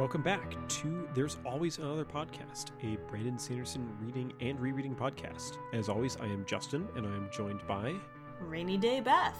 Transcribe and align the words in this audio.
Welcome 0.00 0.22
back 0.22 0.56
to 0.66 1.06
There's 1.12 1.36
Always 1.44 1.76
Another 1.76 2.06
Podcast, 2.06 2.68
a 2.82 2.96
Brandon 3.10 3.38
Sanderson 3.38 3.86
reading 4.00 4.32
and 4.40 4.58
rereading 4.58 4.96
podcast. 4.96 5.58
As 5.74 5.90
always, 5.90 6.16
I 6.16 6.24
am 6.24 6.46
Justin, 6.46 6.88
and 6.96 7.06
I 7.06 7.10
am 7.10 7.28
joined 7.30 7.60
by 7.66 7.94
Rainy 8.40 8.78
Day 8.78 9.00
Beth. 9.00 9.36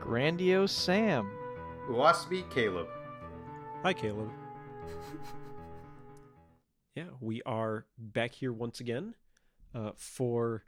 Grandiose 0.00 0.72
Sam. 0.72 1.30
Waspy 1.88 2.50
Caleb. 2.50 2.88
Hi, 3.84 3.92
Caleb. 3.92 4.28
yeah, 6.96 7.04
we 7.20 7.42
are 7.46 7.86
back 7.96 8.32
here 8.32 8.52
once 8.52 8.80
again 8.80 9.14
uh, 9.72 9.92
for 9.94 10.64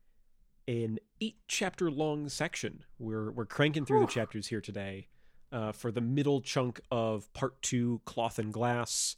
an 0.68 1.00
eight 1.20 1.38
chapter 1.48 1.90
long 1.90 2.28
section. 2.28 2.84
We're 3.00 3.32
we're 3.32 3.46
cranking 3.46 3.84
through 3.84 4.02
the 4.02 4.06
chapters 4.06 4.46
here 4.46 4.60
today 4.60 5.08
uh, 5.54 5.72
for 5.72 5.90
the 5.90 6.00
middle 6.02 6.42
chunk 6.42 6.80
of 6.90 7.32
part 7.32 7.62
two, 7.62 8.02
cloth 8.04 8.38
and 8.38 8.52
glass, 8.52 9.16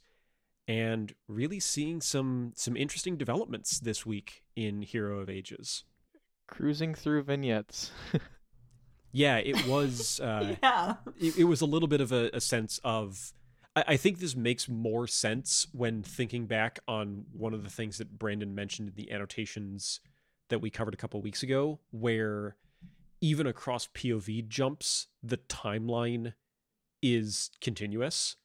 and 0.67 1.13
really 1.27 1.59
seeing 1.59 1.99
some 1.99 2.53
some 2.55 2.77
interesting 2.77 3.17
developments 3.17 3.79
this 3.79 4.05
week 4.05 4.43
in 4.55 4.83
Hero 4.83 5.19
of 5.19 5.29
Ages. 5.29 5.83
Cruising 6.47 6.93
through 6.95 7.23
vignettes. 7.23 7.91
Yeah, 9.13 9.37
it 9.37 9.65
was. 9.65 10.19
Uh, 10.27 10.55
yeah. 10.61 10.95
it, 11.19 11.37
it 11.37 11.43
was 11.45 11.61
a 11.61 11.65
little 11.65 11.87
bit 11.87 12.01
of 12.01 12.11
a, 12.11 12.29
a 12.33 12.41
sense 12.41 12.79
of 12.83 13.33
I, 13.75 13.83
I 13.89 13.97
think 13.97 14.19
this 14.19 14.35
makes 14.35 14.67
more 14.67 15.07
sense 15.07 15.67
when 15.71 16.03
thinking 16.03 16.47
back 16.47 16.79
on 16.87 17.25
one 17.31 17.53
of 17.53 17.63
the 17.63 17.69
things 17.69 17.99
that 17.99 18.17
brandon 18.17 18.55
mentioned 18.55 18.89
in 18.89 18.95
the 18.95 19.11
annotations 19.11 20.01
that 20.49 20.59
we 20.59 20.69
covered 20.69 20.93
a 20.93 20.97
couple 20.97 21.21
weeks 21.21 21.43
ago 21.43 21.79
where 21.91 22.57
even 23.21 23.47
across 23.47 23.87
pov 23.87 24.47
jumps 24.47 25.07
the 25.23 25.37
timeline 25.37 26.33
is 27.01 27.51
continuous. 27.61 28.35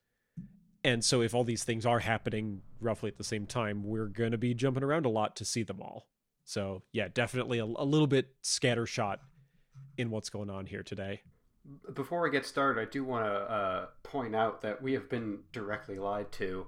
And 0.84 1.04
so 1.04 1.22
if 1.22 1.34
all 1.34 1.44
these 1.44 1.64
things 1.64 1.86
are 1.86 2.00
happening 2.00 2.62
roughly 2.80 3.08
at 3.08 3.16
the 3.16 3.24
same 3.24 3.46
time 3.46 3.84
we're 3.84 4.06
going 4.06 4.32
to 4.32 4.38
be 4.38 4.54
jumping 4.54 4.82
around 4.82 5.06
a 5.06 5.10
lot 5.10 5.36
to 5.36 5.44
see 5.44 5.62
them 5.62 5.80
all. 5.80 6.08
So 6.44 6.82
yeah 6.92 7.08
definitely 7.12 7.58
a, 7.58 7.64
a 7.64 7.84
little 7.84 8.06
bit 8.06 8.28
scattershot 8.42 9.18
in 9.96 10.10
what's 10.10 10.30
going 10.30 10.50
on 10.50 10.66
here 10.66 10.82
today. 10.82 11.22
Before 11.94 12.22
we 12.22 12.30
get 12.30 12.44
started, 12.44 12.80
I 12.80 12.90
do 12.90 13.04
want 13.04 13.24
to 13.24 13.30
uh, 13.30 13.86
point 14.02 14.34
out 14.34 14.62
that 14.62 14.82
we 14.82 14.94
have 14.94 15.08
been 15.08 15.40
directly 15.52 15.98
lied 15.98 16.32
to. 16.32 16.66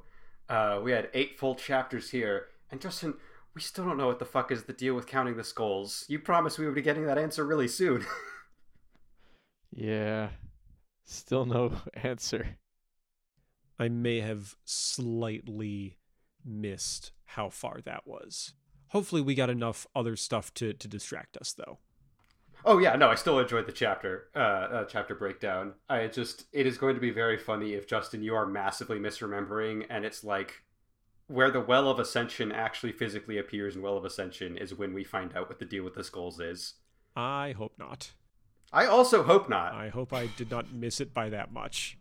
Uh, 0.49 0.81
we 0.83 0.93
had 0.93 1.09
eight 1.15 1.37
full 1.39 1.57
chapters 1.57 2.11
here, 2.11 2.47
and 2.71 2.81
Justin, 2.81 3.15
we 3.55 3.61
still 3.61 3.85
don't 3.85 3.97
know 3.97 4.09
what 4.09 4.19
the 4.19 4.25
fuck 4.25 4.51
is 4.51 4.65
the 4.65 4.73
deal 4.73 4.95
with 4.95 5.07
counting 5.07 5.37
the 5.37 5.45
skulls. 5.45 6.05
You 6.09 6.19
promised 6.19 6.59
we 6.59 6.67
would 6.67 6.75
be 6.75 6.83
getting 6.83 7.07
that 7.07 7.19
answer 7.19 7.45
really 7.45 7.69
soon. 7.69 8.05
yeah. 9.71 10.31
Still 11.05 11.47
no 11.47 11.73
answer. 11.95 12.59
I 13.79 13.89
may 13.89 14.21
have 14.21 14.57
slightly 14.65 15.99
missed 16.45 17.13
how 17.27 17.49
far 17.49 17.81
that 17.85 18.07
was. 18.07 18.55
Hopefully, 18.89 19.21
we 19.21 19.35
got 19.35 19.51
enough 19.51 19.87
other 19.95 20.15
stuff 20.17 20.55
to, 20.55 20.73
to 20.73 20.87
distract 20.87 21.37
us, 21.37 21.53
though. 21.53 21.79
oh 22.65 22.79
yeah, 22.79 22.95
no, 22.95 23.09
I 23.09 23.17
still 23.17 23.41
enjoyed 23.41 23.67
the 23.67 23.73
chapter, 23.73 24.29
uh, 24.37 24.39
uh, 24.39 24.85
chapter 24.85 25.17
breakdown. 25.17 25.75
I 25.89 26.07
just, 26.07 26.47
it 26.53 26.67
is 26.67 26.79
going 26.79 26.95
to 26.95 27.01
be 27.01 27.11
very 27.11 27.37
funny 27.37 27.75
if 27.75 27.89
Justin, 27.89 28.23
you 28.23 28.35
are 28.37 28.47
massively 28.47 28.99
misremembering, 29.01 29.87
and 29.91 30.05
it's 30.05 30.23
like 30.23 30.64
where 31.27 31.51
the 31.51 31.61
Well 31.61 31.89
of 31.89 31.99
Ascension 31.99 32.53
actually 32.53 32.93
physically 32.93 33.39
appears 33.39 33.77
in 33.77 33.83
Well 33.83 33.97
of 33.97 34.05
Ascension 34.05 34.57
is 34.57 34.75
when 34.75 34.93
we 34.93 35.05
find 35.05 35.37
out 35.37 35.49
what 35.49 35.59
the 35.59 35.65
deal 35.65 35.85
with 35.85 35.95
the 35.95 36.05
skulls 36.05 36.41
is. 36.41 36.75
I 37.17 37.55
hope 37.57 37.75
not. 37.79 38.13
I 38.73 38.87
also 38.87 39.23
hope 39.23 39.49
not. 39.49 39.73
I 39.73 39.89
hope 39.89 40.13
I 40.13 40.27
did 40.27 40.51
not 40.51 40.73
miss 40.73 41.01
it 41.01 41.15
by 41.15 41.29
that 41.31 41.53
much. 41.53 41.97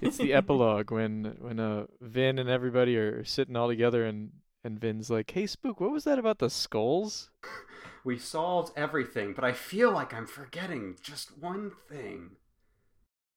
It's 0.00 0.16
the 0.16 0.32
epilogue 0.34 0.90
when 0.90 1.36
when 1.40 1.58
uh 1.58 1.86
Vin 2.00 2.38
and 2.38 2.48
everybody 2.48 2.96
are 2.96 3.24
sitting 3.24 3.56
all 3.56 3.68
together 3.68 4.04
and 4.04 4.30
and 4.62 4.80
Vin's 4.80 5.10
like, 5.10 5.30
"Hey 5.30 5.46
Spook, 5.46 5.80
what 5.80 5.90
was 5.90 6.04
that 6.04 6.18
about 6.18 6.38
the 6.38 6.50
skulls?" 6.50 7.30
We 8.02 8.16
solved 8.16 8.72
everything, 8.76 9.34
but 9.34 9.44
I 9.44 9.52
feel 9.52 9.90
like 9.92 10.14
I'm 10.14 10.26
forgetting 10.26 10.96
just 11.02 11.36
one 11.36 11.72
thing. 11.86 12.36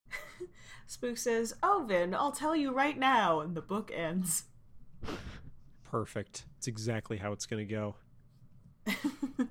Spook 0.88 1.18
says, 1.18 1.54
Oh, 1.62 1.86
Vin, 1.88 2.14
I'll 2.14 2.32
tell 2.32 2.56
you 2.56 2.72
right 2.72 2.98
now. 2.98 3.42
And 3.42 3.56
the 3.56 3.62
book 3.62 3.92
ends. 3.94 4.44
Perfect. 5.84 6.46
It's 6.58 6.68
exactly 6.68 7.18
how 7.18 7.32
it's 7.32 7.46
going 7.46 7.68
to 7.68 7.74
go. 7.74 7.96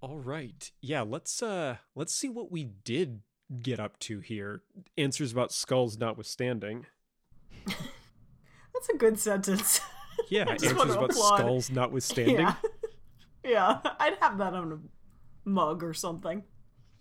All 0.00 0.18
right. 0.18 0.70
Yeah, 0.80 1.02
let's 1.02 1.42
uh 1.42 1.76
let's 1.94 2.14
see 2.14 2.28
what 2.28 2.52
we 2.52 2.64
did 2.64 3.20
get 3.62 3.80
up 3.80 3.98
to 4.00 4.20
here. 4.20 4.62
Answers 4.98 5.32
about 5.32 5.52
skulls 5.52 5.98
notwithstanding. 5.98 6.86
That's 7.66 8.88
a 8.92 8.96
good 8.96 9.18
sentence. 9.18 9.80
Yeah, 10.30 10.48
answers 10.48 10.72
about 10.72 11.10
applaud. 11.10 11.38
skulls 11.38 11.70
notwithstanding. 11.70 12.38
yeah. 12.38 12.54
yeah. 13.44 13.80
I'd 14.00 14.16
have 14.22 14.38
that 14.38 14.54
on 14.54 14.72
a 14.72 14.78
mug 15.48 15.84
or 15.84 15.92
something. 15.92 16.42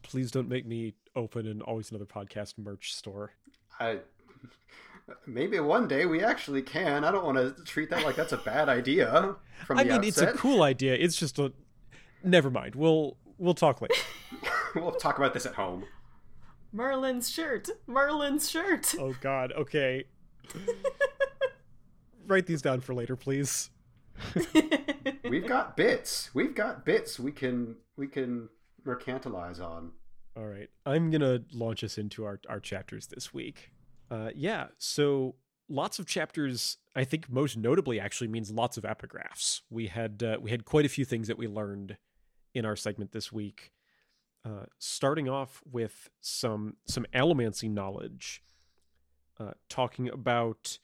Please 0.04 0.32
don't 0.32 0.50
make 0.50 0.66
me 0.66 0.96
open 1.16 1.48
an 1.48 1.62
always 1.62 1.92
another 1.92 2.06
podcast 2.06 2.56
merch 2.58 2.94
store. 2.94 3.32
I 3.80 4.00
maybe 5.26 5.60
one 5.60 5.88
day 5.88 6.06
we 6.06 6.24
actually 6.24 6.62
can. 6.62 7.04
I 7.04 7.12
don't 7.12 7.26
want 7.26 7.38
to 7.38 7.64
treat 7.64 7.90
that 7.90 8.04
like 8.04 8.16
that's 8.16 8.34
a 8.34 8.38
bad 8.38 8.70
idea 8.70 9.36
from 9.66 9.80
I 9.80 9.84
the 9.84 9.94
mean, 9.94 10.04
it's 10.04 10.22
a 10.22 10.34
cool 10.34 10.64
idea. 10.64 10.94
It's 10.96 11.16
just 11.16 11.40
a 11.40 11.54
never 12.24 12.50
mind. 12.50 12.76
We'll 12.76 13.18
we'll 13.38 13.54
talk 13.54 13.82
later. 13.82 13.96
we'll 14.76 14.92
talk 14.92 15.18
about 15.18 15.34
this 15.34 15.46
at 15.46 15.56
home. 15.56 15.86
Merlin's 16.72 17.30
shirt. 17.30 17.70
Merlin's 17.88 18.50
shirt. 18.50 18.96
oh 19.00 19.16
god. 19.22 19.52
Okay. 19.54 20.06
Write 22.28 22.48
these 22.48 22.62
down 22.62 22.82
for 22.82 22.94
later, 22.94 23.16
please. 23.16 23.70
We've 25.30 25.48
got 25.48 25.78
bits. 25.78 26.32
We've 26.34 26.56
got 26.56 26.86
bits 26.86 27.20
we 27.20 27.32
can 27.32 27.76
we 27.98 28.08
can 28.08 28.50
mercantilize 28.86 29.60
on. 29.60 29.92
All 30.38 30.46
right. 30.46 30.70
I'm 30.86 31.12
going 31.12 31.22
to 31.22 31.44
launch 31.54 31.84
us 31.84 31.98
into 31.98 32.26
our, 32.26 32.40
our 32.50 32.60
chapters 32.60 33.08
this 33.08 33.34
week. 33.34 33.72
Uh, 34.10 34.30
yeah. 34.36 34.68
So 34.78 35.36
lots 35.68 36.00
of 36.00 36.06
chapters, 36.06 36.78
I 36.96 37.04
think 37.04 37.30
most 37.30 37.58
notably 37.58 38.00
actually 38.00 38.28
means 38.28 38.52
lots 38.52 38.78
of 38.78 38.84
epigraphs. 38.84 39.62
We 39.70 39.88
had, 39.88 40.24
uh, 40.24 40.38
we 40.42 40.52
had 40.52 40.66
quite 40.66 40.86
a 40.86 40.90
few 40.90 41.06
things 41.06 41.28
that 41.28 41.38
we 41.38 41.48
learned 41.48 41.98
in 42.54 42.66
our 42.66 42.76
segment 42.76 43.12
this 43.12 43.32
week. 43.32 43.72
Uh, 44.46 44.66
starting 44.78 45.28
off 45.28 45.64
with 45.70 46.10
some, 46.22 46.76
some 46.86 47.06
allomancy 47.16 47.70
knowledge, 47.70 48.44
uh, 49.40 49.52
talking 49.70 50.08
about 50.08 50.78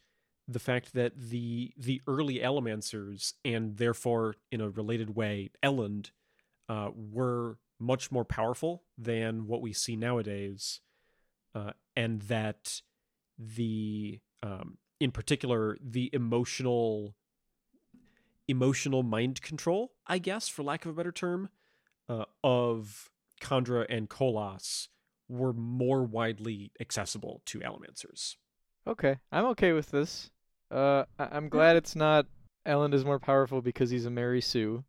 the 0.47 0.59
fact 0.59 0.93
that 0.93 1.15
the, 1.15 1.71
the 1.77 2.01
early 2.07 2.39
allomancers 2.39 3.33
and 3.45 3.77
therefore 3.77 4.35
in 4.51 4.61
a 4.61 4.69
related 4.69 5.15
way, 5.15 5.51
Elend, 5.63 6.09
uh, 6.67 6.89
were 6.95 7.59
much 7.79 8.11
more 8.11 8.25
powerful 8.25 8.83
than 8.97 9.45
what 9.45 9.61
we 9.61 9.73
see 9.73 9.95
nowadays, 9.95 10.81
uh, 11.53 11.71
and 11.95 12.21
that 12.23 12.81
the 13.55 14.19
um, 14.43 14.77
in 14.99 15.11
particular 15.11 15.77
the 15.83 16.09
emotional 16.13 17.15
emotional 18.47 19.03
mind 19.03 19.41
control, 19.41 19.93
I 20.07 20.17
guess, 20.17 20.47
for 20.47 20.63
lack 20.63 20.85
of 20.85 20.91
a 20.91 20.93
better 20.93 21.11
term, 21.11 21.49
uh, 22.09 22.25
of 22.43 23.09
Kandra 23.41 23.85
and 23.89 24.09
Koloss 24.09 24.87
were 25.29 25.53
more 25.53 26.03
widely 26.03 26.71
accessible 26.79 27.41
to 27.45 27.59
Allomancers. 27.59 28.35
Okay, 28.85 29.17
I'm 29.31 29.45
okay 29.45 29.71
with 29.71 29.91
this. 29.91 30.29
Uh, 30.69 31.05
I- 31.17 31.29
I'm 31.31 31.49
glad 31.49 31.75
it's 31.77 31.95
not 31.95 32.25
Elend 32.65 32.93
is 32.93 33.05
more 33.05 33.19
powerful 33.19 33.61
because 33.61 33.89
he's 33.89 34.05
a 34.05 34.11
Mary 34.11 34.41
Sue. 34.41 34.83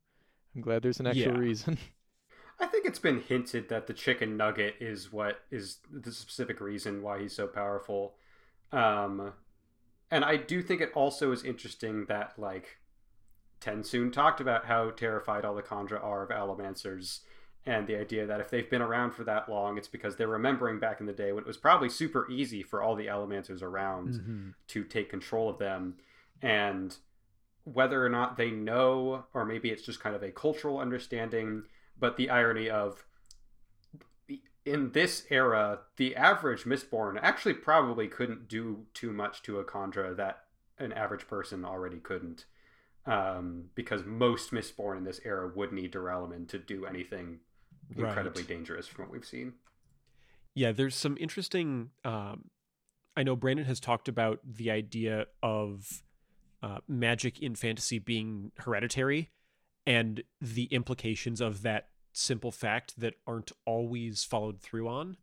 I'm 0.54 0.60
glad 0.60 0.82
there's 0.82 1.00
an 1.00 1.06
actual 1.06 1.32
Yeah. 1.32 1.38
reason. 1.38 1.78
I 2.60 2.66
think 2.66 2.84
it's 2.86 2.98
been 2.98 3.20
hinted 3.22 3.68
that 3.70 3.86
the 3.86 3.94
chicken 3.94 4.36
nugget 4.36 4.76
is 4.80 5.10
what 5.12 5.40
is 5.50 5.78
the 5.90 6.12
specific 6.12 6.60
reason 6.60 7.02
why 7.02 7.20
he's 7.20 7.34
so 7.34 7.46
powerful. 7.46 8.14
Um, 8.72 9.32
and 10.10 10.24
I 10.24 10.36
do 10.36 10.62
think 10.62 10.80
it 10.80 10.92
also 10.94 11.32
is 11.32 11.44
interesting 11.44 12.06
that 12.06 12.32
like 12.38 12.78
TenSoon 13.60 14.12
talked 14.12 14.40
about 14.40 14.66
how 14.66 14.90
terrified 14.90 15.44
all 15.44 15.54
the 15.54 15.62
Kandra 15.62 16.02
are 16.02 16.22
of 16.22 16.30
Allomancers, 16.30 17.20
and 17.64 17.86
the 17.86 17.96
idea 17.96 18.26
that 18.26 18.40
if 18.40 18.50
they've 18.50 18.68
been 18.68 18.82
around 18.82 19.12
for 19.12 19.22
that 19.24 19.48
long, 19.48 19.78
it's 19.78 19.88
because 19.88 20.16
they're 20.16 20.26
remembering 20.26 20.80
back 20.80 20.98
in 21.00 21.06
the 21.06 21.12
day 21.12 21.30
when 21.32 21.44
it 21.44 21.46
was 21.46 21.56
probably 21.56 21.88
super 21.88 22.28
easy 22.30 22.62
for 22.62 22.82
all 22.82 22.96
the 22.96 23.06
Allomancers 23.06 23.62
around 23.62 24.14
to 24.68 24.82
take 24.84 25.08
control 25.08 25.48
of 25.48 25.58
them. 25.58 25.94
And 26.40 26.96
whether 27.64 28.04
or 28.04 28.08
not 28.08 28.36
they 28.36 28.50
know 28.50 29.24
or 29.32 29.44
maybe 29.44 29.70
it's 29.70 29.84
just 29.84 30.00
kind 30.00 30.16
of 30.16 30.22
a 30.24 30.30
cultural 30.32 30.78
understanding 30.80 31.62
but 31.98 32.16
the 32.16 32.28
irony 32.28 32.68
of 32.68 33.04
in 34.64 34.92
this 34.92 35.26
era 35.30 35.80
the 35.96 36.14
average 36.14 36.64
mistborn 36.64 37.18
actually 37.20 37.54
probably 37.54 38.06
couldn't 38.08 38.48
do 38.48 38.86
too 38.94 39.12
much 39.12 39.42
to 39.42 39.58
a 39.58 39.64
Kandra 39.64 40.16
that 40.16 40.44
an 40.78 40.92
average 40.92 41.26
person 41.26 41.64
already 41.64 41.98
couldn't 41.98 42.44
um, 43.04 43.64
because 43.74 44.04
most 44.04 44.52
mistborn 44.52 44.98
in 44.98 45.04
this 45.04 45.20
era 45.24 45.50
would 45.54 45.72
need 45.72 45.92
Duralumin 45.92 46.48
to 46.48 46.58
do 46.58 46.86
anything 46.86 47.40
incredibly 47.96 48.42
Right. 48.42 48.48
dangerous 48.48 48.86
from 48.86 49.04
what 49.04 49.12
we've 49.12 49.24
seen 49.24 49.54
Yeah, 50.54 50.72
there's 50.72 50.94
some 50.94 51.16
interesting 51.20 51.90
um, 52.04 52.50
I 53.16 53.22
know 53.24 53.36
Brandon 53.36 53.66
has 53.66 53.80
talked 53.80 54.08
about 54.08 54.40
the 54.44 54.70
idea 54.70 55.26
of 55.42 56.02
uh, 56.62 56.78
magic 56.88 57.40
in 57.40 57.54
fantasy 57.56 57.98
being 57.98 58.52
hereditary 58.58 59.30
and 59.84 60.22
the 60.40 60.64
implications 60.66 61.40
of 61.40 61.62
that 61.62 61.88
simple 62.12 62.52
fact 62.52 62.98
that 62.98 63.14
aren't 63.26 63.52
always 63.64 64.24
followed 64.24 64.60
through 64.60 64.88
on. 64.88 65.16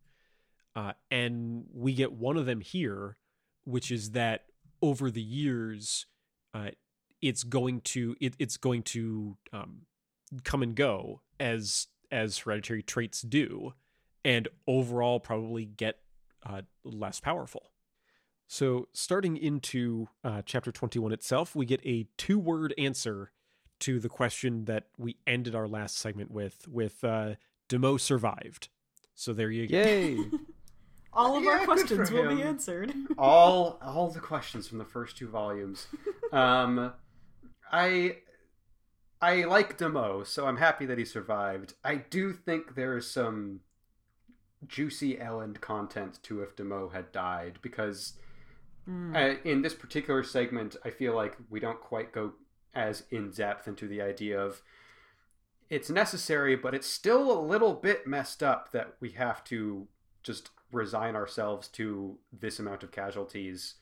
Uh, 0.74 0.92
and 1.10 1.64
we 1.72 1.94
get 1.94 2.12
one 2.12 2.36
of 2.36 2.46
them 2.46 2.60
here, 2.60 3.16
which 3.64 3.90
is 3.90 4.12
that 4.12 4.44
over 4.82 5.10
the 5.10 5.22
years, 5.22 6.06
uh, 6.54 6.70
it's 7.20 7.42
going 7.42 7.80
to 7.82 8.16
it, 8.20 8.34
it's 8.38 8.56
going 8.56 8.82
to 8.82 9.36
um, 9.52 9.82
come 10.44 10.62
and 10.62 10.74
go 10.74 11.20
as 11.38 11.88
as 12.10 12.38
hereditary 12.38 12.82
traits 12.82 13.22
do, 13.22 13.74
and 14.24 14.48
overall 14.66 15.20
probably 15.20 15.64
get 15.64 15.98
uh, 16.46 16.62
less 16.84 17.20
powerful. 17.20 17.70
So, 18.46 18.88
starting 18.92 19.36
into 19.36 20.08
uh, 20.24 20.42
chapter 20.44 20.72
21 20.72 21.12
itself, 21.12 21.54
we 21.54 21.66
get 21.66 21.84
a 21.86 22.08
two 22.16 22.38
word 22.38 22.74
answer 22.76 23.30
to 23.80 23.98
the 23.98 24.08
question 24.08 24.64
that 24.66 24.84
we 24.98 25.16
ended 25.26 25.54
our 25.54 25.68
last 25.68 25.98
segment 25.98 26.30
with, 26.30 26.66
with 26.68 27.02
uh, 27.04 27.34
Demoux 27.68 27.98
survived. 27.98 28.68
So, 29.14 29.32
there 29.32 29.50
you 29.50 29.68
go. 29.68 29.76
Yay! 29.76 30.18
All 31.12 31.36
of 31.36 31.42
Yeah, 31.42 31.50
our 31.50 31.64
questions 31.64 32.08
for 32.08 32.22
will 32.22 32.36
be 32.36 32.42
answered. 32.42 32.94
all 33.18 33.80
all 33.82 34.10
the 34.10 34.20
questions 34.20 34.68
from 34.68 34.78
the 34.78 34.84
first 34.84 35.16
two 35.16 35.28
volumes. 35.28 35.88
Um, 36.32 36.92
I 37.72 38.18
I 39.20 39.42
like 39.44 39.76
Demoux, 39.76 40.24
so 40.24 40.46
I'm 40.46 40.58
happy 40.58 40.86
that 40.86 40.98
he 40.98 41.04
survived. 41.04 41.74
I 41.84 41.96
do 41.96 42.32
think 42.32 42.76
there 42.76 42.96
is 42.96 43.10
some 43.10 43.60
juicy 44.68 45.16
Elend 45.16 45.60
content 45.60 46.20
to 46.22 46.42
if 46.42 46.54
Demoux 46.54 46.90
had 46.92 47.10
died 47.12 47.58
because 47.60 48.14
Mm. 48.88 49.14
uh, 49.14 49.38
in 49.44 49.60
this 49.62 49.74
particular 49.74 50.22
segment, 50.22 50.74
I 50.84 50.90
feel 50.90 51.14
like 51.14 51.36
we 51.50 51.60
don't 51.60 51.80
quite 51.80 52.12
go 52.12 52.32
as 52.74 53.04
in 53.10 53.30
depth 53.30 53.66
into 53.66 53.86
the 53.86 54.00
idea 54.00 54.40
of 54.40 54.62
it's 55.68 55.88
necessary, 55.88 56.56
but 56.56 56.74
it's 56.74 56.86
still 56.86 57.30
a 57.30 57.40
little 57.40 57.74
bit 57.74 58.06
messed 58.06 58.42
up 58.42 58.72
that 58.72 58.94
we 59.00 59.10
have 59.10 59.44
to 59.44 59.86
just 60.22 60.50
resign 60.72 61.14
ourselves 61.14 61.68
to 61.68 62.18
this 62.32 62.58
amount 62.58 62.82
of 62.82 62.90
casualties. 62.90 63.74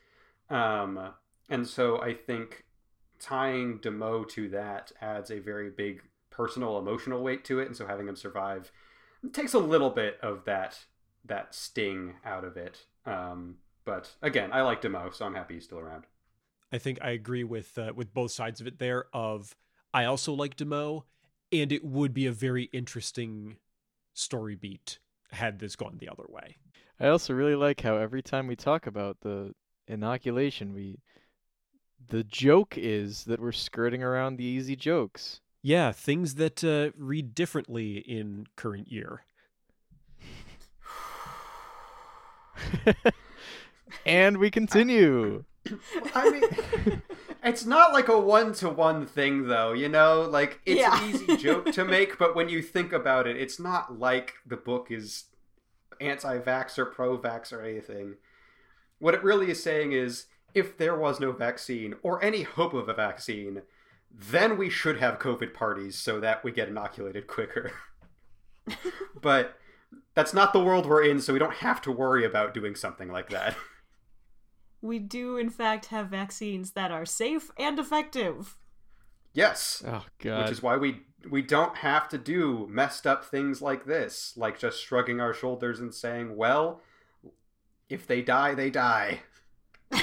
Um, 0.51 1.15
and 1.49 1.67
so 1.67 2.01
I 2.01 2.15
think 2.15 2.65
tying 3.19 3.79
Demoux 3.79 4.25
to 4.31 4.49
that 4.51 4.93
adds 5.01 5.31
a 5.31 5.39
very 5.39 5.71
big 5.71 6.03
personal, 6.31 6.79
emotional 6.79 7.23
weight 7.23 7.45
to 7.47 7.59
it, 7.59 7.67
and 7.67 7.77
so 7.77 7.87
having 7.87 8.07
him 8.07 8.17
survive 8.17 8.71
takes 9.33 9.55
a 9.55 9.59
little 9.59 9.91
bit 9.91 10.19
of 10.23 10.45
that 10.45 10.85
that 11.25 11.55
sting 11.55 12.15
out 12.25 12.45
of 12.45 12.57
it. 12.57 12.85
Um, 13.05 13.57
but 13.85 14.13
again, 14.23 14.51
I 14.53 14.63
like 14.63 14.81
Demoux, 14.81 15.13
so 15.15 15.27
I'm 15.27 15.35
happy 15.35 15.55
he's 15.55 15.65
still 15.65 15.79
around. 15.79 16.05
I 16.73 16.79
think 16.79 16.99
I 17.03 17.11
agree 17.11 17.45
with 17.45 17.79
uh, 17.79 17.93
with 17.95 18.13
both 18.13 18.31
sides 18.31 18.61
of 18.61 18.67
it 18.67 18.79
there 18.79 19.07
of 19.13 19.57
I 19.93 20.05
also 20.05 20.33
like 20.33 20.57
Demoux 20.57 21.05
and 21.51 21.73
it 21.73 21.85
would 21.85 22.13
be 22.13 22.27
a 22.27 22.33
very 22.33 22.65
interesting 22.73 23.57
story 24.13 24.55
beat 24.55 24.99
had 25.31 25.59
this 25.59 25.77
gone 25.77 25.99
the 25.99 26.09
other 26.09 26.27
way. 26.29 26.57
I 27.01 27.09
also 27.09 27.33
really 27.33 27.55
like 27.55 27.81
how 27.81 27.97
every 27.97 28.23
time 28.23 28.47
we 28.47 28.57
talk 28.57 28.87
about 28.87 29.19
the 29.21 29.55
inoculation, 29.87 30.75
we 30.75 30.99
the 32.09 32.25
joke 32.25 32.75
is 32.77 33.25
that 33.25 33.41
we're 33.41 33.53
skirting 33.53 34.03
around 34.03 34.37
the 34.37 34.45
easy 34.45 34.77
jokes. 34.77 35.41
Yeah, 35.63 35.93
things 35.93 36.37
that 36.37 36.63
uh, 36.65 36.91
read 36.97 37.35
differently 37.35 37.99
in 37.99 38.47
current 38.57 38.91
year. 38.91 39.25
and 44.07 44.39
we 44.39 44.51
continue. 44.51 45.45
I 46.15 46.31
mean, 46.31 47.03
it's 47.45 47.65
not 47.67 47.93
like 47.93 48.09
a 48.09 48.19
one 48.19 48.53
to 48.55 48.69
one 48.69 49.07
thing, 49.07 49.49
though. 49.49 49.73
You 49.73 49.89
know, 49.89 50.23
like 50.23 50.61
it's 50.65 50.81
Yeah. 50.81 51.03
an 51.03 51.11
easy 51.11 51.37
joke 51.37 51.73
to 51.73 51.85
make, 51.85 52.19
but 52.19 52.35
when 52.35 52.49
you 52.49 52.63
think 52.63 52.93
about 52.93 53.27
it, 53.27 53.37
it's 53.37 53.59
not 53.61 53.99
like 53.99 54.35
the 54.47 54.57
book 54.57 54.89
is 54.91 55.25
anti-vax 56.01 56.79
or 56.79 56.87
pro-vax 56.87 57.53
or 57.53 57.61
anything. 57.63 58.15
What 58.99 59.15
it 59.15 59.23
really 59.23 59.51
is 59.51 59.63
saying 59.63 59.93
is, 59.93 60.27
if 60.55 60.77
there 60.79 60.97
was 60.97 61.21
no 61.21 61.33
vaccine 61.33 61.95
or 62.03 62.23
any 62.25 62.43
hope 62.43 62.73
of 62.75 62.89
a 62.89 62.95
vaccine, 62.95 63.63
then 64.11 64.57
we 64.57 64.71
should 64.71 64.99
have 64.99 65.19
COVID 65.19 65.53
parties 65.53 65.97
so 65.97 66.19
that 66.21 66.43
we 66.43 66.51
get 66.51 66.69
inoculated 66.69 67.27
quicker. 67.27 67.73
but 69.21 69.59
that's 70.15 70.35
not 70.35 70.53
the 70.53 70.63
world 70.65 70.87
we're 70.87 71.05
in, 71.05 71.21
so 71.21 71.33
we 71.33 71.39
don't 71.39 71.55
have 71.57 71.81
to 71.83 71.93
worry 71.93 72.25
about 72.25 72.55
doing 72.55 72.75
something 72.75 73.09
like 73.11 73.29
that. 73.31 73.55
We 74.81 74.99
do, 74.99 75.37
in 75.37 75.51
fact, 75.51 75.87
have 75.87 76.09
vaccines 76.09 76.73
that 76.73 76.91
are 76.91 77.05
safe 77.05 77.51
and 77.59 77.79
effective. 77.79 78.57
Yes. 79.33 79.83
Oh 79.87 80.05
god. 80.19 80.43
which 80.43 80.53
is 80.53 80.63
why 80.63 80.77
we 80.77 81.03
we 81.29 81.43
don't 81.43 81.79
have 81.79 82.09
to 82.09 82.19
do 82.19 82.67
messed 82.71 83.07
up 83.07 83.25
things 83.25 83.61
like 83.61 83.85
this 83.85 84.35
like 84.37 84.59
just 84.59 84.81
shrugging 84.81 85.21
our 85.21 85.35
shoulders 85.35 85.81
and 85.81 85.93
saying 85.93 86.37
well 86.37 86.81
if 87.89 88.07
they 88.07 88.23
die 88.23 88.55
they 88.55 88.71
die 88.71 89.21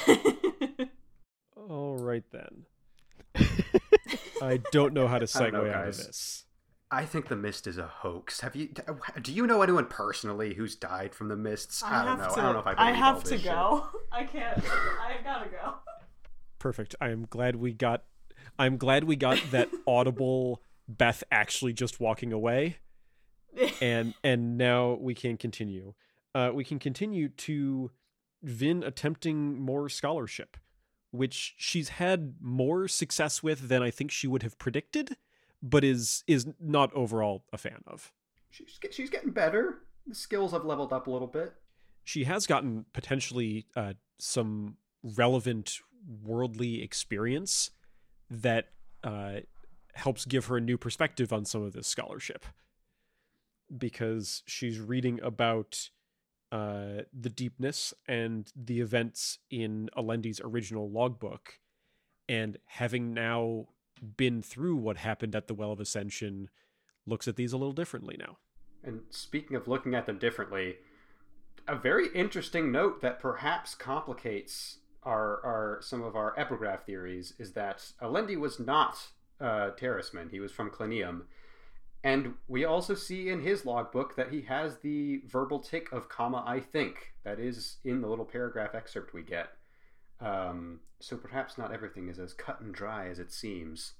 All 1.69 1.97
right 1.97 2.23
then. 2.31 2.65
I 4.41 4.59
don't 4.71 4.93
know 4.93 5.07
how 5.07 5.19
to 5.19 5.27
I 5.35 5.39
don't 5.39 5.53
know, 5.53 5.63
segue 5.63 5.73
out 5.73 5.87
of 5.87 5.97
this. 5.97 6.44
I 6.91 7.05
think 7.05 7.27
the 7.27 7.35
mist 7.35 7.67
is 7.67 7.77
a 7.77 7.87
hoax 7.87 8.41
have 8.41 8.55
you 8.55 8.69
do 9.21 9.33
you 9.33 9.47
know 9.47 9.61
anyone 9.61 9.85
personally 9.85 10.53
who's 10.53 10.75
died 10.75 11.13
from 11.13 11.27
the 11.27 11.35
mists 11.35 11.83
i, 11.83 12.05
don't 12.05 12.17
know 12.17 12.23
have 12.23 12.33
to. 12.35 12.39
i 12.39 12.43
don't 12.43 12.53
know 12.53 12.59
if 12.59 12.67
i, 12.67 12.71
I 12.71 12.75
believe 12.75 13.03
all 13.03 13.13
have 13.13 13.23
to 13.23 13.29
this 13.31 13.41
shit. 13.41 13.51
go. 13.51 13.87
I 14.11 14.23
can't. 14.23 14.57
I 14.57 15.13
have 15.13 15.23
gotta 15.23 15.49
go. 15.49 15.73
Perfect. 16.59 16.95
I 17.01 17.09
am 17.09 17.27
glad 17.29 17.57
we 17.57 17.73
got 17.73 18.03
I'm 18.57 18.77
glad 18.77 19.03
we 19.03 19.15
got 19.15 19.39
that 19.51 19.69
audible 19.87 20.61
Beth 20.87 21.23
actually 21.31 21.73
just 21.73 21.99
walking 21.99 22.31
away. 22.31 22.77
and 23.81 24.13
and 24.23 24.57
now 24.57 24.97
we 24.99 25.13
can 25.13 25.37
continue. 25.37 25.93
Uh, 26.33 26.51
we 26.53 26.63
can 26.63 26.79
continue 26.79 27.29
to 27.29 27.91
Vin 28.43 28.83
attempting 28.83 29.59
more 29.59 29.89
scholarship, 29.89 30.57
which 31.11 31.55
she's 31.57 31.89
had 31.89 32.35
more 32.41 32.87
success 32.87 33.41
with 33.41 33.69
than 33.69 33.81
I 33.81 33.89
think 33.89 34.11
she 34.11 34.27
would 34.27 34.43
have 34.43 34.59
predicted, 34.59 35.17
but 35.61 35.83
is 35.83 36.23
is 36.27 36.47
not 36.59 36.93
overall 36.93 37.45
a 37.53 37.57
fan 37.57 37.81
of. 37.87 38.11
she's, 38.49 38.77
get- 38.79 38.93
she's 38.93 39.09
getting 39.09 39.31
better. 39.31 39.79
The 40.07 40.15
skills 40.15 40.51
have 40.51 40.65
leveled 40.65 40.93
up 40.93 41.07
a 41.07 41.11
little 41.11 41.27
bit. 41.27 41.53
She 42.03 42.25
has 42.25 42.45
gotten 42.45 42.85
potentially 42.93 43.65
uh, 43.75 43.93
some 44.19 44.77
relevant 45.03 45.79
worldly 46.23 46.83
experience 46.83 47.71
that 48.29 48.67
uh, 49.03 49.37
helps 49.93 50.25
give 50.25 50.45
her 50.45 50.57
a 50.57 50.61
new 50.61 50.77
perspective 50.77 51.33
on 51.33 51.45
some 51.45 51.63
of 51.63 51.73
this 51.73 51.87
scholarship. 51.87 52.45
Because 53.75 54.43
she's 54.45 54.79
reading 54.79 55.19
about 55.23 55.89
uh, 56.51 57.01
the 57.11 57.29
deepness 57.29 57.95
and 58.07 58.51
the 58.55 58.79
events 58.79 59.39
in 59.49 59.89
Alendi's 59.97 60.39
original 60.43 60.87
logbook, 60.91 61.59
and 62.29 62.57
having 62.65 63.15
now 63.15 63.65
been 64.17 64.41
through 64.41 64.75
what 64.77 64.97
happened 64.97 65.35
at 65.35 65.47
the 65.47 65.53
Well 65.53 65.71
of 65.71 65.79
Ascension, 65.79 66.49
looks 67.05 67.27
at 67.27 67.35
these 67.35 67.53
a 67.53 67.57
little 67.57 67.73
differently 67.73 68.15
now. 68.19 68.37
And 68.83 69.01
speaking 69.09 69.55
of 69.55 69.67
looking 69.67 69.95
at 69.95 70.05
them 70.05 70.19
differently, 70.19 70.77
a 71.67 71.75
very 71.75 72.07
interesting 72.13 72.71
note 72.71 73.01
that 73.01 73.19
perhaps 73.19 73.73
complicates 73.73 74.77
our, 75.03 75.43
our 75.45 75.79
some 75.81 76.01
of 76.03 76.15
our 76.15 76.37
epigraph 76.37 76.85
theories 76.85 77.33
is 77.39 77.53
that 77.53 77.91
Alendi 78.01 78.37
was 78.37 78.59
not 78.59 79.07
a 79.39 79.71
Terrisman. 79.79 80.31
He 80.31 80.39
was 80.39 80.51
from 80.51 80.69
Khlennium. 80.69 81.21
And 82.03 82.35
we 82.47 82.65
also 82.65 82.93
see 82.93 83.29
in 83.29 83.41
his 83.41 83.65
logbook 83.65 84.15
that 84.15 84.31
he 84.31 84.41
has 84.41 84.77
the 84.77 85.21
verbal 85.27 85.59
tick 85.59 85.91
of 85.91 86.07
comma 86.09 86.43
I 86.45 86.59
think. 86.59 87.13
That 87.23 87.39
is 87.39 87.77
in 87.83 88.01
the 88.01 88.07
little 88.07 88.25
paragraph 88.25 88.75
excerpt 88.75 89.13
we 89.13 89.23
get. 89.23 89.49
Um, 90.21 90.79
so 90.99 91.17
perhaps 91.17 91.57
not 91.57 91.73
everything 91.73 92.07
is 92.07 92.19
as 92.19 92.33
cut 92.33 92.61
and 92.61 92.73
dry 92.73 93.07
as 93.07 93.19
it 93.19 93.31
seems. 93.31 93.93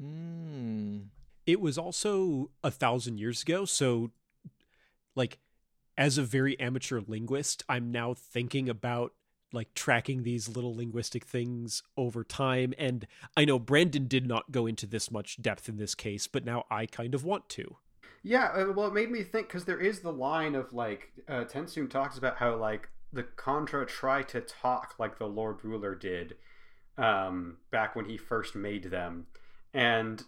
Hmm. 0.00 0.98
it 1.46 1.60
was 1.60 1.78
also 1.78 2.50
a 2.64 2.70
thousand 2.72 3.18
years 3.18 3.42
ago 3.42 3.64
so 3.64 4.10
like 5.14 5.38
as 5.96 6.18
a 6.18 6.24
very 6.24 6.58
amateur 6.58 7.00
linguist 7.06 7.62
i'm 7.68 7.92
now 7.92 8.12
thinking 8.12 8.68
about 8.68 9.12
like 9.52 9.72
tracking 9.72 10.24
these 10.24 10.48
little 10.48 10.74
linguistic 10.74 11.24
things 11.24 11.84
over 11.96 12.24
time 12.24 12.74
and 12.76 13.06
i 13.36 13.44
know 13.44 13.56
brandon 13.56 14.08
did 14.08 14.26
not 14.26 14.50
go 14.50 14.66
into 14.66 14.84
this 14.84 15.12
much 15.12 15.40
depth 15.40 15.68
in 15.68 15.76
this 15.76 15.94
case 15.94 16.26
but 16.26 16.44
now 16.44 16.64
i 16.72 16.86
kind 16.86 17.14
of 17.14 17.22
want 17.24 17.48
to 17.48 17.76
Yeah, 18.26 18.46
uh, 18.46 18.72
well, 18.72 18.86
it 18.86 18.94
made 18.94 19.10
me 19.10 19.22
think 19.22 19.48
because 19.48 19.66
there 19.66 19.78
is 19.78 20.00
the 20.00 20.10
line 20.10 20.54
of 20.54 20.72
like 20.72 21.12
uh, 21.28 21.44
TenSoon 21.44 21.90
talks 21.90 22.16
about 22.16 22.38
how 22.38 22.56
like 22.56 22.88
the 23.14 23.22
Kandra 23.22 23.86
try 23.86 24.22
to 24.22 24.40
talk 24.40 24.96
like 24.98 25.18
the 25.18 25.26
Lord 25.26 25.64
Ruler 25.64 25.94
did 25.94 26.36
um, 26.98 27.58
back 27.70 27.94
when 27.94 28.06
he 28.06 28.16
first 28.16 28.54
made 28.54 28.84
them, 28.84 29.26
and 29.72 30.24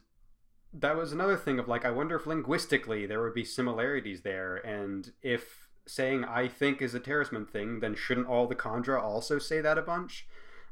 that 0.73 0.97
was 0.97 1.12
another 1.12 1.37
thing 1.37 1.59
of 1.59 1.69
like 1.69 1.85
I 1.85 1.90
wonder 1.90 2.16
if 2.16 2.26
linguistically 2.26 3.07
there 3.07 3.23
would 3.23 3.35
be 3.35 3.45
similarities 3.45 4.23
there, 4.23 4.57
and 4.57 5.12
if 5.23 5.69
saying 5.87 6.25
I 6.25 6.49
think 6.49 6.81
is 6.81 6.95
a 6.95 7.00
Terrisman 7.00 7.49
thing, 7.49 7.81
then 7.81 7.95
shouldn't 7.95 8.28
all 8.28 8.47
the 8.47 8.55
Kandra 8.55 9.02
also 9.02 9.38
say 9.38 9.61
that 9.61 9.78
a 9.78 9.83
bunch? 9.83 10.26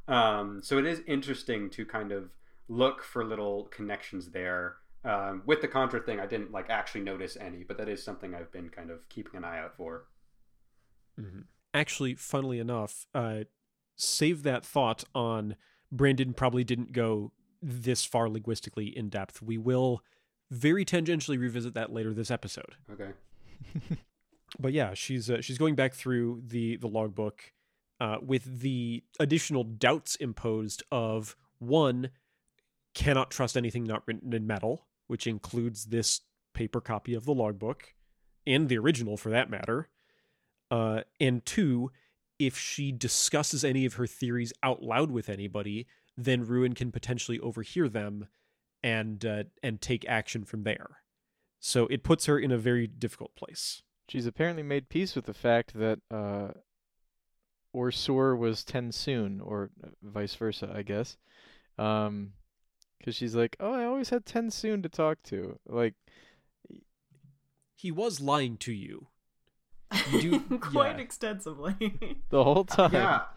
Um, 0.06 0.60
so 0.62 0.78
it 0.78 0.86
is 0.86 1.02
interesting 1.06 1.70
to 1.70 1.84
kind 1.84 2.12
of 2.12 2.30
look 2.68 3.02
for 3.02 3.24
little 3.24 3.64
connections 3.64 4.30
there. 4.30 4.76
Um, 5.04 5.42
with 5.44 5.60
the 5.60 5.68
Kandra 5.68 6.04
thing, 6.04 6.18
I 6.18 6.26
didn't 6.26 6.52
like 6.52 6.70
actually 6.70 7.02
notice 7.02 7.36
any, 7.38 7.62
but 7.62 7.76
that 7.78 7.88
is 7.88 8.02
something 8.02 8.34
I've 8.34 8.52
been 8.52 8.70
kind 8.70 8.90
of 8.90 9.08
keeping 9.08 9.36
an 9.36 9.44
eye 9.44 9.58
out 9.58 9.76
for. 9.76 10.06
Mm-hmm. 11.20 11.40
Actually, 11.74 12.14
funnily 12.14 12.58
enough, 12.58 13.06
uh, 13.14 13.40
save 13.96 14.44
that 14.44 14.64
thought 14.64 15.04
on 15.14 15.56
Brandon 15.90 16.32
probably 16.32 16.64
didn't 16.64 16.92
go 16.92 17.32
this 17.60 18.04
far 18.04 18.28
linguistically 18.28 18.96
in 18.96 19.08
depth. 19.08 19.42
We 19.42 19.58
will 19.58 20.02
very 20.50 20.84
tangentially 20.84 21.38
revisit 21.38 21.74
that 21.74 21.92
later 21.92 22.14
this 22.14 22.30
episode. 22.30 22.76
Okay. 22.92 23.10
but 24.58 24.72
yeah, 24.72 24.94
she's 24.94 25.28
uh, 25.28 25.40
she's 25.40 25.58
going 25.58 25.74
back 25.74 25.94
through 25.94 26.42
the 26.46 26.76
the 26.76 26.88
logbook 26.88 27.52
uh, 28.00 28.18
with 28.22 28.60
the 28.60 29.02
additional 29.18 29.64
doubts 29.64 30.16
imposed 30.16 30.82
of 30.92 31.36
one 31.58 32.10
cannot 32.94 33.30
trust 33.30 33.56
anything 33.56 33.84
not 33.84 34.02
written 34.06 34.32
in 34.32 34.46
metal, 34.46 34.86
which 35.06 35.26
includes 35.26 35.86
this 35.86 36.20
paper 36.54 36.80
copy 36.80 37.14
of 37.14 37.24
the 37.24 37.34
logbook 37.34 37.94
and 38.46 38.68
the 38.68 38.78
original 38.78 39.16
for 39.16 39.30
that 39.30 39.50
matter. 39.50 39.88
Uh, 40.74 41.02
and 41.20 41.46
two, 41.46 41.92
if 42.36 42.58
she 42.58 42.90
discusses 42.90 43.64
any 43.64 43.86
of 43.86 43.94
her 43.94 44.08
theories 44.08 44.52
out 44.60 44.82
loud 44.82 45.08
with 45.08 45.28
anybody, 45.28 45.86
then 46.16 46.44
Ruin 46.44 46.72
can 46.72 46.90
potentially 46.90 47.38
overhear 47.38 47.88
them 47.88 48.26
and 48.82 49.24
uh, 49.24 49.44
and 49.62 49.80
take 49.80 50.04
action 50.08 50.44
from 50.44 50.64
there. 50.64 50.98
So 51.60 51.86
it 51.86 52.02
puts 52.02 52.26
her 52.26 52.40
in 52.40 52.50
a 52.50 52.58
very 52.58 52.88
difficult 52.88 53.36
place. 53.36 53.82
She's 54.08 54.26
apparently 54.26 54.64
made 54.64 54.88
peace 54.88 55.14
with 55.14 55.26
the 55.26 55.32
fact 55.32 55.74
that 55.74 56.00
uh, 56.10 56.48
OreSeur 57.72 58.36
was 58.36 58.64
TenSoon, 58.64 59.38
or 59.44 59.70
uh, 59.84 59.90
vice 60.02 60.34
versa, 60.34 60.72
I 60.74 60.82
guess. 60.82 61.16
Um, 61.78 62.32
because 62.98 63.14
she's 63.14 63.36
like, 63.36 63.56
"Oh, 63.60 63.72
I 63.72 63.84
always 63.84 64.10
had 64.10 64.26
TenSoon 64.26 64.82
to 64.82 64.88
talk 64.88 65.22
to." 65.24 65.60
Like, 65.68 65.94
he 67.76 67.92
was 67.92 68.20
lying 68.20 68.56
to 68.56 68.72
you. 68.72 69.06
You 70.10 70.40
do, 70.40 70.58
quite 70.58 70.96
yeah. 70.96 71.02
extensively 71.02 72.18
the 72.30 72.44
whole 72.44 72.64
time. 72.64 72.92
Yeah. 72.92 73.22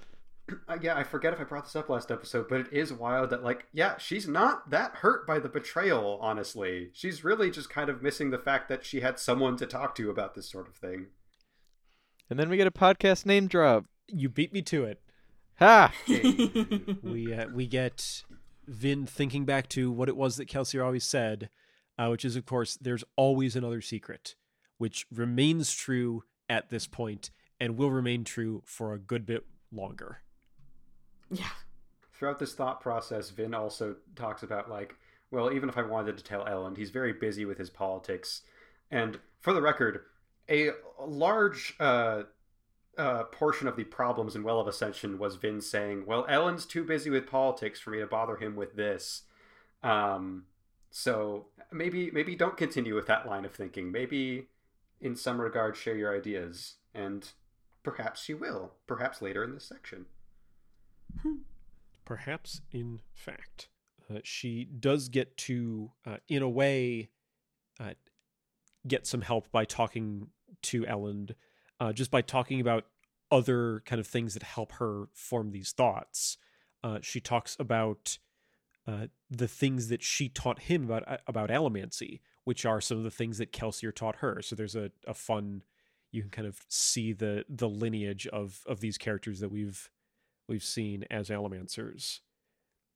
Uh, 0.70 0.78
yeah, 0.82 0.96
I 0.96 1.04
forget 1.04 1.34
if 1.34 1.42
I 1.42 1.44
brought 1.44 1.66
this 1.66 1.76
up 1.76 1.90
last 1.90 2.10
episode, 2.10 2.48
but 2.48 2.62
it 2.62 2.68
is 2.72 2.94
wild 2.94 3.32
that 3.32 3.44
like, 3.44 3.66
yeah, 3.74 3.98
she's 3.98 4.30
not 4.30 4.70
that 4.70 4.96
hurt 4.96 5.28
by 5.28 5.40
the 5.40 5.50
betrayal. 5.50 6.18
Honestly, 6.22 6.90
she's 6.94 7.22
really 7.22 7.52
just 7.52 7.70
kind 7.70 7.90
of 7.90 8.02
missing 8.02 8.30
the 8.30 8.38
fact 8.38 8.70
that 8.70 8.86
she 8.86 9.02
had 9.02 9.20
someone 9.20 9.58
to 9.58 9.66
talk 9.66 9.94
to 9.96 10.10
about 10.10 10.36
this 10.36 10.50
sort 10.50 10.70
of 10.70 10.76
thing. 10.76 11.08
And 12.30 12.40
then 12.40 12.48
we 12.48 12.56
get 12.56 12.66
a 12.66 12.72
podcast 12.72 13.26
name 13.26 13.48
drop. 13.48 13.88
You 14.08 14.30
beat 14.30 14.54
me 14.54 14.62
to 14.62 14.86
it. 14.86 15.02
Ha! 15.60 15.92
we 17.04 17.34
uh, 17.34 17.48
we 17.54 17.68
get 17.68 18.24
Vin 18.68 19.06
thinking 19.06 19.46
back 19.46 19.68
to 19.70 19.92
what 19.92 20.10
it 20.10 20.16
was 20.16 20.38
that 20.38 20.48
Kelsier 20.48 20.86
always 20.86 21.04
said, 21.04 21.50
uh, 21.98 22.08
which 22.08 22.24
is, 22.24 22.36
of 22.36 22.46
course, 22.46 22.78
there's 22.80 23.04
always 23.16 23.56
another 23.56 23.82
secret, 23.82 24.36
which 24.78 25.08
remains 25.12 25.74
true 25.74 26.24
at 26.50 26.70
this 26.70 26.88
point 26.88 27.30
and 27.60 27.77
will 27.77 27.92
remain 27.92 28.24
true 28.24 28.62
for 28.66 28.94
a 28.94 29.00
good 29.00 29.25
bit 29.25 29.46
longer. 29.72 30.20
Yeah. 31.32 31.50
Throughout 32.13 32.39
this 32.39 32.54
thought 32.54 32.82
process, 32.82 33.30
Vin 33.30 33.54
also 33.54 33.96
talks 34.16 34.44
about 34.44 34.70
like, 34.70 34.96
well, 35.30 35.51
even 35.51 35.70
if 35.70 35.77
I 35.77 35.84
wanted 35.84 36.18
to 36.18 36.24
tell 36.24 36.46
Elend, 36.46 36.77
he's 36.77 36.89
very 36.89 37.13
busy 37.13 37.46
with 37.46 37.58
his 37.58 37.70
politics. 37.70 38.42
And 38.89 39.20
for 39.39 39.54
the 39.54 39.62
record, 39.62 40.01
a 40.50 40.72
large 41.00 41.75
uh, 41.80 42.24
uh, 42.98 43.24
portion 43.25 43.68
of 43.68 43.75
the 43.75 43.84
problems 43.84 44.36
in 44.36 44.44
Well 44.44 44.60
of 44.60 44.68
Ascension 44.68 45.20
was 45.20 45.36
Vin 45.36 45.62
saying, 45.62 46.06
"Well, 46.06 46.25
Elend's 46.27 46.66
too 46.66 46.84
busy 46.84 47.10
with 47.10 47.27
politics 47.27 47.80
for 47.80 47.89
me 47.89 48.00
to 48.00 48.08
bother 48.08 48.38
him 48.38 48.56
with 48.56 48.75
this." 48.75 49.24
Um, 49.84 50.46
so 50.89 51.48
maybe 51.72 52.10
maybe 52.12 52.36
don't 52.36 52.58
continue 52.58 52.96
with 52.96 53.08
that 53.08 53.27
line 53.27 53.46
of 53.46 53.54
thinking. 53.54 53.92
Maybe 53.92 54.48
in 55.00 55.16
some 55.16 55.39
regard 55.39 55.75
share 55.75 55.96
your 55.96 56.16
ideas, 56.16 56.75
and 56.94 57.30
perhaps 57.84 58.24
she 58.24 58.34
will. 58.34 58.74
Perhaps 58.88 59.22
later 59.22 59.44
in 59.44 59.54
this 59.54 59.66
section. 59.66 60.06
Perhaps, 62.06 62.62
in 62.72 63.01
fact, 63.13 63.70
uh, 64.10 64.20
she 64.24 64.66
does 64.66 65.10
get 65.10 65.38
to, 65.38 65.92
uh, 66.06 66.18
in 66.27 66.42
a 66.42 66.50
way, 66.50 67.10
uh, 67.80 67.94
get 68.88 69.06
some 69.06 69.22
help 69.22 69.51
by 69.51 69.66
talking 69.66 70.27
to 70.63 70.84
Elend, 70.84 71.32
uh, 71.80 71.94
just 71.94 72.12
by 72.12 72.22
talking 72.22 72.62
about 72.62 72.86
other 73.30 73.82
kind 73.86 74.00
of 74.00 74.08
things 74.08 74.34
that 74.34 74.44
help 74.44 74.74
her 74.74 75.10
form 75.13 75.51
these 75.51 75.72
thoughts. 75.72 76.38
Uh, 76.84 77.00
she 77.01 77.20
talks 77.20 77.58
about 77.60 78.18
uh, 78.88 79.08
the 79.30 79.48
things 79.48 79.89
that 79.89 80.01
she 80.01 80.30
taught 80.30 80.60
him 80.60 80.86
about 80.86 81.22
about 81.27 81.50
allomancy, 81.50 82.22
which 82.48 82.66
are 82.66 82.80
some 82.80 82.98
of 82.98 83.04
the 83.04 83.12
things 83.12 83.39
that 83.39 83.51
Kelsier 83.51 83.94
taught 83.94 84.18
her. 84.18 84.42
So 84.42 84.56
there's 84.56 84.74
a, 84.74 84.89
a 85.06 85.13
fun 85.13 85.63
you 86.13 86.22
can 86.22 86.32
kind 86.32 86.48
of 86.48 86.62
see 86.70 87.12
the 87.12 87.44
the 87.50 87.68
lineage 87.68 88.25
of 88.27 88.62
of 88.66 88.80
these 88.80 88.98
characters 88.98 89.42
that 89.42 89.51
we've 89.51 89.89
we've 90.48 90.63
seen 90.63 91.04
as 91.12 91.27
allomancers. 91.27 92.22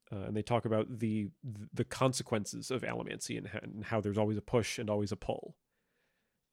Uh, 0.10 0.24
and 0.28 0.38
they 0.38 0.42
talk 0.42 0.64
about 0.64 1.00
the 1.00 1.28
the 1.74 1.84
consequences 1.84 2.72
of 2.72 2.84
allomancy 2.84 3.38
and 3.38 3.50
how, 3.50 3.60
and 3.62 3.84
how 3.84 4.00
there's 4.00 4.18
always 4.18 4.38
a 4.38 4.42
push 4.42 4.80
and 4.80 4.90
always 4.90 5.12
a 5.12 5.18
pull, 5.18 5.58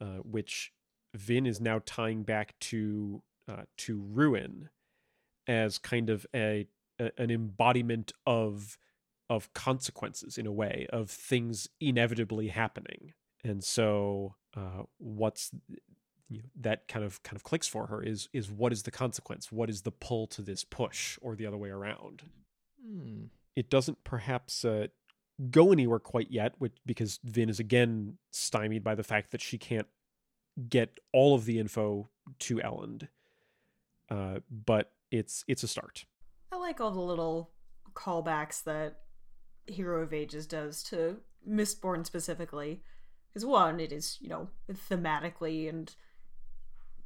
uh, 0.00 0.18
which 0.24 0.72
Vin 1.14 1.46
is 1.46 1.60
now 1.60 1.80
tying 1.86 2.24
back 2.24 2.58
to 2.58 3.22
uh, 3.48 3.62
to 3.76 4.00
ruin 4.00 4.70
as 5.46 5.78
kind 5.78 6.10
of 6.10 6.26
a, 6.34 6.66
a, 6.98 7.12
an 7.16 7.30
embodiment 7.30 8.12
of 8.26 8.76
of 9.30 9.52
consequences 9.52 10.38
in 10.38 10.46
a 10.46 10.52
way 10.52 10.86
of 10.90 11.10
things 11.10 11.68
inevitably 11.80 12.48
happening 12.48 13.12
and 13.44 13.62
so 13.62 14.34
uh, 14.56 14.82
what's 14.98 15.50
you 16.28 16.38
know, 16.38 16.44
that 16.60 16.88
kind 16.88 17.04
of 17.04 17.22
kind 17.22 17.36
of 17.36 17.42
clicks 17.42 17.68
for 17.68 17.86
her 17.86 18.02
is 18.02 18.28
is 18.32 18.50
what 18.50 18.72
is 18.72 18.82
the 18.82 18.90
consequence 18.90 19.52
what 19.52 19.70
is 19.70 19.82
the 19.82 19.90
pull 19.90 20.26
to 20.26 20.42
this 20.42 20.64
push 20.64 21.18
or 21.20 21.34
the 21.34 21.46
other 21.46 21.56
way 21.56 21.70
around 21.70 22.22
hmm. 22.84 23.24
it 23.54 23.70
doesn't 23.70 24.02
perhaps 24.04 24.64
uh, 24.64 24.86
go 25.50 25.72
anywhere 25.72 25.98
quite 25.98 26.30
yet 26.30 26.54
which, 26.58 26.76
because 26.84 27.20
vin 27.24 27.48
is 27.48 27.60
again 27.60 28.18
stymied 28.30 28.82
by 28.82 28.94
the 28.94 29.04
fact 29.04 29.30
that 29.30 29.40
she 29.40 29.58
can't 29.58 29.86
get 30.68 30.98
all 31.12 31.34
of 31.34 31.44
the 31.44 31.58
info 31.58 32.08
to 32.38 32.56
elend 32.56 33.08
uh, 34.10 34.40
but 34.50 34.92
it's 35.10 35.44
it's 35.48 35.62
a 35.62 35.68
start. 35.68 36.04
I 36.52 36.56
like 36.56 36.80
all 36.80 36.90
the 36.90 37.00
little 37.00 37.50
callbacks 37.94 38.64
that 38.64 39.00
Hero 39.68 40.02
of 40.02 40.12
Ages 40.12 40.46
does 40.46 40.82
to 40.84 41.18
Mistborn 41.48 42.04
specifically, 42.04 42.82
because 43.28 43.44
one, 43.44 43.80
it 43.80 43.92
is 43.92 44.18
you 44.20 44.28
know 44.28 44.48
thematically 44.70 45.68
and 45.68 45.94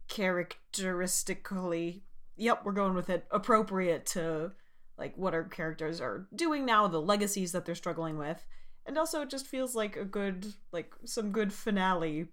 characteristically, 0.08 2.02
yep, 2.36 2.62
we're 2.64 2.72
going 2.72 2.94
with 2.94 3.10
it, 3.10 3.26
appropriate 3.30 4.06
to 4.06 4.52
like 4.98 5.16
what 5.16 5.34
our 5.34 5.44
characters 5.44 6.00
are 6.00 6.26
doing 6.34 6.64
now, 6.64 6.86
the 6.86 7.00
legacies 7.00 7.52
that 7.52 7.64
they're 7.64 7.74
struggling 7.74 8.18
with, 8.18 8.44
and 8.86 8.98
also 8.98 9.22
it 9.22 9.30
just 9.30 9.46
feels 9.46 9.74
like 9.74 9.96
a 9.96 10.04
good 10.04 10.52
like 10.72 10.92
some 11.04 11.32
good 11.32 11.52
finale 11.52 12.28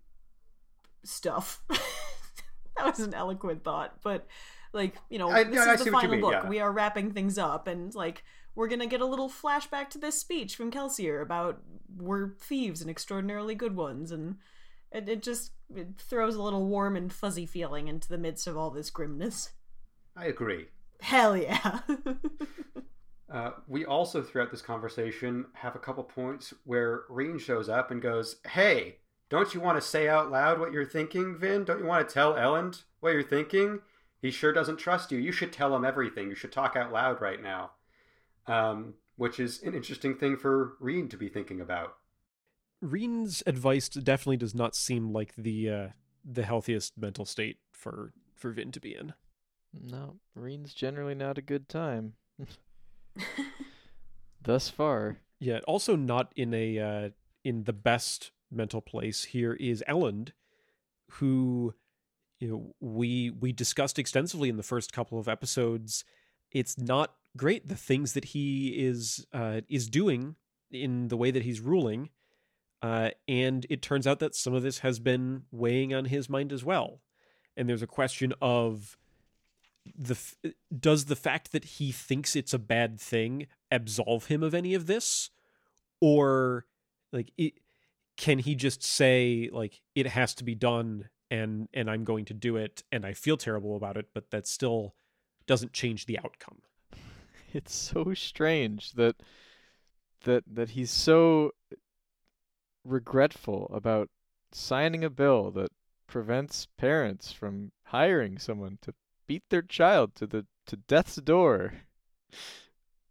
stuff. 1.03 1.61
that 1.69 2.85
was 2.85 2.99
an 2.99 3.13
eloquent 3.13 3.63
thought, 3.63 3.95
but 4.03 4.27
like 4.73 4.95
you 5.09 5.17
know 5.17 5.29
I, 5.29 5.43
this 5.43 5.59
is 5.59 5.67
I 5.67 5.75
the 5.77 5.91
final 5.91 6.19
book 6.19 6.31
yeah. 6.31 6.47
we 6.47 6.59
are 6.59 6.71
wrapping 6.71 7.11
things 7.11 7.37
up 7.37 7.67
and 7.67 7.93
like 7.95 8.23
we're 8.59 8.67
gonna 8.67 8.85
get 8.85 8.99
a 8.99 9.05
little 9.05 9.29
flashback 9.29 9.89
to 9.89 9.97
this 9.97 10.19
speech 10.19 10.53
from 10.57 10.69
kelsier 10.69 11.21
about 11.21 11.61
we're 11.95 12.35
thieves 12.41 12.81
and 12.81 12.89
extraordinarily 12.89 13.55
good 13.55 13.73
ones 13.73 14.11
and 14.11 14.35
it, 14.91 15.07
it 15.07 15.23
just 15.23 15.53
it 15.73 15.87
throws 15.97 16.35
a 16.35 16.43
little 16.43 16.65
warm 16.65 16.97
and 16.97 17.13
fuzzy 17.13 17.45
feeling 17.45 17.87
into 17.87 18.09
the 18.09 18.17
midst 18.17 18.47
of 18.47 18.57
all 18.57 18.69
this 18.69 18.89
grimness 18.89 19.51
i 20.17 20.25
agree 20.25 20.65
hell 20.99 21.37
yeah 21.37 21.79
uh, 23.31 23.51
we 23.65 23.85
also 23.85 24.21
throughout 24.21 24.51
this 24.51 24.61
conversation 24.61 25.45
have 25.53 25.77
a 25.77 25.79
couple 25.79 26.03
points 26.03 26.53
where 26.65 27.03
Reen 27.07 27.39
shows 27.39 27.69
up 27.69 27.91
and 27.91 28.01
goes 28.01 28.41
hey 28.51 28.97
don't 29.29 29.53
you 29.53 29.61
want 29.61 29.79
to 29.79 29.87
say 29.87 30.09
out 30.09 30.31
loud 30.31 30.59
what 30.59 30.73
you're 30.73 30.83
thinking 30.83 31.37
vin 31.37 31.63
don't 31.63 31.79
you 31.79 31.85
want 31.85 32.05
to 32.05 32.13
tell 32.13 32.33
Elend 32.33 32.83
what 32.99 33.13
you're 33.13 33.23
thinking 33.23 33.79
he 34.21 34.31
sure 34.31 34.51
doesn't 34.51 34.77
trust 34.77 35.11
you. 35.13 35.17
You 35.17 35.31
should 35.31 35.53
tell 35.53 35.73
him 35.73 35.85
everything. 35.85 36.27
You 36.27 36.35
should 36.35 36.51
talk 36.51 36.75
out 36.75 36.91
loud 36.91 37.21
right 37.21 37.41
now. 37.41 37.71
Um, 38.49 38.95
which 39.15 39.39
is 39.39 39.61
an 39.63 39.75
interesting 39.75 40.15
thing 40.15 40.37
for 40.37 40.73
Reen 40.79 41.09
to 41.09 41.17
be 41.17 41.27
thinking 41.27 41.59
about. 41.59 41.95
Reen's 42.81 43.43
advice 43.45 43.89
definitely 43.89 44.37
does 44.37 44.55
not 44.55 44.75
seem 44.75 45.11
like 45.11 45.35
the 45.37 45.69
uh, 45.69 45.87
the 46.23 46.43
healthiest 46.43 46.97
mental 46.97 47.25
state 47.25 47.57
for 47.71 48.13
for 48.35 48.51
Vin 48.51 48.71
to 48.71 48.79
be 48.79 48.95
in. 48.95 49.13
No, 49.73 50.15
Reen's 50.33 50.73
generally 50.73 51.15
not 51.15 51.37
a 51.37 51.41
good 51.41 51.67
time. 51.67 52.13
Thus 54.41 54.69
far. 54.69 55.19
Yeah, 55.39 55.59
also 55.67 55.95
not 55.95 56.31
in 56.35 56.53
a 56.53 56.79
uh, 56.79 57.09
in 57.43 57.65
the 57.65 57.73
best 57.73 58.31
mental 58.49 58.81
place 58.81 59.25
here 59.25 59.53
is 59.53 59.83
Elend, 59.87 60.29
who 61.11 61.75
you 62.39 62.47
know 62.47 62.73
we 62.79 63.31
we 63.31 63.51
discussed 63.51 63.99
extensively 63.99 64.47
in 64.47 64.57
the 64.57 64.63
first 64.63 64.93
couple 64.93 65.19
of 65.19 65.27
episodes 65.27 66.05
it's 66.51 66.77
not 66.77 67.13
great 67.37 67.67
the 67.67 67.75
things 67.75 68.13
that 68.13 68.25
he 68.25 68.69
is 68.69 69.25
uh, 69.33 69.61
is 69.69 69.89
doing 69.89 70.35
in 70.71 71.07
the 71.07 71.17
way 71.17 71.31
that 71.31 71.43
he's 71.43 71.61
ruling 71.61 72.09
uh, 72.81 73.09
and 73.27 73.65
it 73.69 73.81
turns 73.81 74.07
out 74.07 74.19
that 74.19 74.35
some 74.35 74.53
of 74.53 74.63
this 74.63 74.79
has 74.79 74.99
been 74.99 75.43
weighing 75.51 75.93
on 75.93 76.05
his 76.05 76.29
mind 76.29 76.53
as 76.53 76.63
well. 76.63 77.01
And 77.57 77.67
there's 77.67 77.81
a 77.81 77.87
question 77.87 78.33
of 78.41 78.97
the 79.97 80.13
f- 80.13 80.35
does 80.77 81.05
the 81.05 81.15
fact 81.15 81.51
that 81.51 81.65
he 81.65 81.91
thinks 81.91 82.35
it's 82.35 82.53
a 82.53 82.59
bad 82.59 82.99
thing 82.99 83.47
absolve 83.71 84.27
him 84.27 84.43
of 84.43 84.53
any 84.53 84.73
of 84.73 84.85
this? 84.85 85.29
Or 85.99 86.65
like 87.11 87.31
it, 87.37 87.55
can 88.15 88.39
he 88.39 88.55
just 88.55 88.81
say 88.83 89.49
like 89.51 89.81
it 89.95 90.07
has 90.07 90.33
to 90.35 90.43
be 90.43 90.55
done 90.55 91.09
and 91.29 91.67
and 91.73 91.89
I'm 91.89 92.05
going 92.05 92.25
to 92.25 92.33
do 92.33 92.55
it 92.55 92.83
and 92.91 93.05
I 93.05 93.13
feel 93.13 93.37
terrible 93.37 93.75
about 93.75 93.97
it 93.97 94.07
but 94.13 94.31
that 94.31 94.47
still 94.47 94.95
doesn't 95.47 95.73
change 95.73 96.05
the 96.05 96.19
outcome 96.19 96.59
It's 97.53 97.73
so 97.73 98.13
strange 98.13 98.93
that 98.93 99.15
that 100.23 100.43
that 100.47 100.71
he's 100.71 100.91
so 100.91 101.51
regretful 102.83 103.69
about 103.73 104.09
signing 104.51 105.03
a 105.03 105.09
bill 105.09 105.51
that 105.51 105.71
prevents 106.07 106.67
parents 106.77 107.31
from 107.31 107.71
hiring 107.85 108.37
someone 108.37 108.77
to 108.81 108.93
beat 109.27 109.43
their 109.49 109.61
child 109.61 110.15
to 110.15 110.27
the 110.27 110.45
to 110.67 110.77
death's 110.77 111.15
door. 111.17 111.73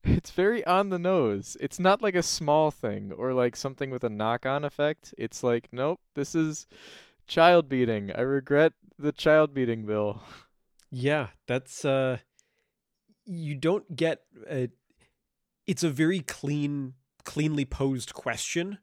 It's 0.04 0.30
very 0.30 0.64
on 0.64 0.88
the 0.88 0.98
nose. 0.98 1.56
It's 1.60 1.78
not 1.78 2.00
like 2.00 2.14
a 2.14 2.22
small 2.22 2.70
thing 2.70 3.12
or 3.12 3.34
like 3.34 3.56
something 3.56 3.90
with 3.90 4.04
a 4.04 4.08
knock-on 4.08 4.64
effect. 4.64 5.12
It's 5.18 5.42
like, 5.42 5.68
nope, 5.72 6.00
this 6.14 6.34
is 6.34 6.66
child 7.26 7.68
beating. 7.68 8.12
I 8.14 8.22
regret 8.22 8.72
the 8.98 9.12
child 9.12 9.52
beating 9.52 9.84
bill. 9.84 10.22
yeah 10.90 11.28
that's 11.46 11.84
uh 11.84 12.18
you 13.30 13.54
don't 13.54 13.94
get 13.94 14.22
a 14.50 14.68
it's 15.66 15.82
a 15.84 15.90
very 15.90 16.20
clean 16.20 16.94
cleanly 17.24 17.64
posed 17.64 18.14
question 18.14 18.78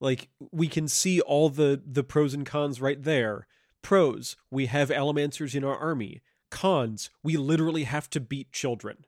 like 0.00 0.28
we 0.52 0.68
can 0.68 0.86
see 0.86 1.20
all 1.20 1.48
the 1.48 1.82
the 1.84 2.04
pros 2.04 2.34
and 2.34 2.46
cons 2.46 2.80
right 2.80 3.02
there 3.02 3.46
pros 3.82 4.36
we 4.50 4.66
have 4.66 4.90
allomancers 4.90 5.54
in 5.56 5.64
our 5.64 5.76
army 5.76 6.22
cons 6.50 7.10
we 7.24 7.36
literally 7.36 7.82
have 7.84 8.08
to 8.08 8.20
beat 8.20 8.52
children 8.52 9.04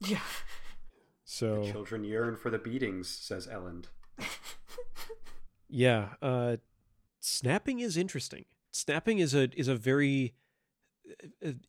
Yeah. 0.00 0.20
so 1.24 1.62
The 1.64 1.72
children 1.72 2.04
yearn 2.04 2.36
for 2.36 2.50
the 2.50 2.58
beatings, 2.58 3.08
says 3.08 3.46
Elend. 3.48 3.86
Yeah, 5.68 6.10
uh 6.22 6.58
snapping 7.18 7.80
is 7.80 7.96
interesting. 7.96 8.44
Snapping 8.70 9.18
is 9.18 9.34
a 9.34 9.48
is 9.58 9.66
a 9.66 9.74
very 9.74 10.34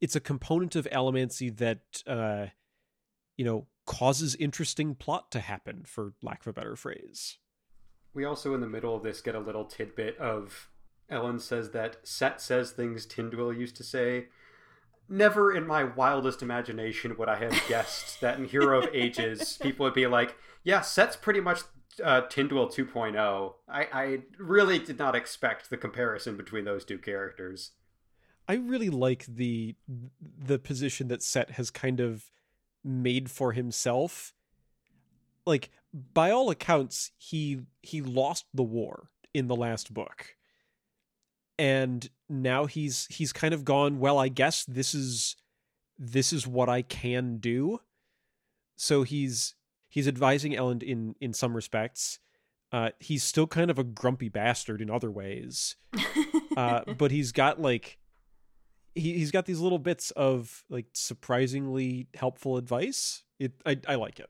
it's 0.01 0.15
a 0.15 0.19
component 0.19 0.75
of 0.75 0.87
allomancy 0.91 1.55
that 1.57 2.03
uh 2.07 2.47
you 3.37 3.45
know 3.45 3.67
causes 3.85 4.35
interesting 4.35 4.95
plot 4.95 5.31
to 5.31 5.39
happen 5.39 5.83
for 5.85 6.13
lack 6.21 6.41
of 6.41 6.47
a 6.47 6.53
better 6.53 6.75
phrase. 6.75 7.37
We 8.13 8.25
also, 8.25 8.53
in 8.53 8.61
the 8.61 8.67
middle 8.67 8.95
of 8.95 9.03
this, 9.03 9.21
get 9.21 9.35
a 9.35 9.39
little 9.39 9.65
tidbit 9.65 10.17
of 10.17 10.69
Elend 11.11 11.41
says 11.41 11.71
that 11.71 11.97
Cett 12.03 12.41
says 12.41 12.71
things 12.71 13.05
Tindwyl 13.05 13.55
used 13.57 13.75
to 13.77 13.83
say. 13.83 14.27
Never 15.07 15.55
in 15.55 15.67
my 15.67 15.83
wildest 15.83 16.41
imagination 16.41 17.15
would 17.17 17.29
I 17.29 17.35
have 17.35 17.61
guessed 17.67 18.21
that 18.21 18.39
in 18.39 18.45
Hero 18.45 18.81
of 18.81 18.89
Ages, 18.93 19.59
people 19.61 19.83
would 19.83 19.93
be 19.93 20.07
like, 20.07 20.35
yeah, 20.63 20.81
Cett's 20.81 21.15
pretty 21.15 21.41
much 21.41 21.61
uh, 22.03 22.21
Tindwyl 22.21 22.73
2.0. 22.73 23.53
I, 23.67 23.87
I 23.93 24.21
really 24.39 24.79
did 24.79 24.97
not 24.97 25.15
expect 25.15 25.69
the 25.69 25.77
comparison 25.77 26.37
between 26.37 26.65
those 26.65 26.85
two 26.85 26.97
characters. 26.97 27.71
I 28.47 28.55
really 28.55 28.89
like 28.89 29.25
the 29.25 29.75
the 29.87 30.59
position 30.59 31.07
that 31.07 31.23
Cett 31.23 31.51
has 31.51 31.71
kind 31.71 31.99
of 31.99 32.31
made 32.83 33.29
for 33.31 33.53
himself. 33.53 34.33
Like 35.45 35.71
by 36.13 36.31
all 36.31 36.49
accounts, 36.49 37.11
he 37.17 37.61
he 37.81 38.01
lost 38.01 38.45
the 38.53 38.63
war 38.63 39.09
in 39.33 39.47
the 39.47 39.55
last 39.55 39.93
book. 39.93 40.35
And 41.57 42.09
now 42.29 42.65
he's 42.65 43.07
he's 43.09 43.33
kind 43.33 43.53
of 43.53 43.65
gone, 43.65 43.99
well, 43.99 44.19
I 44.19 44.27
guess 44.27 44.65
this 44.65 44.93
is 44.93 45.35
this 45.97 46.33
is 46.33 46.45
what 46.45 46.69
I 46.69 46.81
can 46.81 47.37
do. 47.37 47.79
So 48.75 49.03
he's 49.03 49.55
he's 49.87 50.07
advising 50.07 50.51
Elend 50.51 50.83
in 50.83 51.15
in 51.19 51.33
some 51.33 51.55
respects. 51.55 52.19
Uh, 52.71 52.89
he's 52.99 53.23
still 53.23 53.47
kind 53.47 53.71
of 53.71 53.79
a 53.79 53.83
grumpy 53.83 54.27
bastard 54.27 54.81
in 54.81 54.89
other 54.89 55.11
ways. 55.11 55.75
Uh, 56.55 56.93
but 56.97 57.11
he's 57.11 57.33
got 57.33 57.61
like 57.61 57.97
he, 58.95 59.13
he's 59.13 59.31
got 59.31 59.45
these 59.45 59.59
little 59.59 59.79
bits 59.79 60.11
of 60.11 60.63
like 60.69 60.87
surprisingly 60.93 62.07
helpful 62.15 62.57
advice. 62.57 63.23
It 63.39 63.53
I, 63.65 63.77
I 63.87 63.95
like 63.95 64.19
it. 64.19 64.29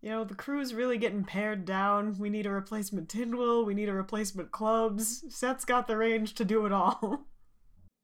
you 0.00 0.10
know, 0.10 0.24
the 0.24 0.34
crew's 0.34 0.74
really 0.74 0.98
getting 0.98 1.24
pared 1.24 1.64
down. 1.64 2.16
We 2.18 2.30
need 2.30 2.46
a 2.46 2.50
replacement 2.50 3.08
Tindwyl. 3.08 3.64
We 3.66 3.74
need 3.74 3.88
a 3.88 3.94
replacement 3.94 4.50
clubs. 4.50 5.24
Cett's 5.28 5.64
got 5.64 5.86
the 5.86 5.96
range 5.96 6.34
to 6.34 6.44
do 6.44 6.66
it 6.66 6.72
all. 6.72 7.26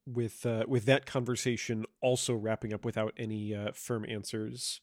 With 0.05 0.45
uh, 0.45 0.65
with 0.67 0.85
that 0.87 1.07
conversation 1.07 1.87
also 2.01 2.35
wrapping 2.35 2.75
up 2.75 2.85
without 2.85 3.15
any 3.17 3.55
uh, 3.55 3.71
firm 3.73 4.05
answers, 4.09 4.81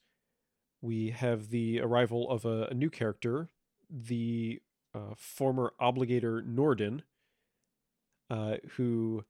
we 0.81 1.09
have 1.09 1.49
the 1.49 1.81
arrival 1.81 2.29
of 2.29 2.45
a, 2.45 2.67
a 2.71 2.73
new 2.73 2.89
character, 2.89 3.49
the 3.89 4.61
uh, 4.95 5.15
former 5.17 5.73
obligator 5.81 6.41
Noorden, 6.41 7.01
uh, 8.29 8.59
who 8.77 9.25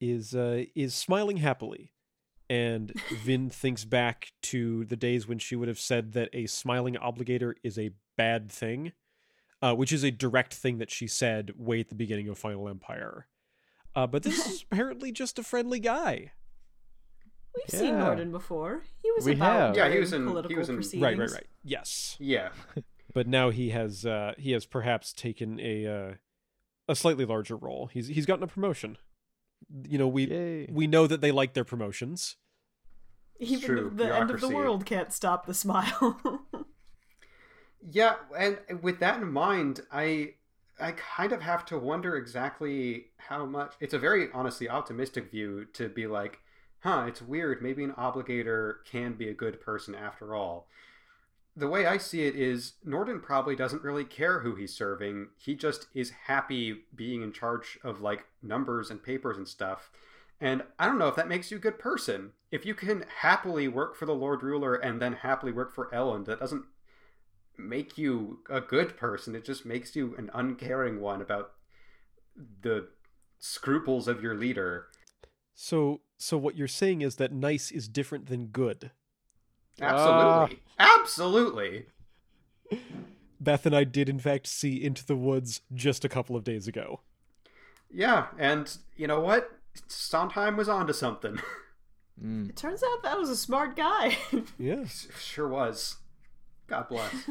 is 0.00 0.34
uh, 0.34 0.64
is 0.74 0.94
smiling 0.94 1.38
happily. 1.38 1.90
And 2.50 2.92
Vin 3.22 3.48
thinks 3.48 3.84
back 3.86 4.32
to 4.42 4.84
the 4.84 4.96
days 4.96 5.26
when 5.26 5.38
she 5.38 5.56
would 5.56 5.66
have 5.68 5.78
said 5.80 6.12
that 6.12 6.28
a 6.34 6.46
smiling 6.46 6.94
obligator 6.94 7.54
is 7.62 7.78
a 7.78 7.92
bad 8.18 8.52
thing, 8.52 8.92
uh, 9.62 9.74
which 9.74 9.92
is 9.94 10.04
a 10.04 10.10
direct 10.10 10.52
thing 10.52 10.76
that 10.78 10.90
she 10.90 11.06
said 11.06 11.52
way 11.56 11.80
at 11.80 11.88
the 11.88 11.94
beginning 11.94 12.28
of 12.28 12.36
Final 12.36 12.68
Empire. 12.68 13.28
Uh, 13.96 14.06
but 14.06 14.22
this 14.24 14.46
is 14.46 14.62
apparently 14.70 15.10
just 15.10 15.38
a 15.38 15.42
friendly 15.42 15.80
guy. 15.80 16.32
We've 17.56 17.80
seen 17.80 17.94
Noorden 17.94 18.30
before. 18.30 18.82
He 19.02 19.10
was 19.12 19.24
We 19.24 19.32
about 19.32 19.68
have. 19.68 19.76
Yeah, 19.76 19.88
he 19.92 19.98
was 20.00 20.12
in- 20.12 20.22
he 20.22 20.28
political 20.28 20.56
was 20.58 20.68
in- 20.68 20.74
proceedings. 20.76 21.02
Right, 21.02 21.18
right, 21.18 21.30
right. 21.30 21.46
Yes, 21.62 22.16
Yeah. 22.20 22.50
but 23.14 23.26
now 23.26 23.48
he 23.50 23.70
has 23.70 24.04
uh, 24.04 24.34
he 24.36 24.52
has 24.52 24.66
perhaps 24.66 25.12
taken 25.14 25.58
a 25.60 25.86
uh, 25.86 26.14
a 26.88 26.94
slightly 26.94 27.24
larger 27.24 27.56
role. 27.56 27.86
He's 27.92 28.08
he's 28.08 28.26
gotten 28.26 28.42
a 28.44 28.48
promotion. 28.48 28.98
You 29.88 29.98
know, 29.98 30.08
we 30.08 30.26
Yay. 30.26 30.68
we 30.70 30.86
know 30.86 31.06
that 31.06 31.20
they 31.20 31.32
like 31.32 31.54
their 31.54 31.64
promotions. 31.64 32.36
Even 33.40 33.60
true, 33.60 33.92
the 33.94 34.14
end 34.14 34.30
of 34.30 34.40
the 34.40 34.48
world 34.48 34.86
can't 34.86 35.12
stop 35.12 35.46
the 35.46 35.54
smile. 35.54 36.40
Yeah, 37.90 38.14
and 38.36 38.58
with 38.82 39.00
that 39.00 39.20
in 39.20 39.30
mind, 39.30 39.80
I 39.92 40.34
I 40.80 40.92
kind 40.92 41.32
of 41.32 41.42
have 41.42 41.64
to 41.66 41.78
wonder 41.78 42.16
exactly 42.16 43.06
how 43.18 43.44
much. 43.44 43.74
It's 43.80 43.94
a 43.94 43.98
very 43.98 44.28
honestly 44.32 44.68
optimistic 44.68 45.30
view 45.30 45.66
to 45.74 45.88
be 45.88 46.06
like, 46.06 46.40
huh, 46.80 47.04
it's 47.08 47.20
weird. 47.20 47.62
Maybe 47.62 47.84
an 47.84 47.92
obligator 47.92 48.76
can 48.90 49.14
be 49.14 49.28
a 49.28 49.34
good 49.34 49.60
person 49.60 49.94
after 49.94 50.34
all. 50.34 50.68
The 51.56 51.68
way 51.68 51.86
I 51.86 51.98
see 51.98 52.26
it 52.26 52.34
is, 52.34 52.74
Noorden 52.86 53.22
probably 53.22 53.54
doesn't 53.54 53.84
really 53.84 54.04
care 54.04 54.40
who 54.40 54.56
he's 54.56 54.74
serving. 54.74 55.28
He 55.36 55.54
just 55.54 55.86
is 55.94 56.10
happy 56.26 56.84
being 56.94 57.22
in 57.22 57.32
charge 57.32 57.78
of 57.84 58.00
like 58.00 58.24
numbers 58.42 58.90
and 58.90 59.02
papers 59.02 59.36
and 59.36 59.46
stuff. 59.46 59.90
And 60.40 60.64
I 60.78 60.86
don't 60.86 60.98
know 60.98 61.08
if 61.08 61.14
that 61.16 61.28
makes 61.28 61.50
you 61.50 61.58
a 61.58 61.60
good 61.60 61.78
person. 61.78 62.32
If 62.50 62.66
you 62.66 62.74
can 62.74 63.04
happily 63.20 63.68
work 63.68 63.96
for 63.96 64.04
the 64.04 64.14
Lord 64.14 64.42
Ruler 64.42 64.74
and 64.74 65.00
then 65.00 65.12
happily 65.12 65.52
work 65.52 65.72
for 65.72 65.88
Elend, 65.92 66.26
that 66.26 66.40
doesn't 66.40 66.64
make 67.56 67.96
you 67.96 68.40
a 68.50 68.60
good 68.60 68.96
person. 68.96 69.34
It 69.34 69.44
just 69.44 69.64
makes 69.64 69.94
you 69.94 70.14
an 70.18 70.30
uncaring 70.34 71.00
one 71.00 71.22
about 71.22 71.52
the 72.62 72.88
scruples 73.38 74.08
of 74.08 74.22
your 74.22 74.34
leader. 74.34 74.88
So 75.54 76.00
so 76.18 76.36
what 76.36 76.56
you're 76.56 76.68
saying 76.68 77.02
is 77.02 77.16
that 77.16 77.32
nice 77.32 77.70
is 77.70 77.88
different 77.88 78.26
than 78.26 78.46
good. 78.46 78.90
Absolutely. 79.80 80.60
Absolutely. 80.78 81.86
Beth 83.40 83.66
and 83.66 83.74
I 83.76 83.84
did 83.84 84.08
in 84.08 84.18
fact 84.18 84.46
see 84.46 84.82
Into 84.82 85.04
the 85.04 85.16
Woods 85.16 85.60
just 85.74 86.04
a 86.04 86.08
couple 86.08 86.36
of 86.36 86.44
days 86.44 86.66
ago. 86.66 87.00
Yeah, 87.92 88.26
and 88.38 88.76
you 88.96 89.06
know 89.06 89.20
what? 89.20 89.50
Sondheim 89.88 90.56
was 90.56 90.68
onto 90.68 90.92
something. 90.92 91.38
Mm. 92.22 92.48
it 92.48 92.54
turns 92.54 92.80
out 92.84 93.02
that 93.02 93.18
was 93.18 93.28
a 93.28 93.34
smart 93.36 93.74
guy. 93.74 94.16
Yeah. 94.56 94.84
sure 95.18 95.48
was. 95.48 95.96
God 96.68 96.88
bless. 96.88 97.12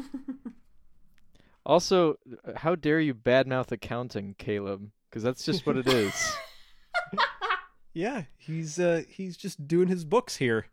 Also, 1.66 2.18
uh, 2.46 2.52
how 2.56 2.74
dare 2.74 3.00
you 3.00 3.14
badmouth 3.14 3.72
accounting, 3.72 4.34
Caleb? 4.36 4.90
Because 5.08 5.22
that's 5.22 5.42
just 5.42 5.66
what 5.66 5.78
it 5.78 5.86
is. 5.86 6.36
Yeah, 7.94 8.24
he's 8.36 8.78
uh 8.78 9.04
he's 9.08 9.38
just 9.38 9.66
doing 9.66 9.88
his 9.88 10.04
books 10.04 10.36
here. 10.36 10.66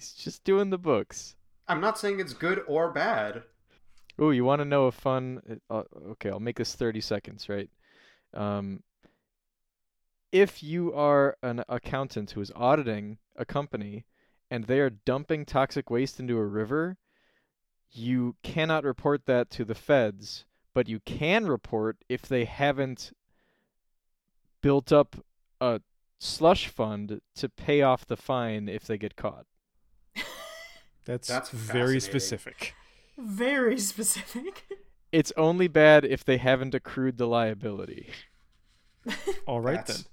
He's 0.00 0.14
just 0.14 0.44
doing 0.44 0.70
the 0.70 0.78
books. 0.78 1.36
I'm 1.68 1.82
not 1.82 1.98
saying 1.98 2.20
it's 2.20 2.32
good 2.32 2.62
or 2.66 2.90
bad. 2.90 3.42
Oh, 4.18 4.30
you 4.30 4.46
want 4.46 4.60
to 4.60 4.64
know 4.64 4.86
a 4.86 4.92
fun? 4.92 5.60
Uh, 5.68 5.82
okay, 6.12 6.30
I'll 6.30 6.40
make 6.40 6.56
this 6.56 6.74
30 6.74 7.02
seconds, 7.02 7.50
right? 7.50 7.68
Um, 8.32 8.82
if 10.32 10.62
you 10.62 10.94
are 10.94 11.36
an 11.42 11.64
accountant 11.68 12.30
who 12.30 12.40
is 12.40 12.50
auditing 12.56 13.18
a 13.36 13.44
company 13.44 14.06
and 14.50 14.64
they 14.64 14.80
are 14.80 14.88
dumping 14.88 15.44
toxic 15.44 15.90
waste 15.90 16.18
into 16.18 16.38
a 16.38 16.46
river, 16.46 16.96
you 17.92 18.36
cannot 18.42 18.84
report 18.84 19.26
that 19.26 19.50
to 19.50 19.66
the 19.66 19.74
feds, 19.74 20.46
but 20.72 20.88
you 20.88 21.00
can 21.00 21.46
report 21.46 21.98
if 22.08 22.22
they 22.22 22.46
haven't 22.46 23.12
built 24.62 24.92
up 24.92 25.16
a 25.60 25.82
slush 26.18 26.68
fund 26.68 27.20
to 27.34 27.50
pay 27.50 27.82
off 27.82 28.06
the 28.06 28.16
fine 28.16 28.66
if 28.66 28.86
they 28.86 28.96
get 28.96 29.14
caught. 29.14 29.44
That's, 31.04 31.28
That's 31.28 31.50
very 31.50 32.00
specific. 32.00 32.74
Very 33.18 33.78
specific. 33.78 34.66
It's 35.12 35.32
only 35.36 35.66
bad 35.66 36.04
if 36.04 36.24
they 36.24 36.36
haven't 36.36 36.72
accrued 36.72 37.18
the 37.18 37.26
liability. 37.26 38.10
All 39.46 39.60
right 39.60 39.84
That's- 39.84 40.04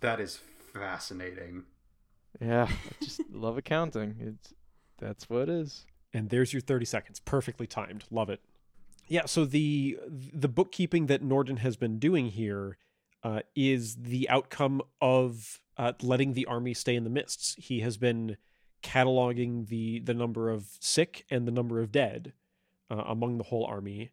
That 0.00 0.18
is 0.18 0.40
fascinating. 0.72 1.64
Yeah, 2.40 2.66
I 2.70 3.04
just 3.04 3.20
love 3.30 3.58
accounting. 3.58 4.16
It's 4.18 4.54
that's 4.98 5.28
what 5.28 5.42
it 5.42 5.48
is. 5.50 5.84
And 6.14 6.30
there's 6.30 6.54
your 6.54 6.62
30 6.62 6.86
seconds. 6.86 7.20
Perfectly 7.20 7.66
timed. 7.66 8.04
Love 8.10 8.30
it. 8.30 8.40
Yeah, 9.08 9.26
so 9.26 9.44
the 9.44 9.98
the 10.08 10.48
bookkeeping 10.48 11.04
that 11.06 11.22
Noorden 11.22 11.58
has 11.58 11.76
been 11.76 11.98
doing 11.98 12.28
here 12.28 12.78
uh, 13.22 13.40
is 13.54 13.96
the 13.96 14.28
outcome 14.30 14.80
of 15.02 15.60
uh, 15.76 15.92
letting 16.00 16.32
the 16.32 16.46
army 16.46 16.72
stay 16.72 16.96
in 16.96 17.04
the 17.04 17.10
mists. 17.10 17.56
He 17.58 17.80
has 17.80 17.98
been 17.98 18.36
cataloging 18.84 19.66
the 19.68 19.98
the 20.00 20.14
number 20.14 20.50
of 20.50 20.66
sick 20.78 21.24
and 21.30 21.48
the 21.48 21.50
number 21.50 21.80
of 21.80 21.90
dead 21.90 22.32
uh, 22.90 23.02
among 23.06 23.38
the 23.38 23.44
whole 23.44 23.64
army, 23.64 24.10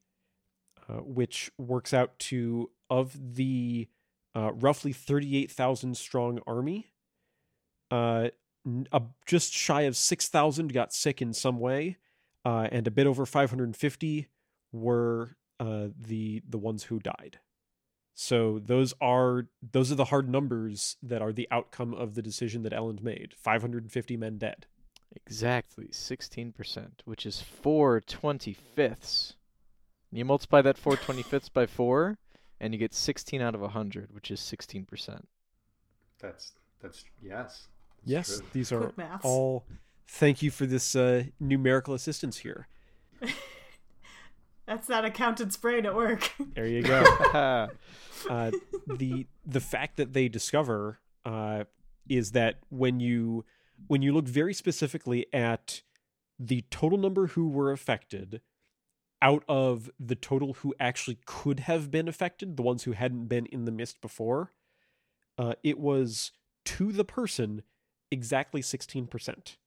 uh, 0.90 1.02
which 1.02 1.52
works 1.58 1.94
out 1.94 2.18
to 2.18 2.72
of 2.90 3.36
the 3.36 3.88
uh, 4.36 4.52
roughly 4.54 4.94
thirty 4.94 5.38
eight 5.38 5.52
thousand 5.52 5.98
strong 5.98 6.40
army. 6.48 6.88
Uh, 7.92 8.30
just 9.26 9.54
shy 9.54 9.82
of 9.82 9.98
six 9.98 10.30
thousand 10.30 10.74
got 10.74 10.94
sick 10.94 11.22
in 11.22 11.34
some 11.34 11.60
way, 11.60 11.98
uh, 12.46 12.68
and 12.72 12.88
a 12.88 12.92
bit 12.92 13.06
over 13.06 13.26
five 13.26 13.50
hundred 13.50 13.66
and 13.66 13.76
fifty 13.76 14.30
were 14.72 15.36
uh, 15.60 15.88
the 16.00 16.42
the 16.48 16.58
ones 16.58 16.84
who 16.84 17.00
died. 17.00 17.40
So 18.14 18.60
those 18.60 18.94
are 19.02 19.48
those 19.72 19.92
are 19.92 19.96
the 19.96 20.06
hard 20.06 20.30
numbers 20.30 20.98
that 21.02 21.22
are 21.22 21.32
the 21.32 21.48
outcome 21.50 21.94
of 21.94 22.16
the 22.16 22.22
decision 22.22 22.64
that 22.64 22.74
Elend 22.74 23.02
made. 23.02 23.34
550 23.38 24.18
men 24.18 24.38
dead. 24.38 24.66
Exactly, 25.14 25.88
16%, 25.88 26.88
which 27.04 27.26
is 27.26 27.42
4 27.42 28.00
25ths. 28.02 29.34
You 30.12 30.24
multiply 30.24 30.62
that 30.62 30.78
4 30.78 30.96
25ths 30.96 31.52
by 31.52 31.66
4, 31.66 32.18
and 32.62 32.74
you 32.74 32.80
get 32.80 32.94
16 32.94 33.42
out 33.42 33.56
of 33.56 33.62
100, 33.62 34.14
which 34.14 34.32
is 34.32 34.40
16%. 34.40 35.24
That's 36.20 36.54
that's 36.82 37.04
yes. 37.22 37.32
That's 37.32 37.68
yes, 38.06 38.38
true. 38.38 38.48
these 38.54 38.72
are 38.72 38.94
all. 39.24 39.66
Thank 40.08 40.42
you 40.42 40.52
for 40.52 40.66
this 40.66 40.96
uh, 40.96 41.24
numerical 41.40 41.94
assistance 41.94 42.38
here. 42.40 42.68
That's 44.72 44.88
that 44.88 45.04
accountant's 45.04 45.58
brain 45.58 45.86
at 45.86 45.94
work. 45.94 46.32
There 46.56 46.66
you 46.66 46.82
go. 46.82 47.04
Uh, 48.30 48.52
the 48.86 49.26
the 49.44 49.60
fact 49.60 49.98
that 49.98 50.14
they 50.14 50.30
discover 50.30 51.00
uh, 51.26 51.64
is 52.08 52.34
that 52.34 52.60
when 52.70 53.00
you 53.00 53.44
when 53.88 54.04
you 54.04 54.14
look 54.14 54.28
very 54.28 54.54
specifically 54.54 55.26
at 55.34 55.82
the 56.38 56.64
total 56.70 57.00
number 57.00 57.28
who 57.28 57.50
were 57.50 57.72
affected 57.72 58.42
out 59.24 59.44
of 59.50 59.90
the 60.00 60.14
total 60.14 60.54
who 60.54 60.76
actually 60.80 61.18
could 61.26 61.62
have 61.62 61.90
been 61.90 62.08
affected, 62.08 62.58
the 62.58 62.62
ones 62.62 62.84
who 62.84 62.92
hadn't 62.92 63.26
been 63.26 63.48
in 63.48 63.66
the 63.66 63.72
mist 63.72 64.00
before, 64.02 64.52
uh, 65.40 65.54
it 65.64 65.80
was 65.80 66.32
to 66.66 66.92
the 66.92 67.04
person 67.04 67.64
exactly 68.12 68.62
sixteen 68.62 69.08
percent, 69.08 69.58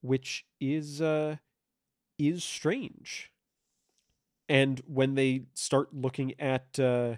which 0.00 0.46
is 0.60 1.00
uh, 1.00 1.36
is 2.18 2.42
strange. 2.42 3.31
And 4.52 4.82
when 4.86 5.14
they 5.14 5.44
start 5.54 5.94
looking 5.94 6.38
at 6.38 6.78
uh, 6.78 7.16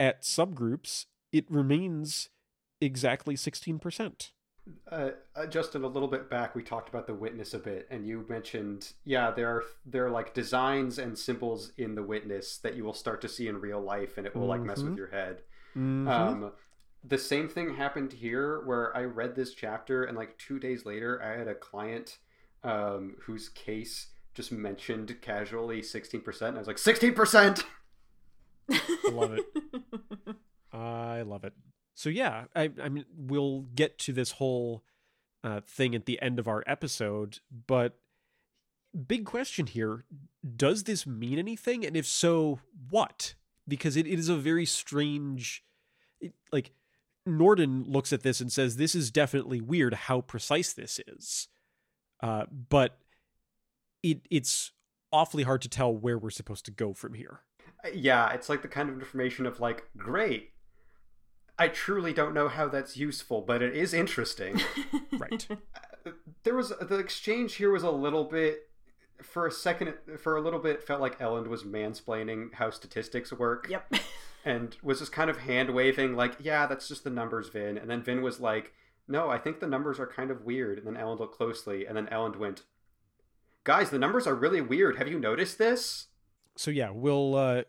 at 0.00 0.22
subgroups, 0.22 1.04
it 1.30 1.44
remains 1.50 2.30
exactly 2.80 3.34
16%. 3.36 4.30
Uh, 4.90 5.10
uh, 5.36 5.44
Justin, 5.44 5.84
a 5.84 5.86
little 5.86 6.08
bit 6.08 6.30
back, 6.30 6.54
we 6.54 6.62
talked 6.62 6.88
about 6.88 7.06
the 7.06 7.12
witness 7.12 7.52
a 7.52 7.58
bit, 7.58 7.86
and 7.90 8.06
you 8.06 8.24
mentioned, 8.30 8.94
yeah, 9.04 9.30
there 9.30 9.50
are 9.50 9.64
there 9.84 10.06
are 10.06 10.10
like 10.10 10.32
designs 10.32 10.98
and 10.98 11.18
symbols 11.18 11.72
in 11.76 11.96
the 11.96 12.02
witness 12.02 12.56
that 12.56 12.74
you 12.74 12.82
will 12.82 12.94
start 12.94 13.20
to 13.20 13.28
see 13.28 13.46
in 13.46 13.60
real 13.60 13.82
life, 13.82 14.16
and 14.16 14.26
it 14.26 14.34
will 14.34 14.46
like 14.46 14.62
mess 14.62 14.82
with 14.82 14.94
Mhm. 14.94 14.96
your 14.96 15.08
head. 15.08 15.42
Mhm. 15.76 16.08
Um, 16.08 16.52
the 17.06 17.18
same 17.18 17.46
thing 17.46 17.74
happened 17.74 18.14
here, 18.14 18.64
where 18.64 18.96
I 18.96 19.04
read 19.04 19.34
this 19.34 19.52
chapter, 19.52 20.04
and 20.04 20.16
like 20.16 20.38
two 20.38 20.58
days 20.58 20.86
later, 20.86 21.22
I 21.22 21.36
had 21.36 21.46
a 21.46 21.54
client 21.54 22.20
um, 22.62 23.16
whose 23.20 23.50
case 23.50 24.13
just 24.34 24.52
mentioned 24.52 25.16
casually 25.22 25.82
sixteen 25.82 26.20
percent. 26.20 26.56
I 26.56 26.58
was 26.58 26.68
like, 26.68 26.78
sixteen 26.78 27.14
percent. 27.14 27.64
I 28.70 29.10
love 29.10 29.32
it. 29.32 29.44
I 30.72 31.22
love 31.22 31.44
it. 31.44 31.52
So 31.94 32.08
yeah, 32.08 32.44
I, 32.56 32.70
I 32.82 32.88
mean, 32.88 33.04
we'll 33.16 33.60
get 33.74 33.98
to 34.00 34.12
this 34.12 34.32
whole 34.32 34.82
uh, 35.44 35.60
thing 35.66 35.94
at 35.94 36.06
the 36.06 36.20
end 36.20 36.38
of 36.38 36.48
our 36.48 36.64
episode, 36.66 37.38
but 37.66 37.98
big 39.06 39.24
question 39.24 39.66
here: 39.66 40.04
Does 40.56 40.84
this 40.84 41.06
mean 41.06 41.38
anything? 41.38 41.84
And 41.86 41.96
if 41.96 42.06
so, 42.06 42.58
what? 42.90 43.34
Because 43.68 43.96
it, 43.96 44.06
it 44.06 44.18
is 44.18 44.28
a 44.28 44.36
very 44.36 44.66
strange, 44.66 45.64
it, 46.20 46.32
like 46.52 46.72
Noorden 47.28 47.84
looks 47.86 48.12
at 48.12 48.22
this 48.22 48.40
and 48.40 48.50
says, 48.50 48.76
"This 48.76 48.94
is 48.94 49.10
definitely 49.10 49.60
weird. 49.60 49.94
How 49.94 50.20
precise 50.20 50.72
this 50.72 51.00
is," 51.06 51.48
uh, 52.22 52.44
but 52.50 52.98
it 54.04 54.20
it's 54.30 54.70
awfully 55.10 55.42
hard 55.42 55.62
to 55.62 55.68
tell 55.68 55.92
where 55.92 56.18
we're 56.18 56.30
supposed 56.30 56.64
to 56.66 56.70
go 56.70 56.92
from 56.92 57.14
here. 57.14 57.40
Uh, 57.84 57.88
yeah, 57.94 58.30
it's 58.32 58.48
like 58.48 58.62
the 58.62 58.68
kind 58.68 58.88
of 58.88 58.98
information 58.98 59.46
of 59.46 59.58
like, 59.60 59.88
great. 59.96 60.50
I 61.58 61.68
truly 61.68 62.12
don't 62.12 62.34
know 62.34 62.48
how 62.48 62.68
that's 62.68 62.96
useful, 62.96 63.40
but 63.40 63.62
it 63.62 63.74
is 63.74 63.92
interesting. 63.94 64.60
Right. 65.18 65.46
Uh, 66.06 66.10
there 66.42 66.54
was 66.54 66.70
the 66.82 66.98
exchange 66.98 67.54
here 67.54 67.70
was 67.70 67.82
a 67.82 67.90
little 67.90 68.24
bit 68.24 68.68
for 69.22 69.46
a 69.46 69.50
second 69.50 69.94
for 70.18 70.36
a 70.36 70.40
little 70.42 70.58
bit 70.58 70.82
felt 70.82 71.00
like 71.00 71.18
Elend 71.18 71.46
was 71.46 71.62
mansplaining 71.62 72.52
how 72.52 72.68
statistics 72.68 73.32
work 73.32 73.68
Yep. 73.70 73.94
and 74.44 74.76
was 74.82 74.98
just 74.98 75.12
kind 75.12 75.30
of 75.30 75.38
hand 75.38 75.70
waving 75.70 76.14
like 76.14 76.34
yeah 76.40 76.66
that's 76.66 76.88
just 76.88 77.04
the 77.04 77.10
numbers 77.10 77.48
Vin 77.48 77.78
and 77.78 77.88
then 77.88 78.02
Vin 78.02 78.20
was 78.20 78.38
like 78.38 78.74
no 79.08 79.30
I 79.30 79.38
think 79.38 79.60
the 79.60 79.66
numbers 79.66 79.98
are 79.98 80.06
kind 80.06 80.30
of 80.30 80.42
weird 80.44 80.76
and 80.76 80.86
then 80.86 81.02
Elend 81.02 81.20
looked 81.20 81.38
closely 81.38 81.86
and 81.86 81.96
then 81.96 82.06
Elend 82.08 82.36
went 82.36 82.64
guys 83.64 83.90
the 83.90 83.98
numbers 83.98 84.26
are 84.26 84.34
really 84.34 84.60
weird 84.60 84.96
have 84.98 85.08
you 85.08 85.18
noticed 85.18 85.58
this 85.58 86.06
so 86.56 86.70
yeah, 86.70 86.90
we'll 86.90 87.34
uh 87.34 87.62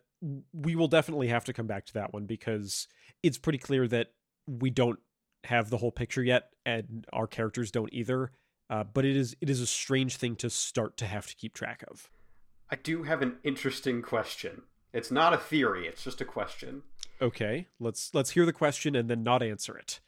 we 0.54 0.76
will 0.76 0.88
definitely 0.88 1.28
have 1.28 1.46
to 1.46 1.54
come 1.54 1.68
back 1.68 1.86
to 1.88 1.94
that 1.94 2.14
one 2.14 2.26
because 2.26 2.88
it's 3.24 3.38
pretty 3.38 3.58
clear 3.58 3.88
that 3.88 4.14
we 4.48 4.70
don't 4.70 5.00
have 5.44 5.70
the 5.70 5.78
whole 5.78 5.92
picture 5.92 6.24
yet 6.24 6.50
and 6.66 7.06
our 7.14 7.28
characters 7.28 7.72
don't 7.72 7.94
either. 7.94 8.32
Uh, 8.70 8.84
but 8.84 9.06
it 9.06 9.16
is 9.16 9.36
it 9.42 9.50
is 9.50 9.62
a 9.62 9.68
strange 9.68 10.18
thing 10.18 10.36
to 10.36 10.50
start 10.50 10.98
to 10.98 11.06
have 11.06 11.28
to 11.28 11.36
keep 11.36 11.54
track 11.54 11.84
of. 11.88 12.10
I 12.70 12.76
do 12.78 13.04
have 13.04 13.22
an 13.22 13.38
interesting 13.44 14.02
question 14.02 14.64
it's 14.94 15.12
not 15.12 15.34
a 15.34 15.38
theory 15.38 15.88
it's 15.88 16.04
just 16.04 16.22
a 16.22 16.26
question 16.26 16.84
Okay, 17.22 17.68
let's 17.80 18.12
let's 18.14 18.32
hear 18.32 18.46
the 18.46 18.54
question 18.54 18.96
and 18.96 19.10
then 19.10 19.24
not 19.24 19.42
answer 19.42 19.78
it. 19.78 20.00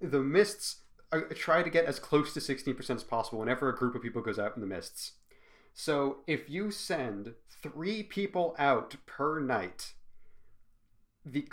the 0.00 0.20
mists 0.20 0.82
try 1.20 1.62
to 1.62 1.70
get 1.70 1.84
as 1.84 1.98
close 1.98 2.32
to 2.34 2.40
16% 2.40 2.90
as 2.90 3.04
possible 3.04 3.40
whenever 3.40 3.68
a 3.68 3.76
group 3.76 3.94
of 3.94 4.02
people 4.02 4.22
goes 4.22 4.38
out 4.38 4.54
in 4.54 4.60
the 4.60 4.66
mists. 4.66 5.12
So 5.74 6.18
if 6.26 6.48
you 6.48 6.70
send 6.70 7.34
three 7.62 8.02
people 8.02 8.54
out 8.58 8.96
per 9.06 9.40
night, 9.40 9.94
the 11.24 11.48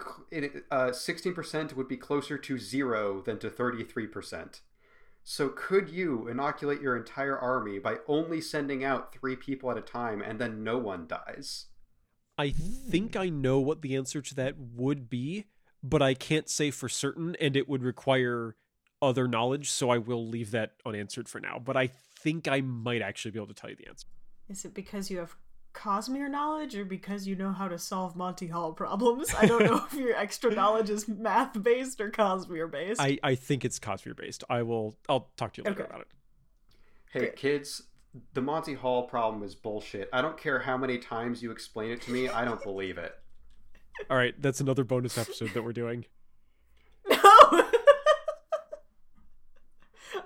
uh, 0.70 0.88
16% 0.88 1.76
would 1.76 1.88
be 1.88 1.98
closer 1.98 2.38
to 2.38 2.60
zero 2.60 3.22
than 3.22 3.40
to 3.40 3.50
33%. 3.50 4.60
So 5.24 5.50
could 5.50 5.90
you 5.90 6.28
inoculate 6.28 6.82
your 6.82 6.98
entire 6.98 7.38
army 7.38 7.80
by 7.80 7.98
only 8.08 8.42
sending 8.42 8.84
out 8.84 9.14
three 9.14 9.36
people 9.36 9.72
at 9.72 9.78
a 9.78 9.82
time 9.82 10.22
and 10.22 10.40
then 10.40 10.64
no 10.64 10.78
one 10.78 11.08
dies? 11.08 11.68
I 12.38 12.50
think 12.50 13.16
I 13.16 13.30
know 13.30 13.60
what 13.60 13.82
the 13.82 13.96
answer 13.96 14.22
to 14.22 14.36
that 14.36 14.56
would 14.58 15.10
be, 15.10 15.46
but 15.84 16.02
I 16.02 16.14
can't 16.14 16.50
say 16.50 16.72
for 16.72 16.90
certain, 16.90 17.36
and 17.40 17.56
it 17.56 17.70
would 17.70 17.84
require 17.84 18.56
other 19.02 19.28
knowledge, 19.28 19.70
so 19.70 19.90
I 19.90 19.98
will 19.98 20.28
leave 20.28 20.52
that 20.52 20.74
unanswered 20.86 21.28
for 21.28 21.40
now. 21.40 21.60
But 21.64 21.76
I 21.78 21.88
think 21.88 22.48
I 22.48 22.62
might 22.62 23.02
actually 23.02 23.32
be 23.32 23.40
able 23.40 23.48
to 23.48 23.54
tell 23.54 23.70
you 23.70 23.76
the 23.76 23.88
answer. 23.88 24.08
Is 24.50 24.66
it 24.66 24.74
because 24.74 25.10
you 25.10 25.18
have 25.20 25.36
Cosmere 25.74 26.30
knowledge 26.30 26.76
or 26.76 26.84
because 26.84 27.26
you 27.26 27.36
know 27.36 27.52
how 27.52 27.68
to 27.68 27.80
solve 27.80 28.16
Monty 28.16 28.48
Hall 28.48 28.74
problems? 28.74 29.34
I 29.34 29.46
don't 29.46 29.66
know 29.66 29.82
if 29.92 29.94
your 29.94 30.16
extra 30.16 30.54
knowledge 30.54 30.90
is 30.90 31.08
math 31.08 31.62
based 31.64 32.02
or 32.02 32.12
Cosmere 32.12 32.70
based. 32.70 33.00
I, 33.02 33.18
I 33.24 33.36
think 33.36 33.64
it's 33.66 33.80
Cosmere 33.80 34.16
based. 34.16 34.44
I 34.50 34.64
will 34.64 34.98
I'll 35.08 35.32
talk 35.38 35.54
to 35.54 35.62
you 35.62 35.64
later 35.70 35.82
Okay. 35.84 35.90
about 35.90 36.02
it. 36.02 36.08
Hey 37.12 37.20
Great. 37.22 37.36
kids, 37.38 37.84
the 38.34 38.42
Monty 38.42 38.74
Hall 38.74 39.08
problem 39.08 39.44
is 39.44 39.56
bullshit. 39.56 40.10
I 40.12 40.22
don't 40.22 40.38
care 40.38 40.60
how 40.60 40.78
many 40.78 40.98
times 40.98 41.42
you 41.42 41.52
explain 41.52 41.92
it 41.92 42.02
to 42.04 42.12
me, 42.12 42.28
I 42.28 42.44
don't 42.46 42.62
believe 42.64 42.98
it. 42.98 43.14
All 44.10 44.18
right, 44.18 44.34
that's 44.42 44.60
another 44.60 44.84
bonus 44.84 45.18
episode 45.18 45.54
that 45.54 45.64
we're 45.64 45.74
doing. 45.74 46.06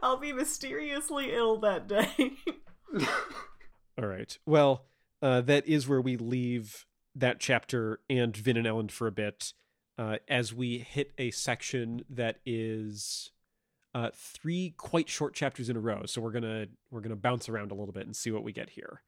I'll 0.05 0.17
be 0.17 0.31
mysteriously 0.31 1.33
ill 1.33 1.57
that 1.61 1.87
day. 1.87 2.33
All 3.97 4.05
right. 4.05 4.37
Well, 4.45 4.85
uh, 5.19 5.41
that 5.41 5.67
is 5.67 5.87
where 5.87 5.99
we 5.99 6.15
leave 6.15 6.85
that 7.15 7.39
chapter 7.39 8.01
and 8.07 8.37
Vin 8.37 8.55
and 8.55 8.67
Elend 8.67 8.91
for 8.91 9.07
a 9.07 9.11
bit, 9.11 9.53
uh, 9.97 10.17
as 10.27 10.53
we 10.53 10.77
hit 10.77 11.11
a 11.17 11.31
section 11.31 12.05
that 12.07 12.37
is 12.45 13.31
uh, 13.95 14.11
three 14.13 14.75
quite 14.77 15.09
short 15.09 15.33
chapters 15.33 15.69
in 15.69 15.75
a 15.75 15.79
row. 15.79 16.03
So 16.05 16.21
we're 16.21 16.31
gonna 16.31 16.67
we're 16.91 17.01
gonna 17.01 17.15
bounce 17.15 17.49
around 17.49 17.71
a 17.71 17.75
little 17.75 17.93
bit 17.93 18.05
and 18.05 18.15
see 18.15 18.29
what 18.29 18.43
we 18.43 18.51
get 18.51 18.69
here. 18.69 19.01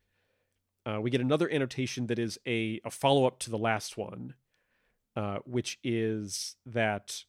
Uh, 0.83 0.99
we 0.99 1.11
get 1.11 1.21
another 1.21 1.47
annotation 1.47 2.07
that 2.07 2.17
is 2.17 2.39
a, 2.47 2.81
a 2.83 2.89
follow 2.89 3.27
up 3.27 3.37
to 3.39 3.51
the 3.51 3.57
last 3.59 3.97
one, 3.97 4.33
uh, 5.15 5.37
which 5.45 5.77
is 5.83 6.55
that 6.65 7.23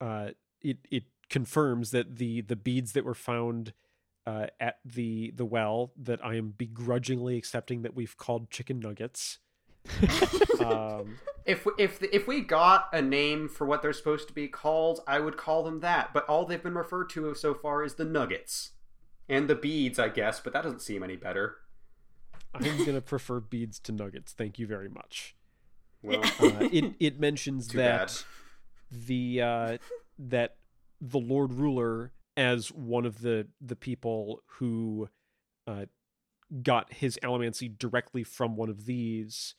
uh, 0.00 0.30
it 0.60 0.78
it 0.90 1.04
confirms 1.34 1.90
that 1.90 2.16
the 2.16 2.40
the 2.42 2.54
beads 2.54 2.92
that 2.92 3.04
were 3.04 3.12
found 3.32 3.72
uh, 4.24 4.46
at 4.60 4.76
the 4.84 5.32
the 5.34 5.44
well 5.44 5.92
that 6.00 6.24
I 6.24 6.36
am 6.36 6.54
begrudgingly 6.56 7.36
accepting 7.36 7.82
that 7.82 7.94
we've 7.96 8.16
called 8.16 8.50
chicken 8.50 8.78
nuggets. 8.78 9.38
um, 10.60 11.18
If 11.44 11.66
if 11.76 12.00
if 12.04 12.26
we 12.28 12.40
got 12.40 12.88
a 12.92 13.02
name 13.02 13.48
for 13.48 13.66
what 13.66 13.82
they're 13.82 13.92
supposed 13.92 14.28
to 14.28 14.34
be 14.34 14.46
called, 14.48 15.00
I 15.08 15.18
would 15.18 15.36
call 15.36 15.64
them 15.64 15.80
that. 15.80 16.14
But 16.14 16.24
all 16.28 16.46
they've 16.46 16.62
been 16.62 16.74
referred 16.76 17.10
to 17.10 17.34
so 17.34 17.52
far 17.52 17.82
is 17.82 17.96
the 17.96 18.04
nuggets 18.04 18.70
and 19.28 19.48
the 19.50 19.54
beads, 19.56 19.98
I 19.98 20.08
guess. 20.08 20.38
But 20.40 20.52
that 20.52 20.62
doesn't 20.62 20.82
seem 20.82 21.02
any 21.02 21.16
better. 21.16 21.56
I'm 22.54 22.84
gonna 22.86 23.00
prefer 23.00 23.40
beads 23.40 23.80
to 23.80 23.92
nuggets. 23.92 24.32
Thank 24.32 24.58
you 24.60 24.66
very 24.68 24.88
much. 24.88 25.34
Well, 26.00 26.22
Uh, 26.38 26.68
it 26.72 26.94
it 27.00 27.18
mentions 27.20 27.68
that 27.82 28.06
bad. 28.92 28.98
the 29.06 29.42
uh, 29.42 29.78
that 30.20 30.56
the 31.04 31.18
Lord 31.18 31.52
Ruler, 31.52 32.12
as 32.36 32.72
one 32.72 33.04
of 33.04 33.20
the 33.20 33.46
the 33.60 33.76
people 33.76 34.42
who 34.58 35.08
uh, 35.66 35.84
got 36.62 36.94
his 36.94 37.18
allomancy 37.22 37.76
directly 37.78 38.24
from 38.24 38.56
one 38.56 38.70
of 38.70 38.86
these, 38.86 39.54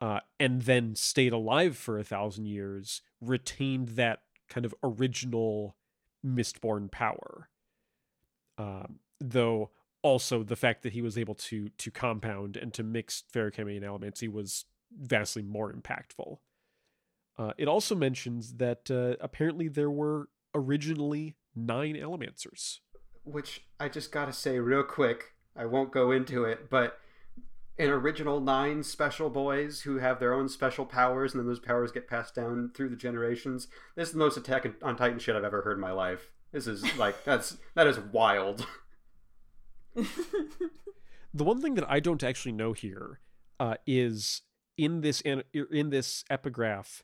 uh, 0.00 0.20
and 0.38 0.62
then 0.62 0.94
stayed 0.94 1.32
alive 1.32 1.76
for 1.76 1.98
a 1.98 2.04
thousand 2.04 2.46
years, 2.46 3.00
retained 3.20 3.88
that 3.90 4.20
kind 4.48 4.66
of 4.66 4.74
original 4.82 5.76
Mistborn 6.24 6.90
power. 6.90 7.48
Um, 8.58 9.00
though 9.20 9.70
also 10.02 10.42
the 10.42 10.56
fact 10.56 10.82
that 10.82 10.92
he 10.92 11.02
was 11.02 11.16
able 11.16 11.34
to 11.34 11.70
to 11.70 11.90
compound 11.90 12.56
and 12.56 12.72
to 12.74 12.82
mix 12.82 13.24
feruchemy 13.32 13.76
and 13.76 13.84
allomancy 13.84 14.30
was 14.30 14.66
vastly 14.96 15.42
more 15.42 15.72
impactful. 15.72 16.38
Uh, 17.36 17.52
it 17.58 17.66
also 17.66 17.96
mentions 17.96 18.54
that 18.54 18.88
uh, 18.90 19.16
apparently 19.20 19.66
there 19.66 19.90
were 19.90 20.28
originally 20.54 21.36
nine 21.54 21.94
Allomancers. 21.94 22.78
which 23.24 23.66
I 23.80 23.88
just 23.88 24.12
gotta 24.12 24.32
say 24.32 24.58
real 24.58 24.82
quick. 24.82 25.34
I 25.56 25.66
won't 25.66 25.92
go 25.92 26.10
into 26.10 26.44
it, 26.44 26.68
but 26.68 26.98
an 27.78 27.88
original 27.90 28.40
nine 28.40 28.82
special 28.82 29.30
boys 29.30 29.80
who 29.80 29.98
have 29.98 30.20
their 30.20 30.32
own 30.34 30.48
special 30.48 30.84
powers, 30.86 31.32
and 31.32 31.40
then 31.40 31.46
those 31.46 31.58
powers 31.60 31.90
get 31.92 32.08
passed 32.08 32.34
down 32.34 32.70
through 32.74 32.88
the 32.88 32.96
generations. 32.96 33.68
This 33.96 34.08
is 34.08 34.12
the 34.12 34.18
most 34.18 34.36
Attack 34.36 34.66
on 34.82 34.96
Titan 34.96 35.18
shit 35.18 35.34
I've 35.36 35.44
ever 35.44 35.62
heard 35.62 35.76
in 35.76 35.80
my 35.80 35.92
life. 35.92 36.30
This 36.52 36.66
is 36.66 36.96
like 36.98 37.24
that's 37.24 37.56
that 37.74 37.86
is 37.86 37.98
wild. 37.98 38.66
The 41.36 41.42
one 41.42 41.60
thing 41.60 41.74
that 41.74 41.90
I 41.90 41.98
don't 41.98 42.22
actually 42.22 42.52
know 42.52 42.74
here 42.74 43.18
uh, 43.58 43.74
is 43.88 44.42
in 44.78 45.00
this 45.00 45.20
in 45.20 45.90
this 45.90 46.24
epigraph, 46.30 47.02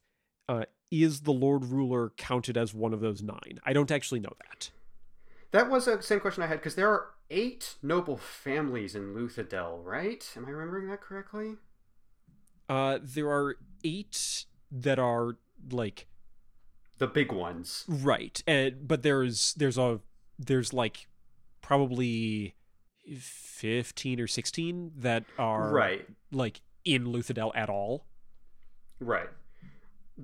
uh, 0.50 0.64
is 0.90 1.20
the 1.20 1.32
Lord 1.32 1.64
Ruler 1.64 2.10
counted 2.16 2.56
as 2.56 2.74
one 2.74 2.92
of 2.92 3.00
those 3.00 3.22
nine? 3.22 3.60
I 3.64 3.72
don't 3.72 3.90
actually 3.90 4.20
know 4.20 4.32
that. 4.48 4.70
That 5.52 5.70
was 5.70 5.84
the 5.84 6.00
same 6.02 6.20
question 6.20 6.42
I 6.42 6.46
had 6.46 6.58
because 6.58 6.74
there 6.74 6.88
are 6.90 7.10
eight 7.30 7.74
noble 7.82 8.16
families 8.16 8.94
in 8.94 9.14
Luthadel, 9.14 9.84
right? 9.84 10.28
Am 10.36 10.46
I 10.46 10.50
remembering 10.50 10.88
that 10.88 11.00
correctly? 11.00 11.54
Uh, 12.68 12.98
there 13.02 13.28
are 13.30 13.56
eight 13.84 14.44
that 14.70 14.98
are 14.98 15.36
like 15.70 16.06
The 16.98 17.06
big 17.06 17.32
ones. 17.32 17.84
right, 17.88 18.42
and 18.46 18.86
but 18.88 19.02
there's 19.02 19.54
there's 19.54 19.78
a 19.78 20.00
there's 20.38 20.72
like 20.72 21.06
probably 21.62 22.54
fifteen 23.18 24.20
or 24.20 24.26
sixteen 24.26 24.92
that 24.96 25.24
are 25.38 25.70
Right. 25.72 26.06
like 26.32 26.60
in 26.84 27.04
Luthadel 27.06 27.50
at 27.54 27.68
all. 27.68 28.06
Right. 29.00 29.28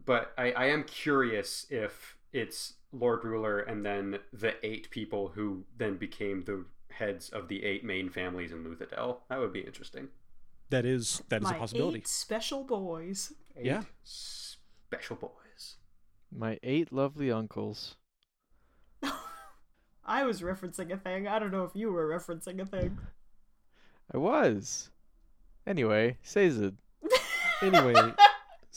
But 0.05 0.33
I, 0.37 0.53
I 0.53 0.65
am 0.67 0.85
curious 0.85 1.67
if 1.71 2.17
it's 2.33 2.75
Lord 2.93 3.25
Ruler 3.25 3.61
and 3.61 3.85
then 3.85 4.19
the 4.33 4.55
eight 4.67 4.91
people 4.91 5.29
who 5.35 5.65
then 5.79 5.97
became 5.97 6.43
the 6.43 6.65
heads 6.91 7.29
of 7.31 7.49
the 7.49 7.65
eight 7.65 7.85
main 7.85 8.11
families 8.11 8.53
in 8.53 8.65
Luthadel. 8.65 9.19
That 9.29 9.39
would 9.39 9.53
be 9.53 9.61
interesting. 9.61 10.09
That 10.71 10.85
is 10.85 11.23
that 11.29 11.43
is 11.43 11.49
My 11.49 11.57
a 11.57 11.59
possibility. 11.59 11.99
eight 11.99 12.09
special 12.09 12.65
boys. 12.65 13.33
Eight 13.57 13.67
Yeah. 13.67 13.83
Special 14.03 15.17
boys. 15.17 15.77
My 16.37 16.59
eight 16.63 16.93
lovely 16.93 17.31
uncles. 17.31 17.97
I 20.05 20.25
was 20.25 20.41
referencing 20.43 20.93
a 20.93 20.97
thing. 20.97 21.27
I 21.29 21.39
don't 21.39 21.53
know 21.53 21.65
if 21.65 21.73
you 21.75 21.93
were 21.93 22.07
referencing 22.09 22.61
a 22.61 22.67
thing. 22.67 22.99
I 24.13 24.19
was. 24.19 24.91
Anyway, 25.67 26.19
Sazed. 26.23 26.75
Anyway, 27.63 27.95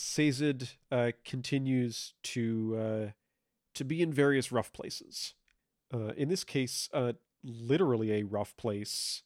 Sazed 0.01 0.75
uh, 0.91 1.11
continues 1.25 2.13
to 2.23 2.77
uh, 2.79 3.11
to 3.73 3.83
be 3.83 4.01
in 4.01 4.13
various 4.13 4.49
rough 4.49 4.71
places. 4.71 5.33
Uh, 5.93 6.13
in 6.15 6.29
this 6.29 6.45
case, 6.45 6.87
uh, 6.93 7.13
literally 7.43 8.13
a 8.13 8.23
rough 8.23 8.55
place, 8.55 9.23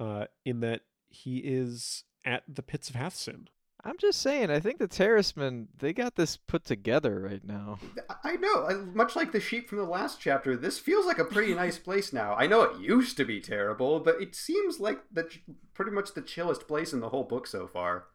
uh, 0.00 0.24
in 0.44 0.58
that 0.60 0.80
he 1.06 1.38
is 1.38 2.02
at 2.24 2.42
the 2.48 2.62
pits 2.62 2.90
of 2.90 2.96
Hathsin. 2.96 3.46
I'm 3.84 3.96
just 3.98 4.20
saying, 4.20 4.50
I 4.50 4.58
think 4.58 4.78
the 4.78 4.88
Terrismen, 4.88 5.68
they 5.78 5.92
got 5.92 6.16
this 6.16 6.38
put 6.38 6.64
together 6.64 7.20
right 7.20 7.44
now. 7.44 7.78
I- 8.08 8.30
I 8.30 8.36
know. 8.36 8.90
Much 8.94 9.14
like 9.14 9.30
the 9.30 9.38
sheep 9.38 9.68
from 9.68 9.78
the 9.78 9.84
last 9.84 10.18
chapter, 10.20 10.56
this 10.56 10.78
feels 10.80 11.06
like 11.06 11.18
a 11.18 11.24
pretty 11.24 11.54
nice 11.64 11.78
place 11.78 12.12
now. 12.12 12.34
I 12.34 12.48
know 12.48 12.62
it 12.62 12.80
used 12.80 13.16
to 13.18 13.24
be 13.24 13.40
terrible, 13.40 14.00
but 14.00 14.20
it 14.20 14.34
seems 14.34 14.80
like 14.80 15.02
the 15.12 15.30
pretty 15.72 15.92
much 15.92 16.14
the 16.14 16.22
chillest 16.22 16.66
place 16.66 16.92
in 16.92 16.98
the 16.98 17.10
whole 17.10 17.22
book 17.24 17.46
so 17.46 17.68
far. 17.68 18.06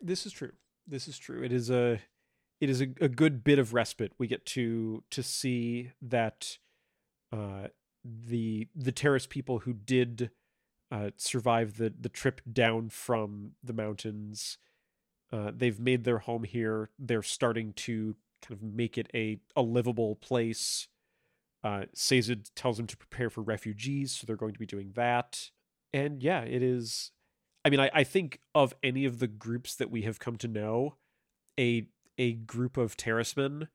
This 0.00 0.24
is 0.24 0.32
true. 0.32 0.52
This 0.86 1.08
is 1.08 1.18
true. 1.18 1.42
It 1.42 1.52
is 1.52 1.70
a 1.70 2.00
it 2.60 2.70
is 2.70 2.80
a, 2.80 2.88
a 3.00 3.08
good 3.08 3.44
bit 3.44 3.58
of 3.58 3.74
respite. 3.74 4.12
We 4.18 4.26
get 4.26 4.46
to 4.46 5.02
to 5.10 5.22
see 5.22 5.92
that 6.00 6.58
uh, 7.32 7.68
the 8.04 8.68
the 8.74 8.92
Terris 8.92 9.26
people 9.26 9.60
who 9.60 9.72
did 9.72 10.30
uh, 10.90 11.10
survive 11.16 11.76
the 11.76 11.92
the 11.98 12.08
trip 12.08 12.40
down 12.50 12.88
from 12.88 13.52
the 13.62 13.72
mountains, 13.72 14.58
uh, 15.32 15.50
they've 15.54 15.80
made 15.80 16.04
their 16.04 16.18
home 16.18 16.44
here. 16.44 16.90
They're 16.98 17.22
starting 17.22 17.72
to 17.74 18.16
kind 18.42 18.52
of 18.58 18.62
make 18.62 18.96
it 18.96 19.08
a 19.14 19.40
a 19.56 19.62
livable 19.62 20.16
place. 20.16 20.88
Uh, 21.64 21.86
Sazed 21.94 22.54
tells 22.54 22.76
them 22.76 22.86
to 22.86 22.96
prepare 22.96 23.28
for 23.28 23.40
refugees, 23.40 24.12
so 24.12 24.24
they're 24.24 24.36
going 24.36 24.52
to 24.52 24.58
be 24.60 24.66
doing 24.66 24.92
that. 24.94 25.50
And 25.92 26.22
yeah, 26.22 26.42
it 26.42 26.62
is. 26.62 27.10
I 27.66 27.70
mean, 27.70 27.80
I, 27.80 27.90
I 27.92 28.04
think 28.04 28.38
of 28.54 28.74
any 28.80 29.04
of 29.06 29.18
the 29.18 29.26
groups 29.26 29.74
that 29.74 29.90
we 29.90 30.02
have 30.02 30.20
come 30.20 30.36
to 30.36 30.46
know, 30.46 30.94
a 31.58 31.88
a 32.16 32.34
group 32.34 32.76
of 32.76 32.96
terrismen 32.96 33.66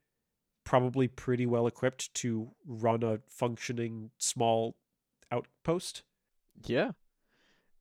probably 0.63 1.09
pretty 1.09 1.45
well 1.45 1.67
equipped 1.67 2.13
to 2.13 2.51
run 2.65 3.03
a 3.03 3.19
functioning 3.27 4.11
small 4.17 4.77
outpost. 5.29 6.03
Yeah. 6.65 6.91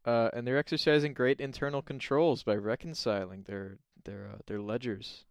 Uh, 0.04 0.30
and 0.32 0.46
they're 0.46 0.58
exercising 0.58 1.12
great 1.14 1.40
internal 1.40 1.80
controls 1.80 2.42
by 2.42 2.56
reconciling 2.56 3.44
their 3.44 3.78
their 4.04 4.30
uh, 4.34 4.38
their 4.48 4.60
ledgers 4.60 5.26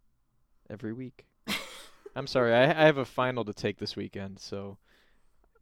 every 0.69 0.93
week. 0.93 1.25
I'm 2.15 2.27
sorry, 2.27 2.53
I, 2.53 2.69
I 2.69 2.85
have 2.85 2.97
a 2.97 3.03
final 3.05 3.43
to 3.43 3.53
take 3.53 3.79
this 3.79 3.97
weekend, 3.97 4.39
so 4.39 4.77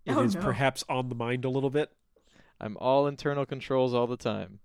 It 0.06 0.12
is 0.12 0.36
Oh, 0.36 0.40
no. 0.40 0.46
perhaps 0.46 0.84
on 0.88 1.10
the 1.10 1.16
mind 1.16 1.44
a 1.44 1.50
little 1.50 1.72
bit. 1.72 1.92
I'm 2.62 2.78
all 2.78 3.08
internal 3.08 3.48
controls 3.48 3.96
all 3.96 4.06
the 4.08 4.16
time. 4.18 4.60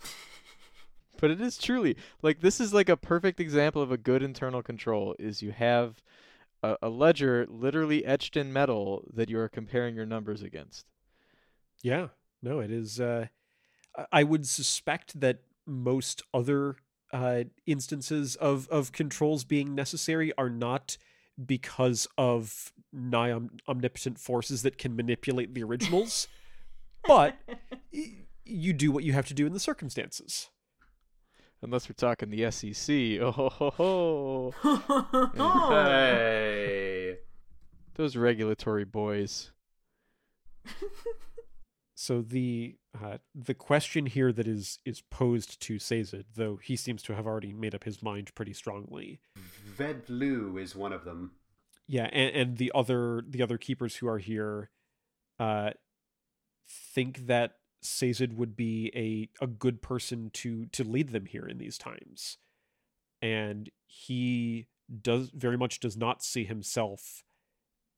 But 1.20 1.32
it 1.32 1.40
is 1.40 1.58
truly 1.58 1.96
like 2.22 2.40
this 2.40 2.60
is 2.60 2.72
like 2.72 2.88
a 2.88 2.96
perfect 2.96 3.40
example 3.40 3.82
of 3.82 3.90
a 3.90 3.96
good 3.96 4.22
internal 4.22 4.62
control 4.62 5.16
is 5.18 5.42
you 5.42 5.50
have 5.50 6.00
a, 6.62 6.76
a 6.82 6.88
ledger 6.88 7.44
literally 7.48 8.04
etched 8.04 8.36
in 8.36 8.52
metal 8.52 9.02
that 9.12 9.28
you 9.28 9.38
are 9.40 9.48
comparing 9.48 9.96
your 9.96 10.06
numbers 10.06 10.42
against. 10.42 10.86
Yeah, 11.82 12.08
no, 12.40 12.60
it 12.60 12.70
is. 12.70 13.00
Uh, 13.00 13.26
I- 14.12 14.22
would 14.22 14.46
suspect 14.46 15.18
that 15.20 15.40
most 15.66 16.22
other 16.32 16.76
uh, 17.12 17.44
instances 17.66 18.36
of 18.36 18.68
of 18.68 18.92
controls 18.92 19.44
being 19.44 19.74
necessary 19.74 20.32
are 20.38 20.50
not 20.50 20.98
because 21.44 22.06
of 22.16 22.72
nigh 22.92 23.36
omnipotent 23.66 24.18
forces 24.18 24.62
that 24.62 24.78
can 24.78 24.94
manipulate 24.94 25.54
the 25.54 25.62
originals, 25.62 26.28
but 27.06 27.36
you 28.48 28.72
do 28.72 28.90
what 28.90 29.04
you 29.04 29.12
have 29.12 29.26
to 29.26 29.34
do 29.34 29.46
in 29.46 29.52
the 29.52 29.60
circumstances. 29.60 30.50
Unless 31.60 31.88
we're 31.88 31.94
talking 31.94 32.30
the 32.30 32.50
SEC. 32.50 32.94
Oh 33.20 33.32
ho 33.32 33.48
ho 33.48 33.70
ho. 33.70 34.54
Oh. 34.64 35.70
Hey. 35.84 37.16
Those 37.94 38.16
regulatory 38.16 38.84
boys. 38.84 39.50
So 42.00 42.22
the 42.22 42.76
uh, 42.94 43.18
the 43.34 43.54
question 43.54 44.06
here 44.06 44.32
that 44.32 44.46
is 44.46 44.78
is 44.84 45.00
posed 45.10 45.60
to 45.62 45.80
Sazed, 45.80 46.36
though 46.36 46.60
he 46.62 46.76
seems 46.76 47.02
to 47.02 47.16
have 47.16 47.26
already 47.26 47.52
made 47.52 47.74
up 47.74 47.82
his 47.82 48.00
mind 48.00 48.32
pretty 48.36 48.52
strongly. 48.52 49.18
Vedlew 49.76 50.62
is 50.62 50.76
one 50.76 50.92
of 50.92 51.04
them. 51.04 51.32
Yeah, 51.88 52.08
and, 52.12 52.36
and 52.36 52.56
the 52.56 52.70
other 52.72 53.24
the 53.28 53.42
other 53.42 53.58
keepers 53.58 53.96
who 53.96 54.06
are 54.06 54.18
here, 54.18 54.70
uh, 55.40 55.70
think 56.68 57.26
that 57.26 57.56
Sazed 57.80 58.32
would 58.32 58.56
be 58.56 58.90
a 58.94 59.44
a 59.44 59.46
good 59.46 59.80
person 59.82 60.30
to 60.34 60.66
to 60.66 60.84
lead 60.84 61.10
them 61.10 61.26
here 61.26 61.46
in 61.46 61.58
these 61.58 61.78
times, 61.78 62.38
and 63.22 63.70
he 63.86 64.66
does 65.02 65.30
very 65.30 65.56
much 65.56 65.80
does 65.80 65.96
not 65.96 66.22
see 66.22 66.44
himself 66.44 67.24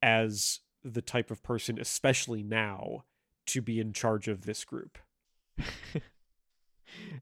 as 0.03 0.61
the 0.83 1.03
type 1.03 1.31
of 1.31 1.43
person, 1.43 1.79
especially 1.79 2.43
now, 2.43 3.05
to 3.47 3.61
be 3.61 3.81
in 3.81 3.93
charge 3.93 4.29
of 4.29 4.43
this 4.43 4.64
group. 4.64 4.99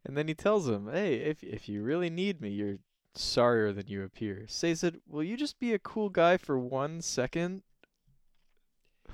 and 0.05 0.17
then 0.17 0.29
he 0.29 0.35
tells 0.35 0.69
him, 0.69 0.89
"Hey, 0.91 1.15
if 1.15 1.43
if 1.43 1.69
you 1.69 1.83
really 1.83 2.11
need 2.11 2.41
me, 2.41 2.51
you're 2.51 2.79
sorrier 3.15 3.73
than 3.73 3.87
you 3.89 4.03
appear." 4.03 4.47
Sazed, 4.49 4.97
will 5.07 5.25
you 5.25 5.37
just 5.37 5.59
be 5.59 5.73
a 5.73 5.79
cool 5.79 6.09
guy 6.09 6.37
for 6.37 6.59
one 6.59 7.03
second? 7.03 7.63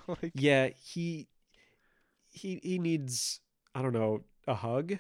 like, 0.07 0.33
Yeah, 0.35 0.69
he 0.69 1.29
he 2.35 2.61
he 2.63 2.79
needs 2.79 3.41
I 3.75 3.81
don't 3.81 3.93
know 3.95 4.25
a 4.47 4.55
hug, 4.55 4.99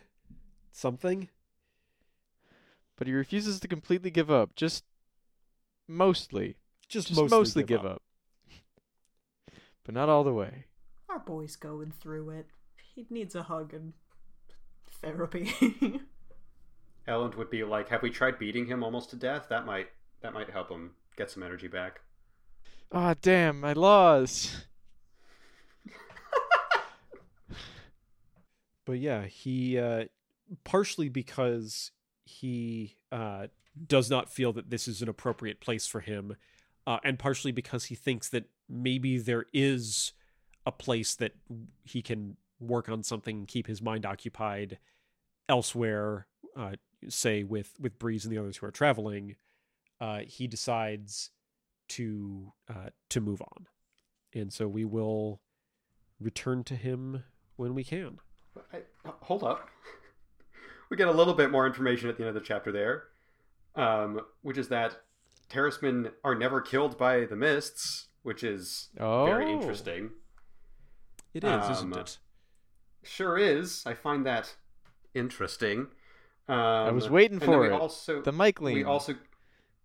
something. 0.72 1.28
but 2.96 3.06
he 3.06 3.12
refuses 3.12 3.60
to 3.60 3.68
completely 3.68 4.10
give 4.10 4.30
up. 4.30 4.54
Just 4.56 4.84
mostly, 5.86 6.56
Just, 6.88 7.08
just 7.08 7.30
mostly, 7.30 7.62
give, 7.62 7.84
up. 7.84 8.00
but 9.84 9.94
not 9.94 10.08
all 10.08 10.24
the 10.24 10.32
way. 10.32 10.64
Our 11.10 11.18
boy's 11.18 11.56
going 11.56 11.92
through 12.00 12.30
it. 12.30 12.46
He 12.94 13.06
needs 13.10 13.34
a 13.34 13.42
hug 13.42 13.74
and 13.74 13.92
therapy. 15.02 15.52
Elend 17.08 17.34
would 17.36 17.50
be 17.50 17.64
like, 17.64 17.88
"Have 17.90 18.02
we 18.02 18.10
tried 18.10 18.38
beating 18.38 18.66
him 18.66 18.82
almost 18.82 19.10
to 19.10 19.16
death? 19.16 19.46
That 19.50 19.66
might 19.66 19.88
that 20.22 20.32
might 20.32 20.48
help 20.50 20.70
him 20.70 20.92
get 21.16 21.30
some 21.30 21.42
energy 21.42 21.68
back." 21.68 22.00
Ah, 22.92 23.14
damn, 23.20 23.60
my 23.60 23.72
laws. 23.74 24.66
But 28.84 28.98
yeah, 28.98 29.26
he 29.26 29.78
uh, 29.78 30.04
partially 30.64 31.08
because 31.08 31.90
he 32.24 32.96
uh, 33.12 33.48
does 33.86 34.10
not 34.10 34.30
feel 34.30 34.52
that 34.52 34.70
this 34.70 34.88
is 34.88 35.02
an 35.02 35.08
appropriate 35.08 35.60
place 35.60 35.86
for 35.86 36.00
him, 36.00 36.36
uh, 36.86 36.98
and 37.04 37.18
partially 37.18 37.52
because 37.52 37.86
he 37.86 37.94
thinks 37.94 38.28
that 38.30 38.44
maybe 38.68 39.18
there 39.18 39.46
is 39.52 40.12
a 40.66 40.72
place 40.72 41.14
that 41.16 41.32
he 41.82 42.02
can 42.02 42.36
work 42.60 42.88
on 42.88 43.02
something 43.02 43.46
keep 43.46 43.66
his 43.66 43.82
mind 43.82 44.06
occupied 44.06 44.78
elsewhere. 45.48 46.26
Uh, 46.56 46.72
say 47.08 47.42
with 47.42 47.74
with 47.80 47.98
Breeze 47.98 48.24
and 48.24 48.32
the 48.32 48.38
others 48.38 48.58
who 48.58 48.66
are 48.66 48.70
traveling, 48.70 49.36
uh, 50.00 50.20
he 50.20 50.46
decides 50.46 51.30
to 51.88 52.52
uh, 52.68 52.90
to 53.10 53.20
move 53.20 53.42
on, 53.42 53.66
and 54.32 54.52
so 54.52 54.68
we 54.68 54.84
will 54.84 55.40
return 56.20 56.64
to 56.64 56.76
him 56.76 57.24
when 57.56 57.74
we 57.74 57.84
can. 57.84 58.18
I, 58.72 58.82
hold 59.22 59.42
up. 59.44 59.68
We 60.90 60.98
get 60.98 61.08
a 61.08 61.12
little 61.12 61.34
bit 61.34 61.50
more 61.50 61.66
information 61.66 62.08
at 62.10 62.16
the 62.18 62.22
end 62.24 62.28
of 62.28 62.34
the 62.34 62.46
chapter 62.46 62.70
there, 62.70 63.04
um, 63.74 64.20
which 64.42 64.58
is 64.58 64.68
that 64.68 65.00
terrismen 65.48 66.10
are 66.22 66.34
never 66.34 66.60
killed 66.60 66.98
by 66.98 67.24
the 67.24 67.34
mists, 67.34 68.08
which 68.22 68.44
is 68.44 68.90
Oh, 69.00 69.24
very 69.24 69.50
interesting. 69.50 70.10
It 71.32 71.42
is, 71.42 71.70
isn't 71.70 71.92
Um, 71.94 71.98
it? 71.98 72.18
Sure 73.02 73.36
is. 73.38 73.82
I 73.86 73.94
find 73.94 74.24
that 74.26 74.54
interesting. 75.14 75.88
Um, 76.48 76.56
I 76.58 76.90
was 76.92 77.08
waiting 77.08 77.40
for 77.40 77.64
it. 77.66 77.72
Also, 77.72 78.20
The 78.20 78.30
mic 78.30 78.60
lean. 78.60 78.74
we 78.76 78.84
also 78.84 79.14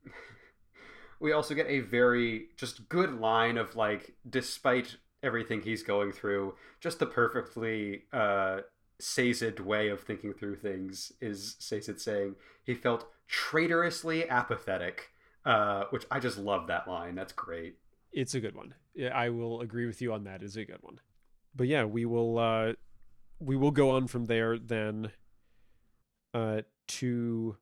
we 1.20 1.32
also 1.32 1.56
get 1.56 1.66
a 1.68 1.80
very 1.80 2.50
just 2.58 2.88
good 2.90 3.20
line 3.20 3.58
of 3.58 3.76
like, 3.76 4.16
despite 4.30 4.98
everything 5.24 5.62
he's 5.62 5.84
going 5.84 6.12
through, 6.12 6.56
just 6.80 7.00
the 7.00 7.06
perfectly 7.06 8.04
uh, 8.14 8.62
Sazed 9.02 9.62
way 9.62 9.88
of 9.88 10.02
thinking 10.02 10.34
through 10.34 10.58
things 10.58 11.14
is 11.22 11.56
Sazed 11.60 12.02
saying 12.02 12.36
he 12.64 12.74
felt 12.74 13.08
traitorously 13.28 14.30
apathetic, 14.30 15.12
uh, 15.46 15.86
which 15.92 16.06
I 16.12 16.20
just 16.20 16.38
love 16.38 16.68
that 16.68 16.88
line. 16.88 17.16
That's 17.16 17.32
great. 17.32 17.78
It's 18.12 18.34
a 18.34 18.40
good 18.40 18.56
one. 18.56 18.74
Yeah, 18.94 19.10
I 19.10 19.30
will 19.30 19.62
agree 19.62 19.86
with 19.86 20.02
you 20.02 20.12
on 20.14 20.26
that. 20.26 20.44
It's 20.44 20.56
a 20.56 20.66
good 20.66 20.82
one. 20.82 21.00
But 21.56 21.68
yeah, 21.68 21.86
we 21.86 22.06
will 22.06 22.38
uh 22.38 22.74
we 23.40 23.56
will 23.56 23.72
go 23.72 23.92
on 23.92 24.08
from 24.08 24.26
there 24.26 24.58
then 24.58 25.12
uh 26.34 26.62
to 26.88 27.56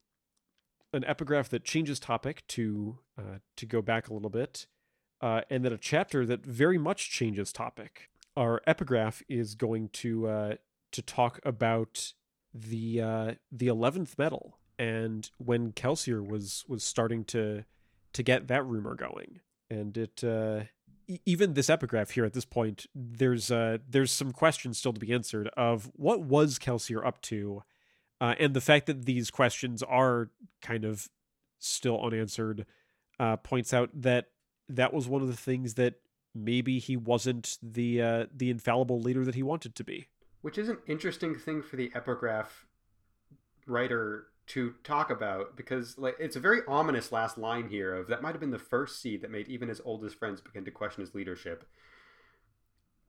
an 0.94 1.04
epigraph 1.04 1.50
that 1.50 1.64
changes 1.64 2.00
topic 2.00 2.48
to 2.48 3.00
uh 3.18 3.40
to 3.58 3.66
go 3.66 3.82
back 3.82 4.10
a 4.10 4.14
little 4.14 4.30
bit. 4.30 4.68
Uh 5.22 5.42
and 5.50 5.64
then 5.66 5.74
a 5.74 5.78
chapter 5.78 6.26
that 6.26 6.46
very 6.46 6.78
much 6.78 7.10
changes 7.10 7.52
topic. 7.52 8.10
Our 8.36 8.62
epigraph 8.68 9.24
is 9.28 9.56
going 9.56 9.90
to 9.90 10.28
uh 10.28 10.56
to 10.92 11.02
talk 11.02 11.40
about 11.44 12.14
the 12.54 13.02
uh 13.02 13.34
the 13.52 13.68
11th 13.68 14.18
metal 14.18 14.58
and 14.80 15.30
when 15.38 15.72
Kelsier 15.72 16.26
was 16.26 16.64
was 16.68 16.84
starting 16.84 17.24
to 17.26 17.66
to 18.14 18.24
get 18.24 18.48
that 18.48 18.66
rumor 18.66 18.96
going 18.96 19.42
and 19.70 19.98
it 19.98 20.24
uh 20.24 20.62
e- 21.08 21.20
even 21.26 21.54
this 21.54 21.70
epigraph 21.70 22.12
here 22.12 22.26
at 22.26 22.34
this 22.34 22.46
point 22.46 22.86
there's 22.96 23.52
uh 23.52 23.78
there's 23.88 24.12
some 24.12 24.32
questions 24.32 24.78
still 24.78 24.94
to 24.94 25.00
be 25.00 25.14
answered 25.14 25.50
of 25.58 25.92
what 25.96 26.22
was 26.22 26.58
kelsier 26.58 27.06
up 27.06 27.22
to 27.22 27.64
uh 28.22 28.34
and 28.40 28.54
the 28.54 28.62
fact 28.62 28.86
that 28.86 29.06
these 29.06 29.30
questions 29.30 29.84
are 29.84 30.30
kind 30.62 30.86
of 30.86 31.08
still 31.60 32.02
unanswered 32.02 32.66
uh 33.20 33.36
points 33.38 33.74
out 33.74 33.90
that 33.94 34.26
that 34.70 34.94
was 34.94 35.08
one 35.08 35.22
of 35.22 35.28
the 35.28 35.38
things 35.38 35.76
that 35.76 35.96
maybe 36.36 36.80
he 36.80 36.96
wasn't 36.96 37.58
the 37.62 38.02
uh 38.02 38.26
the 38.36 38.50
infallible 38.50 39.02
leader 39.02 39.26
that 39.26 39.36
he 39.36 39.44
wanted 39.44 39.76
to 39.76 39.84
be 39.84 40.08
Which 40.42 40.58
is 40.58 40.70
an 40.70 40.78
interesting 40.88 41.36
thing 41.36 41.62
for 41.62 41.76
the 41.76 41.92
epigraph 41.96 42.66
writer 43.66 44.28
to 44.48 44.74
talk 44.84 45.10
about 45.10 45.58
because 45.58 45.98
like 45.98 46.16
it's 46.20 46.36
a 46.36 46.40
very 46.40 46.62
ominous 46.68 47.12
last 47.12 47.38
line 47.38 47.68
here 47.68 47.94
of 47.94 48.08
that 48.08 48.22
might 48.22 48.32
have 48.32 48.40
been 48.40 48.52
the 48.52 48.58
first 48.58 49.02
seed 49.02 49.22
that 49.22 49.30
made 49.30 49.48
even 49.48 49.68
his 49.68 49.82
oldest 49.84 50.18
friends 50.18 50.42
begin 50.42 50.64
to 50.66 50.72
question 50.72 51.02
his 51.02 51.14
leadership. 51.14 51.66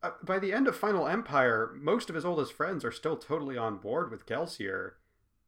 Uh, 0.02 0.10
by 0.22 0.38
the 0.38 0.52
end 0.52 0.68
of 0.68 0.76
Final 0.76 1.06
Empire, 1.06 1.72
most 1.76 2.08
of 2.08 2.14
his 2.14 2.24
oldest 2.24 2.52
friends 2.52 2.84
are 2.84 2.92
still 2.92 3.16
totally 3.16 3.56
on 3.56 3.78
board 3.78 4.10
with 4.10 4.26
Kelsier. 4.26 4.92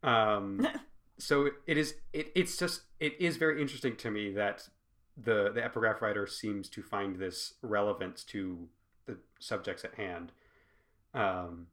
Um, 0.02 0.66
so 1.18 1.50
it 1.66 1.76
is 1.76 1.96
it, 2.12 2.30
it's 2.34 2.56
just 2.56 2.82
it 3.00 3.14
is 3.20 3.36
very 3.36 3.60
interesting 3.60 3.96
to 3.96 4.10
me 4.10 4.32
that 4.32 4.68
the 5.22 5.50
the 5.52 5.64
epigraph 5.64 6.02
writer 6.02 6.26
seems 6.26 6.68
to 6.70 6.82
find 6.82 7.16
this 7.16 7.54
relevance 7.62 8.24
to 8.24 8.68
the 9.06 9.16
subjects 9.38 9.84
at 9.84 9.94
hand. 9.94 10.32
Um, 11.14 11.66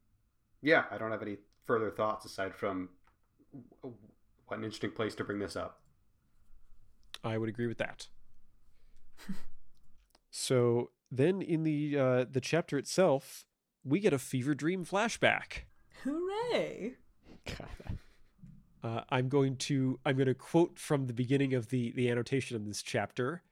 yeah, 0.62 0.84
I 0.90 0.98
don't 0.98 1.10
have 1.10 1.22
any 1.22 1.36
further 1.64 1.90
thoughts 1.90 2.24
aside 2.24 2.54
from 2.54 2.88
what 4.46 4.58
an 4.58 4.64
interesting 4.64 4.90
place 4.90 5.14
to 5.16 5.24
bring 5.24 5.38
this 5.38 5.56
up. 5.56 5.80
I 7.22 7.38
would 7.38 7.48
agree 7.48 7.66
with 7.66 7.78
that. 7.78 8.08
so 10.30 10.90
then 11.10 11.42
in 11.42 11.64
the 11.64 11.98
uh 11.98 12.24
the 12.30 12.40
chapter 12.40 12.78
itself, 12.78 13.46
we 13.84 14.00
get 14.00 14.12
a 14.12 14.18
fever 14.18 14.54
dream 14.54 14.84
flashback. 14.84 15.64
Hooray! 16.04 16.94
God. 17.46 17.98
Uh, 18.82 19.02
I'm 19.10 19.28
going 19.28 19.56
to 19.56 19.98
I'm 20.04 20.16
going 20.16 20.28
to 20.28 20.34
quote 20.34 20.78
from 20.78 21.06
the 21.06 21.12
beginning 21.12 21.54
of 21.54 21.68
the 21.68 21.92
the 21.92 22.10
annotation 22.10 22.56
in 22.56 22.64
this 22.66 22.82
chapter. 22.82 23.42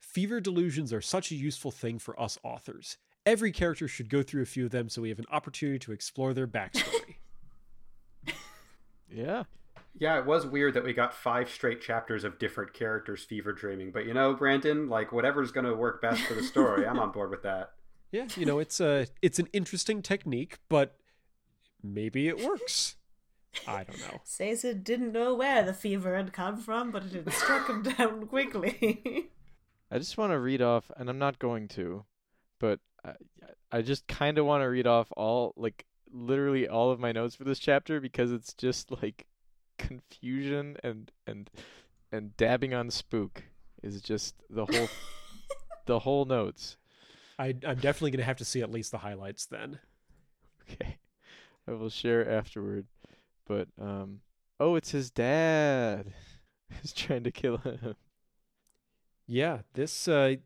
Fever 0.00 0.40
delusions 0.40 0.92
are 0.92 1.00
such 1.00 1.30
a 1.30 1.34
useful 1.34 1.70
thing 1.70 1.98
for 1.98 2.18
us 2.20 2.38
authors. 2.42 2.98
Every 3.26 3.52
character 3.52 3.88
should 3.88 4.10
go 4.10 4.22
through 4.22 4.42
a 4.42 4.46
few 4.46 4.66
of 4.66 4.70
them 4.70 4.88
so 4.88 5.02
we 5.02 5.08
have 5.08 5.18
an 5.18 5.26
opportunity 5.30 5.78
to 5.80 5.92
explore 5.92 6.34
their 6.34 6.46
backstory. 6.46 7.16
Yeah. 9.10 9.44
Yeah, 9.96 10.18
it 10.18 10.26
was 10.26 10.44
weird 10.44 10.74
that 10.74 10.82
we 10.82 10.92
got 10.92 11.14
five 11.14 11.48
straight 11.48 11.80
chapters 11.80 12.24
of 12.24 12.38
different 12.40 12.72
characters 12.72 13.22
fever 13.22 13.52
dreaming, 13.52 13.92
but 13.92 14.06
you 14.06 14.14
know, 14.14 14.34
Brandon, 14.34 14.88
like 14.88 15.12
whatever's 15.12 15.52
going 15.52 15.66
to 15.66 15.74
work 15.74 16.02
best 16.02 16.22
for 16.22 16.34
the 16.34 16.42
story, 16.42 16.84
I'm 16.84 16.98
on 16.98 17.12
board 17.12 17.30
with 17.30 17.44
that. 17.44 17.74
yeah, 18.10 18.26
you 18.36 18.44
know, 18.44 18.58
it's 18.58 18.80
a 18.80 19.06
it's 19.22 19.38
an 19.38 19.46
interesting 19.52 20.02
technique, 20.02 20.58
but 20.68 20.96
maybe 21.80 22.26
it 22.26 22.44
works. 22.44 22.96
I 23.66 23.84
don't 23.84 24.00
know. 24.00 24.20
Caesar 24.24 24.74
didn't 24.74 25.12
know 25.12 25.34
where 25.34 25.62
the 25.62 25.74
fever 25.74 26.16
had 26.16 26.32
come 26.32 26.58
from, 26.58 26.90
but 26.90 27.04
it 27.04 27.12
had 27.12 27.32
struck 27.32 27.68
him 27.68 27.82
down 27.96 28.26
quickly. 28.26 29.30
I 29.90 29.98
just 29.98 30.18
want 30.18 30.32
to 30.32 30.38
read 30.38 30.62
off, 30.62 30.90
and 30.96 31.08
I'm 31.08 31.18
not 31.18 31.38
going 31.38 31.68
to, 31.68 32.04
but 32.58 32.80
I, 33.04 33.12
I 33.70 33.82
just 33.82 34.06
kind 34.06 34.38
of 34.38 34.46
want 34.46 34.62
to 34.62 34.66
read 34.66 34.86
off 34.86 35.12
all, 35.16 35.54
like, 35.56 35.84
literally 36.12 36.68
all 36.68 36.90
of 36.90 37.00
my 37.00 37.12
notes 37.12 37.34
for 37.34 37.44
this 37.44 37.58
chapter 37.58 38.00
because 38.00 38.30
it's 38.30 38.54
just 38.54 38.90
like 39.02 39.26
confusion 39.76 40.76
and 40.84 41.10
and 41.26 41.50
and 42.12 42.36
dabbing 42.36 42.72
on 42.72 42.88
spook 42.88 43.42
is 43.82 44.00
just 44.00 44.36
the 44.48 44.64
whole 44.64 44.88
the 45.86 45.98
whole 46.00 46.24
notes. 46.24 46.76
I, 47.38 47.56
I'm 47.66 47.78
definitely 47.78 48.12
gonna 48.12 48.22
have 48.24 48.36
to 48.36 48.44
see 48.44 48.62
at 48.62 48.70
least 48.70 48.92
the 48.92 48.98
highlights 48.98 49.46
then. 49.46 49.80
Okay. 50.70 50.98
I 51.66 51.72
will 51.72 51.90
share 51.90 52.30
afterward. 52.30 52.86
But 53.46 53.68
um 53.80 54.20
oh, 54.60 54.76
it's 54.76 54.90
his 54.90 55.10
dad. 55.10 56.12
Who's 56.70 56.92
trying 56.92 57.24
to 57.24 57.30
kill 57.30 57.58
him. 57.58 57.94
Yeah, 59.26 59.60
this 59.74 60.08
uh 60.08 60.36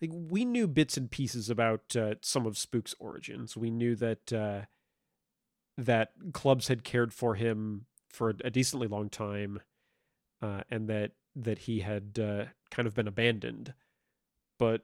like 0.00 0.10
we 0.12 0.44
knew 0.44 0.68
bits 0.68 0.96
and 0.96 1.10
pieces 1.10 1.50
about 1.50 1.96
uh, 1.96 2.14
some 2.22 2.46
of 2.46 2.56
Spook's 2.56 2.94
origins. 3.00 3.56
We 3.56 3.70
knew 3.70 3.96
that 3.96 4.32
uh 4.32 4.62
that 5.76 6.12
clubs 6.32 6.68
had 6.68 6.84
cared 6.84 7.12
for 7.12 7.34
him 7.36 7.86
for 8.08 8.30
a, 8.42 8.50
decently 8.50 8.88
long 8.88 9.08
time 9.08 9.60
uh 10.42 10.62
and 10.70 10.88
that 10.88 11.12
that 11.42 11.60
he 11.60 11.80
had 11.80 12.18
uh, 12.18 12.46
kind 12.70 12.86
of 12.86 12.94
been 12.94 13.08
abandoned. 13.08 13.74
But 14.58 14.82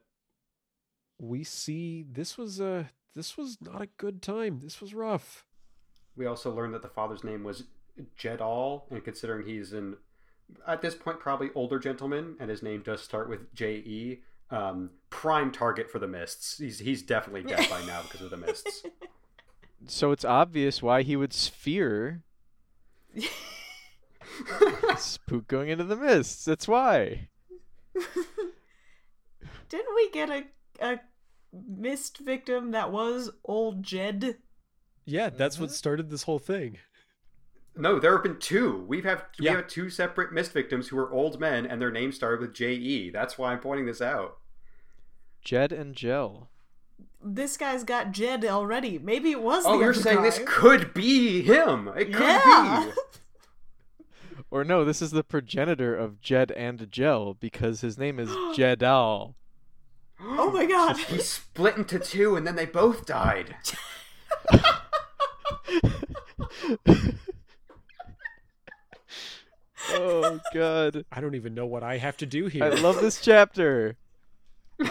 we 1.19 1.45
see 1.45 2.05
this 2.09 2.39
was 2.39 2.61
a 2.61 2.91
this 3.15 3.37
was 3.37 3.59
not 3.61 3.83
a 3.83 3.89
good 3.99 4.23
time. 4.23 4.61
This 4.61 4.81
was 4.81 4.95
rough. 4.95 5.45
We 6.17 6.27
also 6.27 6.55
learned 6.55 6.75
that 6.75 6.83
the 6.83 6.89
father's 6.89 7.25
name 7.25 7.45
was 7.45 7.65
Jedal, 8.19 8.83
and 8.91 9.05
considering 9.05 9.47
he's 9.47 9.73
an 9.73 9.97
at 10.67 10.83
this 10.83 10.95
point 10.95 11.21
probably 11.21 11.51
older 11.55 11.79
gentleman, 11.79 12.37
and 12.39 12.51
his 12.51 12.63
name 12.63 12.83
does 12.83 13.03
start 13.03 13.29
with 13.29 13.53
J 13.55 13.77
E. 13.77 14.23
Um, 14.51 14.91
prime 15.11 15.51
target 15.51 15.91
for 15.91 15.99
the 15.99 16.07
mists. 16.07 16.59
He's 16.59 16.79
he's 16.79 17.03
definitely 17.03 17.43
dead 17.43 17.69
by 17.71 17.85
now 17.87 18.03
because 18.03 18.21
of 18.21 18.31
the 18.31 18.37
mists. 18.37 18.83
So 19.87 20.13
it's 20.13 20.25
obvious 20.25 20.83
why 20.83 21.03
he 21.03 21.15
would 21.15 21.35
sphere 21.35 22.23
spook 24.99 25.47
going 25.49 25.69
into 25.69 25.85
the 25.85 25.97
mists. 25.97 26.45
That's 26.45 26.67
why. 26.69 27.29
Didn't 29.69 29.95
we 29.95 30.11
get 30.11 30.31
a 30.31 30.45
a 30.81 31.01
mist 31.53 32.19
victim 32.19 32.73
that 32.73 32.91
was 32.91 33.31
old 33.45 33.83
Jed? 33.83 34.39
Yeah, 35.05 35.29
that's 35.31 35.59
what 35.59 35.71
Mhm. 35.71 35.75
started 35.75 36.11
this 36.11 36.23
whole 36.25 36.39
thing. 36.39 36.79
No, 37.77 37.99
there 37.99 38.13
have 38.13 38.23
been 38.23 38.39
two. 38.39 38.85
We've 38.87 39.05
have 39.05 39.25
we 39.39 39.47
have 39.47 39.67
two 39.67 39.91
separate 39.91 40.33
mist 40.33 40.53
victims 40.53 40.89
who 40.89 40.99
are 40.99 41.11
old 41.13 41.41
men, 41.41 41.67
and 41.67 41.81
their 41.83 41.91
names 41.91 42.15
started 42.15 42.41
with 42.41 42.55
J 42.55 42.73
E. 42.75 43.11
That's 43.11 43.37
why 43.37 43.53
I'm 43.53 43.61
pointing 43.61 43.87
this 43.87 44.01
out. 44.01 44.39
Jed 45.43 45.73
and 45.73 45.95
Gel. 45.95 46.51
This 47.23 47.57
guy's 47.57 47.83
got 47.85 48.13
Jed 48.13 48.45
already. 48.45 48.99
Maybe 48.99 49.31
it 49.33 49.43
was. 49.43 49.65
Oh, 49.67 49.73
the 49.73 49.79
you're 49.81 49.91
other 49.91 50.01
saying 50.01 50.23
this 50.23 50.41
could 50.47 50.95
be 50.95 51.43
him? 51.43 51.89
It 51.89 52.07
could 52.13 52.21
Yeah. 52.21 52.85
be. 52.87 52.93
Or 54.51 54.63
no, 54.63 54.85
this 54.85 55.03
is 55.03 55.11
the 55.11 55.25
progenitor 55.25 55.97
of 55.97 56.21
Jed 56.21 56.53
and 56.53 56.89
Gel 56.93 57.35
because 57.35 57.81
his 57.81 57.99
name 57.99 58.21
is 58.21 58.29
Jedal. 58.57 59.35
Oh 60.21 60.53
my 60.53 60.65
god. 60.77 60.97
He 60.97 61.19
split 61.19 61.77
into 61.77 61.99
two, 61.99 62.37
and 62.37 62.47
then 62.47 62.55
they 62.55 62.67
both 62.67 63.05
died. 63.05 63.57
oh 69.91 70.41
god. 70.53 71.05
I 71.13 71.21
don't 71.21 71.35
even 71.35 71.55
know 71.55 71.67
what 71.67 71.83
I 71.83 71.99
have 71.99 72.17
to 72.19 72.27
do 72.27 72.47
here. 72.47 72.65
I 72.65 72.69
love 72.71 73.01
this 73.01 73.21
chapter. 73.21 73.97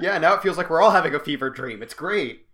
Yeah, 0.00 0.18
now 0.18 0.34
it 0.34 0.42
feels 0.42 0.56
like 0.58 0.70
we're 0.70 0.82
all 0.82 0.90
having 0.90 1.14
a 1.14 1.20
fever 1.20 1.50
dream. 1.50 1.82
It's 1.82 1.94
great. 1.94 2.46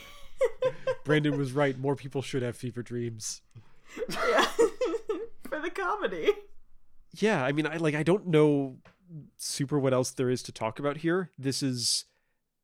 Brandon 1.04 1.36
was 1.36 1.52
right. 1.52 1.78
More 1.78 1.96
people 1.96 2.22
should 2.22 2.42
have 2.42 2.56
fever 2.56 2.82
dreams. 2.82 3.42
yeah. 4.08 4.44
For 5.48 5.60
the 5.60 5.70
comedy. 5.70 6.32
Yeah, 7.16 7.44
I 7.44 7.52
mean, 7.52 7.66
I 7.66 7.76
like 7.78 7.94
I 7.94 8.02
don't 8.02 8.28
know 8.28 8.76
super 9.36 9.78
what 9.78 9.92
else 9.92 10.12
there 10.12 10.30
is 10.30 10.42
to 10.44 10.52
talk 10.52 10.78
about 10.78 10.98
here. 10.98 11.30
This 11.36 11.62
is 11.62 12.04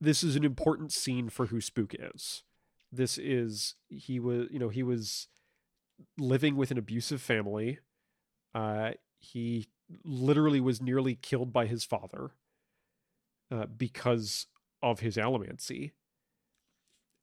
this 0.01 0.23
is 0.23 0.37
an 0.37 0.45
important 0.45 0.93
scene 0.93 1.29
for 1.29 1.47
who 1.47 1.61
Spook 1.61 1.95
is. 1.99 2.45
This 2.93 3.19
is 3.19 3.75
he 3.89 4.19
was, 4.21 4.49
you 4.51 4.59
know, 4.59 4.69
he 4.69 4.83
was 4.83 5.29
living 6.19 6.57
with 6.57 6.71
an 6.71 6.79
abusive 6.79 7.21
family. 7.21 7.79
Uh 8.55 8.93
he 9.19 9.69
literally 10.05 10.61
was 10.61 10.81
nearly 10.81 11.15
killed 11.15 11.53
by 11.53 11.67
his 11.67 11.85
father 11.85 12.31
uh, 13.51 13.67
because 13.67 14.47
of 14.83 15.01
his 15.01 15.17
allomancy. 15.17 15.93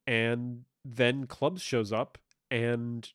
And 0.06 0.66
then 0.84 1.28
Clubs 1.28 1.62
shows 1.62 1.92
up 1.94 2.18
and 2.52 3.10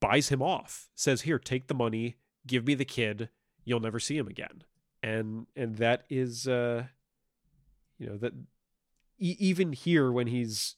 buys 0.00 0.28
him 0.28 0.42
off. 0.42 0.88
Says, 0.94 1.22
"Here, 1.22 1.38
take 1.38 1.66
the 1.66 1.74
money, 1.74 2.16
give 2.46 2.66
me 2.66 2.74
the 2.74 2.84
kid. 2.84 3.30
You'll 3.64 3.80
never 3.80 3.98
see 4.00 4.16
him 4.16 4.28
again." 4.28 4.62
And 5.02 5.46
and 5.56 5.76
that 5.76 6.04
is 6.08 6.46
uh 6.48 6.84
you 7.98 8.06
know 8.06 8.16
that 8.18 8.32
e- 9.18 9.36
even 9.38 9.72
here 9.72 10.10
when 10.12 10.28
he's 10.28 10.76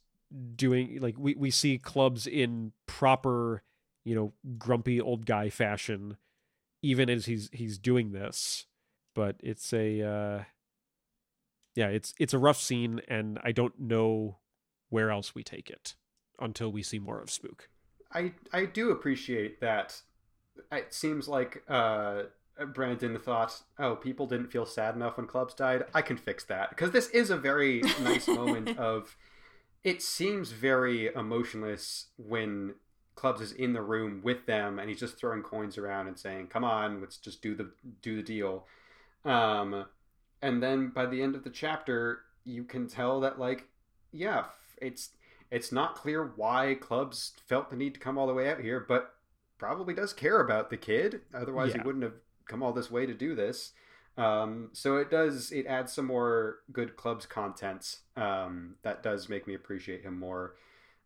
doing 0.57 0.99
like 1.01 1.17
we 1.19 1.35
we 1.35 1.51
see 1.51 1.79
Clubs 1.79 2.27
in 2.27 2.73
proper, 2.87 3.63
you 4.05 4.15
know, 4.15 4.33
grumpy 4.59 5.01
old 5.01 5.27
guy 5.27 5.51
fashion 5.51 6.17
even 6.83 7.11
as 7.11 7.27
he's 7.27 7.51
he's 7.53 7.79
doing 7.79 8.13
this. 8.13 8.67
But 9.15 9.37
it's 9.41 9.73
a 9.73 10.03
uh 10.03 10.45
yeah, 11.75 11.89
it's 11.89 12.15
it's 12.19 12.35
a 12.35 12.39
rough 12.39 12.61
scene 12.61 13.01
and 13.09 13.39
I 13.43 13.53
don't 13.53 13.79
know 13.79 14.39
where 14.89 15.11
else 15.11 15.35
we 15.35 15.43
take 15.43 15.71
it 15.71 15.95
until 16.39 16.71
we 16.73 16.83
see 16.83 16.99
more 16.99 17.21
of 17.21 17.31
Spook. 17.31 17.69
I 18.13 18.33
I 18.53 18.65
do 18.65 18.91
appreciate 18.91 19.61
that. 19.61 20.03
It 20.73 20.93
seems 20.93 21.29
like 21.29 21.63
uh, 21.69 22.25
Brandon 22.75 23.19
thought, 23.19 23.63
"Oh, 23.79 23.97
people 23.97 24.27
didn't 24.27 24.49
feel 24.51 24.67
sad 24.67 24.95
enough 24.95 25.17
when 25.17 25.27
clubs 25.27 25.55
died. 25.55 25.85
I 25.95 26.03
can 26.03 26.17
fix 26.17 26.45
that." 26.45 26.71
Because 26.71 26.91
this 26.91 27.09
is 27.11 27.31
a 27.31 27.37
very 27.37 27.83
nice 28.03 28.27
moment 28.29 28.69
of. 28.79 29.17
It 29.83 30.03
seems 30.03 30.53
very 30.53 31.07
emotionless 31.15 32.09
when 32.17 32.75
clubs 33.15 33.41
is 33.41 33.53
in 33.53 33.73
the 33.73 33.83
room 33.83 34.21
with 34.23 34.47
them 34.47 34.79
and 34.79 34.89
he's 34.89 35.01
just 35.01 35.19
throwing 35.19 35.43
coins 35.43 35.79
around 35.79 36.07
and 36.09 36.19
saying, 36.19 36.49
"Come 36.49 36.65
on, 36.65 37.01
let's 37.01 37.17
just 37.17 37.43
do 37.43 37.55
the 37.55 37.71
do 38.03 38.17
the 38.17 38.23
deal." 38.23 38.67
Um, 39.25 39.87
and 40.43 40.63
then 40.63 40.89
by 40.89 41.07
the 41.07 41.23
end 41.23 41.35
of 41.35 41.45
the 41.45 41.51
chapter, 41.51 42.21
you 42.45 42.65
can 42.65 42.87
tell 42.89 43.21
that 43.21 43.39
like, 43.39 43.69
yeah, 44.13 44.45
it's 44.81 45.11
it's 45.51 45.73
not 45.73 45.95
clear 45.97 46.33
why 46.37 46.77
clubs 46.81 47.33
felt 47.47 47.71
the 47.71 47.77
need 47.77 47.95
to 47.95 48.01
come 48.01 48.17
all 48.17 48.27
the 48.27 48.35
way 48.35 48.51
out 48.51 48.61
here, 48.61 48.81
but 48.87 49.15
probably 49.59 49.93
does 49.95 50.13
care 50.13 50.41
about 50.41 50.71
the 50.71 50.77
kid. 50.77 51.23
Otherwise, 51.35 51.71
Yeah. 51.75 51.83
he 51.83 51.87
wouldn't 51.87 52.05
have 52.05 52.15
come 52.47 52.63
all 52.63 52.73
this 52.73 52.91
way 52.91 53.05
to 53.07 53.15
do 53.15 53.35
this. 53.35 53.73
Um, 54.17 54.71
so 54.73 54.97
it 54.97 55.11
does 55.11 55.53
it 55.53 55.67
adds 55.67 55.93
some 55.93 56.07
more 56.07 56.59
good 56.73 56.97
clubs 56.97 57.27
content 57.27 57.99
um, 58.17 58.75
that 58.83 59.03
does 59.03 59.29
make 59.29 59.47
me 59.47 59.55
appreciate 59.55 60.03
him 60.03 60.19
more. 60.19 60.57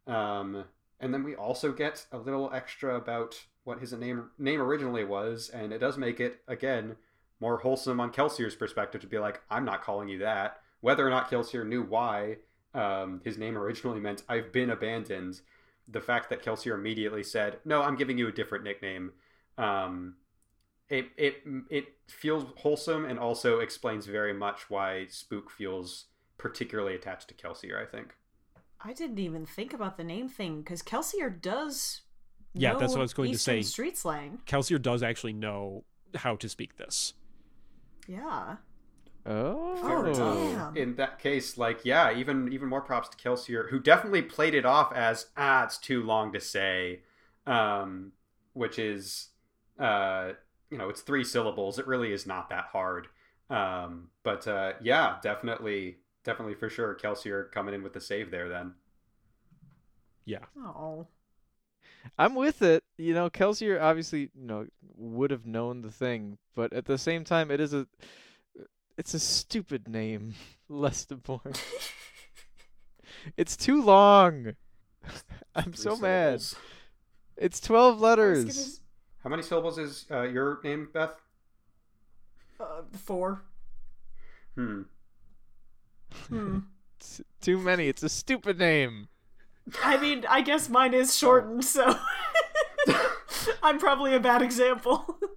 Um, 0.07 0.65
and 1.01 1.13
then 1.13 1.23
we 1.23 1.35
also 1.35 1.73
get 1.73 2.07
a 2.13 2.19
little 2.19 2.51
extra 2.53 2.97
about 2.97 3.45
what 3.65 3.81
his 3.81 3.93
name 3.93 4.31
name 4.39 4.61
originally 4.61 5.05
was, 5.05 5.51
and 5.51 5.73
it 5.73 5.79
does 5.79 5.97
make 5.97 6.21
it 6.21 6.41
again 6.49 6.97
more 7.41 7.59
wholesome 7.59 8.01
on 8.01 8.13
Kelsier's 8.13 8.55
perspective 8.55 9.01
to 9.03 9.07
be 9.07 9.19
like, 9.19 9.43
I'm 9.51 9.65
not 9.65 9.83
calling 9.83 10.09
you 10.09 10.19
that. 10.19 10.61
Whether 10.81 11.07
or 11.07 11.11
not 11.11 11.31
Kelsier 11.31 11.67
knew 11.67 11.83
why 11.83 12.37
um, 12.75 13.21
his 13.25 13.39
name 13.39 13.57
originally 13.57 14.01
meant 14.01 14.23
I've 14.29 14.53
been 14.53 14.71
abandoned, 14.71 15.41
the 15.89 16.01
fact 16.01 16.31
that 16.31 16.43
Kelsier 16.43 16.75
immediately 16.75 17.23
said, 17.23 17.59
No, 17.65 17.83
I'm 17.83 17.97
giving 17.97 18.19
you 18.19 18.29
a 18.29 18.33
different 18.33 18.65
nickname. 18.65 19.13
Um, 19.57 20.17
it 20.89 21.07
it 21.17 21.43
it 21.71 21.87
feels 22.09 22.45
wholesome 22.57 23.05
and 23.05 23.19
also 23.19 23.61
explains 23.61 24.07
very 24.07 24.35
much 24.35 24.69
why 24.69 25.07
Spook 25.09 25.51
feels 25.51 26.07
particularly 26.39 26.95
attached 26.95 27.29
to 27.29 27.35
Kelsier. 27.35 27.81
I 27.81 27.87
think. 27.87 28.15
I 28.81 28.93
didn't 28.93 29.19
even 29.19 29.47
think 29.47 29.73
about 29.73 29.97
the 29.97 30.05
name 30.05 30.29
thing 30.29 30.61
because 30.61 30.83
Kelsier 30.83 31.41
does. 31.41 32.03
Yeah, 32.53 32.75
that's 32.75 32.93
what 32.93 33.01
I 33.01 33.03
was 33.03 33.15
going 33.15 33.33
to 33.33 33.39
say. 33.39 33.63
Street 33.63 33.97
slang. 33.97 34.41
Kelsier 34.47 34.81
does 34.81 35.03
actually 35.03 35.33
know 35.33 35.85
how 36.15 36.37
to 36.37 36.49
speak 36.49 36.77
this. 36.77 37.15
Yeah. 38.07 38.57
Oh. 39.27 39.79
Oh, 39.83 40.13
damn. 40.13 40.77
In 40.77 40.97
that 40.97 41.19
case, 41.19 41.57
like 41.57 41.85
yeah, 41.85 42.15
even 42.15 42.53
even 42.53 42.69
more 42.69 42.83
props 42.83 43.09
to 43.09 43.17
Kelsier, 43.17 43.71
who 43.71 43.81
definitely 43.81 44.23
played 44.23 44.55
it 44.55 44.67
off 44.67 44.93
as 44.93 45.27
ah, 45.37 45.65
it's 45.65 45.79
too 45.79 46.03
long 46.03 46.33
to 46.35 46.41
say, 46.41 47.01
um, 47.47 48.13
which 48.53 48.79
is 48.79 49.29
uh, 49.79 50.33
you 50.75 50.79
know, 50.79 50.89
it's 50.89 51.03
three 51.03 51.23
syllables. 51.23 51.79
It 51.79 51.87
really 51.87 52.13
is 52.13 52.27
not 52.27 52.51
that 52.51 52.65
hard. 52.73 53.07
Um, 53.49 54.09
but 54.25 54.49
uh, 54.49 54.73
yeah, 54.83 55.19
definitely, 55.23 55.99
definitely 56.25 56.55
for 56.55 56.69
sure, 56.69 56.99
Kelsier 57.01 57.49
coming 57.53 57.75
in 57.75 57.85
with 57.85 57.93
the 57.93 58.01
save 58.01 58.33
there. 58.33 58.49
Then 58.49 58.75
Yeah. 60.25 60.41
Oh. 60.59 61.07
I'm 62.19 62.35
with 62.35 62.61
it. 62.61 62.83
You 62.99 63.15
know, 63.15 63.31
Kelsier 63.31 63.81
obviously, 63.81 64.31
you 64.35 64.47
know, 64.47 64.67
would 64.97 65.31
have 65.31 65.47
known 65.47 65.83
the 65.83 65.93
thing, 65.93 66.39
but 66.57 66.73
at 66.73 66.87
the 66.87 66.99
same 66.99 67.23
time, 67.23 67.53
it 67.53 67.61
is 67.61 67.73
a, 67.73 67.87
it's 68.99 69.15
a 69.15 69.21
stupid 69.21 69.87
name, 69.87 70.35
Lestibournes. 70.69 71.61
it's 73.37 73.57
too 73.57 73.81
long. 73.81 74.57
I'm 75.55 75.73
Three 75.73 75.77
so 75.77 75.97
mad. 75.97 76.43
It's 77.37 77.61
twelve 77.61 77.93
I 77.93 77.95
was 77.95 78.03
letters. 78.03 78.81
How 79.25 79.31
many 79.31 79.43
syllables 79.43 79.79
is 79.79 80.05
uh, 80.11 80.23
your 80.23 80.61
name, 80.63 80.89
Beth? 80.93 81.13
uh, 82.61 82.83
four. 82.93 83.43
Hmm. 84.55 84.83
Hmm. 86.29 86.59
Too 87.41 87.59
many. 87.59 87.89
It's 87.89 88.03
a 88.03 88.09
stupid 88.09 88.59
name. 88.59 89.09
I 89.83 89.97
mean, 89.97 90.25
I 90.29 90.43
guess 90.43 90.69
mine 90.69 90.95
is 90.95 91.17
shortened, 91.17 91.65
so 91.65 91.99
I'm 93.63 93.79
probably 93.79 94.15
a 94.15 94.21
bad 94.21 94.43
example. 94.43 95.19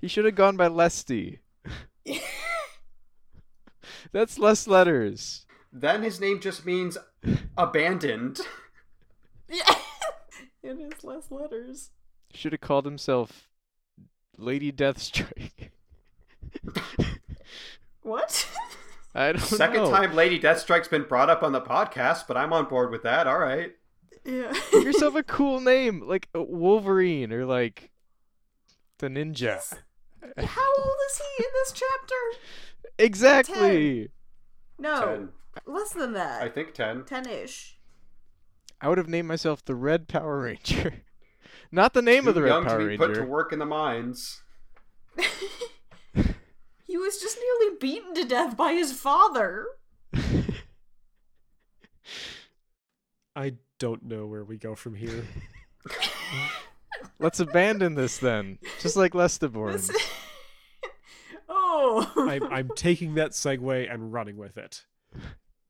He 0.00 0.08
should 0.08 0.26
have 0.26 0.34
gone 0.34 0.58
by 0.58 0.66
Lesty. 0.66 1.40
That's 4.12 4.38
less 4.38 4.66
letters. 4.66 5.46
Then 5.72 6.02
his 6.02 6.20
name 6.20 6.40
just 6.40 6.66
means 6.66 6.98
abandoned. 7.56 8.40
yeah. 9.48 9.76
It 10.62 10.78
is 10.78 11.02
less 11.02 11.30
letters. 11.30 11.88
Should 12.34 12.52
have 12.52 12.60
called 12.60 12.84
himself 12.84 13.48
Lady 14.36 14.72
Deathstrike. 14.72 15.70
What? 18.02 18.46
I 19.14 19.32
don't 19.32 19.40
Second 19.40 19.84
know. 19.84 19.90
time 19.90 20.14
Lady 20.14 20.38
Deathstrike's 20.38 20.88
been 20.88 21.04
brought 21.04 21.30
up 21.30 21.42
on 21.42 21.52
the 21.52 21.60
podcast, 21.60 22.26
but 22.28 22.36
I'm 22.36 22.52
on 22.52 22.66
board 22.66 22.90
with 22.90 23.02
that. 23.04 23.26
All 23.26 23.38
right. 23.38 23.72
yeah. 24.26 24.52
Give 24.72 24.84
yourself 24.84 25.14
a 25.14 25.22
cool 25.22 25.60
name, 25.60 26.02
like 26.06 26.28
uh, 26.36 26.42
Wolverine 26.42 27.32
or 27.32 27.46
like 27.46 27.90
the 28.98 29.08
Ninja. 29.08 29.72
How 30.36 30.72
old 30.78 30.96
is 31.10 31.18
he 31.38 31.44
in 31.44 31.50
this 31.54 31.72
chapter? 31.72 32.14
Exactly. 32.98 34.00
Ten. 34.02 34.08
No, 34.78 35.00
Ten. 35.06 35.28
less 35.66 35.92
than 35.94 36.12
that. 36.12 36.42
I 36.42 36.50
think 36.50 36.74
ten. 36.74 37.04
Ten-ish. 37.04 37.78
I 38.82 38.88
would 38.90 38.98
have 38.98 39.08
named 39.08 39.28
myself 39.28 39.64
the 39.64 39.74
Red 39.74 40.08
Power 40.08 40.40
Ranger. 40.42 41.03
Not 41.74 41.92
the 41.92 42.02
name 42.02 42.28
of 42.28 42.34
Too 42.34 42.40
the 42.40 42.42
Red 42.42 42.50
young 42.50 42.64
Power 42.66 42.78
to 42.78 42.86
be 42.86 42.96
put 42.96 43.14
to 43.14 43.24
work 43.24 43.52
in 43.52 43.58
the 43.58 43.66
mines. 43.66 44.42
he 46.86 46.96
was 46.96 47.20
just 47.20 47.36
nearly 47.36 47.76
beaten 47.80 48.14
to 48.14 48.24
death 48.24 48.56
by 48.56 48.74
his 48.74 48.92
father. 48.92 49.66
I 53.34 53.54
don't 53.80 54.04
know 54.04 54.24
where 54.26 54.44
we 54.44 54.56
go 54.56 54.76
from 54.76 54.94
here. 54.94 55.24
Let's 57.18 57.40
abandon 57.40 57.96
this 57.96 58.18
then, 58.18 58.60
just 58.80 58.94
like 58.94 59.12
Lestibournes. 59.12 59.88
This- 59.88 60.10
oh. 61.48 62.08
I'm, 62.16 62.44
I'm 62.44 62.70
taking 62.76 63.16
that 63.16 63.32
segue 63.32 63.92
and 63.92 64.12
running 64.12 64.36
with 64.36 64.56
it. 64.58 64.84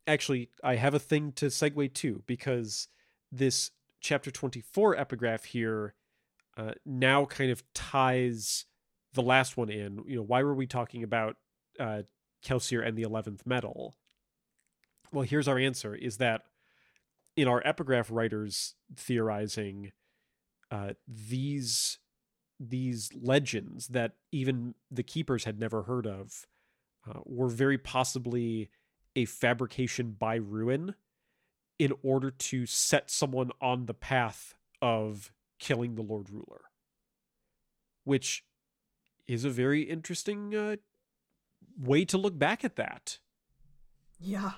Actually, 0.07 0.51
I 0.63 0.75
have 0.75 0.93
a 0.93 0.99
thing 0.99 1.33
to 1.37 1.47
segue 1.47 1.95
to 1.95 2.23
because 2.27 2.89
this 3.33 3.71
chapter 4.05 4.31
24 4.31 4.97
epigraph 4.97 5.45
here 5.45 5.95
uh, 6.59 6.73
now 6.85 7.25
kind 7.25 7.51
of 7.51 7.65
ties 7.73 8.67
the 9.15 9.23
last 9.23 9.57
one 9.57 9.71
in. 9.71 10.05
You 10.07 10.17
know, 10.17 10.23
why 10.23 10.43
were 10.43 10.55
we 10.55 10.67
talking 10.67 11.03
about 11.03 11.37
uh, 11.81 12.03
Kelsier 12.45 12.87
and 12.87 12.97
the 12.97 13.03
11th 13.03 13.41
metal? 13.47 13.97
Well, 15.11 15.25
here's 15.25 15.49
our 15.49 15.59
answer 15.59 15.95
is 15.95 16.19
that 16.19 16.43
in 17.35 17.49
our 17.49 17.63
epigraph 17.67 18.11
writers 18.11 18.75
theorizing, 18.95 19.93
uh, 20.71 20.91
these 21.09 21.99
these 22.61 23.11
legends 23.21 23.89
that 23.89 24.13
even 24.31 24.75
the 24.91 25.03
keepers 25.03 25.45
had 25.45 25.59
never 25.59 25.83
heard 25.83 26.07
of 26.07 26.47
uh, 27.09 27.19
were 27.25 27.49
very 27.49 27.77
possibly 27.77 28.71
a 29.17 29.25
fabrication 29.25 30.13
by 30.13 30.37
Ruin 30.37 30.95
in 31.79 31.93
order 32.03 32.31
to 32.31 32.67
set 32.67 33.11
someone 33.11 33.51
on 33.61 33.87
the 33.87 33.95
path 33.95 34.55
of 34.81 35.33
killing 35.59 35.95
the 35.95 36.03
Lord 36.03 36.31
Ruler, 36.31 36.63
which 38.05 38.45
is 39.27 39.45
a 39.45 39.51
very 39.51 39.83
interesting 39.83 40.55
uh, 40.55 40.77
way 41.79 42.05
to 42.05 42.19
look 42.19 42.39
back 42.39 42.65
at 42.65 42.77
that. 42.77 43.19
yeah. 44.21 44.53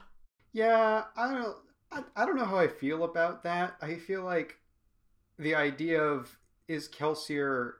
Yeah, 0.52 1.04
I 1.14 1.34
don't. 1.34 1.56
I, 1.92 2.02
I 2.16 2.24
don't 2.24 2.36
know 2.36 2.46
how 2.46 2.56
I 2.56 2.66
feel 2.66 3.04
about 3.04 3.42
that. 3.42 3.76
I 3.82 3.96
feel 3.96 4.24
like 4.24 4.56
the 5.38 5.54
idea 5.54 6.02
of 6.02 6.34
is 6.66 6.88
Kelsier 6.88 7.72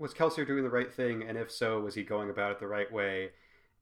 was 0.00 0.14
Kelsier 0.14 0.44
doing 0.44 0.64
the 0.64 0.70
right 0.70 0.92
thing, 0.92 1.22
and 1.22 1.38
if 1.38 1.48
so, 1.48 1.78
was 1.78 1.94
he 1.94 2.02
going 2.02 2.28
about 2.28 2.50
it 2.50 2.58
the 2.58 2.66
right 2.66 2.90
way? 2.92 3.30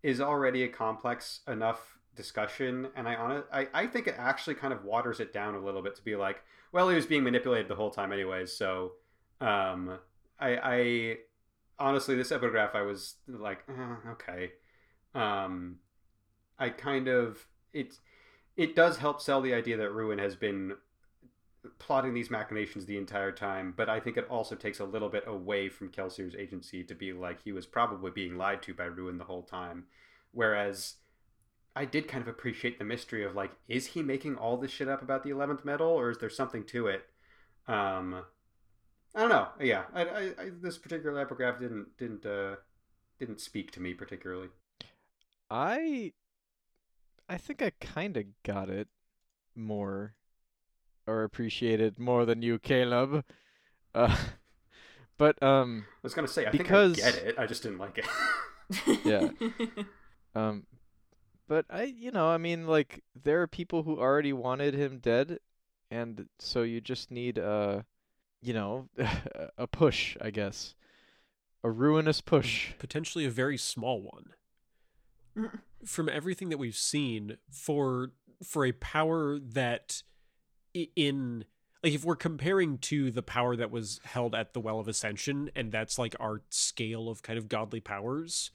Is 0.03 0.20
already 0.20 0.64
a 0.64 0.68
complex 0.68 1.40
enough 1.49 1.95
discussion, 2.17 2.89
and 2.97 3.09
I 3.09 3.14
on 3.14 3.45
I, 3.53 3.69
I 3.75 3.87
think 3.87 4.07
it 4.07 4.14
actually 4.19 4.55
kind 4.55 4.73
of 4.73 4.85
waters 4.85 5.21
it 5.21 5.33
down 5.33 5.55
a 5.55 5.64
little 5.64 5.83
bit 5.83 5.95
to 5.97 6.03
be 6.03 6.17
like, 6.17 6.43
well, 6.73 6.89
he 6.89 6.97
was 6.97 7.07
being 7.07 7.23
manipulated 7.23 7.69
the 7.69 7.77
whole 7.77 7.91
time 7.91 8.12
anyways. 8.12 8.53
So, 8.53 8.93
um, 9.41 9.99
I, 10.39 10.57
I 10.62 11.17
honestly, 11.79 12.14
this 12.17 12.33
epigraph, 12.33 12.75
I 12.75 12.83
was 12.83 13.14
like, 13.29 13.64
eh, 13.69 14.11
okay. 14.12 14.53
Um, 15.14 15.77
I 16.59 16.71
kind 16.71 17.09
of 17.09 17.47
it 17.73 17.95
it 18.57 18.75
does 18.75 18.99
help 18.99 19.21
sell 19.21 19.41
the 19.41 19.55
idea 19.55 19.77
that 19.77 19.93
Ruin 19.93 20.19
has 20.19 20.37
been 20.37 20.77
plotting 21.79 22.14
these 22.14 22.31
machinations 22.31 22.87
the 22.87 22.97
entire 22.97 23.33
time, 23.33 23.75
but 23.77 23.89
I 23.89 24.01
think 24.01 24.17
it 24.17 24.29
also 24.29 24.55
takes 24.55 24.81
a 24.81 24.85
little 24.85 25.09
bit 25.09 25.25
away 25.27 25.69
from 25.69 25.89
Kelsier's 25.89 26.35
agency 26.35 26.85
to 26.85 26.95
be 26.95 27.12
like 27.12 27.43
he 27.43 27.53
was 27.53 27.67
probably 27.67 28.11
being 28.11 28.37
lied 28.37 28.62
to 28.62 28.75
by 28.75 28.85
Ruin 28.85 29.19
the 29.19 29.25
whole 29.25 29.43
time. 29.43 29.85
Whereas 30.33 30.97
I 31.77 31.85
did 31.85 32.09
kind 32.09 32.22
of 32.22 32.29
appreciate 32.29 32.79
the 32.79 32.85
mystery 32.85 33.22
of 33.24 33.35
like, 33.35 33.53
is 33.68 33.87
he 33.89 34.03
making 34.03 34.37
all 34.37 34.57
this 34.57 34.70
shit 34.70 34.89
up 34.89 35.03
about 35.03 35.22
the 35.22 35.31
eleventh 35.31 35.64
metal, 35.64 35.89
or 35.89 36.11
is 36.11 36.18
there 36.18 36.31
something 36.31 36.64
to 36.64 36.87
it? 36.89 37.05
Um, 37.68 38.24
I 39.14 39.20
don't 39.20 39.29
know. 39.29 39.49
Yeah, 39.61 39.83
I, 39.95 40.01
I, 40.05 40.20
I 40.20 40.51
this 40.61 40.79
particular 40.79 41.20
epigraph 41.20 41.61
didn't 41.61 41.97
didn't 41.99 42.24
uh, 42.27 42.57
didn't 43.20 43.41
speak 43.41 43.70
to 43.72 43.81
me 43.81 43.93
particularly. 43.95 44.49
I 45.51 46.12
I 47.29 47.37
think 47.37 47.62
I 47.62 47.70
kind 47.81 48.16
of 48.16 48.24
got 48.43 48.68
it 48.70 48.89
more 49.55 50.14
or 51.07 51.22
appreciated 51.24 51.99
more 51.99 52.24
than 52.24 52.43
you, 52.43 52.59
Caleb. 52.59 53.24
Uh, 53.95 54.16
but 55.18 55.41
um 55.43 55.85
I 55.89 55.99
was 56.03 56.14
gonna 56.14 56.27
say 56.29 56.47
I 56.47 56.51
Because- 56.51 56.97
think 56.97 57.07
I 57.07 57.11
get 57.12 57.27
it. 57.29 57.39
I 57.39 57.47
just 57.47 57.62
didn't 57.62 57.79
like 57.79 57.99
it. 57.99 58.07
Yeah. 59.05 59.29
um 60.35 60.66
but 61.49 61.66
I 61.70 61.84
you 61.84 62.11
know, 62.11 62.28
I 62.28 62.38
mean 62.38 62.66
like 62.66 63.03
there 63.20 63.42
are 63.42 63.47
people 63.47 63.82
who 63.82 63.99
already 63.99 64.32
wanted 64.32 64.74
him 64.74 64.99
dead 64.99 65.38
and 65.90 66.26
so 66.38 66.62
you 66.62 66.80
just 66.80 67.11
need 67.11 67.38
uh 67.38 67.82
you 68.42 68.53
know, 68.55 68.88
a 69.59 69.66
push, 69.66 70.16
I 70.20 70.30
guess. 70.30 70.74
A 71.64 71.70
ruinous 71.70 72.20
push. 72.20 72.72
potentially 72.78 73.24
a 73.24 73.30
very 73.30 73.59
small 73.59 74.01
one. 74.01 74.26
Mm. 75.36 75.61
From 75.84 76.09
everything 76.09 76.49
that 76.51 76.59
we've 76.59 76.76
seen, 76.76 77.38
for 77.51 78.12
for 78.44 78.64
a 78.64 78.72
power 78.72 79.38
that 79.38 80.03
in 80.74 81.44
like 81.82 81.92
if 81.92 82.05
we're 82.05 82.16
comparing 82.16 82.78
to 82.78 83.11
the 83.11 83.22
power 83.22 83.57
that 83.57 83.70
was 83.70 84.01
held 84.05 84.34
at 84.34 84.53
the 84.55 84.61
Well 84.61 84.78
of 84.78 84.88
Ascension, 84.88 85.51
and 85.55 85.72
that's 85.72 85.99
like 85.99 86.14
our 86.20 86.42
scale 86.51 87.09
of 87.09 87.22
kind 87.22 87.38
of 87.38 87.49
godly 87.49 87.80
powers, 87.80 88.51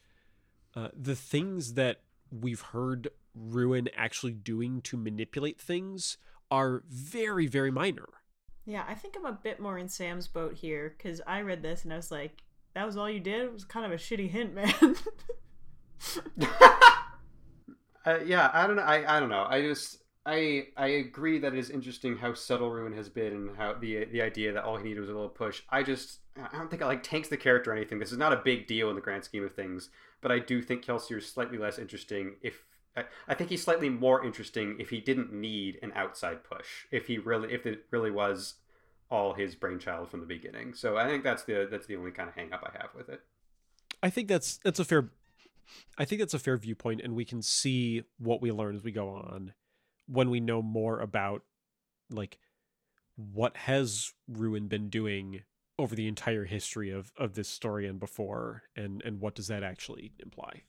uh, 0.75 0.89
the 0.93 1.15
things 1.15 1.73
that 1.73 2.01
we've 2.32 2.61
heard 2.61 3.09
Ruin 3.36 3.89
actually 3.95 4.34
doing 4.34 4.82
to 4.82 4.97
manipulate 4.97 5.59
things 5.59 6.17
are 6.49 6.84
very, 6.88 7.47
very 7.47 7.71
minor. 7.71 8.07
Yeah, 8.65 8.84
I 8.88 8.93
think 8.93 9.15
I'm 9.17 9.25
a 9.25 9.32
bit 9.32 9.59
more 9.59 9.77
in 9.77 9.88
Sam's 9.88 10.27
boat 10.27 10.53
here 10.53 10.93
because 10.97 11.21
I 11.25 11.41
read 11.41 11.63
this 11.63 11.84
and 11.84 11.93
I 11.93 11.95
was 11.95 12.11
like, 12.11 12.43
"That 12.73 12.86
was 12.86 12.97
all 12.97 13.09
you 13.09 13.19
did? 13.19 13.41
It 13.41 13.53
was 13.53 13.65
kind 13.65 13.86
of 13.86 13.91
a 13.91 13.95
shitty 13.95 14.29
hint, 14.29 14.53
man." 14.53 14.73
uh, 18.05 18.19
yeah, 18.25 18.49
I 18.53 18.67
don't 18.67 18.75
know. 18.75 18.84
I, 18.84 19.17
I 19.17 19.19
don't 19.19 19.29
know. 19.29 19.45
I 19.47 19.61
just 19.61 20.01
I 20.26 20.67
I 20.78 20.88
agree 20.88 21.39
that 21.39 21.53
it 21.53 21.59
is 21.59 21.69
interesting 21.69 22.17
how 22.17 22.34
subtle 22.34 22.69
Ruin 22.69 22.93
has 22.93 23.09
been 23.09 23.34
and 23.34 23.57
how 23.57 23.74
the 23.74 24.05
the 24.05 24.22
idea 24.22 24.53
that 24.53 24.63
all 24.63 24.78
he 24.78 24.84
needed 24.84 24.99
was 24.99 25.09
a 25.09 25.13
little 25.13 25.30
push. 25.30 25.63
I 25.69 25.84
just 25.84 26.19
I 26.38 26.57
don't 26.57 26.69
think 26.69 26.82
I 26.82 26.86
like 26.86 27.03
tanks 27.03 27.30
the 27.30 27.38
character 27.38 27.72
or 27.72 27.76
anything. 27.76 27.99
This 27.99 28.11
is 28.11 28.17
not 28.17 28.34
a 28.34 28.38
big 28.38 28.67
deal 28.67 28.89
in 28.89 28.95
the 28.95 29.01
grand 29.01 29.24
scheme 29.24 29.43
of 29.43 29.55
things, 29.55 29.89
but 30.22 30.32
I 30.32 30.39
do 30.39 30.61
think 30.61 30.86
Kelsier 30.86 31.17
is 31.17 31.32
slightly 31.32 31.57
less 31.57 31.80
interesting 31.80 32.36
if. 32.41 32.63
I, 32.93 33.05
I 33.26 33.36
think 33.36 33.49
he's 33.49 33.63
slightly 33.63 33.88
more 33.88 34.22
interesting 34.26 34.76
if 34.78 34.89
he 34.89 34.99
didn't 34.99 35.32
need 35.32 35.80
an 35.82 35.93
outside 35.95 36.43
push. 36.43 36.88
If 36.91 37.07
he 37.07 37.19
really, 37.19 37.53
if 37.53 37.65
it 37.65 37.86
really 37.89 38.11
was 38.11 38.55
all 39.09 39.34
his 39.34 39.55
brainchild 39.55 40.09
from 40.09 40.19
the 40.19 40.26
beginning. 40.26 40.74
So 40.74 40.97
I 40.97 41.07
think 41.07 41.24
that's 41.24 41.43
the 41.43 41.69
that's 41.72 41.88
the 41.88 41.95
only 41.95 42.11
kind 42.11 42.28
of 42.28 42.36
hang 42.36 42.51
up 42.51 42.63
I 42.65 42.78
have 42.82 42.89
with 42.93 43.07
it. 43.07 43.22
I 44.03 44.09
think 44.09 44.28
that's 44.28 44.57
that's 44.57 44.80
a 44.80 44.86
fair 44.86 45.09
I 45.97 46.05
think 46.05 46.19
that's 46.19 46.34
a 46.34 46.39
fair 46.39 46.57
viewpoint 46.57 47.01
and 47.01 47.15
we 47.15 47.26
can 47.26 47.41
see 47.41 48.03
what 48.17 48.41
we 48.41 48.51
learn 48.51 48.76
as 48.76 48.84
we 48.84 48.91
go 48.91 49.09
on 49.09 49.53
when 50.08 50.30
we 50.30 50.39
know 50.39 50.62
more 50.62 50.99
about 50.99 51.43
like 52.10 52.39
what 53.16 53.56
has 53.56 54.14
Ruin 54.28 54.68
been 54.68 54.89
doing 54.89 55.41
over 55.80 55.95
the 55.95 56.08
entire 56.08 56.45
history 56.45 56.89
of 56.91 57.12
of 57.18 57.34
this 57.34 57.47
story 57.49 57.88
and 57.88 57.99
before 57.99 58.64
and 58.76 59.02
and 59.04 59.20
what 59.20 59.36
does 59.36 59.47
that 59.47 59.64
actually 59.64 60.14
imply. 60.20 60.64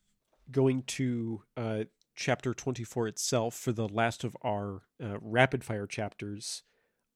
Going 0.50 0.82
to 0.84 1.42
uh 1.56 1.84
chapter 2.14 2.52
24 2.52 3.08
itself 3.08 3.54
for 3.54 3.72
the 3.72 3.88
last 3.88 4.22
of 4.22 4.36
our 4.42 4.82
uh, 5.02 5.16
rapid 5.20 5.64
fire 5.64 5.86
chapters 5.86 6.62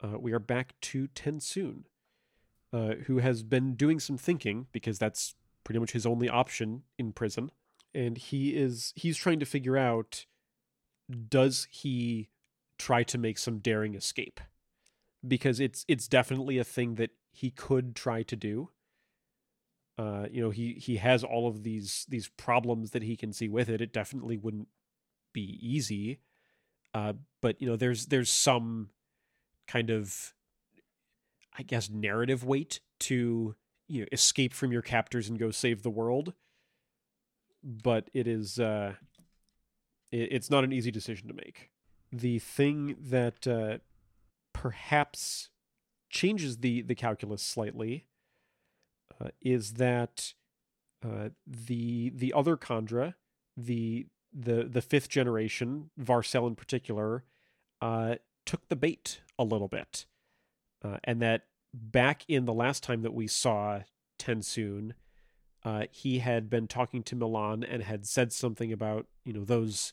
uh, 0.03 0.19
we 0.19 0.33
are 0.33 0.39
back 0.39 0.75
to 0.81 1.09
Tensoon 1.09 1.85
uh, 2.73 2.95
who 3.07 3.19
has 3.19 3.43
been 3.43 3.75
doing 3.75 4.01
some 4.01 4.19
thinking 4.19 4.67
because 4.73 4.99
that's 4.99 5.35
pretty 5.64 5.79
much 5.79 5.93
his 5.93 6.07
only 6.07 6.29
option 6.29 6.83
in 6.99 7.12
prison. 7.12 7.51
and 7.95 8.19
he 8.19 8.51
is 8.57 8.93
he's 8.97 9.17
trying 9.17 9.41
to 9.41 9.47
figure 9.47 9.77
out 9.77 10.27
does 11.28 11.66
he 11.70 12.28
try 12.78 13.02
to 13.04 13.18
make 13.18 13.38
some 13.38 13.59
daring 13.59 13.94
escape? 13.94 14.40
Because 15.26 15.61
it's 15.61 15.84
it's 15.88 16.09
definitely 16.09 16.59
a 16.59 16.64
thing 16.64 16.94
that 16.96 17.11
he 17.32 17.50
could 17.50 17.94
try 17.96 18.22
to 18.24 18.36
do. 18.36 18.70
Uh 19.98 20.26
you 20.30 20.42
know 20.42 20.50
he 20.50 20.74
he 20.74 20.96
has 20.96 21.24
all 21.24 21.48
of 21.48 21.62
these 21.62 22.04
these 22.09 22.28
problems 22.28 22.90
that 22.90 23.02
he 23.02 23.16
can 23.16 23.32
see 23.32 23.48
with 23.48 23.68
it. 23.68 23.80
It 23.80 23.92
definitely 23.92 24.36
wouldn't 24.36 24.68
be 25.32 25.59
easy. 25.62 26.20
Uh 26.94 27.14
but 27.40 27.61
you 27.61 27.66
know 27.68 27.76
there's 27.76 28.07
there's 28.07 28.30
some 28.30 28.90
kind 29.66 29.90
of 29.90 30.32
i 31.59 31.62
guess 31.62 31.90
narrative 31.90 32.44
weight 32.44 32.78
to 33.00 33.57
you 33.88 34.00
know 34.02 34.07
escape 34.12 34.52
from 34.54 34.70
your 34.70 34.82
captors 34.82 35.28
and 35.28 35.38
go 35.38 35.50
save 35.50 35.82
the 35.82 35.90
world. 35.90 36.34
But 37.62 38.11
it 38.14 38.26
is 38.26 38.59
uh 38.59 38.94
it, 40.11 40.28
it's 40.32 40.50
not 40.50 40.64
an 40.64 40.72
easy 40.72 40.90
decision 40.90 41.28
to 41.28 41.34
make. 41.34 41.70
The 42.12 42.38
thing 42.38 42.96
that 43.00 43.46
uh 43.46 43.78
perhaps 44.52 45.50
changes 46.11 46.59
the 46.59 46.82
the 46.82 46.94
calculus 46.94 47.42
slightly 47.42 48.07
uh, 49.20 49.28
is 49.40 49.74
that 49.74 50.34
uh, 51.04 51.30
the 51.46 52.11
the 52.14 52.32
other 52.32 52.57
Kandra, 52.57 53.14
the 53.57 54.07
the 54.32 54.64
the 54.64 54.82
fifth 54.82 55.09
generation, 55.09 55.90
Varcel 56.00 56.46
in 56.46 56.54
particular, 56.54 57.24
uh, 57.80 58.16
took 58.44 58.68
the 58.68 58.76
bait 58.76 59.20
a 59.38 59.44
little 59.44 59.68
bit, 59.68 60.07
uh, 60.84 60.98
and 61.04 61.20
that 61.22 61.46
back 61.72 62.24
in 62.28 62.44
the 62.44 62.54
last 62.54 62.82
time 62.82 63.02
that 63.02 63.14
we 63.14 63.26
saw 63.26 63.80
TenSoon, 64.18 64.92
uh, 65.67 65.83
he 65.91 66.21
had 66.21 66.49
been 66.49 66.69
talking 66.69 67.03
to 67.03 67.17
MeLaan 67.17 67.67
and 67.69 67.83
had 67.83 68.07
said 68.07 68.33
something 68.33 68.73
about 68.73 69.07
you 69.25 69.33
know 69.33 69.45
those 69.45 69.93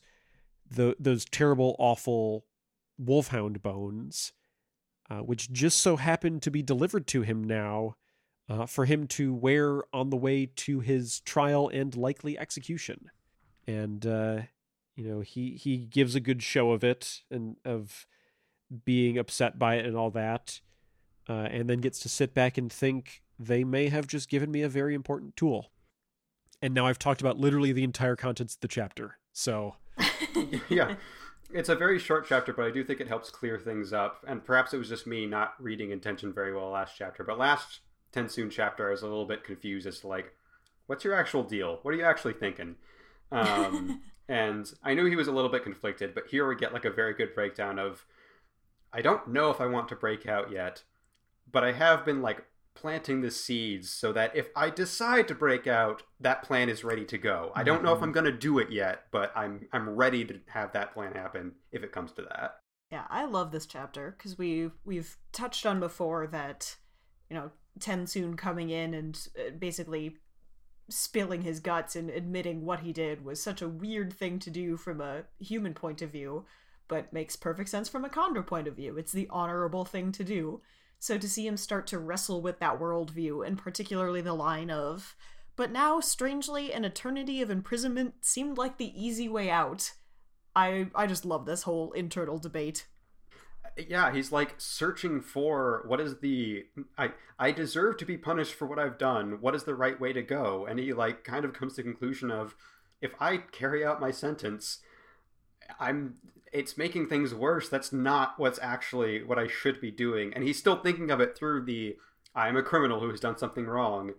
the 0.70 0.94
those 1.00 1.24
terrible, 1.24 1.74
awful 1.80 2.44
wolfhound 2.96 3.60
bones, 3.60 4.32
uh, 5.10 5.18
which 5.18 5.50
just 5.50 5.80
so 5.80 5.96
happened 5.96 6.42
to 6.42 6.50
be 6.52 6.62
delivered 6.62 7.08
to 7.08 7.22
him 7.22 7.42
now 7.42 7.96
uh, 8.48 8.66
for 8.66 8.84
him 8.84 9.08
to 9.08 9.34
wear 9.34 9.82
on 9.92 10.10
the 10.10 10.16
way 10.16 10.46
to 10.46 10.78
his 10.78 11.18
trial 11.20 11.68
and 11.68 11.96
likely 11.96 12.38
execution. 12.38 13.10
And 13.66 14.06
uh, 14.06 14.42
you 14.94 15.08
know, 15.08 15.22
he 15.22 15.56
he 15.60 15.78
gives 15.78 16.14
a 16.14 16.20
good 16.20 16.40
show 16.40 16.70
of 16.70 16.84
it 16.84 17.22
and 17.32 17.56
of 17.64 18.06
being 18.84 19.18
upset 19.18 19.58
by 19.58 19.74
it 19.74 19.86
and 19.86 19.96
all 19.96 20.12
that, 20.12 20.60
uh, 21.28 21.48
and 21.50 21.68
then 21.68 21.80
gets 21.80 21.98
to 21.98 22.08
sit 22.08 22.32
back 22.32 22.56
and 22.56 22.72
think 22.72 23.23
they 23.38 23.64
may 23.64 23.88
have 23.88 24.06
just 24.06 24.28
given 24.28 24.50
me 24.50 24.62
a 24.62 24.68
very 24.68 24.94
important 24.94 25.36
tool. 25.36 25.70
And 26.62 26.72
now 26.72 26.86
I've 26.86 26.98
talked 26.98 27.20
about 27.20 27.38
literally 27.38 27.72
the 27.72 27.84
entire 27.84 28.16
contents 28.16 28.54
of 28.54 28.60
the 28.60 28.68
chapter. 28.68 29.18
So 29.32 29.76
yeah. 30.68 30.94
It's 31.52 31.68
a 31.68 31.76
very 31.76 32.00
short 32.00 32.26
chapter, 32.26 32.52
but 32.52 32.64
I 32.64 32.72
do 32.72 32.82
think 32.82 33.00
it 33.00 33.06
helps 33.06 33.30
clear 33.30 33.60
things 33.60 33.92
up. 33.92 34.24
And 34.26 34.44
perhaps 34.44 34.74
it 34.74 34.78
was 34.78 34.88
just 34.88 35.06
me 35.06 35.24
not 35.24 35.54
reading 35.60 35.92
intention 35.92 36.32
very 36.32 36.52
well 36.52 36.70
last 36.70 36.96
chapter. 36.98 37.22
But 37.22 37.38
last 37.38 37.78
TenSoon 38.12 38.50
chapter, 38.50 38.88
I 38.88 38.90
was 38.90 39.02
a 39.02 39.06
little 39.06 39.26
bit 39.26 39.44
confused 39.44 39.86
as 39.86 40.00
to 40.00 40.08
like, 40.08 40.32
what's 40.86 41.04
your 41.04 41.14
actual 41.14 41.44
deal? 41.44 41.78
What 41.82 41.94
are 41.94 41.96
you 41.96 42.02
actually 42.02 42.32
thinking? 42.32 42.74
Um, 43.30 44.02
and 44.28 44.72
I 44.82 44.94
knew 44.94 45.04
he 45.04 45.14
was 45.14 45.28
a 45.28 45.32
little 45.32 45.50
bit 45.50 45.62
conflicted, 45.62 46.12
but 46.12 46.26
here 46.28 46.48
we 46.48 46.56
get 46.56 46.72
like 46.72 46.86
a 46.86 46.90
very 46.90 47.14
good 47.14 47.34
breakdown 47.36 47.78
of, 47.78 48.04
I 48.92 49.00
don't 49.00 49.28
know 49.28 49.50
if 49.50 49.60
I 49.60 49.66
want 49.66 49.88
to 49.90 49.96
break 49.96 50.26
out 50.26 50.50
yet, 50.50 50.82
but 51.52 51.62
I 51.62 51.70
have 51.70 52.04
been 52.04 52.20
like 52.20 52.44
planting 52.74 53.20
the 53.20 53.30
seeds 53.30 53.90
so 53.90 54.12
that 54.12 54.34
if 54.34 54.48
I 54.56 54.70
decide 54.70 55.28
to 55.28 55.34
break 55.34 55.66
out, 55.66 56.02
that 56.20 56.42
plan 56.42 56.68
is 56.68 56.84
ready 56.84 57.04
to 57.06 57.18
go. 57.18 57.52
I 57.54 57.62
don't 57.62 57.82
know 57.82 57.94
if 57.94 58.02
I'm 58.02 58.12
going 58.12 58.26
to 58.26 58.32
do 58.32 58.58
it 58.58 58.70
yet, 58.70 59.04
but 59.10 59.32
I'm 59.36 59.66
I'm 59.72 59.88
ready 59.90 60.24
to 60.24 60.40
have 60.48 60.72
that 60.72 60.92
plan 60.92 61.12
happen 61.12 61.52
if 61.72 61.82
it 61.82 61.92
comes 61.92 62.12
to 62.12 62.22
that. 62.22 62.56
Yeah, 62.90 63.04
I 63.08 63.24
love 63.24 63.52
this 63.52 63.66
chapter 63.66 64.14
because 64.16 64.38
we 64.38 64.70
we've 64.84 65.16
touched 65.32 65.66
on 65.66 65.80
before 65.80 66.26
that 66.28 66.76
you 67.30 67.36
know 67.36 67.50
TenSoon 67.78 68.36
coming 68.36 68.70
in 68.70 68.94
and 68.94 69.28
uh, 69.38 69.50
basically 69.58 70.16
spilling 70.90 71.42
his 71.42 71.60
guts 71.60 71.96
and 71.96 72.10
admitting 72.10 72.64
what 72.64 72.80
he 72.80 72.92
did 72.92 73.24
was 73.24 73.42
such 73.42 73.62
a 73.62 73.68
weird 73.68 74.12
thing 74.12 74.38
to 74.38 74.50
do 74.50 74.76
from 74.76 75.00
a 75.00 75.22
human 75.38 75.74
point 75.74 76.02
of 76.02 76.10
view, 76.10 76.44
but 76.88 77.12
makes 77.12 77.36
perfect 77.36 77.68
sense 77.68 77.88
from 77.88 78.04
a 78.04 78.08
Kandra 78.08 78.46
point 78.46 78.68
of 78.68 78.76
view. 78.76 78.96
It's 78.98 79.12
the 79.12 79.28
honorable 79.30 79.84
thing 79.84 80.12
to 80.12 80.24
do. 80.24 80.60
So 81.04 81.18
to 81.18 81.28
see 81.28 81.46
him 81.46 81.58
start 81.58 81.86
to 81.88 81.98
wrestle 81.98 82.40
with 82.40 82.60
that 82.60 82.80
worldview, 82.80 83.46
and 83.46 83.58
particularly 83.58 84.22
the 84.22 84.32
line 84.32 84.70
of, 84.70 85.14
but 85.54 85.70
now, 85.70 86.00
strangely, 86.00 86.72
an 86.72 86.86
eternity 86.86 87.42
of 87.42 87.50
imprisonment 87.50 88.24
seemed 88.24 88.56
like 88.56 88.78
the 88.78 88.90
easy 88.96 89.28
way 89.28 89.50
out. 89.50 89.92
I 90.56 90.86
I 90.94 91.06
just 91.06 91.26
love 91.26 91.44
this 91.44 91.64
whole 91.64 91.92
internal 91.92 92.38
debate. 92.38 92.86
Yeah, 93.76 94.14
he's 94.14 94.32
like 94.32 94.54
searching 94.56 95.20
for 95.20 95.84
what 95.86 96.00
is 96.00 96.20
the 96.20 96.64
I 96.96 97.10
I 97.38 97.52
deserve 97.52 97.98
to 97.98 98.06
be 98.06 98.16
punished 98.16 98.54
for 98.54 98.64
what 98.64 98.78
I've 98.78 98.96
done. 98.96 99.42
What 99.42 99.54
is 99.54 99.64
the 99.64 99.74
right 99.74 100.00
way 100.00 100.14
to 100.14 100.22
go? 100.22 100.64
And 100.64 100.78
he 100.78 100.94
like 100.94 101.22
kind 101.22 101.44
of 101.44 101.52
comes 101.52 101.74
to 101.74 101.82
the 101.82 101.90
conclusion 101.90 102.30
of 102.30 102.56
if 103.02 103.10
I 103.20 103.36
carry 103.36 103.84
out 103.84 104.00
my 104.00 104.10
sentence, 104.10 104.78
I'm 105.78 106.14
it's 106.54 106.78
making 106.78 107.08
things 107.08 107.34
worse. 107.34 107.68
That's 107.68 107.92
not 107.92 108.38
what's 108.38 108.60
actually 108.62 109.22
what 109.24 109.38
I 109.38 109.48
should 109.48 109.80
be 109.80 109.90
doing. 109.90 110.32
And 110.34 110.44
he's 110.44 110.58
still 110.58 110.76
thinking 110.76 111.10
of 111.10 111.20
it 111.20 111.36
through 111.36 111.64
the 111.64 111.96
I'm 112.34 112.56
a 112.56 112.62
criminal 112.62 113.00
who 113.00 113.10
has 113.10 113.20
done 113.20 113.38
something 113.38 113.66
wrong 113.66 114.12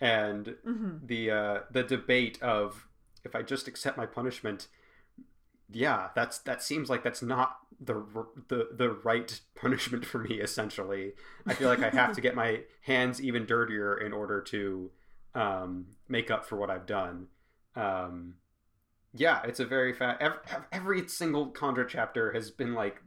and 0.00 0.56
Mm-hmm. 0.66 1.06
the 1.06 1.30
uh 1.30 1.58
the 1.70 1.84
debate 1.84 2.42
of 2.42 2.88
if 3.24 3.36
I 3.36 3.42
just 3.42 3.68
accept 3.68 3.96
my 3.96 4.06
punishment, 4.06 4.68
yeah, 5.70 6.08
that's 6.14 6.38
that 6.40 6.62
seems 6.62 6.90
like 6.90 7.02
that's 7.04 7.22
not 7.22 7.56
the 7.80 7.94
the 8.48 8.68
the 8.76 8.90
right 8.90 9.40
punishment 9.54 10.04
for 10.04 10.18
me 10.18 10.36
essentially. 10.40 11.12
I 11.46 11.54
feel 11.54 11.68
like 11.68 11.82
I 11.82 11.90
have 11.90 12.14
to 12.14 12.20
get 12.20 12.34
my 12.34 12.62
hands 12.82 13.20
even 13.22 13.46
dirtier 13.46 13.96
in 13.96 14.12
order 14.12 14.40
to 14.42 14.90
um 15.34 15.86
make 16.08 16.30
up 16.30 16.44
for 16.44 16.56
what 16.56 16.70
I've 16.70 16.86
done. 16.86 17.28
Um 17.76 18.34
yeah, 19.14 19.42
it's 19.44 19.60
a 19.60 19.66
very 19.66 19.92
fat. 19.92 20.18
Every, 20.20 20.38
every 20.72 21.08
single 21.08 21.52
Kandra 21.52 21.86
chapter 21.86 22.32
has 22.32 22.50
been 22.50 22.74
like 22.74 23.02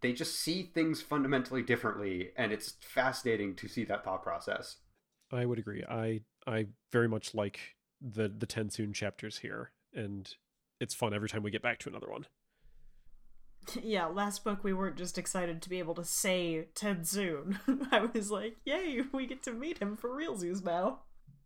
they 0.00 0.12
just 0.12 0.40
see 0.40 0.70
things 0.74 1.00
fundamentally 1.00 1.62
differently, 1.62 2.30
and 2.36 2.52
it's 2.52 2.74
fascinating 2.80 3.54
to 3.56 3.68
see 3.68 3.84
that 3.84 4.04
thought 4.04 4.22
process. 4.22 4.76
I 5.32 5.46
would 5.46 5.58
agree. 5.58 5.84
I 5.88 6.20
I 6.46 6.66
very 6.90 7.08
much 7.08 7.34
like 7.34 7.60
the 8.00 8.28
the 8.28 8.46
TenSoon 8.46 8.94
chapters 8.94 9.38
here, 9.38 9.72
and 9.94 10.32
it's 10.80 10.94
fun 10.94 11.14
every 11.14 11.28
time 11.28 11.42
we 11.42 11.50
get 11.50 11.62
back 11.62 11.78
to 11.80 11.88
another 11.88 12.10
one. 12.10 12.26
Yeah, 13.80 14.06
last 14.06 14.42
book 14.42 14.64
we 14.64 14.72
weren't 14.72 14.96
just 14.96 15.18
excited 15.18 15.62
to 15.62 15.68
be 15.68 15.78
able 15.78 15.94
to 15.94 16.04
say 16.04 16.66
TenSoon. 16.74 17.60
I 17.92 18.08
was 18.12 18.28
like, 18.28 18.56
yay, 18.64 19.02
we 19.12 19.24
get 19.24 19.44
to 19.44 19.52
meet 19.52 19.78
him 19.78 19.96
for 19.96 20.10
realsies 20.10 20.64
now. 20.64 21.02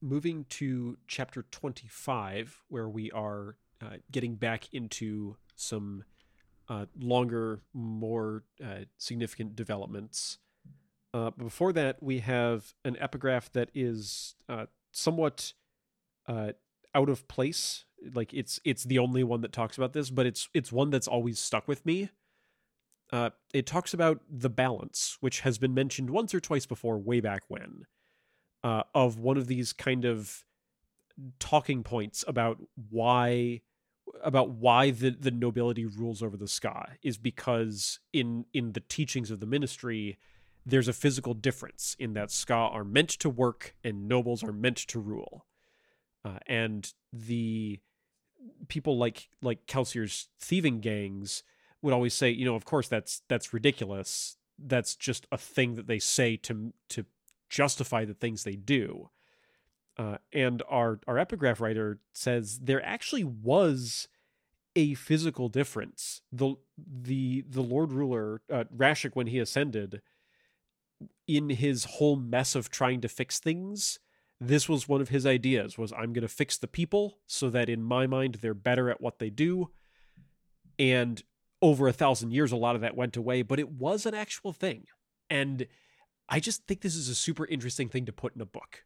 Moving 0.07 0.45
to 0.51 0.99
chapter 1.09 1.43
25, 1.51 2.63
where 2.69 2.89
we 2.89 3.11
are 3.11 3.57
uh, 3.83 3.97
getting 4.13 4.37
back 4.37 4.73
into 4.73 5.37
some 5.57 6.05
uh, 6.69 6.87
longer, 6.97 7.63
more 7.75 8.45
uh, 8.65 8.85
significant 8.99 9.57
developments. 9.57 10.39
Uh, 11.13 11.33
before 11.33 11.73
that, 11.73 12.01
we 12.01 12.21
have 12.21 12.73
an 12.85 12.97
epigraph 13.01 13.51
that 13.55 13.71
is 13.75 14.37
uh, 14.49 14.67
somewhat 14.93 15.55
uh, 16.29 16.53
out 16.95 17.09
of 17.09 17.27
place. 17.27 17.85
Like 18.15 18.33
it's 18.33 18.61
it's 18.63 18.85
the 18.85 19.01
only 19.01 19.25
one 19.25 19.41
that 19.41 19.53
talks 19.53 19.77
about 19.77 19.93
this, 19.93 20.11
but 20.11 20.25
it's 20.25 20.49
it's 20.55 20.71
one 20.71 20.91
that's 20.91 21.09
always 21.09 21.41
stuck 21.41 21.67
with 21.67 21.85
me. 21.85 22.11
It 23.53 23.67
talks 23.67 23.93
about 23.93 24.21
the 24.31 24.51
balance, 24.51 25.17
which 25.19 25.41
has 25.41 25.59
been 25.59 25.75
mentioned 25.75 26.11
once 26.11 26.33
or 26.33 26.39
twice 26.39 26.67
before, 26.67 26.97
way 26.97 27.19
back 27.19 27.43
when, 27.49 27.87
uh, 28.67 28.83
of 28.97 29.17
one 29.17 29.37
of 29.37 29.47
these 29.47 29.73
kind 29.73 30.05
of 30.05 30.45
talking 31.39 31.85
points 31.85 32.25
about 32.27 32.59
why 32.91 33.61
about 34.25 34.51
why 34.51 34.91
the, 34.91 35.11
the 35.11 35.31
nobility 35.31 35.85
rules 35.85 36.21
over 36.21 36.37
the 36.37 36.47
skaa 36.47 36.97
is 37.01 37.17
because 37.17 38.01
in 38.13 38.45
in 38.53 38.73
the 38.73 38.81
teachings 38.81 39.31
of 39.31 39.39
the 39.39 39.47
ministry 39.47 40.19
there's 40.65 40.89
a 40.89 40.93
physical 40.93 41.33
difference 41.33 41.95
in 42.01 42.15
that 42.15 42.31
skaa 42.31 42.75
are 42.75 42.83
meant 42.83 43.09
to 43.09 43.31
work 43.31 43.77
and 43.85 44.09
nobles 44.09 44.43
are 44.43 44.53
meant 44.53 44.79
to 44.79 44.99
rule. 44.99 45.47
Uh, 46.25 46.41
and 46.49 46.93
the 47.13 47.79
people 48.67 48.99
like 48.99 49.29
like 49.41 49.69
Kelsier's 49.69 50.27
thieving 50.41 50.81
gangs 50.81 51.45
would 51.83 51.95
always 51.95 52.15
say 52.15 52.31
you 52.31 52.45
know 52.45 52.57
of 52.57 52.65
course 52.65 52.89
that's 52.89 53.23
that's 53.29 53.55
ridiculous. 53.55 54.39
That's 54.59 54.97
just 54.97 55.29
a 55.31 55.39
thing 55.39 55.77
that 55.77 55.87
they 55.87 56.01
say 56.01 56.37
to 56.39 56.73
to 56.89 57.07
justify 57.49 58.05
the 58.05 58.15
things 58.15 58.45
they 58.45 58.57
do 58.57 59.11
uh, 59.99 60.19
and 60.33 60.63
our 60.69 61.01
our 61.07 61.19
epigraph 61.19 61.61
writer 61.61 62.01
says 62.13 62.61
there 62.61 62.85
actually 62.85 63.25
was 63.25 64.09
a 64.75 64.95
physical 64.95 65.49
difference. 65.49 66.21
The 66.31 66.57
the 66.77 67.45
the 67.49 67.63
Lord 67.63 67.93
Ruler 67.93 68.43
uh, 68.53 68.65
Rashek 68.75 69.13
when 69.15 69.29
he 69.29 69.39
ascended, 69.39 70.03
in 71.27 71.49
his 71.51 71.85
whole 71.85 72.17
mess 72.17 72.55
of 72.55 72.71
trying 72.71 73.01
to 73.01 73.09
fix 73.09 73.39
things, 73.39 73.99
this 74.39 74.69
was 74.69 74.89
one 74.89 75.01
of 75.01 75.09
his 75.09 75.25
ideas 75.25 75.79
was 75.79 75.93
I'm 75.93 76.13
going 76.13 76.23
to 76.23 76.29
fix 76.29 76.59
the 76.59 76.69
people 76.69 77.19
so 77.27 77.49
that 77.51 77.71
in 77.71 77.83
my 77.83 78.07
mind 78.07 78.39
they're 78.43 78.55
better 78.55 78.91
at 78.91 79.01
what 79.01 79.19
they 79.19 79.31
do. 79.31 79.71
And 80.79 81.23
over 81.63 81.89
a 81.89 81.93
thousand 81.93 82.33
years, 82.33 82.53
a 82.53 82.57
lot 82.57 82.75
of 82.75 82.83
that 82.83 82.97
went 82.97 83.17
away, 83.17 83.41
but 83.41 83.59
it 83.59 83.71
was 83.71 84.05
an 84.05 84.13
actual 84.13 84.53
thing. 84.53 84.85
And 85.31 85.67
I 86.29 86.41
just 86.41 86.67
think 86.67 86.81
this 86.81 86.97
is 86.97 87.09
a 87.09 87.15
super 87.15 87.47
interesting 87.47 87.89
thing 87.89 88.07
to 88.07 88.13
put 88.13 88.35
in 88.35 88.41
a 88.41 88.47
book. 88.47 88.85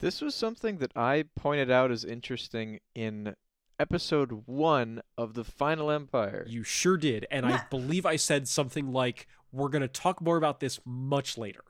This 0.00 0.20
was 0.20 0.34
something 0.34 0.78
that 0.78 0.92
I 0.96 1.24
pointed 1.36 1.70
out 1.70 1.90
as 1.90 2.04
interesting 2.04 2.80
in 2.94 3.34
episode 3.78 4.42
one 4.46 5.02
of 5.16 5.34
The 5.34 5.44
Final 5.44 5.90
Empire. 5.90 6.44
You 6.48 6.62
sure 6.62 6.96
did. 6.96 7.26
And 7.30 7.46
I 7.46 7.62
believe 7.70 8.06
I 8.06 8.16
said 8.16 8.48
something 8.48 8.92
like, 8.92 9.26
we're 9.52 9.68
going 9.68 9.82
to 9.82 9.88
talk 9.88 10.20
more 10.20 10.36
about 10.36 10.60
this 10.60 10.80
much 10.84 11.38
later. 11.38 11.64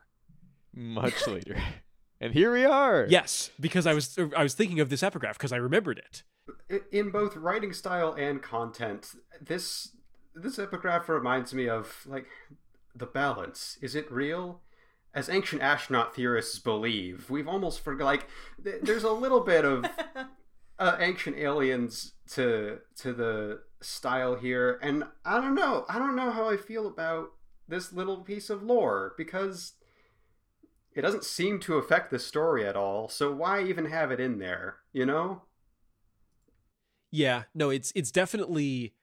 Much 0.72 1.26
later. 1.26 1.56
and 2.20 2.32
here 2.32 2.52
we 2.52 2.64
are. 2.64 3.06
Yes, 3.08 3.50
because 3.60 3.86
I 3.86 3.94
was 3.94 4.18
I 4.36 4.42
was 4.42 4.54
thinking 4.54 4.80
of 4.80 4.88
this 4.90 5.02
epigraph 5.02 5.36
because 5.38 5.52
I 5.52 5.56
remembered 5.56 5.98
it. 5.98 6.22
In 6.92 7.10
both 7.10 7.36
writing 7.36 7.72
style 7.72 8.12
and 8.14 8.42
content, 8.42 9.14
this 9.40 9.92
this 10.34 10.58
epigraph 10.58 11.08
reminds 11.08 11.54
me 11.54 11.68
of 11.68 12.04
like 12.06 12.26
the 12.94 13.06
balance. 13.06 13.78
Is 13.80 13.94
it 13.94 14.10
real? 14.10 14.62
As 15.14 15.28
ancient 15.28 15.62
astronaut 15.62 16.14
theorists 16.14 16.58
believe, 16.58 17.30
we've 17.30 17.46
almost 17.46 17.80
forgot. 17.80 18.04
Like, 18.04 18.28
th- 18.62 18.82
there's 18.82 19.04
a 19.04 19.12
little 19.12 19.40
bit 19.40 19.64
of 19.64 19.86
uh, 20.78 20.96
ancient 20.98 21.36
aliens 21.36 22.12
to 22.32 22.78
to 22.96 23.12
the 23.12 23.60
style 23.80 24.34
here, 24.34 24.78
and 24.82 25.04
I 25.24 25.40
don't 25.40 25.54
know. 25.54 25.84
I 25.88 25.98
don't 25.98 26.16
know 26.16 26.30
how 26.32 26.48
I 26.48 26.56
feel 26.56 26.86
about 26.86 27.30
this 27.68 27.92
little 27.92 28.18
piece 28.18 28.50
of 28.50 28.62
lore 28.62 29.14
because 29.16 29.74
it 30.94 31.02
doesn't 31.02 31.24
seem 31.24 31.58
to 31.60 31.74
affect 31.74 32.10
the 32.10 32.18
story 32.18 32.66
at 32.66 32.76
all. 32.76 33.08
So 33.08 33.32
why 33.32 33.62
even 33.62 33.86
have 33.86 34.10
it 34.10 34.20
in 34.20 34.38
there? 34.38 34.76
You 34.92 35.06
know? 35.06 35.42
Yeah, 37.10 37.44
no, 37.54 37.70
it's 37.70 37.92
it's 37.94 38.10
definitely 38.10 38.94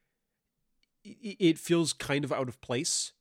it 1.03 1.57
feels 1.57 1.93
kind 1.93 2.23
of 2.23 2.31
out 2.31 2.47
of 2.47 2.61
place. 2.61 3.13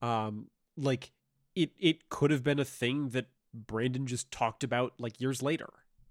Um 0.00 0.48
like 0.76 1.12
it 1.54 1.70
it 1.78 2.08
could 2.08 2.30
have 2.30 2.42
been 2.42 2.58
a 2.58 2.64
thing 2.64 3.10
that 3.10 3.26
Brandon 3.54 4.06
just 4.06 4.30
talked 4.30 4.64
about 4.64 4.94
like 4.98 5.20
years 5.20 5.42
later. 5.42 5.68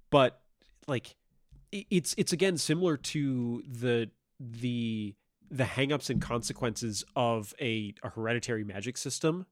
But 0.09 0.41
like 0.87 1.15
it's 1.71 2.13
it's 2.17 2.33
again 2.33 2.57
similar 2.57 2.97
to 2.97 3.63
the 3.67 4.09
the 4.39 5.15
the 5.49 5.63
hangups 5.65 6.09
and 6.09 6.21
consequences 6.21 7.03
of 7.15 7.53
a, 7.59 7.93
a 8.03 8.09
hereditary 8.09 8.63
magic 8.63 8.97
system. 8.97 9.45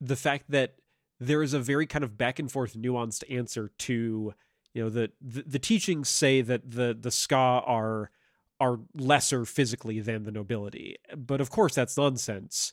The 0.00 0.16
fact 0.16 0.50
that 0.50 0.74
there 1.20 1.42
is 1.42 1.54
a 1.54 1.60
very 1.60 1.86
kind 1.86 2.02
of 2.02 2.18
back 2.18 2.38
and 2.38 2.50
forth 2.50 2.74
nuanced 2.74 3.22
answer 3.30 3.70
to 3.78 4.34
you 4.72 4.82
know 4.82 4.90
the, 4.90 5.12
the 5.20 5.42
the, 5.42 5.58
teachings 5.58 6.08
say 6.08 6.40
that 6.40 6.68
the 6.68 6.96
the 6.98 7.10
skaa 7.10 7.62
are 7.66 8.10
are 8.60 8.80
lesser 8.94 9.44
physically 9.44 10.00
than 10.00 10.24
the 10.24 10.32
nobility 10.32 10.96
but 11.16 11.40
of 11.40 11.50
course 11.50 11.74
that's 11.74 11.96
nonsense 11.96 12.72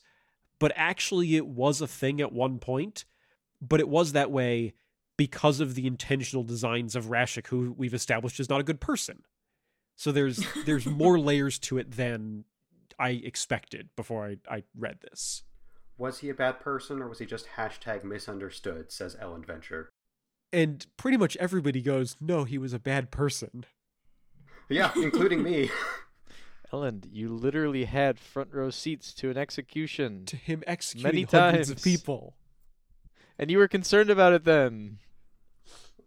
but 0.62 0.72
actually 0.76 1.36
it 1.36 1.46
was 1.46 1.80
a 1.80 1.86
thing 1.86 2.20
at 2.20 2.32
one 2.32 2.58
point 2.58 3.04
but 3.60 3.80
it 3.80 3.88
was 3.88 4.12
that 4.12 4.30
way 4.30 4.74
because 5.16 5.60
of 5.60 5.74
the 5.74 5.86
intentional 5.86 6.42
designs 6.42 6.96
of 6.96 7.06
Rashek 7.06 7.46
who 7.46 7.72
we've 7.76 7.94
established 7.94 8.40
is 8.40 8.48
not 8.48 8.60
a 8.60 8.64
good 8.64 8.80
person. 8.80 9.22
So 9.94 10.10
there's 10.10 10.44
there's 10.66 10.86
more 10.86 11.18
layers 11.18 11.58
to 11.60 11.78
it 11.78 11.92
than 11.92 12.44
I 12.98 13.10
expected 13.10 13.90
before 13.96 14.26
I, 14.26 14.36
I 14.48 14.62
read 14.76 14.98
this. 15.02 15.44
Was 15.96 16.18
he 16.18 16.28
a 16.28 16.34
bad 16.34 16.60
person 16.60 17.00
or 17.00 17.08
was 17.08 17.20
he 17.20 17.26
just 17.26 17.46
hashtag 17.56 18.02
misunderstood 18.02 18.90
says 18.90 19.16
Elend 19.22 19.46
Venture. 19.46 19.90
And 20.52 20.84
pretty 20.96 21.16
much 21.16 21.36
everybody 21.36 21.80
goes 21.80 22.16
no 22.20 22.44
he 22.44 22.58
was 22.58 22.72
a 22.72 22.78
bad 22.80 23.10
person. 23.10 23.64
Yeah 24.68 24.90
including 24.96 25.42
me 25.42 25.70
Elend 26.72 27.06
you 27.12 27.28
literally 27.28 27.84
had 27.84 28.18
front 28.18 28.50
row 28.52 28.70
seats 28.70 29.12
to 29.14 29.30
an 29.30 29.36
execution 29.36 30.24
to 30.26 30.36
him 30.36 30.62
executing 30.66 31.08
many 31.08 31.22
hundreds 31.22 31.68
times. 31.68 31.70
of 31.70 31.82
people. 31.84 32.34
And 33.38 33.50
you 33.50 33.58
were 33.58 33.68
concerned 33.68 34.10
about 34.10 34.32
it 34.32 34.44
then. 34.44 34.98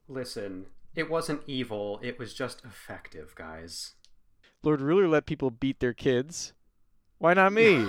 Listen 0.07 0.67
it 0.95 1.09
wasn't 1.09 1.41
evil. 1.45 1.99
It 2.01 2.17
was 2.17 2.33
just 2.33 2.63
effective 2.63 3.35
guys. 3.35 3.95
Lord 4.63 4.81
ruler 4.81 5.07
let 5.07 5.25
people 5.25 5.51
beat 5.51 5.79
their 5.79 5.93
kids. 5.93 6.53
Why 7.17 7.33
not 7.33 7.53
me? 7.53 7.87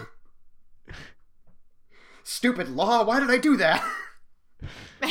Stupid 2.24 2.68
law! 2.68 3.04
Why 3.04 3.20
did 3.20 3.30
I 3.30 3.38
do 3.38 3.56
that? 3.56 3.84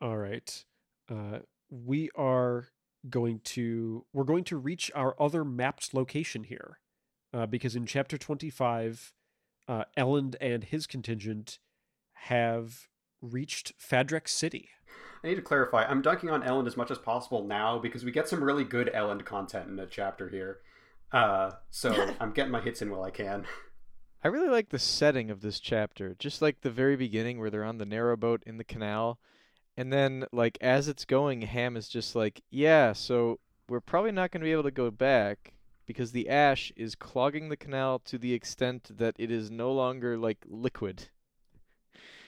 All 0.00 0.16
right. 0.18 0.64
Uh, 1.10 1.38
we 1.70 2.10
are 2.14 2.68
going 3.08 3.40
to 3.40 4.04
we're 4.12 4.24
going 4.24 4.44
to 4.44 4.56
reach 4.56 4.90
our 4.94 5.14
other 5.20 5.44
mapped 5.44 5.94
location 5.94 6.44
here, 6.44 6.78
uh, 7.32 7.46
because 7.46 7.76
in 7.76 7.86
chapter 7.86 8.18
twenty 8.18 8.50
five, 8.50 9.12
uh, 9.68 9.84
Elend 9.96 10.36
and 10.40 10.64
his 10.64 10.86
contingent 10.86 11.58
have 12.12 12.88
reached 13.20 13.72
Fadrex 13.78 14.28
City. 14.28 14.68
I 15.22 15.28
need 15.28 15.36
to 15.36 15.42
clarify. 15.42 15.84
I'm 15.84 16.02
dunking 16.02 16.30
on 16.30 16.42
Elend 16.42 16.66
as 16.66 16.76
much 16.76 16.90
as 16.90 16.98
possible 16.98 17.44
now 17.44 17.78
because 17.78 18.04
we 18.04 18.12
get 18.12 18.28
some 18.28 18.44
really 18.44 18.64
good 18.64 18.90
Elend 18.94 19.24
content 19.24 19.68
in 19.68 19.76
the 19.76 19.86
chapter 19.86 20.28
here. 20.28 20.58
Uh, 21.12 21.52
so 21.70 22.14
I'm 22.20 22.32
getting 22.32 22.52
my 22.52 22.60
hits 22.60 22.82
in 22.82 22.90
while 22.90 23.04
I 23.04 23.10
can. 23.10 23.46
I 24.22 24.28
really 24.28 24.48
like 24.48 24.70
the 24.70 24.78
setting 24.78 25.30
of 25.30 25.40
this 25.40 25.60
chapter. 25.60 26.14
Just 26.18 26.42
like 26.42 26.60
the 26.60 26.70
very 26.70 26.96
beginning 26.96 27.38
where 27.38 27.50
they're 27.50 27.64
on 27.64 27.78
the 27.78 27.86
narrowboat 27.86 28.42
in 28.44 28.56
the 28.56 28.64
canal. 28.64 29.18
And 29.76 29.92
then 29.92 30.26
like 30.32 30.58
as 30.60 30.88
it's 30.88 31.04
going, 31.04 31.42
Ham 31.42 31.76
is 31.76 31.88
just 31.88 32.14
like, 32.14 32.42
"Yeah, 32.50 32.92
so 32.92 33.40
we're 33.68 33.80
probably 33.80 34.12
not 34.12 34.30
going 34.30 34.40
to 34.40 34.44
be 34.44 34.52
able 34.52 34.62
to 34.64 34.70
go 34.70 34.90
back 34.90 35.54
because 35.86 36.12
the 36.12 36.28
ash 36.28 36.72
is 36.76 36.94
clogging 36.94 37.48
the 37.48 37.56
canal 37.56 37.98
to 38.00 38.18
the 38.18 38.32
extent 38.32 38.96
that 38.96 39.14
it 39.18 39.30
is 39.30 39.50
no 39.50 39.72
longer 39.72 40.16
like 40.16 40.38
liquid." 40.46 41.08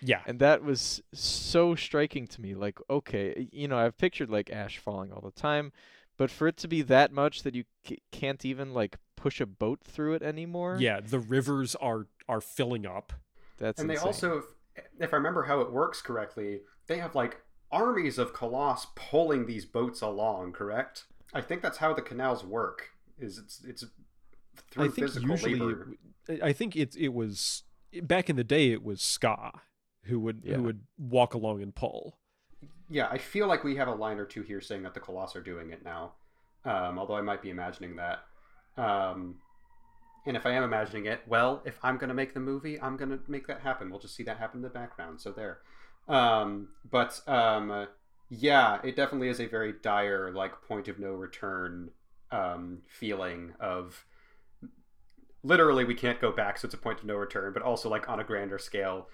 Yeah. 0.03 0.21
And 0.27 0.39
that 0.41 0.63
was 0.63 1.03
so 1.13 1.75
striking 1.75 2.27
to 2.29 2.41
me. 2.41 2.55
Like, 2.55 2.79
okay, 2.91 3.49
you 3.53 3.69
know, 3.69 3.79
I've 3.79 3.97
pictured 3.97 4.31
like 4.31 4.51
ash 4.51 4.79
falling 4.79 5.13
all 5.13 5.21
the 5.21 5.31
time, 5.31 5.73
but 6.17 6.31
for 6.31 6.49
it 6.49 6.57
to 6.59 6.69
be 6.69 6.83
that 6.83 7.13
much 7.13 7.43
that 7.43 7.55
you 7.55 7.65
c- 7.87 8.03
can't 8.13 8.45
even 8.45 8.75
like 8.75 8.97
push 9.17 9.41
a 9.41 9.47
boat 9.47 9.81
through 9.83 10.15
it 10.15 10.23
anymore. 10.23 10.77
Yeah, 10.79 11.01
the 11.01 11.19
rivers 11.19 11.75
are 11.77 12.07
are 12.29 12.41
filling 12.41 12.87
up. 12.87 13.13
That's 13.59 13.81
and 13.81 13.91
insane. 13.91 14.03
they 14.03 14.07
also, 14.07 14.43
if, 14.77 14.85
if 15.01 15.13
I 15.13 15.17
remember 15.17 15.45
how 15.45 15.61
it 15.61 15.73
works 15.73 16.03
correctly, 16.03 16.61
they 16.87 16.99
have 16.99 17.15
like 17.15 17.41
armies 17.73 18.19
of 18.19 18.33
koloss 18.33 18.87
pulling 18.95 19.47
these 19.47 19.65
boats 19.65 20.01
along. 20.01 20.53
Correct? 20.53 21.05
I 21.35 21.41
think 21.41 21.63
that's 21.63 21.79
how 21.79 21.93
the 21.93 22.03
canals 22.03 22.45
work. 22.45 22.91
Is 23.19 23.39
it's 23.39 23.63
it's 23.67 23.85
through 24.71 24.85
I 24.85 24.89
think 24.89 25.07
physical 25.09 25.31
usually, 25.31 25.55
labor. 25.55 25.89
it- 26.29 26.43
I 26.43 26.53
think 26.53 26.77
it 26.77 26.97
it 26.97 27.13
was 27.15 27.63
back 28.03 28.29
in 28.31 28.37
the 28.37 28.45
day. 28.45 28.73
It 28.73 28.83
was 28.83 29.01
Skaa 29.01 29.53
who 30.05 30.21
would 30.21 30.43
Yeah. 30.45 30.57
who 30.57 30.63
would 30.65 30.81
walk 30.99 31.35
along 31.35 31.63
and 31.63 31.75
pull. 31.75 32.19
Yeah, 32.89 33.09
I 33.11 33.19
feel 33.19 33.49
like 33.49 33.65
we 33.65 33.77
have 33.77 33.89
a 33.89 33.95
line 33.95 34.19
or 34.19 34.25
two 34.25 34.43
here 34.43 34.61
saying 34.61 34.83
that 34.85 34.95
the 34.95 35.01
Colossus 35.01 35.35
are 35.37 35.41
doing 35.43 35.71
it 35.71 35.85
now. 35.85 36.13
Um, 36.65 36.99
although 36.99 37.17
I 37.17 37.21
might 37.21 37.43
be 37.43 37.51
imagining 37.51 37.97
that. 37.97 38.21
Um, 38.77 39.37
and 40.27 40.37
if 40.37 40.47
I 40.47 40.51
am 40.53 40.63
imagining 40.63 41.07
it, 41.07 41.21
well, 41.27 41.63
if 41.65 41.79
I'm 41.83 41.97
going 41.97 42.09
to 42.09 42.15
make 42.15 42.35
the 42.35 42.41
movie, 42.41 42.81
I'm 42.81 42.97
going 42.97 43.11
to 43.11 43.21
make 43.29 43.47
that 43.49 43.61
happen. 43.61 43.91
We'll 43.91 43.99
just 44.01 44.15
see 44.15 44.23
that 44.25 44.39
happen 44.39 44.59
in 44.59 44.63
the 44.63 44.69
background. 44.69 45.21
So 45.21 45.33
there. 45.33 45.59
Um, 46.09 46.69
but 46.89 47.21
um, 47.27 47.89
yeah, 48.29 48.79
it 48.85 48.97
definitely 48.97 49.29
is 49.29 49.41
a 49.41 49.47
very 49.47 49.75
dire, 49.83 50.33
like, 50.33 50.63
point 50.63 50.89
of 50.89 50.99
no 50.99 51.13
return 51.13 51.91
um, 52.31 52.83
feeling 52.89 53.55
of 53.61 54.05
literally 55.43 55.85
we 55.85 55.95
can't 55.95 56.21
go 56.21 56.33
back, 56.33 56.59
so 56.59 56.67
it's 56.67 56.75
a 56.75 56.79
point 56.79 57.01
of 57.01 57.07
no 57.07 57.17
return, 57.17 57.53
but 57.53 57.63
also, 57.63 57.89
like, 57.89 58.09
on 58.09 58.21
a 58.21 58.25
grander 58.25 58.59
scale 58.59 59.09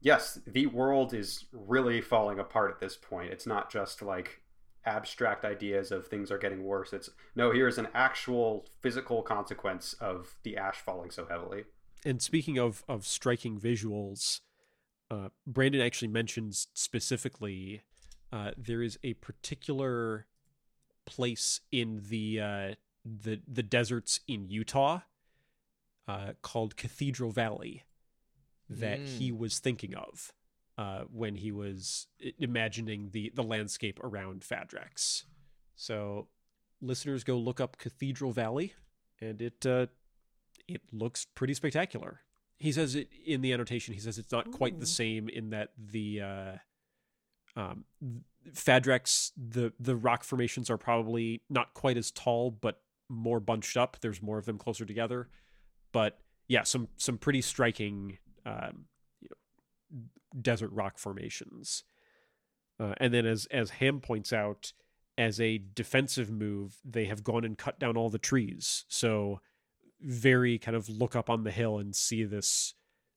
yes, 0.00 0.38
the 0.46 0.66
world 0.66 1.14
is 1.14 1.44
really 1.52 2.00
falling 2.00 2.38
apart 2.38 2.70
at 2.70 2.80
this 2.80 2.96
point. 2.96 3.30
It's 3.30 3.46
not 3.46 3.70
just 3.70 4.02
like 4.02 4.42
abstract 4.84 5.44
ideas 5.44 5.92
of 5.92 6.06
things 6.06 6.30
are 6.30 6.38
getting 6.38 6.64
worse. 6.64 6.92
It's 6.92 7.10
no, 7.36 7.52
here's 7.52 7.78
an 7.78 7.88
actual 7.94 8.66
physical 8.80 9.22
consequence 9.22 9.94
of 9.94 10.36
the 10.42 10.56
ash 10.56 10.78
falling 10.78 11.10
so 11.10 11.26
heavily. 11.26 11.64
And 12.04 12.20
speaking 12.20 12.58
of 12.58 12.82
of 12.88 13.06
striking 13.06 13.60
visuals, 13.60 14.40
uh, 15.10 15.28
Brandon 15.46 15.80
actually 15.80 16.08
mentions 16.08 16.68
specifically 16.74 17.82
uh, 18.32 18.52
there 18.56 18.82
is 18.82 18.98
a 19.02 19.14
particular 19.14 20.26
place 21.04 21.60
in 21.72 22.02
the 22.08 22.40
uh, 22.40 22.74
the 23.04 23.40
the 23.46 23.62
deserts 23.62 24.20
in 24.28 24.48
Utah 24.48 25.00
uh, 26.06 26.32
called 26.42 26.76
Cathedral 26.76 27.30
Valley 27.30 27.84
that 28.68 29.00
he 29.00 29.32
was 29.32 29.58
thinking 29.58 29.94
of 29.96 30.32
uh, 30.78 31.02
when 31.12 31.34
he 31.34 31.50
was 31.50 32.06
imagining 32.38 33.10
the 33.10 33.32
the 33.34 33.42
landscape 33.42 33.98
around 34.02 34.42
Fadrex. 34.42 35.24
So, 35.74 36.28
listeners, 36.80 37.24
go 37.24 37.36
look 37.36 37.60
up 37.60 37.78
Cathedral 37.78 38.32
Valley, 38.32 38.74
and 39.20 39.42
it 39.42 39.66
uh, 39.66 39.86
it 40.68 40.82
looks 40.92 41.24
pretty 41.24 41.54
spectacular. 41.54 42.20
He 42.60 42.70
says 42.70 42.94
it 42.94 43.08
in 43.26 43.40
the 43.40 43.52
annotation. 43.52 43.92
He 43.94 44.00
says 44.00 44.18
it's 44.18 44.30
not 44.30 44.52
quite 44.52 44.78
the 44.78 44.86
same 44.86 45.28
in 45.28 45.50
that 45.50 45.70
the 45.76 46.20
uh, 46.20 46.52
Um, 47.56 47.84
Fadrex, 48.54 49.32
the 49.36 49.72
the 49.78 49.96
rock 49.96 50.24
formations 50.24 50.70
are 50.70 50.78
probably 50.78 51.42
not 51.48 51.74
quite 51.74 51.96
as 51.96 52.10
tall, 52.10 52.50
but 52.50 52.80
more 53.08 53.40
bunched 53.40 53.76
up. 53.76 53.96
There's 54.00 54.22
more 54.22 54.38
of 54.38 54.44
them 54.44 54.56
closer 54.56 54.86
together. 54.86 55.28
But 55.92 56.18
yeah, 56.48 56.62
some 56.62 56.88
some 56.96 57.18
pretty 57.18 57.42
striking 57.42 58.18
um, 58.46 58.86
you 59.20 59.28
know, 59.30 60.02
desert 60.40 60.70
rock 60.72 60.98
formations. 60.98 61.84
Uh, 62.78 62.94
and 62.98 63.12
then, 63.12 63.26
as 63.26 63.46
as 63.46 63.70
Ham 63.70 64.00
points 64.00 64.32
out, 64.32 64.72
as 65.18 65.40
a 65.40 65.58
defensive 65.74 66.30
move, 66.30 66.76
they 66.84 67.06
have 67.06 67.22
gone 67.24 67.44
and 67.44 67.58
cut 67.58 67.78
down 67.78 67.96
all 67.96 68.08
the 68.10 68.18
trees. 68.18 68.84
So 68.88 69.40
very 70.02 70.58
kind 70.58 70.76
of 70.76 70.88
look 70.88 71.14
up 71.14 71.28
on 71.30 71.44
the 71.44 71.50
hill 71.50 71.78
and 71.78 71.94
see 71.94 72.24
this 72.24 72.74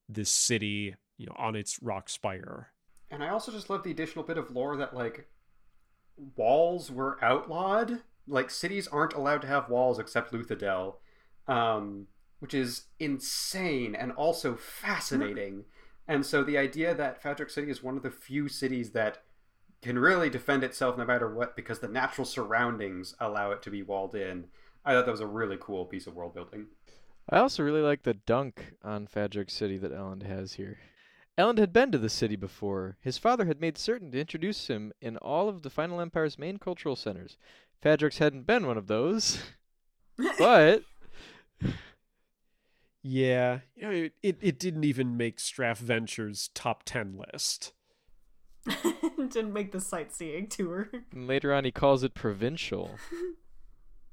this 0.09 0.29
city, 0.29 0.95
you 1.17 1.25
know, 1.25 1.35
on 1.37 1.55
its 1.55 1.81
rock 1.81 2.09
spire. 2.09 2.69
And 3.09 3.23
I 3.23 3.29
also 3.29 3.51
just 3.51 3.69
love 3.69 3.83
the 3.83 3.91
additional 3.91 4.25
bit 4.25 4.37
of 4.37 4.51
lore 4.51 4.75
that 4.77 4.93
like 4.95 5.27
walls 6.35 6.91
were 6.91 7.23
outlawed. 7.23 8.01
Like 8.27 8.49
cities 8.49 8.87
aren't 8.87 9.13
allowed 9.13 9.41
to 9.41 9.47
have 9.47 9.69
walls 9.69 9.99
except 9.99 10.31
Luthadel, 10.31 10.95
um, 11.47 12.07
which 12.39 12.53
is 12.53 12.83
insane 12.99 13.95
and 13.95 14.11
also 14.11 14.55
fascinating. 14.55 15.65
and 16.07 16.25
so 16.25 16.43
the 16.43 16.57
idea 16.57 16.93
that 16.93 17.21
Fadrex 17.23 17.51
City 17.51 17.69
is 17.69 17.83
one 17.83 17.97
of 17.97 18.03
the 18.03 18.11
few 18.11 18.47
cities 18.47 18.91
that 18.91 19.23
can 19.81 19.99
really 19.99 20.29
defend 20.29 20.63
itself 20.63 20.97
no 20.97 21.05
matter 21.05 21.33
what 21.33 21.55
because 21.55 21.79
the 21.79 21.87
natural 21.87 22.25
surroundings 22.25 23.15
allow 23.19 23.51
it 23.51 23.61
to 23.61 23.69
be 23.69 23.83
walled 23.83 24.15
in. 24.15 24.45
I 24.85 24.93
thought 24.93 25.05
that 25.05 25.11
was 25.11 25.21
a 25.21 25.27
really 25.27 25.57
cool 25.59 25.85
piece 25.85 26.07
of 26.07 26.15
world 26.15 26.33
building. 26.33 26.67
I 27.29 27.39
also 27.39 27.63
really 27.63 27.81
like 27.81 28.03
the 28.03 28.13
dunk 28.13 28.73
on 28.83 29.07
Fadrex 29.07 29.51
City 29.51 29.77
that 29.77 29.93
Elend 29.93 30.23
has 30.23 30.53
here. 30.53 30.77
Elend 31.37 31.57
had 31.57 31.73
been 31.73 31.91
to 31.91 31.97
the 31.97 32.09
city 32.09 32.35
before. 32.35 32.97
His 33.01 33.17
father 33.17 33.45
had 33.45 33.61
made 33.61 33.77
certain 33.77 34.11
to 34.11 34.19
introduce 34.19 34.67
him 34.67 34.91
in 35.01 35.17
all 35.17 35.49
of 35.49 35.63
the 35.63 35.69
Final 35.69 36.01
Empire's 36.01 36.37
main 36.37 36.57
cultural 36.57 36.95
centers. 36.95 37.37
Fadrex 37.83 38.17
hadn't 38.17 38.45
been 38.45 38.67
one 38.67 38.77
of 38.77 38.87
those, 38.87 39.39
but 40.37 40.83
yeah, 43.01 43.59
you 43.75 43.81
know, 43.81 43.91
it, 43.91 44.13
it, 44.21 44.37
it 44.41 44.59
didn't 44.59 44.85
even 44.85 45.17
make 45.17 45.37
Straff 45.37 45.77
Venture's 45.77 46.49
top 46.53 46.83
ten 46.83 47.17
list. 47.17 47.73
Didn't 49.17 49.51
make 49.51 49.73
the 49.73 49.81
sightseeing 49.81 50.47
tour. 50.47 50.89
And 51.11 51.27
later 51.27 51.53
on, 51.53 51.65
he 51.65 51.71
calls 51.71 52.03
it 52.03 52.13
provincial. 52.13 52.91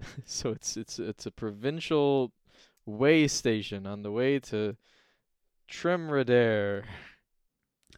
so 0.25 0.51
it's 0.51 0.77
it's 0.77 0.99
it's 0.99 1.27
a 1.27 1.31
provincial 1.31 2.33
way 2.87 3.29
station 3.29 3.87
on 3.87 4.03
the 4.03 4.11
way 4.11 4.39
to 4.39 4.77
Tremredare. 5.71 6.85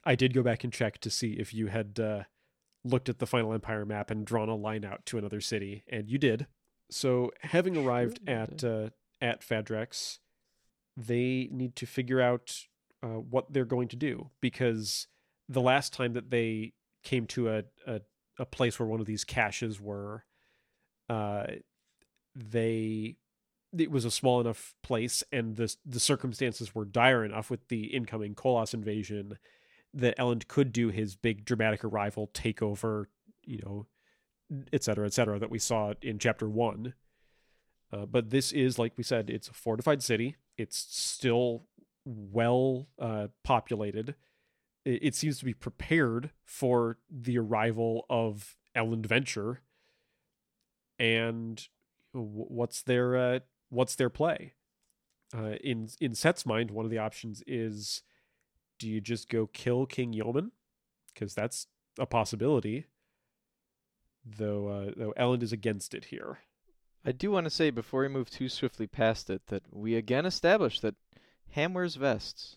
I 0.05 0.15
did 0.15 0.35
go 0.35 0.43
back 0.43 0.65
and 0.65 0.73
check 0.73 0.99
to 0.99 1.11
see 1.11 1.33
if 1.35 1.55
you 1.55 1.69
had 1.69 2.01
uh, 2.01 2.23
looked 2.85 3.09
at 3.09 3.19
the 3.19 3.27
Final 3.27 3.53
Empire 3.53 3.85
map 3.85 4.11
and 4.11 4.27
drawn 4.27 4.49
a 4.49 4.57
line 4.57 4.85
out 4.85 5.07
to 5.07 5.19
another 5.19 5.41
city, 5.41 5.85
and 5.89 6.09
you 6.09 6.19
did. 6.19 6.47
So, 6.91 7.31
having 7.41 7.77
arrived 7.77 8.21
at 8.29 8.63
uh, 8.65 8.91
at 9.21 9.41
Fadrex, 9.41 10.19
they 10.97 11.49
need 11.51 11.77
to 11.77 11.87
figure 11.87 12.21
out 12.21 12.67
uh, 13.03 13.19
what 13.19 13.53
they're 13.53 13.65
going 13.65 13.89
to 13.89 13.97
do 13.97 14.31
because 14.41 15.07
the 15.49 15.61
last 15.61 15.93
time 15.93 16.13
that 16.15 16.31
they 16.31 16.73
came 17.03 17.27
to 17.27 17.49
a, 17.49 17.63
a, 17.87 18.01
a 18.39 18.47
place 18.47 18.79
where 18.79 18.87
one 18.87 19.01
of 19.01 19.07
these 19.07 19.25
caches 19.25 19.81
were, 19.81 20.25
uh, 21.09 21.45
they 22.35 23.17
it 23.77 23.91
was 23.91 24.05
a 24.05 24.11
small 24.11 24.41
enough 24.41 24.75
place 24.83 25.25
and 25.33 25.57
the 25.57 25.75
the 25.85 26.01
circumstances 26.01 26.75
were 26.75 26.85
dire 26.85 27.25
enough 27.25 27.51
with 27.51 27.69
the 27.69 27.85
incoming 27.87 28.35
Koloss 28.35 28.75
invasion 28.75 29.39
that 29.95 30.17
Elend 30.19 30.49
could 30.49 30.73
do 30.73 30.89
his 30.89 31.17
big 31.17 31.45
dramatic 31.45 31.85
arrival 31.85 32.31
takeover, 32.33 33.07
you 33.45 33.61
know, 33.63 33.87
et 34.73 34.83
cetera, 34.83 35.07
et 35.07 35.13
cetera, 35.13 35.39
that 35.39 35.51
we 35.51 35.59
saw 35.59 35.93
in 36.01 36.19
chapter 36.19 36.49
one. 36.49 36.95
Uh, 37.93 38.07
but 38.07 38.31
this 38.31 38.53
is, 38.53 38.79
like 38.79 38.95
we 38.97 39.05
said, 39.05 39.29
it's 39.29 39.49
a 39.49 39.53
fortified 39.53 40.03
city. 40.03 40.37
It's 40.57 40.79
still 40.79 41.65
well 42.07 42.89
uh, 42.99 43.29
populated 43.45 44.15
it, 44.85 44.99
it 45.03 45.15
seems 45.15 45.39
to 45.39 45.45
be 45.45 45.55
prepared 45.55 46.31
for 46.45 46.99
the 47.11 47.39
arrival 47.39 48.07
of 48.09 48.57
Elend 48.77 49.07
Venture. 49.07 49.61
And 50.99 51.67
what's 52.13 52.83
their 52.83 53.17
uh, 53.17 53.39
what's 53.71 53.95
their 53.95 54.11
play? 54.11 54.55
Uh, 55.37 55.55
in 55.65 55.89
in 56.01 56.15
Cett's 56.15 56.45
mind, 56.45 56.71
one 56.71 56.85
of 56.85 56.91
the 56.91 56.99
options 56.99 57.43
is: 57.47 58.03
do 58.79 58.89
you 58.89 59.01
just 59.01 59.29
go 59.29 59.47
kill 59.47 59.87
King 59.87 60.13
Yomen? 60.13 60.51
Because 61.15 61.35
that's 61.35 61.67
a 61.99 62.07
possibility. 62.07 62.87
Though 64.25 64.69
uh, 64.69 64.91
though 64.97 65.15
Elend 65.19 65.43
is 65.43 65.53
against 65.53 65.95
it 65.95 66.07
here. 66.07 66.39
I 67.05 67.11
do 67.11 67.33
want 67.33 67.45
to 67.45 67.51
say 67.51 67.71
before 67.71 68.03
we 68.03 68.09
move 68.09 68.31
too 68.31 68.49
swiftly 68.49 68.87
past 68.87 69.29
it 69.29 69.49
that 69.49 69.65
we 69.73 69.97
again 69.97 70.25
established 70.25 70.83
that 70.83 70.95
Ham 71.51 71.75
wears 71.75 71.97
vests. 71.97 72.57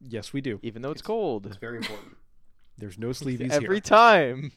Yes, 0.00 0.32
we 0.32 0.40
do. 0.40 0.58
Even 0.62 0.80
though 0.82 0.90
it's, 0.90 1.00
It's- 1.00 1.06
cold. 1.06 1.46
It's 1.46 1.56
very 1.56 1.76
important. 1.78 2.16
There's 2.78 2.98
no 2.98 3.08
sleeveys 3.10 3.50
Every 3.50 3.76
here. 3.76 3.80
time. 3.80 4.52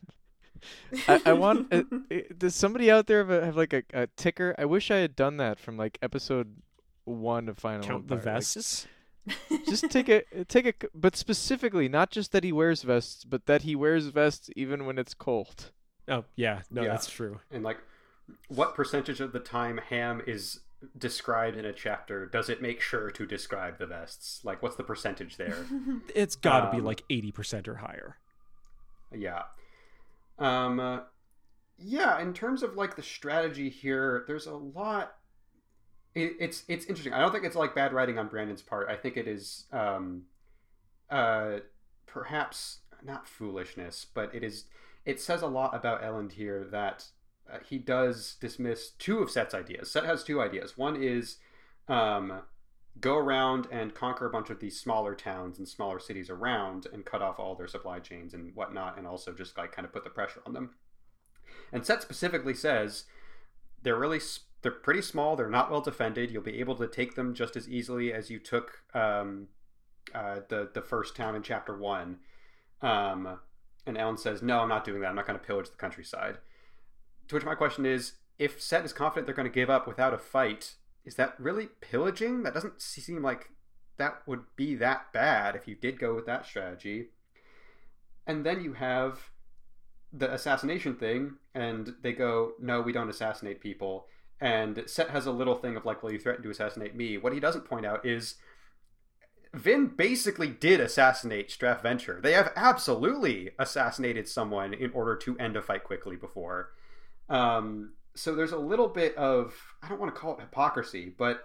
I, 1.07 1.21
I 1.27 1.33
want. 1.43 1.73
Uh, 1.73 1.83
uh, 2.11 2.15
does 2.37 2.55
somebody 2.55 2.89
out 2.91 3.07
there 3.07 3.19
have, 3.19 3.29
a, 3.29 3.45
have 3.45 3.55
like 3.57 3.73
a, 3.73 3.83
a 3.93 4.07
ticker? 4.17 4.55
I 4.57 4.65
wish 4.65 4.91
I 4.91 4.97
had 4.97 5.15
done 5.15 5.37
that 5.37 5.59
from 5.59 5.77
like 5.77 5.97
episode 6.01 6.55
one 7.05 7.47
of 7.49 7.57
Final 7.57 7.85
Count 7.87 8.07
the 8.07 8.15
Empire. 8.15 8.33
Like, 8.35 8.43
just, 8.43 8.55
vests. 8.55 8.87
just 9.69 9.83
take 9.91 10.09
a 10.09 10.23
take 10.45 10.65
a, 10.65 10.73
c- 10.81 10.89
but 10.93 11.15
specifically 11.15 11.87
not 11.87 12.11
just 12.11 12.31
that 12.31 12.43
he 12.43 12.51
wears 12.51 12.83
vests, 12.83 13.23
but 13.25 13.45
that 13.45 13.61
he 13.63 13.75
wears 13.75 14.07
vests 14.07 14.49
even 14.55 14.85
when 14.85 14.97
it's 14.97 15.13
cold. 15.13 15.71
oh 16.07 16.25
yeah, 16.35 16.61
no, 16.71 16.81
Yeah. 16.83 16.89
that's 16.89 17.09
true. 17.09 17.39
And 17.51 17.63
like, 17.63 17.77
what 18.49 18.75
percentage 18.75 19.21
of 19.21 19.31
the 19.31 19.39
time 19.39 19.79
Ham 19.89 20.21
is 20.27 20.59
described 20.97 21.57
in 21.57 21.65
a 21.65 21.73
chapter 21.73 22.25
does 22.27 22.49
it 22.49 22.61
make 22.61 22.79
sure 22.81 23.09
to 23.09 23.25
describe 23.25 23.79
the 23.79 23.87
vests? 23.87 24.41
Like, 24.43 24.61
what's 24.61 24.75
the 24.75 24.83
percentage 24.83 25.37
there? 25.37 25.65
It's 26.13 26.35
got 26.35 26.65
to 26.65 26.71
be 26.71 26.77
Um, 26.79 26.83
like 26.85 27.03
eighty 27.09 27.31
percent 27.31 27.67
or 27.67 27.75
higher. 27.75 28.17
Yeah. 29.15 29.43
Um 30.39 30.79
uh, 30.79 30.99
yeah, 31.77 32.19
in 32.19 32.33
terms 32.33 32.63
of 32.63 32.75
like 32.75 32.95
the 32.95 33.03
strategy 33.03 33.69
here, 33.69 34.23
there's 34.27 34.47
a 34.47 34.55
lot 34.55 35.17
it, 36.17 36.35
it's 36.39 36.63
it's 36.67 36.85
interesting. 36.85 37.13
I 37.13 37.19
don't 37.19 37.31
think 37.31 37.45
it's 37.45 37.55
like 37.55 37.75
bad 37.75 37.93
writing 37.93 38.17
on 38.17 38.27
Brandon's 38.27 38.61
part. 38.61 38.89
I 38.89 38.95
think 38.95 39.17
it 39.17 39.27
is 39.27 39.65
um 39.71 40.23
uh 41.09 41.57
perhaps 42.05 42.79
not 43.03 43.27
foolishness, 43.27 44.05
but 44.13 44.33
it 44.33 44.43
is 44.43 44.65
it 45.05 45.21
says 45.21 45.41
a 45.41 45.47
lot 45.47 45.75
about 45.75 46.01
Elend 46.01 46.33
here 46.33 46.67
that 46.71 47.05
uh, 47.51 47.59
he 47.65 47.77
does 47.77 48.35
dismiss 48.41 48.89
two 48.89 49.19
of 49.19 49.29
Cett's 49.29 49.53
ideas. 49.53 49.89
Cett 49.91 50.05
has 50.05 50.23
two 50.23 50.41
ideas. 50.41 50.77
One 50.77 51.01
is 51.01 51.37
um 51.87 52.41
go 52.99 53.15
around 53.15 53.67
and 53.71 53.93
conquer 53.93 54.25
a 54.25 54.29
bunch 54.29 54.49
of 54.49 54.59
these 54.59 54.79
smaller 54.79 55.13
towns 55.13 55.57
and 55.57 55.67
smaller 55.67 55.99
cities 55.99 56.29
around 56.29 56.87
and 56.91 57.05
cut 57.05 57.21
off 57.21 57.39
all 57.39 57.55
their 57.55 57.67
supply 57.67 57.99
chains 57.99 58.33
and 58.33 58.55
whatnot, 58.55 58.97
and 58.97 59.05
also 59.05 59.33
just 59.33 59.57
like 59.57 59.71
kind 59.71 59.85
of 59.85 59.93
put 59.93 60.03
the 60.03 60.09
pressure 60.09 60.41
on 60.45 60.53
them. 60.53 60.71
And 61.71 61.85
Cett 61.85 62.01
specifically 62.01 62.53
says 62.53 63.05
they're 63.83 63.99
really 63.99 64.21
they're 64.61 64.71
pretty 64.71 65.01
small. 65.01 65.35
They're 65.35 65.49
not 65.49 65.69
well 65.69 65.81
defended. 65.81 66.31
You'll 66.31 66.43
be 66.43 66.59
able 66.59 66.75
to 66.75 66.87
take 66.87 67.15
them 67.15 67.33
just 67.33 67.55
as 67.55 67.69
easily 67.69 68.11
as 68.13 68.29
you 68.29 68.39
took 68.39 68.83
um, 68.93 69.47
uh, 70.13 70.41
the 70.49 70.69
the 70.73 70.81
first 70.81 71.15
town 71.15 71.35
in 71.35 71.43
chapter 71.43 71.77
one. 71.77 72.17
Um, 72.81 73.39
and 73.85 73.97
Elend 73.97 74.19
says, 74.19 74.41
"No, 74.41 74.59
I'm 74.59 74.69
not 74.69 74.83
doing 74.83 75.01
that. 75.01 75.07
I'm 75.07 75.15
not 75.15 75.27
going 75.27 75.39
to 75.39 75.45
pillage 75.45 75.69
the 75.69 75.77
countryside." 75.77 76.37
To 77.27 77.35
which 77.35 77.45
my 77.45 77.55
question 77.55 77.85
is, 77.85 78.13
if 78.39 78.61
Cett 78.61 78.85
is 78.85 78.93
confident 78.93 79.27
they're 79.27 79.35
going 79.35 79.49
to 79.49 79.53
give 79.53 79.69
up 79.69 79.87
without 79.87 80.13
a 80.13 80.17
fight, 80.17 80.75
is 81.07 81.15
that 81.15 81.39
really 81.39 81.69
pillaging? 81.79 82.43
That 82.43 82.53
doesn't 82.53 82.81
seem 82.81 83.23
like 83.23 83.49
that 83.97 84.21
would 84.27 84.43
be 84.57 84.75
that 84.75 85.13
bad 85.13 85.55
if 85.55 85.67
you 85.67 85.73
did 85.73 85.99
go 85.99 86.13
with 86.13 86.25
that 86.25 86.45
strategy. 86.45 87.07
And 88.27 88.45
then 88.45 88.61
you 88.61 88.73
have 88.73 89.31
the 90.11 90.31
assassination 90.31 90.95
thing, 90.95 91.37
and 91.55 91.95
they 92.01 92.11
go, 92.11 92.53
"No, 92.59 92.81
we 92.81 92.91
don't 92.91 93.09
assassinate 93.09 93.61
people." 93.61 94.07
And 94.41 94.83
Cett 94.85 95.09
has 95.09 95.25
a 95.25 95.31
little 95.31 95.55
thing 95.55 95.77
of 95.77 95.85
like, 95.85 96.03
"Well, 96.03 96.11
you 96.11 96.19
threatened 96.19 96.43
to 96.43 96.51
assassinate 96.51 96.93
me." 96.93 97.17
What 97.17 97.33
he 97.33 97.39
doesn't 97.39 97.65
point 97.65 97.85
out 97.85 98.05
is 98.05 98.35
Vin 99.53 99.87
basically 99.87 100.49
did 100.49 100.81
assassinate 100.81 101.49
Straff 101.49 101.81
Venture. 101.81 102.19
They 102.21 102.33
have 102.33 102.51
absolutely 102.55 103.51
assassinated 103.57 104.27
someone 104.27 104.73
in 104.73 104.91
order 104.91 105.15
to 105.15 105.37
end 105.37 105.55
a 105.55 105.61
fight 105.61 105.85
quickly 105.85 106.17
before. 106.17 106.73
Um, 107.29 107.93
so 108.17 108.33
there's 108.35 108.51
a 108.51 108.57
little 108.57 108.87
bit 108.87 109.15
of 109.15 109.53
I 109.81 109.89
don't 109.89 109.99
want 109.99 110.13
to 110.13 110.19
call 110.19 110.33
it 110.37 110.41
hypocrisy, 110.41 111.13
but 111.17 111.43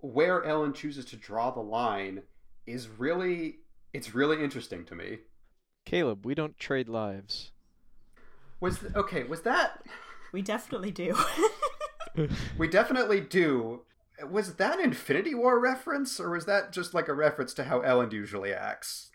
where 0.00 0.42
Elend 0.42 0.74
chooses 0.74 1.04
to 1.06 1.16
draw 1.16 1.50
the 1.50 1.60
line 1.60 2.22
is 2.66 2.88
really 2.88 3.58
it's 3.92 4.14
really 4.14 4.42
interesting 4.42 4.84
to 4.86 4.94
me. 4.94 5.18
Caleb, 5.86 6.26
we 6.26 6.34
don't 6.34 6.58
trade 6.58 6.88
lives. 6.88 7.52
Was 8.60 8.80
th- 8.80 8.94
okay? 8.94 9.24
Was 9.24 9.42
that 9.42 9.82
we 10.32 10.42
definitely 10.42 10.90
do. 10.90 11.16
we 12.58 12.68
definitely 12.68 13.20
do? 13.20 13.82
Was 14.28 14.56
that 14.56 14.80
Infinity 14.80 15.34
War 15.34 15.60
reference, 15.60 16.18
or 16.18 16.30
was 16.30 16.44
that 16.46 16.72
just 16.72 16.92
like 16.92 17.06
a 17.06 17.14
reference 17.14 17.54
to 17.54 17.64
how 17.64 17.80
Elend 17.80 18.12
usually 18.12 18.52
acts? 18.52 19.10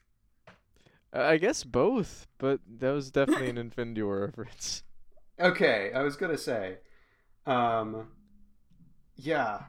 I 1.12 1.38
guess 1.38 1.64
both, 1.64 2.26
but 2.38 2.62
that 2.80 2.92
was 2.92 3.12
definitely 3.12 3.50
an 3.50 3.58
Infinity 3.58 4.02
War 4.02 4.22
reference. 4.22 4.84
Okay, 5.40 5.92
I 5.94 6.04
was 6.04 6.16
gonna 6.16 6.38
say, 6.38 6.78
um, 7.46 8.08
yeah, 9.16 9.64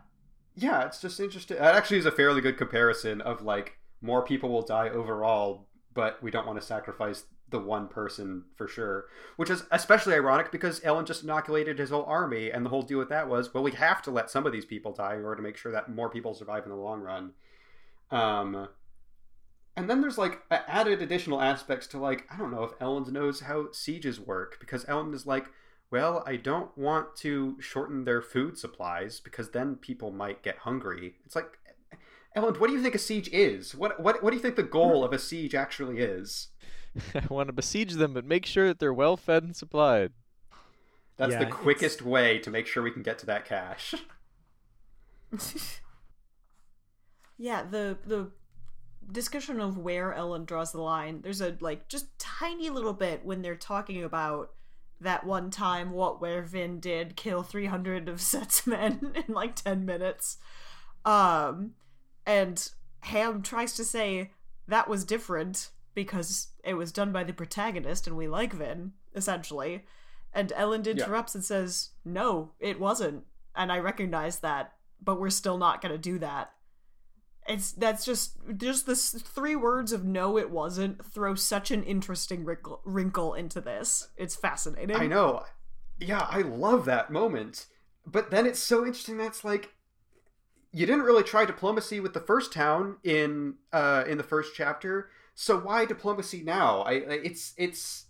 yeah, 0.55 0.85
it's 0.85 1.01
just 1.01 1.21
interesting. 1.21 1.59
That 1.59 1.75
actually 1.75 1.99
is 1.99 2.07
a 2.07 2.13
fairly 2.13 2.41
good 2.41 2.57
comparison 2.57 3.21
of 3.21 3.43
like 3.43 3.79
more 4.01 4.23
people 4.23 4.51
will 4.51 4.63
die 4.63 4.89
overall, 4.89 5.67
but 5.93 6.23
we 6.23 6.31
don't 6.31 6.47
want 6.47 6.61
to 6.61 6.67
sacrifice 6.67 7.25
the 7.49 7.59
one 7.59 7.89
person 7.89 8.45
for 8.57 8.67
sure. 8.67 9.07
Which 9.37 9.51
is 9.51 9.65
especially 9.71 10.15
ironic 10.15 10.51
because 10.51 10.81
Elend 10.81 11.07
just 11.07 11.25
inoculated 11.25 11.79
his 11.79 11.91
whole 11.91 12.05
army, 12.05 12.51
and 12.51 12.65
the 12.65 12.71
whole 12.71 12.83
deal 12.83 12.99
with 12.99 13.09
that 13.11 13.29
was, 13.29 13.53
well, 13.53 13.63
we 13.63 13.73
have 13.73 14.03
to 14.03 14.11
let 14.11 14.31
some 14.31 14.47
of 14.47 14.53
these 14.53 14.65
people 14.65 14.93
die 14.93 15.15
in 15.15 15.25
order 15.25 15.37
to 15.37 15.43
make 15.43 15.57
sure 15.57 15.73
that 15.73 15.93
more 15.93 16.11
people 16.11 16.35
survive 16.35 16.65
in 16.65 16.71
the 16.71 16.77
long 16.77 17.01
run. 17.01 17.33
Um, 18.11 18.69
and 19.77 19.91
then 19.91 20.01
there's 20.01 20.19
like 20.19 20.43
added 20.51 21.03
additional 21.03 21.41
aspects 21.41 21.87
to 21.89 21.99
like 21.99 22.27
I 22.33 22.37
don't 22.37 22.53
know 22.53 22.65
if 22.65 22.79
Elend 22.79 23.11
knows 23.11 23.41
how 23.41 23.73
sieges 23.73 24.21
work 24.21 24.59
because 24.61 24.85
Elend 24.85 25.15
is 25.15 25.27
like, 25.27 25.47
well, 25.95 26.25
I 26.27 26.35
don't 26.37 26.77
want 26.77 27.15
to 27.19 27.57
shorten 27.61 28.05
their 28.05 28.21
food 28.21 28.59
supplies 28.59 29.21
because 29.21 29.51
then 29.51 29.77
people 29.77 30.11
might 30.11 30.43
get 30.43 30.59
hungry. 30.59 31.15
It's 31.25 31.37
like, 31.37 31.59
Elend, 32.37 32.59
what 32.59 32.67
do 32.69 32.73
you 32.75 32.83
think 32.83 32.97
a 32.97 32.99
siege 32.99 33.29
is? 33.33 33.75
What 33.77 34.01
what 34.01 34.21
what 34.23 34.31
do 34.31 34.37
you 34.37 34.43
think 34.43 34.57
the 34.57 34.63
goal 34.65 35.05
of 35.05 35.13
a 35.13 35.19
siege 35.21 35.55
actually 35.55 35.99
is? 36.01 36.49
I 37.15 37.23
want 37.31 37.47
to 37.49 37.53
besiege 37.53 37.93
them, 37.95 38.13
but 38.13 38.25
make 38.25 38.45
sure 38.45 38.67
that 38.67 38.81
they're 38.81 38.93
well 38.93 39.17
fed 39.17 39.45
and 39.45 39.55
supplied. 39.55 40.13
That's 41.17 41.31
Yeah, 41.33 41.39
the 41.39 41.47
it's- 41.47 41.61
quickest 41.63 42.03
way 42.03 42.39
to 42.41 42.51
make 42.51 42.67
sure 42.67 42.83
we 42.83 42.91
can 42.91 43.03
get 43.05 43.19
to 43.21 43.27
that 43.27 43.45
cash. 43.45 43.95
yeah, 47.39 47.63
the 47.63 47.99
the 48.07 48.31
discussion 49.13 49.61
of 49.61 49.77
where 49.79 50.13
Elend 50.13 50.47
draws 50.47 50.73
the 50.73 50.81
line. 50.81 51.21
There's 51.23 51.41
a 51.41 51.57
like 51.61 51.89
just 51.89 52.19
tiny 52.19 52.71
little 52.71 52.93
bit 52.95 53.25
when 53.25 53.43
they're 53.43 53.57
talking 53.57 54.03
about 54.03 54.51
that 55.05 55.25
one 55.25 55.51
time 55.51 55.93
what 55.93 56.21
where 56.21 56.43
Vin 56.43 56.81
did 56.81 57.17
kill 57.17 57.43
300 57.43 58.09
of 58.09 58.21
Cett's 58.21 58.67
men 58.67 59.13
in 59.15 59.33
like 59.33 59.57
10 59.57 59.85
minutes. 59.85 60.39
Um 61.05 61.73
and 62.27 62.71
Ham 63.01 63.43
tries 63.43 63.75
to 63.75 63.85
say 63.85 64.33
that 64.67 64.89
was 64.89 65.05
different 65.05 65.71
because 65.95 66.49
it 66.65 66.75
was 66.75 66.91
done 66.91 67.13
by 67.13 67.23
the 67.23 67.33
protagonist 67.33 68.07
and 68.07 68.17
we 68.17 68.27
like 68.27 68.53
Vin 68.53 68.93
essentially. 69.15 69.85
And 70.33 70.53
Elend 70.57 70.89
interrupts 70.89 71.37
and 71.37 71.45
says, 71.45 71.91
"No, 72.05 72.51
it 72.59 72.81
wasn't." 72.81 73.25
And 73.55 73.71
I 73.71 73.79
recognize 73.79 74.41
that, 74.41 74.73
but 75.01 75.21
we're 75.21 75.31
still 75.31 75.59
not 75.59 75.81
going 75.81 75.93
to 75.93 75.99
do 75.99 76.19
that 76.19 76.51
it's 77.47 77.73
that's 77.73 78.05
just 78.05 78.37
just 78.57 78.87
this 78.87 79.13
three 79.13 79.57
words 79.57 79.93
of 79.93 80.05
no 80.05 80.39
it 80.39 80.51
wasn't 80.51 81.05
throw 81.05 81.35
such 81.35 81.71
an 81.71 81.83
interesting 81.83 82.45
wrinkle, 82.45 82.81
wrinkle 82.85 83.35
into 83.35 83.61
this 83.61 84.09
it's 84.17 84.37
fascinating 84.37 84.97
I 84.97 85.07
know. 85.07 85.45
Yeah, 85.99 86.27
I 86.29 86.41
love 86.41 86.85
that 86.87 87.11
moment. 87.11 87.67
But 88.07 88.31
then 88.31 88.47
it's 88.47 88.59
so 88.59 88.85
interesting 88.85 89.17
that's 89.19 89.45
like 89.45 89.71
you 90.73 90.87
didn't 90.87 91.03
really 91.05 91.23
try 91.23 91.45
diplomacy 91.45 92.01
with 92.01 92.15
the 92.15 92.21
first 92.21 92.53
town 92.53 92.97
in 93.05 93.55
uh 93.73 94.05
in 94.07 94.19
the 94.19 94.25
first 94.25 94.55
chapter. 94.55 95.11
So 95.35 95.59
why 95.59 95.85
diplomacy 95.85 96.43
now? 96.43 96.81
I 96.83 96.93
I- 96.93 97.21
it's 97.25 97.55
it's 97.57 98.07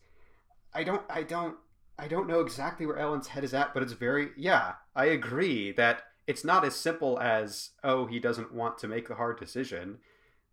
I 0.72 0.84
don't 0.84 1.02
I 1.10 1.22
don't 1.22 1.56
I 1.98 2.08
don't 2.08 2.26
know 2.26 2.40
exactly 2.40 2.86
where 2.86 2.96
Elend's 2.98 3.28
head 3.28 3.44
is 3.44 3.54
at, 3.54 3.74
but 3.74 3.82
it's 3.82 3.92
very 3.92 4.30
yeah, 4.36 4.74
I 4.94 5.06
agree 5.06 5.72
that 5.72 6.02
it's 6.26 6.44
not 6.44 6.64
as 6.64 6.74
simple 6.74 7.18
as 7.20 7.70
oh, 7.82 8.06
he 8.06 8.18
doesn't 8.18 8.54
want 8.54 8.78
to 8.78 8.88
make 8.88 9.08
the 9.08 9.14
hard 9.14 9.38
decision. 9.38 9.98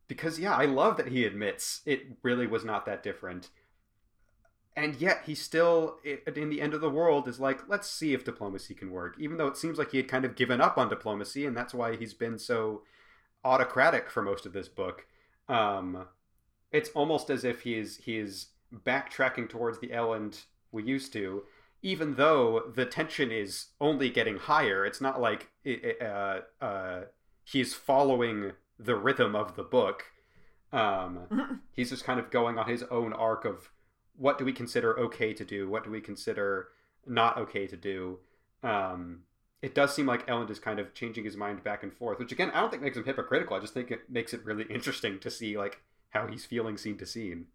Because 0.08 0.40
yeah, 0.40 0.56
I 0.56 0.66
love 0.66 0.98
that 0.98 1.08
he 1.08 1.26
admits 1.26 1.82
it 1.86 2.18
really 2.24 2.48
was 2.48 2.66
not 2.66 2.86
that 2.86 3.04
different 3.04 3.50
and 4.76 4.96
yet 5.02 5.24
he 5.26 5.36
still 5.36 5.98
in 6.04 6.50
the 6.50 6.62
end 6.62 6.74
of 6.74 6.82
the 6.82 6.90
world 6.90 7.28
is 7.28 7.40
like 7.40 7.68
let's 7.68 7.90
see 7.90 8.14
if 8.14 8.24
diplomacy 8.24 8.74
can 8.74 8.92
work 8.92 9.16
even 9.20 9.38
though 9.38 9.48
it 9.48 9.58
seems 9.58 9.78
like 9.78 9.92
he 9.92 9.98
had 9.98 10.08
kind 10.08 10.26
of 10.26 10.36
given 10.36 10.62
up 10.62 10.78
on 10.78 10.90
diplomacy 10.90 11.46
and 11.46 11.56
that's 11.56 11.74
why 11.74 11.96
he's 11.96 12.14
been 12.14 12.38
so 12.38 12.82
autocratic 13.44 14.10
for 14.10 14.22
most 14.22 14.46
of 14.46 14.54
this 14.54 14.68
book 14.68 15.06
um 15.50 16.06
it's 16.72 16.90
almost 16.92 17.30
as 17.30 17.44
if 17.44 17.62
he 17.62 17.78
is 17.78 17.98
he 17.98 18.18
is 18.18 18.48
backtracking 18.86 19.50
towards 19.50 19.80
the 19.80 19.90
Elend 19.90 20.44
we 20.72 20.84
used 20.84 21.12
to 21.12 21.44
even 21.82 22.16
though 22.16 22.72
the 22.76 22.86
tension 22.86 23.32
is 23.32 23.68
only 23.80 24.10
getting 24.10 24.38
higher 24.38 24.86
it's 24.86 25.02
not 25.02 25.20
like 25.20 25.50
it, 25.64 25.84
it, 25.84 26.02
uh, 26.02 26.42
uh, 26.64 27.02
he's 27.44 27.74
following 27.74 28.54
the 28.80 28.96
rhythm 28.96 29.36
of 29.36 29.56
the 29.56 29.64
book. 29.64 30.06
Um 30.74 31.62
he's 31.74 31.90
just 31.90 32.04
kind 32.04 32.20
of 32.20 32.32
going 32.32 32.58
on 32.58 32.68
his 32.68 32.84
own 32.84 33.14
arc 33.14 33.46
of 33.46 33.70
what 34.18 34.38
do 34.38 34.46
we 34.46 34.54
consider 34.54 34.98
okay 35.00 35.34
to 35.34 35.46
do? 35.46 35.70
What 35.70 35.84
do 35.84 35.92
we 35.92 36.02
consider 36.02 36.70
not 37.06 37.38
okay 37.38 37.68
to 37.68 37.78
do? 37.78 38.20
Um 38.64 39.24
it 39.62 39.76
does 39.76 39.94
seem 39.94 40.08
like 40.08 40.26
Elend 40.26 40.50
is 40.50 40.60
kind 40.60 40.80
of 40.80 40.94
changing 40.96 41.24
his 41.24 41.38
mind 41.38 41.64
back 41.64 41.84
and 41.84 41.94
forth 41.94 42.18
which 42.18 42.32
again 42.32 42.50
i 42.52 42.60
don't 42.60 42.72
think 42.72 42.82
makes 42.82 42.98
him 42.98 43.04
hypocritical. 43.04 43.56
I 43.56 43.60
just 43.60 43.74
think 43.74 43.92
it 43.92 44.10
makes 44.10 44.34
it 44.34 44.44
really 44.46 44.66
interesting 44.70 45.20
to 45.20 45.30
see 45.30 45.58
like 45.58 45.82
how 46.10 46.28
he's 46.28 46.46
feeling 46.46 46.78
scene 46.78 46.98
to 46.98 47.06
scene. 47.06 47.48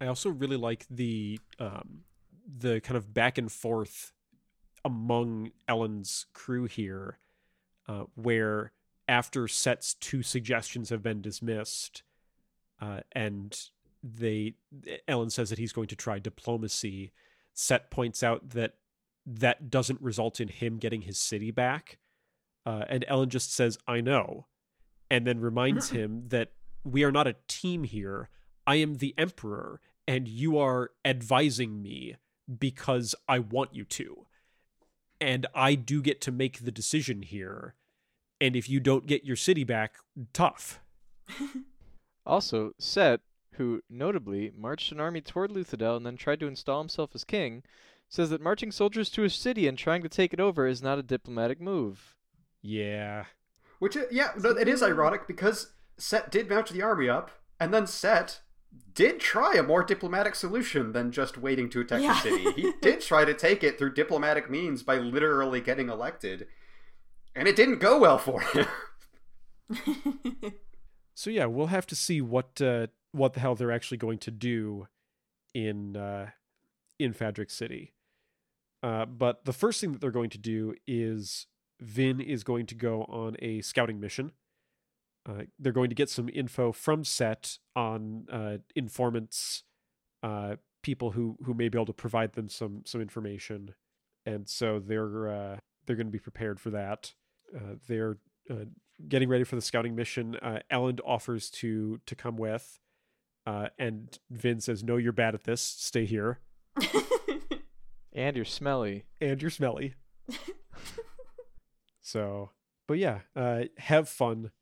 I 0.00 0.06
also 0.06 0.30
really 0.30 0.56
like 0.56 0.86
the 0.90 1.40
um, 1.58 2.02
the 2.48 2.80
kind 2.80 2.96
of 2.96 3.12
back 3.12 3.38
and 3.38 3.50
forth 3.52 4.12
among 4.84 5.52
Elend's 5.68 6.26
crew 6.32 6.64
here, 6.64 7.18
uh, 7.86 8.04
where 8.14 8.72
after 9.06 9.46
Cett's 9.48 9.94
two 9.94 10.22
suggestions 10.22 10.90
have 10.90 11.02
been 11.02 11.20
dismissed, 11.20 12.02
uh, 12.80 13.00
and 13.12 13.58
they 14.02 14.54
Elend 15.08 15.32
says 15.32 15.50
that 15.50 15.58
he's 15.58 15.72
going 15.72 15.88
to 15.88 15.96
try 15.96 16.18
diplomacy. 16.18 17.12
Cett 17.54 17.90
points 17.90 18.22
out 18.22 18.50
that 18.50 18.74
that 19.26 19.70
doesn't 19.70 20.00
result 20.00 20.40
in 20.40 20.48
him 20.48 20.78
getting 20.78 21.02
his 21.02 21.18
city 21.18 21.50
back, 21.50 21.98
uh, 22.64 22.84
and 22.88 23.04
Elend 23.10 23.28
just 23.28 23.52
says, 23.52 23.78
"I 23.86 24.00
know," 24.00 24.46
and 25.10 25.26
then 25.26 25.40
reminds 25.40 25.90
him 25.90 26.28
that 26.28 26.52
we 26.84 27.04
are 27.04 27.12
not 27.12 27.26
a 27.26 27.36
team 27.48 27.84
here. 27.84 28.28
I 28.66 28.76
am 28.76 28.96
the 28.96 29.14
emperor 29.16 29.80
and 30.08 30.26
you 30.26 30.58
are 30.58 30.90
advising 31.04 31.82
me 31.82 32.16
because 32.58 33.14
I 33.28 33.38
want 33.40 33.74
you 33.74 33.84
to. 33.84 34.26
And 35.20 35.46
I 35.54 35.74
do 35.74 36.00
get 36.00 36.20
to 36.22 36.32
make 36.32 36.60
the 36.60 36.70
decision 36.70 37.22
here. 37.22 37.74
And 38.40 38.54
if 38.54 38.68
you 38.68 38.78
don't 38.78 39.06
get 39.06 39.24
your 39.24 39.36
city 39.36 39.64
back, 39.64 39.94
tough. 40.32 40.80
Also, 42.26 42.72
Cett, 42.78 43.20
who 43.54 43.80
notably 43.88 44.52
marched 44.54 44.92
an 44.92 45.00
army 45.00 45.22
toward 45.22 45.50
Luthadel 45.50 45.96
and 45.96 46.04
then 46.04 46.18
tried 46.18 46.40
to 46.40 46.46
install 46.46 46.78
himself 46.78 47.12
as 47.14 47.24
king, 47.24 47.62
says 48.10 48.28
that 48.28 48.42
marching 48.42 48.70
soldiers 48.70 49.08
to 49.08 49.24
a 49.24 49.30
city 49.30 49.66
and 49.66 49.78
trying 49.78 50.02
to 50.02 50.10
take 50.10 50.34
it 50.34 50.38
over 50.38 50.66
is 50.66 50.82
not 50.82 50.98
a 50.98 51.02
diplomatic 51.02 51.58
move. 51.58 52.14
Yeah. 52.60 53.24
which 53.78 53.96
yeah 54.10 54.32
it 54.36 54.68
is 54.68 54.82
ironic 54.82 55.26
because 55.26 55.72
Cett 55.96 56.30
did 56.30 56.50
mount 56.50 56.68
the 56.68 56.82
army 56.82 57.08
up 57.08 57.30
and 57.58 57.72
then 57.72 57.86
Cett 57.86 58.40
did 58.94 59.20
try 59.20 59.54
a 59.54 59.62
more 59.62 59.82
diplomatic 59.84 60.34
solution 60.34 60.92
than 60.92 61.12
just 61.12 61.38
waiting 61.38 61.68
to 61.70 61.80
attack 61.80 62.02
Yeah. 62.02 62.14
the 62.14 62.20
city 62.20 62.52
he 62.52 62.72
did 62.82 63.00
try 63.00 63.24
to 63.24 63.34
take 63.34 63.62
it 63.62 63.78
through 63.78 63.94
diplomatic 63.94 64.50
means 64.50 64.82
by 64.82 64.96
literally 64.98 65.60
getting 65.60 65.88
elected 65.88 66.46
and 67.34 67.46
it 67.48 67.54
didn't 67.56 67.78
go 67.78 67.98
well 67.98 68.18
for 68.18 68.40
him 68.40 68.66
So 71.14 71.30
yeah, 71.30 71.46
we'll 71.46 71.66
have 71.66 71.86
to 71.88 71.96
see 71.96 72.20
what 72.20 72.60
uh, 72.62 72.86
what 73.10 73.32
the 73.32 73.40
hell 73.40 73.56
they're 73.56 73.72
actually 73.72 73.96
going 73.98 74.18
to 74.18 74.30
do 74.30 74.86
in 75.52 75.96
uh, 75.96 76.30
in 77.00 77.12
Fadrex 77.12 77.50
City. 77.50 77.92
Uh, 78.84 79.04
but 79.04 79.44
the 79.44 79.52
first 79.52 79.80
thing 79.80 79.90
that 79.90 80.00
they're 80.00 80.12
going 80.12 80.30
to 80.30 80.38
do 80.38 80.74
is 80.86 81.46
Vin 81.80 82.20
is 82.20 82.44
going 82.44 82.66
to 82.66 82.76
go 82.76 83.02
on 83.02 83.36
a 83.40 83.60
scouting 83.62 83.98
mission. 83.98 84.30
Uh, 85.28 85.42
they're 85.58 85.72
going 85.72 85.90
to 85.90 85.94
get 85.94 86.08
some 86.08 86.28
info 86.32 86.72
from 86.72 87.04
Cett 87.04 87.58
on 87.76 88.26
uh, 88.32 88.58
informants, 88.74 89.64
uh, 90.22 90.56
people 90.82 91.10
who 91.10 91.36
who 91.44 91.52
may 91.54 91.68
be 91.68 91.76
able 91.76 91.86
to 91.86 91.92
provide 91.92 92.32
them 92.32 92.48
some 92.48 92.82
some 92.86 93.00
information, 93.00 93.74
and 94.24 94.48
so 94.48 94.78
they're 94.78 95.28
uh, 95.28 95.56
they're 95.86 95.96
going 95.96 96.06
to 96.06 96.12
be 96.12 96.18
prepared 96.18 96.58
for 96.60 96.70
that. 96.70 97.12
Uh, 97.54 97.74
they're 97.88 98.16
uh, 98.50 98.64
getting 99.06 99.28
ready 99.28 99.44
for 99.44 99.56
the 99.56 99.62
scouting 99.62 99.94
mission. 99.94 100.36
Uh, 100.36 100.60
Elend 100.72 101.00
offers 101.04 101.50
to 101.50 102.00
to 102.06 102.14
come 102.14 102.36
with, 102.36 102.78
uh, 103.46 103.68
and 103.78 104.18
Vin 104.30 104.60
says, 104.60 104.82
"No, 104.82 104.96
you're 104.96 105.12
bad 105.12 105.34
at 105.34 105.44
this. 105.44 105.60
Stay 105.60 106.06
here, 106.06 106.40
And 108.14 108.34
you're 108.36 108.44
smelly. 108.46 109.04
and 109.20 109.42
you're 109.42 109.50
smelly." 109.50 109.94
so, 112.00 112.50
but 112.86 112.98
yeah, 112.98 113.20
uh, 113.36 113.64
have 113.78 114.08
fun. 114.08 114.52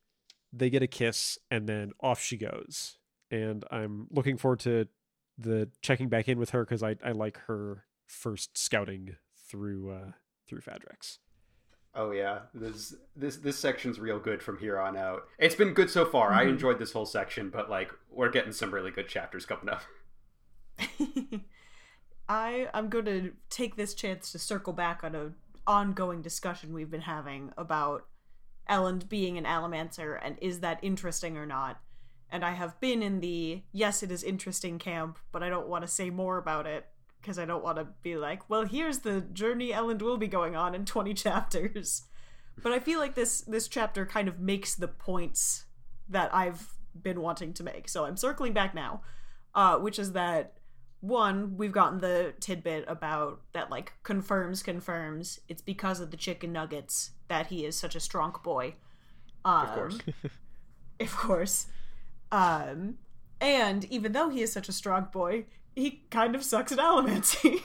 They 0.53 0.69
get 0.69 0.81
a 0.83 0.87
kiss, 0.87 1.37
and 1.51 1.67
then 1.67 1.91
off 1.99 2.21
she 2.21 2.37
goes. 2.37 2.97
And 3.29 3.65
I'm 3.71 4.07
looking 4.09 4.37
forward 4.37 4.59
to 4.61 4.87
the 5.37 5.69
checking 5.81 6.09
back 6.09 6.27
in 6.27 6.39
with 6.39 6.51
her 6.51 6.63
because 6.65 6.81
I 6.83 6.95
I 7.03 7.11
like 7.11 7.37
her 7.47 7.83
first 8.07 8.57
scouting 8.57 9.17
through 9.49 9.91
uh, 9.91 10.11
through 10.47 10.61
Fadrex. 10.61 11.17
oh 11.95 12.11
yeah 12.11 12.39
this 12.53 12.93
this 13.15 13.37
this 13.37 13.57
section's 13.57 13.99
real 13.99 14.19
good 14.19 14.41
from 14.43 14.57
here 14.59 14.79
on 14.79 14.95
out 14.97 15.23
it's 15.39 15.55
been 15.55 15.73
good 15.73 15.89
so 15.89 16.05
far 16.05 16.31
i 16.33 16.45
Mhm. 16.45 16.49
enjoyed 16.49 16.79
this 16.79 16.91
whole 16.91 17.05
section 17.05 17.49
but 17.49 17.69
like 17.69 17.91
we're 18.09 18.29
getting 18.29 18.51
some 18.53 18.73
really 18.73 18.91
good 18.91 19.07
chapters 19.07 19.45
coming 19.45 19.67
up 19.69 19.81
I 22.29 22.67
I'm 22.73 22.89
going 22.89 23.05
to 23.05 23.31
take 23.49 23.75
this 23.77 23.93
chance 23.93 24.31
to 24.31 24.39
circle 24.39 24.73
back 24.73 25.03
on 25.03 25.15
a 25.15 25.31
ongoing 25.65 26.21
discussion 26.21 26.73
we've 26.73 26.91
been 26.91 27.01
having 27.01 27.51
about 27.57 28.05
Elend 28.69 29.09
being 29.09 29.37
an 29.37 29.45
Allomancer 29.45 30.19
and 30.21 30.37
is 30.41 30.59
that 30.61 30.79
interesting 30.81 31.37
or 31.37 31.45
not. 31.45 31.79
And 32.29 32.43
I 32.43 32.51
have 32.51 32.79
been 32.79 33.01
in 33.01 33.21
the 33.21 33.63
yes, 33.71 34.03
it 34.03 34.11
is 34.11 34.23
interesting 34.23 34.79
camp, 34.79 35.17
but 35.31 35.43
I 35.43 35.49
don't 35.49 35.69
want 35.69 35.85
to 35.85 35.87
say 35.87 36.09
more 36.09 36.37
about 36.37 36.67
it 36.67 36.85
because 37.21 37.39
I 37.39 37.45
don't 37.45 37.63
want 37.63 37.77
to 37.77 37.87
be 38.01 38.17
like, 38.17 38.49
well, 38.49 38.65
here's 38.65 38.99
the 38.99 39.21
journey 39.21 39.71
Elend 39.71 40.01
will 40.01 40.17
be 40.17 40.27
going 40.27 40.55
on 40.55 40.75
in 40.75 40.85
20 40.85 41.13
chapters. 41.15 42.03
But 42.61 42.71
I 42.71 42.79
feel 42.79 42.99
like 42.99 43.15
this 43.15 43.41
this 43.41 43.67
chapter 43.67 44.05
kind 44.05 44.27
of 44.27 44.39
makes 44.39 44.75
the 44.75 44.87
points 44.87 45.65
that 46.09 46.33
I've 46.33 46.73
been 46.99 47.21
wanting 47.21 47.53
to 47.53 47.63
make. 47.63 47.87
So 47.87 48.05
I'm 48.05 48.17
circling 48.17 48.53
back 48.53 48.73
now, 48.73 49.01
uh, 49.53 49.77
which 49.77 49.99
is 49.99 50.13
that 50.13 50.53
one, 50.99 51.57
we've 51.57 51.71
gotten 51.71 51.99
the 51.99 52.33
tidbit 52.39 52.85
about 52.87 53.41
that 53.53 53.69
like 53.69 53.93
confirms 54.03 54.63
confirms 54.63 55.39
it's 55.47 55.61
because 55.61 55.99
of 55.99 56.11
the 56.11 56.17
chicken 56.17 56.51
nuggets 56.51 57.11
that 57.27 57.47
he 57.47 57.65
is 57.65 57.75
such 57.75 57.95
a 57.95 57.99
strong 57.99 58.35
boy. 58.43 58.75
Um, 59.45 59.67
Of 59.67 59.73
course. 59.75 59.99
of 60.99 61.15
course. 61.15 61.67
Um, 62.31 62.97
and 63.39 63.85
even 63.85 64.11
though 64.11 64.29
he 64.29 64.41
is 64.41 64.51
such 64.51 64.69
a 64.69 64.73
strong 64.73 65.07
boy, 65.11 65.45
he 65.75 66.03
kind 66.09 66.35
of 66.35 66.43
sucks 66.43 66.71
at 66.71 66.79
allomancy. 66.79 67.61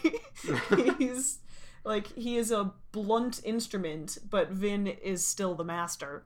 He's 0.99 1.39
like 1.85 2.09
he 2.15 2.37
is 2.37 2.51
a 2.51 2.73
blunt 2.93 3.41
instrument, 3.45 4.19
but 4.29 4.51
Vin 4.51 4.87
is 4.87 5.27
still 5.27 5.55
the 5.55 5.65
master. 5.65 6.25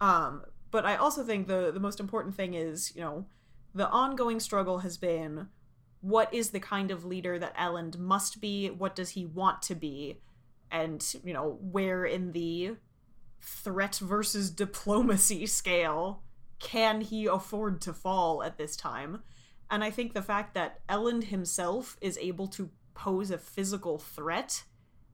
Um, 0.00 0.44
but 0.70 0.86
I 0.86 0.96
also 0.96 1.24
think 1.24 1.48
the 1.48 1.70
the 1.72 1.80
most 1.80 2.00
important 2.00 2.34
thing 2.34 2.54
is, 2.54 2.94
you 2.94 3.02
know, 3.02 3.26
the 3.74 3.88
ongoing 3.88 4.40
struggle 4.40 4.78
has 4.78 4.96
been 4.96 5.48
what 6.00 6.32
is 6.34 6.50
the 6.50 6.60
kind 6.60 6.90
of 6.90 7.04
leader 7.04 7.38
that 7.38 7.56
Elend 7.56 7.96
must 7.96 8.40
be? 8.40 8.68
What 8.68 8.96
does 8.96 9.10
he 9.10 9.24
want 9.24 9.62
to 9.62 9.74
be? 9.74 10.18
And, 10.72 11.04
you 11.22 11.32
know, 11.32 11.58
where 11.60 12.04
in 12.04 12.32
the 12.32 12.76
threat 13.40 13.96
versus 13.96 14.50
diplomacy 14.50 15.46
scale 15.46 16.22
can 16.58 17.00
he 17.02 17.26
afford 17.26 17.80
to 17.82 17.92
fall 17.92 18.42
at 18.42 18.56
this 18.56 18.74
time? 18.74 19.22
And 19.70 19.84
I 19.84 19.90
think 19.90 20.12
the 20.12 20.22
fact 20.22 20.54
that 20.54 20.80
Elend 20.88 21.24
himself 21.24 21.96
is 22.00 22.18
able 22.18 22.46
to 22.48 22.70
pose 22.94 23.30
a 23.30 23.38
physical 23.38 23.98
threat 23.98 24.64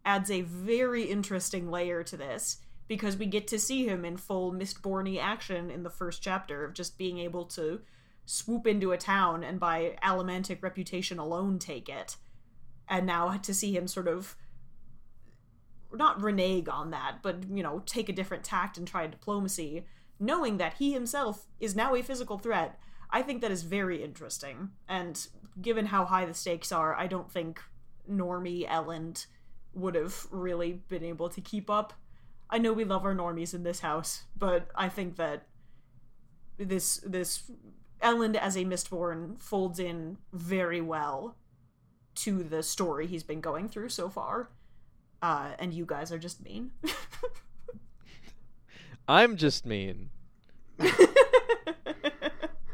adds 0.04 0.30
a 0.30 0.42
very 0.42 1.04
interesting 1.04 1.70
layer 1.70 2.02
to 2.02 2.16
this 2.16 2.58
because 2.88 3.16
we 3.16 3.26
get 3.26 3.46
to 3.48 3.58
see 3.58 3.86
him 3.86 4.04
in 4.04 4.16
full 4.16 4.52
Mistborny 4.52 5.20
action 5.20 5.70
in 5.70 5.82
the 5.82 5.90
first 5.90 6.22
chapter 6.22 6.64
of 6.64 6.72
just 6.72 6.98
being 6.98 7.18
able 7.18 7.44
to 7.44 7.80
swoop 8.24 8.66
into 8.66 8.92
a 8.92 8.98
town 8.98 9.44
and 9.44 9.60
by 9.60 9.96
allomantic 10.02 10.62
reputation 10.62 11.18
alone 11.18 11.58
take 11.58 11.88
it. 11.88 12.16
And 12.88 13.06
now 13.06 13.36
to 13.36 13.54
see 13.54 13.76
him 13.76 13.86
sort 13.86 14.08
of 14.08 14.36
not 15.92 16.22
renege 16.22 16.68
on 16.68 16.90
that, 16.90 17.18
but 17.22 17.44
you 17.50 17.62
know, 17.62 17.82
take 17.86 18.08
a 18.08 18.12
different 18.12 18.44
tact 18.44 18.76
and 18.76 18.86
try 18.86 19.06
diplomacy, 19.06 19.86
knowing 20.20 20.58
that 20.58 20.74
he 20.74 20.92
himself 20.92 21.46
is 21.60 21.76
now 21.76 21.94
a 21.94 22.02
physical 22.02 22.38
threat, 22.38 22.78
I 23.10 23.22
think 23.22 23.40
that 23.40 23.50
is 23.50 23.62
very 23.62 24.02
interesting. 24.02 24.70
And 24.88 25.26
given 25.60 25.86
how 25.86 26.04
high 26.04 26.26
the 26.26 26.34
stakes 26.34 26.72
are, 26.72 26.94
I 26.94 27.06
don't 27.06 27.30
think 27.30 27.62
Normie 28.10 28.68
Elend 28.68 29.26
would 29.74 29.94
have 29.94 30.26
really 30.30 30.72
been 30.88 31.04
able 31.04 31.28
to 31.30 31.40
keep 31.40 31.70
up. 31.70 31.92
I 32.50 32.58
know 32.58 32.72
we 32.72 32.84
love 32.84 33.04
our 33.04 33.14
normies 33.14 33.54
in 33.54 33.62
this 33.62 33.80
house, 33.80 34.24
but 34.36 34.68
I 34.74 34.88
think 34.88 35.16
that 35.16 35.46
this 36.58 36.96
this 37.04 37.50
Elend 38.02 38.36
as 38.36 38.56
a 38.56 38.64
Mistborn 38.64 39.38
folds 39.38 39.78
in 39.78 40.18
very 40.32 40.80
well 40.80 41.36
to 42.16 42.42
the 42.42 42.62
story 42.62 43.06
he's 43.06 43.22
been 43.22 43.40
going 43.40 43.68
through 43.68 43.90
so 43.90 44.08
far. 44.08 44.50
Uh, 45.20 45.50
and 45.58 45.74
you 45.74 45.84
guys 45.84 46.12
are 46.12 46.18
just 46.18 46.44
mean. 46.44 46.70
I'm 49.08 49.36
just 49.36 49.64
mean. 49.66 50.10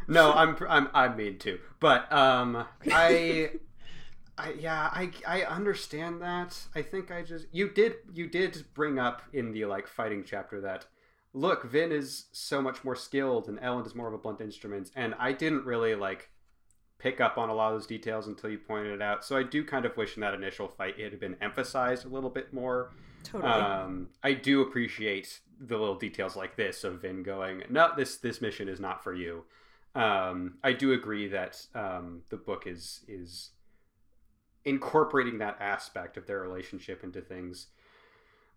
no, 0.09 0.33
I'm 0.33 0.57
I'm 0.69 0.89
I'm 0.93 1.17
mean 1.17 1.39
too. 1.39 1.59
But 1.81 2.13
um, 2.13 2.67
I, 2.91 3.51
I 4.39 4.53
yeah, 4.53 4.91
I 4.93 5.11
I 5.27 5.43
understand 5.45 6.21
that. 6.23 6.59
I 6.75 6.83
think 6.83 7.11
I 7.11 7.23
just 7.23 7.47
you 7.53 7.71
did 7.71 7.95
you 8.13 8.27
did 8.27 8.65
bring 8.75 8.99
up 8.99 9.23
in 9.33 9.53
the 9.53 9.65
like 9.67 9.87
fighting 9.87 10.25
chapter 10.27 10.61
that 10.63 10.87
look, 11.33 11.65
Vin 11.65 11.93
is 11.93 12.27
so 12.33 12.61
much 12.61 12.85
more 12.85 12.97
skilled 12.97 13.49
and 13.49 13.59
Elend 13.61 13.87
is 13.87 13.95
more 13.95 14.09
of 14.09 14.15
a 14.15 14.19
blunt 14.19 14.41
instrument, 14.41 14.91
and 14.97 15.15
I 15.19 15.33
didn't 15.33 15.65
really 15.65 15.95
like 15.95 16.31
pick 16.99 17.21
up 17.21 17.39
on 17.39 17.49
a 17.49 17.55
lot 17.55 17.73
of 17.73 17.81
those 17.81 17.87
details 17.87 18.27
until 18.27 18.51
you 18.51 18.59
pointed 18.59 18.93
it 18.93 19.03
out. 19.03 19.25
So 19.25 19.37
I 19.37 19.43
do 19.43 19.65
kind 19.65 19.85
of 19.85 19.97
wish 19.97 20.17
in 20.17 20.21
that 20.23 20.35
initial 20.35 20.69
fight 20.69 20.99
it 20.99 21.11
had 21.11 21.21
been 21.21 21.37
emphasized 21.41 22.05
a 22.05 22.09
little 22.09 22.31
bit 22.31 22.53
more. 22.53 22.93
totally. 23.23 23.51
Um, 23.51 24.09
I 24.23 24.33
do 24.33 24.63
appreciate 24.63 25.41
the 25.61 25.77
little 25.77 25.97
details 25.97 26.37
like 26.37 26.57
this 26.57 26.85
of 26.85 27.03
Vin 27.03 27.23
going, 27.23 27.63
"No, 27.71 27.93
this 27.97 28.17
this 28.17 28.41
mission 28.41 28.69
is 28.69 28.81
not 28.81 29.03
for 29.03 29.15
you." 29.15 29.45
Um, 29.95 30.55
I 30.65 30.73
do 30.73 30.93
agree 30.93 31.29
that 31.29 31.65
um, 31.75 32.23
the 32.31 32.37
book 32.37 32.67
is 32.67 33.05
is 33.07 33.51
incorporating 34.65 35.39
that 35.39 35.57
aspect 35.61 36.17
of 36.17 36.27
their 36.27 36.41
relationship 36.41 37.05
into 37.05 37.21
things. 37.21 37.69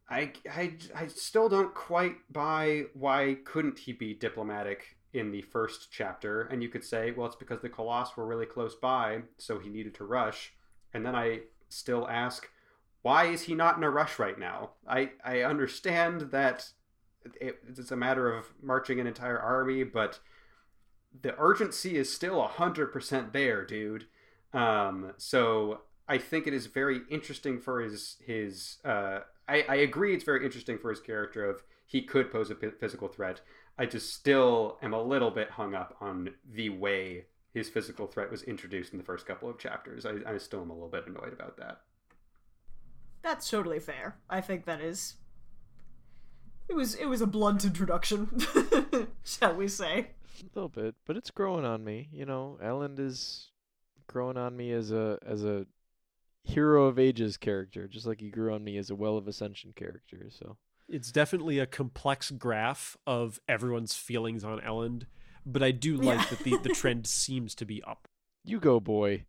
I, 0.10 0.32
I, 0.50 0.74
I 0.96 1.08
still 1.08 1.50
don't 1.50 1.76
quite 1.76 2.16
buy 2.32 2.86
why 2.94 3.38
couldn't 3.44 3.80
he 3.80 3.92
be 3.92 4.14
diplomatic 4.14 4.97
in 5.18 5.32
the 5.32 5.42
first 5.42 5.90
chapter 5.92 6.44
and 6.44 6.62
you 6.62 6.70
could 6.70 6.84
say 6.84 7.12
well 7.12 7.28
it's 7.28 7.36
because 7.36 7.62
the 7.62 7.70
Koloss 7.70 8.16
were 8.16 8.26
really 8.26 8.46
close 8.46 8.76
by 8.76 9.22
so 9.38 9.60
he 9.60 9.70
needed 9.70 9.94
to 9.96 10.06
rush. 10.06 10.54
And 10.94 11.06
then 11.06 11.16
I 11.16 11.42
still 11.70 12.08
ask 12.08 12.50
why 13.02 13.26
is 13.26 13.44
he 13.44 13.56
not 13.56 13.78
in 13.78 13.84
a 13.84 13.90
rush 13.90 14.20
right 14.20 14.38
now? 14.38 14.72
I, 14.88 15.12
I 15.24 15.42
understand 15.42 16.32
that 16.32 16.70
it, 17.40 17.60
it's 17.68 17.92
a 17.92 17.96
matter 17.96 18.32
of 18.32 18.54
marching 18.62 19.00
an 19.00 19.08
entire 19.08 19.40
army 19.40 19.84
but 19.84 20.20
the 21.22 21.36
urgency 21.40 21.98
is 21.98 22.14
still 22.14 22.48
100% 22.48 23.32
there 23.32 23.66
dude. 23.66 24.06
Um, 24.54 25.14
so 25.18 25.82
I 26.08 26.18
think 26.18 26.48
it 26.48 26.54
is 26.54 26.68
very 26.68 27.02
interesting 27.10 27.60
for 27.60 27.82
his 27.82 28.18
his 28.26 28.78
uh, 28.86 29.20
I, 29.48 29.66
I 29.68 29.76
agree 29.76 30.14
it's 30.14 30.24
very 30.24 30.46
interesting 30.46 30.78
for 30.78 30.90
his 30.90 31.00
character 31.00 31.50
of 31.50 31.64
he 31.86 32.02
could 32.02 32.32
pose 32.32 32.52
a 32.52 32.56
physical 32.56 33.08
threat. 33.08 33.42
I 33.78 33.86
just 33.86 34.14
still 34.14 34.78
am 34.82 34.94
a 34.94 35.02
little 35.02 35.32
bit 35.32 35.52
hung 35.52 35.76
up 35.76 35.96
on 36.02 36.32
the 36.52 36.70
way 36.70 37.26
his 37.54 37.70
physical 37.70 38.08
threat 38.08 38.32
was 38.32 38.44
introduced 38.44 38.92
in 38.92 38.98
the 38.98 39.04
first 39.04 39.26
couple 39.26 39.50
of 39.50 39.60
chapters. 39.60 40.06
I, 40.06 40.16
I 40.26 40.38
still 40.38 40.62
am 40.62 40.70
a 40.70 40.74
little 40.74 40.90
bit 40.90 41.08
annoyed 41.08 41.34
about 41.34 41.58
that. 41.58 41.82
That's 43.22 43.50
totally 43.50 43.80
fair. 43.80 44.18
I 44.30 44.42
think 44.42 44.66
that 44.66 44.82
is. 44.82 45.16
It 46.70 46.76
was 46.76 46.96
it 46.96 47.06
was 47.06 47.22
a 47.22 47.28
blunt 47.28 47.64
introduction, 47.66 48.30
shall 49.24 49.56
we 49.56 49.68
say? 49.68 50.12
A 50.40 50.56
little 50.56 50.70
bit, 50.70 50.96
but 51.06 51.16
it's 51.16 51.32
growing 51.32 51.66
on 51.66 51.84
me. 51.84 52.10
You 52.12 52.26
know, 52.26 52.60
Elend 52.62 53.00
is 53.00 53.52
growing 54.08 54.38
on 54.38 54.56
me 54.56 54.72
as 54.72 54.92
a 54.92 55.18
as 55.26 55.44
a 55.44 55.66
hero 56.44 56.86
of 56.86 57.00
ages 57.00 57.38
character, 57.38 57.88
just 57.88 58.06
like 58.06 58.22
he 58.22 58.30
grew 58.30 58.54
on 58.54 58.64
me 58.64 58.78
as 58.78 58.90
a 58.90 58.96
Well 58.96 59.18
of 59.18 59.28
Ascension 59.28 59.74
character. 59.76 60.28
So 60.30 60.58
It's 60.90 61.12
definitely 61.12 61.60
a 61.60 61.66
complex 61.66 62.32
graph 62.32 62.96
of 63.06 63.40
everyone's 63.48 63.94
feelings 63.96 64.44
on 64.44 64.60
Elend, 64.62 65.04
but 65.46 65.62
I 65.62 65.72
do 65.72 65.98
like 65.98 66.20
Yeah. 66.20 66.26
that 66.30 66.40
the, 66.40 66.58
the 66.58 66.70
trend 66.70 67.08
seems 67.08 67.54
to 67.56 67.66
be 67.66 67.84
up. 67.84 68.08
you 68.46 68.60
go, 68.60 68.80
boy. 68.80 69.26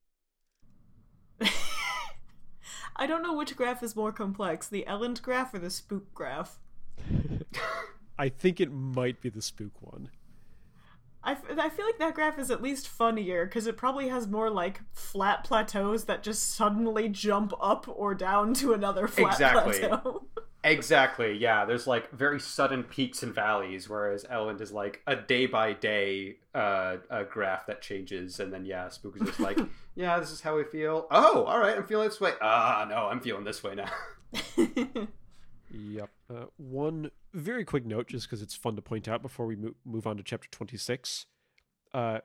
I 2.97 3.07
don't 3.07 3.23
know 3.23 3.35
which 3.35 3.57
graph 3.57 3.83
is 3.83 3.95
more 3.97 4.13
complex, 4.13 4.69
the 4.69 4.85
Elend 4.89 5.23
graph 5.23 5.55
or 5.55 5.59
the 5.59 5.71
spook 5.71 6.13
graph. 6.15 6.59
I 8.19 8.29
think 8.29 8.61
it 8.61 8.73
might 8.73 9.21
be 9.21 9.29
the 9.29 9.43
spook 9.43 9.73
one. 9.81 10.11
I, 11.23 11.33
f- 11.33 11.45
I 11.59 11.69
feel 11.69 11.85
like 11.87 11.99
that 11.99 12.15
graph 12.15 12.39
is 12.39 12.51
at 12.51 12.63
least 12.63 12.89
funnier 12.89 13.45
because 13.47 13.67
it 13.67 13.77
probably 13.77 14.09
has 14.09 14.27
more 14.29 14.51
like 14.51 14.81
flat 14.93 15.45
plateaus 15.45 16.05
that 16.05 16.23
just 16.23 16.55
suddenly 16.55 17.09
jump 17.09 17.53
up 17.61 17.87
or 17.89 18.15
down 18.15 18.55
to 18.55 18.73
another 18.73 19.07
flat 19.09 19.33
Exactly. 19.35 19.79
plateau. 19.81 20.27
Exactly. 20.69 21.37
Yeah, 21.37 21.65
there's 21.65 21.87
like 21.87 22.11
very 22.13 22.41
sudden 22.41 22.85
peaks 22.85 23.23
and 23.23 23.35
valleys, 23.35 23.89
whereas 23.89 24.25
Elend 24.25 24.61
is 24.61 24.73
like 24.73 25.03
a 25.07 25.17
day 25.17 25.47
by 25.47 25.73
day 25.73 26.37
uh 26.55 26.97
a 27.11 27.25
graph 27.25 27.67
that 27.67 27.83
changes, 27.83 28.41
and 28.41 28.53
then 28.53 28.65
yeah, 28.65 28.89
Spook 28.89 29.17
is 29.17 29.27
just 29.27 29.41
like, 29.41 29.59
yeah, 29.95 30.19
this 30.21 30.31
is 30.31 30.41
how 30.41 30.57
we 30.57 30.65
feel. 30.65 31.07
Oh, 31.11 31.45
all 31.45 31.59
right, 31.59 31.77
I'm 31.77 31.87
feeling 31.87 32.09
this 32.09 32.21
way. 32.21 32.33
Ah, 32.41 32.87
no, 32.89 33.09
I'm 33.09 33.21
feeling 33.21 33.45
this 33.45 33.63
way 33.63 33.75
now. 33.75 35.07
Yep. 35.71 36.11
Uh, 36.31 36.45
one 36.57 37.11
very 37.35 37.65
quick 37.65 37.85
note, 37.85 38.09
just 38.09 38.27
because 38.27 38.43
it's 38.43 38.55
fun 38.55 38.77
to 38.77 38.83
point 38.83 39.09
out 39.09 39.23
before 39.23 39.47
we 39.47 39.57
mo- 39.57 39.75
move 39.85 40.07
on 40.07 40.17
to 40.17 40.23
chapter 40.23 40.49
26. 40.51 41.27
Uh, 41.93 42.21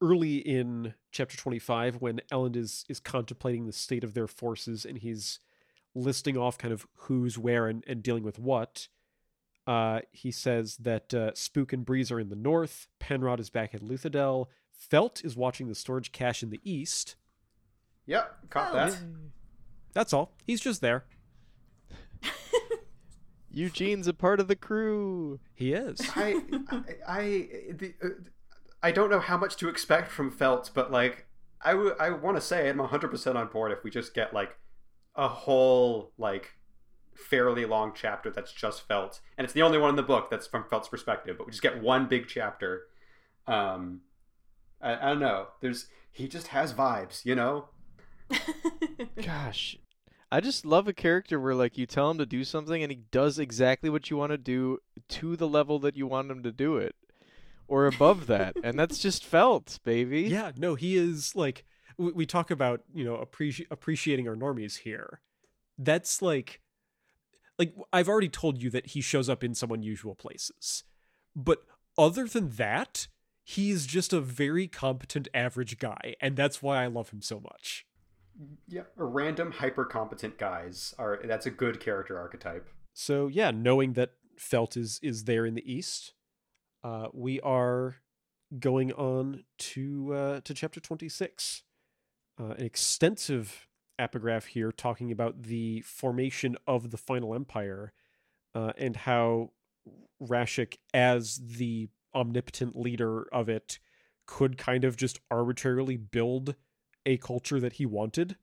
early 0.00 0.36
in 0.36 0.94
chapter 1.12 1.36
25, 1.36 1.96
when 1.96 2.20
Elend 2.32 2.56
is, 2.56 2.84
is 2.88 3.00
contemplating 3.00 3.66
the 3.66 3.72
state 3.72 4.04
of 4.04 4.14
their 4.14 4.26
forces 4.26 4.84
and 4.84 4.98
he's 4.98 5.40
listing 5.98 6.36
off 6.36 6.56
kind 6.58 6.72
of 6.72 6.86
who's 6.94 7.36
where 7.38 7.66
and, 7.66 7.84
and 7.86 8.02
dealing 8.02 8.22
with 8.22 8.38
what, 8.38 8.88
uh, 9.66 10.00
he 10.12 10.30
says 10.30 10.76
that 10.78 11.12
uh, 11.12 11.32
Spook 11.34 11.72
and 11.72 11.84
Breeze 11.84 12.10
are 12.10 12.20
in 12.20 12.28
the 12.30 12.36
north, 12.36 12.86
Penrod 12.98 13.40
is 13.40 13.50
back 13.50 13.74
at 13.74 13.80
Luthadel, 13.82 14.46
Felt 14.70 15.24
is 15.24 15.36
watching 15.36 15.68
the 15.68 15.74
storage 15.74 16.12
cache 16.12 16.42
in 16.42 16.50
the 16.50 16.60
east, 16.64 17.16
Yep, 18.06 18.50
caught 18.50 18.70
Oh, 18.70 18.74
that. 18.76 18.88
it's- 18.88 19.02
That's 19.92 20.12
all. 20.14 20.32
He's 20.46 20.60
just 20.60 20.80
there. 20.80 21.04
Eugene's 23.50 24.06
a 24.06 24.14
part 24.14 24.40
of 24.40 24.48
the 24.48 24.56
crew. 24.56 25.40
He 25.54 25.72
is. 25.72 26.00
I, 26.14 26.40
I, 26.70 26.82
I, 27.08 27.22
the, 27.72 27.94
uh, 28.02 28.08
I 28.82 28.92
don't 28.92 29.10
know 29.10 29.20
how 29.20 29.36
much 29.36 29.56
to 29.56 29.68
expect 29.68 30.10
from 30.10 30.30
Felt, 30.30 30.70
but 30.74 30.92
like, 30.92 31.26
I, 31.62 31.72
w- 31.72 31.94
I 31.98 32.10
want 32.10 32.36
to 32.36 32.40
say 32.40 32.68
I'm 32.68 32.78
100% 32.78 33.34
on 33.34 33.48
board 33.48 33.72
if 33.72 33.82
we 33.82 33.90
just 33.90 34.14
get 34.14 34.32
like 34.32 34.56
a 35.18 35.28
whole 35.28 36.12
like 36.16 36.54
fairly 37.14 37.66
long 37.66 37.92
chapter 37.94 38.30
that's 38.30 38.52
just 38.52 38.86
Felt, 38.86 39.20
and 39.36 39.44
it's 39.44 39.52
the 39.52 39.62
only 39.62 39.76
one 39.76 39.90
in 39.90 39.96
the 39.96 40.02
book 40.02 40.30
that's 40.30 40.46
from 40.46 40.64
Felt's 40.70 40.88
perspective. 40.88 41.36
But 41.36 41.46
we 41.46 41.50
just 41.50 41.62
get 41.62 41.82
one 41.82 42.06
big 42.06 42.28
chapter. 42.28 42.84
Um, 43.46 44.02
I, 44.80 44.94
I 44.94 45.08
don't 45.10 45.20
know. 45.20 45.48
There's 45.60 45.88
he 46.12 46.28
just 46.28 46.48
has 46.48 46.72
vibes, 46.72 47.24
you 47.24 47.34
know. 47.34 47.68
Gosh, 49.22 49.76
I 50.30 50.40
just 50.40 50.64
love 50.64 50.86
a 50.86 50.92
character 50.92 51.40
where 51.40 51.54
like 51.54 51.76
you 51.76 51.86
tell 51.86 52.10
him 52.10 52.18
to 52.18 52.26
do 52.26 52.44
something 52.44 52.82
and 52.82 52.92
he 52.92 53.00
does 53.10 53.38
exactly 53.38 53.90
what 53.90 54.10
you 54.10 54.16
want 54.16 54.30
to 54.32 54.38
do 54.38 54.78
to 55.08 55.36
the 55.36 55.48
level 55.48 55.78
that 55.80 55.96
you 55.96 56.06
want 56.06 56.30
him 56.30 56.44
to 56.44 56.52
do 56.52 56.76
it, 56.76 56.94
or 57.66 57.86
above 57.86 58.28
that, 58.28 58.56
and 58.62 58.78
that's 58.78 58.98
just 58.98 59.24
felt, 59.24 59.80
baby. 59.84 60.22
Yeah, 60.22 60.52
no, 60.56 60.76
he 60.76 60.96
is 60.96 61.34
like 61.34 61.64
we, 61.98 62.12
we 62.12 62.26
talk 62.26 62.50
about, 62.50 62.82
you 62.94 63.04
know, 63.04 63.16
appreci- 63.16 63.66
appreciating 63.70 64.28
our 64.28 64.36
normies 64.36 64.78
here. 64.78 65.20
That's 65.76 66.22
like 66.22 66.60
like 67.58 67.74
I've 67.92 68.08
already 68.08 68.28
told 68.28 68.62
you 68.62 68.70
that 68.70 68.88
he 68.88 69.00
shows 69.00 69.28
up 69.28 69.44
in 69.44 69.54
some 69.54 69.70
unusual 69.70 70.14
places. 70.14 70.84
But 71.34 71.64
other 71.96 72.26
than 72.26 72.50
that, 72.50 73.08
he's 73.44 73.86
just 73.86 74.12
a 74.12 74.20
very 74.20 74.68
competent 74.68 75.28
average 75.34 75.78
guy, 75.78 76.14
and 76.20 76.36
that's 76.36 76.62
why 76.62 76.82
I 76.82 76.86
love 76.86 77.10
him 77.10 77.22
so 77.22 77.40
much. 77.40 77.84
Yeah, 78.68 78.82
random 78.96 79.50
hyper 79.50 79.84
competent 79.84 80.38
guys 80.38 80.94
are 80.98 81.20
that's 81.24 81.46
a 81.46 81.50
good 81.50 81.80
character 81.80 82.18
archetype. 82.18 82.68
So 82.94 83.26
yeah, 83.26 83.50
knowing 83.50 83.94
that 83.94 84.12
Felt 84.36 84.76
is 84.76 85.00
is 85.02 85.24
there 85.24 85.44
in 85.44 85.54
the 85.54 85.72
east, 85.72 86.14
uh, 86.84 87.08
we 87.12 87.40
are 87.40 87.96
going 88.58 88.92
on 88.92 89.44
to 89.58 90.14
uh, 90.14 90.40
to 90.42 90.54
chapter 90.54 90.80
twenty 90.80 91.08
six. 91.08 91.64
Uh, 92.40 92.52
an 92.52 92.64
extensive 92.64 93.66
epigraph 93.98 94.46
here 94.46 94.70
talking 94.70 95.10
about 95.10 95.42
the 95.42 95.80
formation 95.80 96.56
of 96.66 96.90
the 96.90 96.96
final 96.96 97.34
empire 97.34 97.92
uh, 98.54 98.72
and 98.76 98.94
how 98.96 99.50
Rashek, 100.22 100.76
as 100.94 101.36
the 101.36 101.88
omnipotent 102.14 102.76
leader 102.76 103.22
of 103.32 103.48
it, 103.48 103.78
could 104.26 104.58
kind 104.58 104.84
of 104.84 104.96
just 104.96 105.18
arbitrarily 105.30 105.96
build 105.96 106.54
a 107.06 107.16
culture 107.16 107.58
that 107.58 107.74
he 107.74 107.86
wanted 107.86 108.36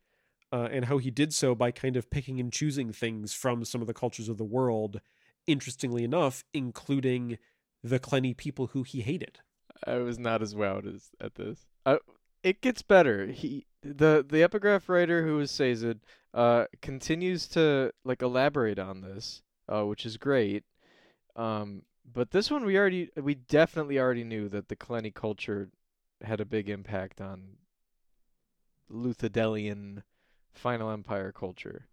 uh, 0.52 0.68
and 0.72 0.86
how 0.86 0.98
he 0.98 1.12
did 1.12 1.34
so 1.34 1.54
by 1.54 1.72
kind 1.72 1.96
of 1.96 2.10
picking 2.10 2.40
and 2.40 2.52
choosing 2.52 2.92
things 2.92 3.34
from 3.34 3.64
some 3.64 3.82
of 3.82 3.88
the 3.88 3.94
cultures 3.94 4.28
of 4.28 4.38
the 4.38 4.44
world, 4.44 5.00
interestingly 5.48 6.04
enough, 6.04 6.44
including 6.54 7.38
the 7.84 8.00
Khlenni 8.00 8.36
people 8.36 8.68
who 8.68 8.84
he 8.84 9.02
hated. 9.02 9.40
I 9.86 9.98
was 9.98 10.18
not 10.18 10.42
as 10.42 10.56
wowed 10.56 10.94
as 10.94 11.12
at 11.22 11.36
this. 11.36 11.66
Uh, 11.86 11.98
it 12.44 12.62
gets 12.62 12.82
better. 12.82 13.28
He 13.28 13.68
the 13.86 14.26
the 14.28 14.44
epigraph 14.44 14.90
writer 14.90 15.26
who 15.26 15.40
is 15.40 15.52
Sazed 15.52 16.00
uh 16.34 16.66
continues 16.82 17.48
to 17.50 17.92
like 18.04 18.22
elaborate 18.22 18.80
on 18.80 19.02
this, 19.02 19.44
uh, 19.70 19.84
which 19.84 20.06
is 20.06 20.18
great. 20.18 20.64
Um, 21.36 21.84
but 22.14 22.32
this 22.32 22.50
one 22.50 22.66
we 22.66 22.78
already 22.78 23.10
we 23.16 23.36
definitely 23.36 24.00
already 24.00 24.24
knew 24.24 24.50
that 24.50 24.68
the 24.68 24.76
Khlenni 24.76 25.14
culture 25.14 25.70
had 26.24 26.40
a 26.40 26.46
big 26.46 26.70
impact 26.70 27.22
on 27.22 27.58
Luthadelian 28.92 30.04
Final 30.54 30.92
Empire 30.92 31.32
culture. 31.32 31.88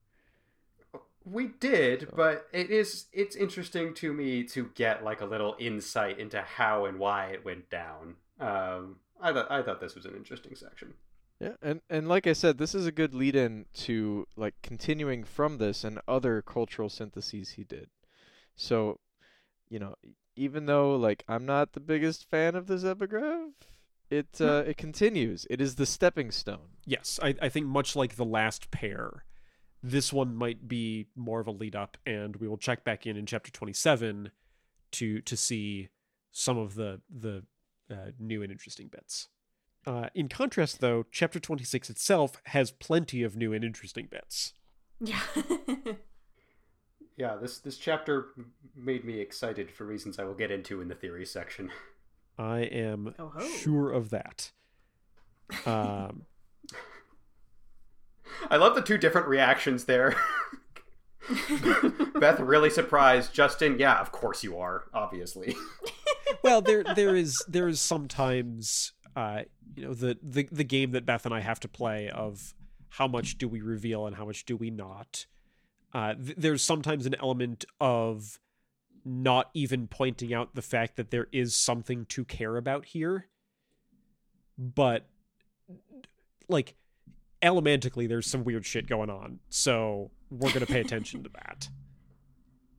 We 1.24 1.48
did, 1.48 2.09
but 2.16 2.48
it 2.52 2.70
is 2.70 3.06
it's 3.12 3.36
interesting 3.36 3.94
to 3.94 4.12
me 4.12 4.43
to 4.44 4.70
get 4.74 5.05
like 5.05 5.20
a 5.20 5.24
little 5.24 5.55
insight 5.59 6.19
into 6.19 6.40
how 6.40 6.85
and 6.86 6.98
why 6.98 7.27
it 7.27 7.44
went 7.44 7.70
down. 7.70 8.16
Um, 8.40 8.97
I 9.20 9.32
thought 9.32 9.51
I 9.51 9.62
thought 9.62 9.81
this 9.81 9.94
was 9.94 10.05
an 10.05 10.14
interesting 10.16 10.56
section. 10.56 10.94
Yeah, 11.43 11.55
and 11.60 11.81
and 11.90 12.09
like 12.09 12.28
I 12.28 12.35
said, 12.35 12.59
this 12.59 12.73
is 12.73 12.86
a 12.86 12.93
good 12.93 13.14
lead 13.14 13.35
in 13.35 13.66
to 13.78 14.28
like 14.36 14.55
continuing 14.62 15.24
from 15.24 15.59
this 15.59 15.82
and 15.82 15.98
other 16.06 16.40
cultural 16.40 16.89
syntheses 16.89 17.51
he 17.51 17.64
did. 17.64 17.89
So, 18.55 19.01
you 19.69 19.81
know, 19.81 19.97
even 20.36 20.66
though 20.66 20.94
like 20.94 21.24
I'm 21.27 21.44
not 21.44 21.73
the 21.73 21.81
biggest 21.81 22.31
fan 22.31 22.55
of 22.55 22.69
this 22.69 22.85
epigraph, 22.85 23.51
it 24.09 24.40
uh, 24.40 24.62
it 24.69 24.77
continues. 24.77 25.44
It 25.51 25.60
is 25.60 25.74
the 25.74 25.86
stepping 25.86 26.31
stone. 26.31 26.77
Yes, 26.86 27.19
I, 27.20 27.35
I 27.43 27.48
think 27.48 27.66
much 27.66 27.97
like 27.97 28.14
the 28.14 28.24
last 28.24 28.70
pair, 28.70 29.24
this 29.82 30.12
one 30.12 30.36
might 30.36 30.69
be 30.69 31.09
more 31.16 31.40
of 31.40 31.48
a 31.48 31.52
lead 31.52 31.74
up, 31.74 31.98
and 32.06 32.36
we 32.36 32.47
will 32.47 32.56
check 32.56 32.85
back 32.85 33.05
in 33.05 33.16
in 33.16 33.27
chapter 33.27 33.51
27 33.51 34.31
to 34.93 35.20
to 35.20 35.36
see 35.36 35.89
some 36.31 36.56
of 36.56 36.77
the 36.77 37.01
the 37.10 37.43
uh, 37.90 38.12
new 38.20 38.44
and 38.44 38.52
interesting 38.52 38.86
bits. 38.86 39.27
Uh, 39.87 40.09
in 40.15 40.29
contrast, 40.29 40.81
though, 40.81 41.05
chapter 41.11 41.41
26 41.41 41.91
itself 41.91 42.41
has 42.47 42.71
plenty 42.71 43.23
of 43.23 43.37
new 43.37 43.53
and 43.53 43.65
interesting 43.65 44.09
bits. 44.11 44.53
yeah. 45.01 45.21
Yeah, 47.15 47.37
this 47.37 47.59
this 47.59 47.77
chapter 47.77 48.29
made 48.75 49.05
me 49.05 49.21
excited 49.21 49.71
for 49.71 49.85
reasons 49.85 50.19
I 50.19 50.25
will 50.25 50.35
get 50.35 50.51
into 50.51 50.81
in 50.81 50.89
the 50.89 50.95
theory 50.95 51.27
section. 51.27 51.71
I 52.39 52.61
am 52.61 53.15
Oh 53.19 53.29
ho. 53.37 53.47
sure 53.47 53.91
of 53.93 54.09
that. 54.11 54.51
Um, 55.67 56.23
I 58.51 58.57
love 58.57 58.75
the 58.75 58.81
two 58.83 58.97
different 58.97 59.29
reactions 59.29 59.85
there. 59.85 60.17
Beth 62.19 62.41
really 62.41 62.71
surprised. 62.71 63.35
Justin, 63.35 63.79
yeah, 63.79 64.01
of 64.01 64.11
course 64.11 64.43
you 64.43 64.59
are, 64.59 64.85
obviously. 64.95 65.55
well, 66.43 66.63
there 66.63 66.83
there 66.97 67.15
is 67.15 67.45
there 67.47 67.69
is 67.69 67.79
sometimes 67.79 68.95
uh, 69.17 69.43
you 69.77 69.85
know 69.85 69.95
the, 69.95 70.19
the 70.23 70.49
the 70.51 70.65
game 70.65 70.93
that 70.93 71.07
Beth 71.07 71.27
and 71.27 71.35
I 71.35 71.41
have 71.41 71.61
to 71.61 71.69
play 71.69 72.09
of 72.09 72.55
how 72.91 73.09
much 73.09 73.39
do 73.39 73.49
we 73.49 73.61
reveal 73.61 74.07
and 74.07 74.17
how 74.17 74.25
much 74.25 74.45
do 74.45 74.57
we 74.57 74.71
not. 74.71 75.27
Uh, 75.95 76.15
th- 76.15 76.37
there's 76.37 76.63
sometimes 76.63 77.07
an 77.07 77.15
element 77.21 77.65
of 77.81 78.39
not 79.05 79.51
even 79.55 79.87
pointing 79.89 80.33
out 80.33 80.55
the 80.55 80.63
fact 80.63 80.97
that 80.97 81.11
there 81.11 81.27
is 81.33 81.55
something 81.55 82.07
to 82.07 82.25
care 82.25 82.57
about 82.57 82.87
here, 82.87 83.27
but 84.59 85.09
like 86.49 86.75
allomantically, 87.43 88.09
there's 88.09 88.27
some 88.27 88.45
weird 88.45 88.65
shit 88.65 88.87
going 88.87 89.11
on, 89.11 89.41
so 89.49 90.11
we're 90.31 90.53
gonna 90.53 90.67
pay 90.67 90.81
attention 90.81 91.23
to 91.23 91.31
that. 91.31 91.69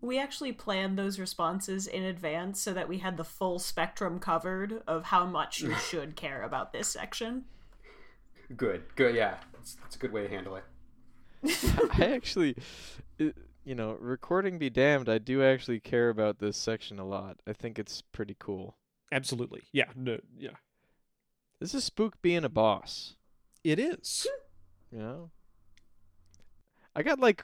We 0.03 0.19
actually 0.19 0.51
planned 0.51 0.97
those 0.97 1.17
responses 1.17 1.87
in 1.87 2.03
advance 2.03 2.59
so 2.59 2.73
that 2.73 2.89
we 2.89 2.97
had 2.97 3.15
the 3.15 3.23
full 3.23 3.57
spectrum 3.57 4.19
covered 4.19 4.83
of 4.85 5.05
how 5.05 5.25
much 5.25 5.61
you 5.61 5.73
should 5.89 6.17
care 6.17 6.43
about 6.43 6.73
this 6.73 6.89
section. 6.89 7.45
Good, 8.55 8.83
good, 8.95 9.15
yeah. 9.15 9.37
That's, 9.53 9.75
that's 9.75 9.95
a 9.95 9.99
good 9.99 10.11
way 10.11 10.23
to 10.23 10.29
handle 10.29 10.57
it. 10.57 10.65
I 11.97 12.13
actually, 12.13 12.57
you 13.17 13.75
know, 13.75 13.97
recording 13.97 14.57
be 14.57 14.69
damned, 14.69 15.07
I 15.07 15.19
do 15.19 15.41
actually 15.41 15.79
care 15.79 16.09
about 16.09 16.39
this 16.39 16.57
section 16.57 16.99
a 16.99 17.05
lot. 17.05 17.37
I 17.47 17.53
think 17.53 17.79
it's 17.79 18.01
pretty 18.01 18.35
cool. 18.37 18.75
Absolutely, 19.09 19.61
yeah, 19.71 19.85
no, 19.95 20.19
yeah, 20.37 20.55
This 21.61 21.73
is 21.73 21.83
Spook 21.85 22.21
being 22.21 22.43
a 22.43 22.49
boss. 22.49 23.15
it 23.63 23.79
is. 23.79 24.27
You 24.91 24.99
know? 24.99 25.31
I 26.95 27.03
got 27.03 27.19
like 27.19 27.43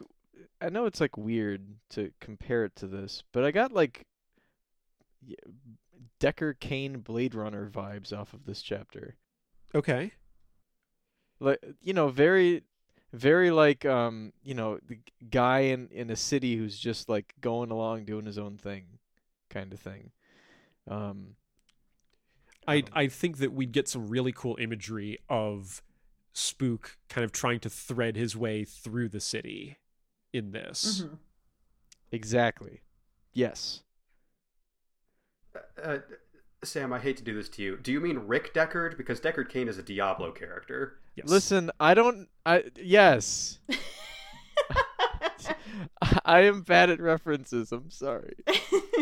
I 0.62 0.70
know 0.70 0.86
it's 0.86 1.02
like 1.02 1.18
weird 1.18 1.66
to 1.92 2.12
compare 2.20 2.66
it 2.66 2.76
to 2.78 2.88
this, 2.88 3.24
but 3.32 3.44
I 3.44 3.52
got 3.52 3.72
like 3.72 4.06
Decker 6.20 6.54
Kane 6.54 7.00
Blade 7.00 7.36
Runner 7.36 7.70
vibes 7.70 8.18
off 8.18 8.34
of 8.34 8.46
this 8.46 8.62
chapter. 8.62 9.16
Okay. 9.74 10.12
Like 11.40 11.60
you 11.82 11.94
know, 11.94 12.10
very 12.10 12.64
very 13.14 13.50
like 13.52 13.86
um, 13.86 14.34
you 14.44 14.54
know, 14.54 14.80
the 14.88 15.00
guy 15.30 15.60
in 15.62 15.88
in 15.92 16.10
a 16.10 16.16
city 16.16 16.56
who's 16.58 16.78
just 16.78 17.10
like 17.10 17.34
going 17.42 17.72
along 17.72 18.06
doing 18.06 18.26
his 18.26 18.38
own 18.38 18.58
thing 18.58 19.00
kind 19.50 19.74
of 19.74 19.80
thing. 19.80 20.12
Um 20.88 21.36
I 22.68 22.82
don't- 22.82 22.92
I 22.96 23.08
think 23.08 23.38
that 23.38 23.52
we'd 23.54 23.72
get 23.72 23.88
some 23.88 24.08
really 24.10 24.32
cool 24.32 24.58
imagery 24.60 25.18
of 25.28 25.82
Spook 26.34 26.98
kind 27.10 27.26
of 27.26 27.32
trying 27.32 27.60
to 27.62 27.70
thread 27.70 28.16
his 28.16 28.36
way 28.36 28.64
through 28.64 29.10
the 29.10 29.20
city 29.20 29.78
in 30.34 30.52
this. 30.52 31.02
Mhm. 31.02 31.18
exactly. 32.12 32.82
Yes. 33.34 33.82
Uh, 35.82 36.00
Sam, 36.64 36.92
I 36.92 37.00
hate 37.00 37.18
to 37.18 37.24
do 37.24 37.34
this 37.36 37.50
to 37.50 37.62
you. 37.62 37.78
Do 37.78 37.92
you 37.92 38.00
mean 38.02 38.18
Rick 38.20 38.54
Deckard? 38.54 38.98
Because 38.98 39.20
Deckard 39.22 39.50
Cain 39.50 39.68
is 39.68 39.78
a 39.78 39.84
Diablo 39.84 40.32
character. 40.32 41.00
Yes. 41.16 41.28
Listen, 41.30 41.72
I 41.80 41.94
don't 41.94 42.28
I 42.46 42.64
yes. 42.76 43.60
I 46.26 46.42
am 46.42 46.62
bad 46.62 46.90
at 46.90 47.00
references. 47.00 47.72
I'm 47.72 47.90
sorry. 47.90 48.36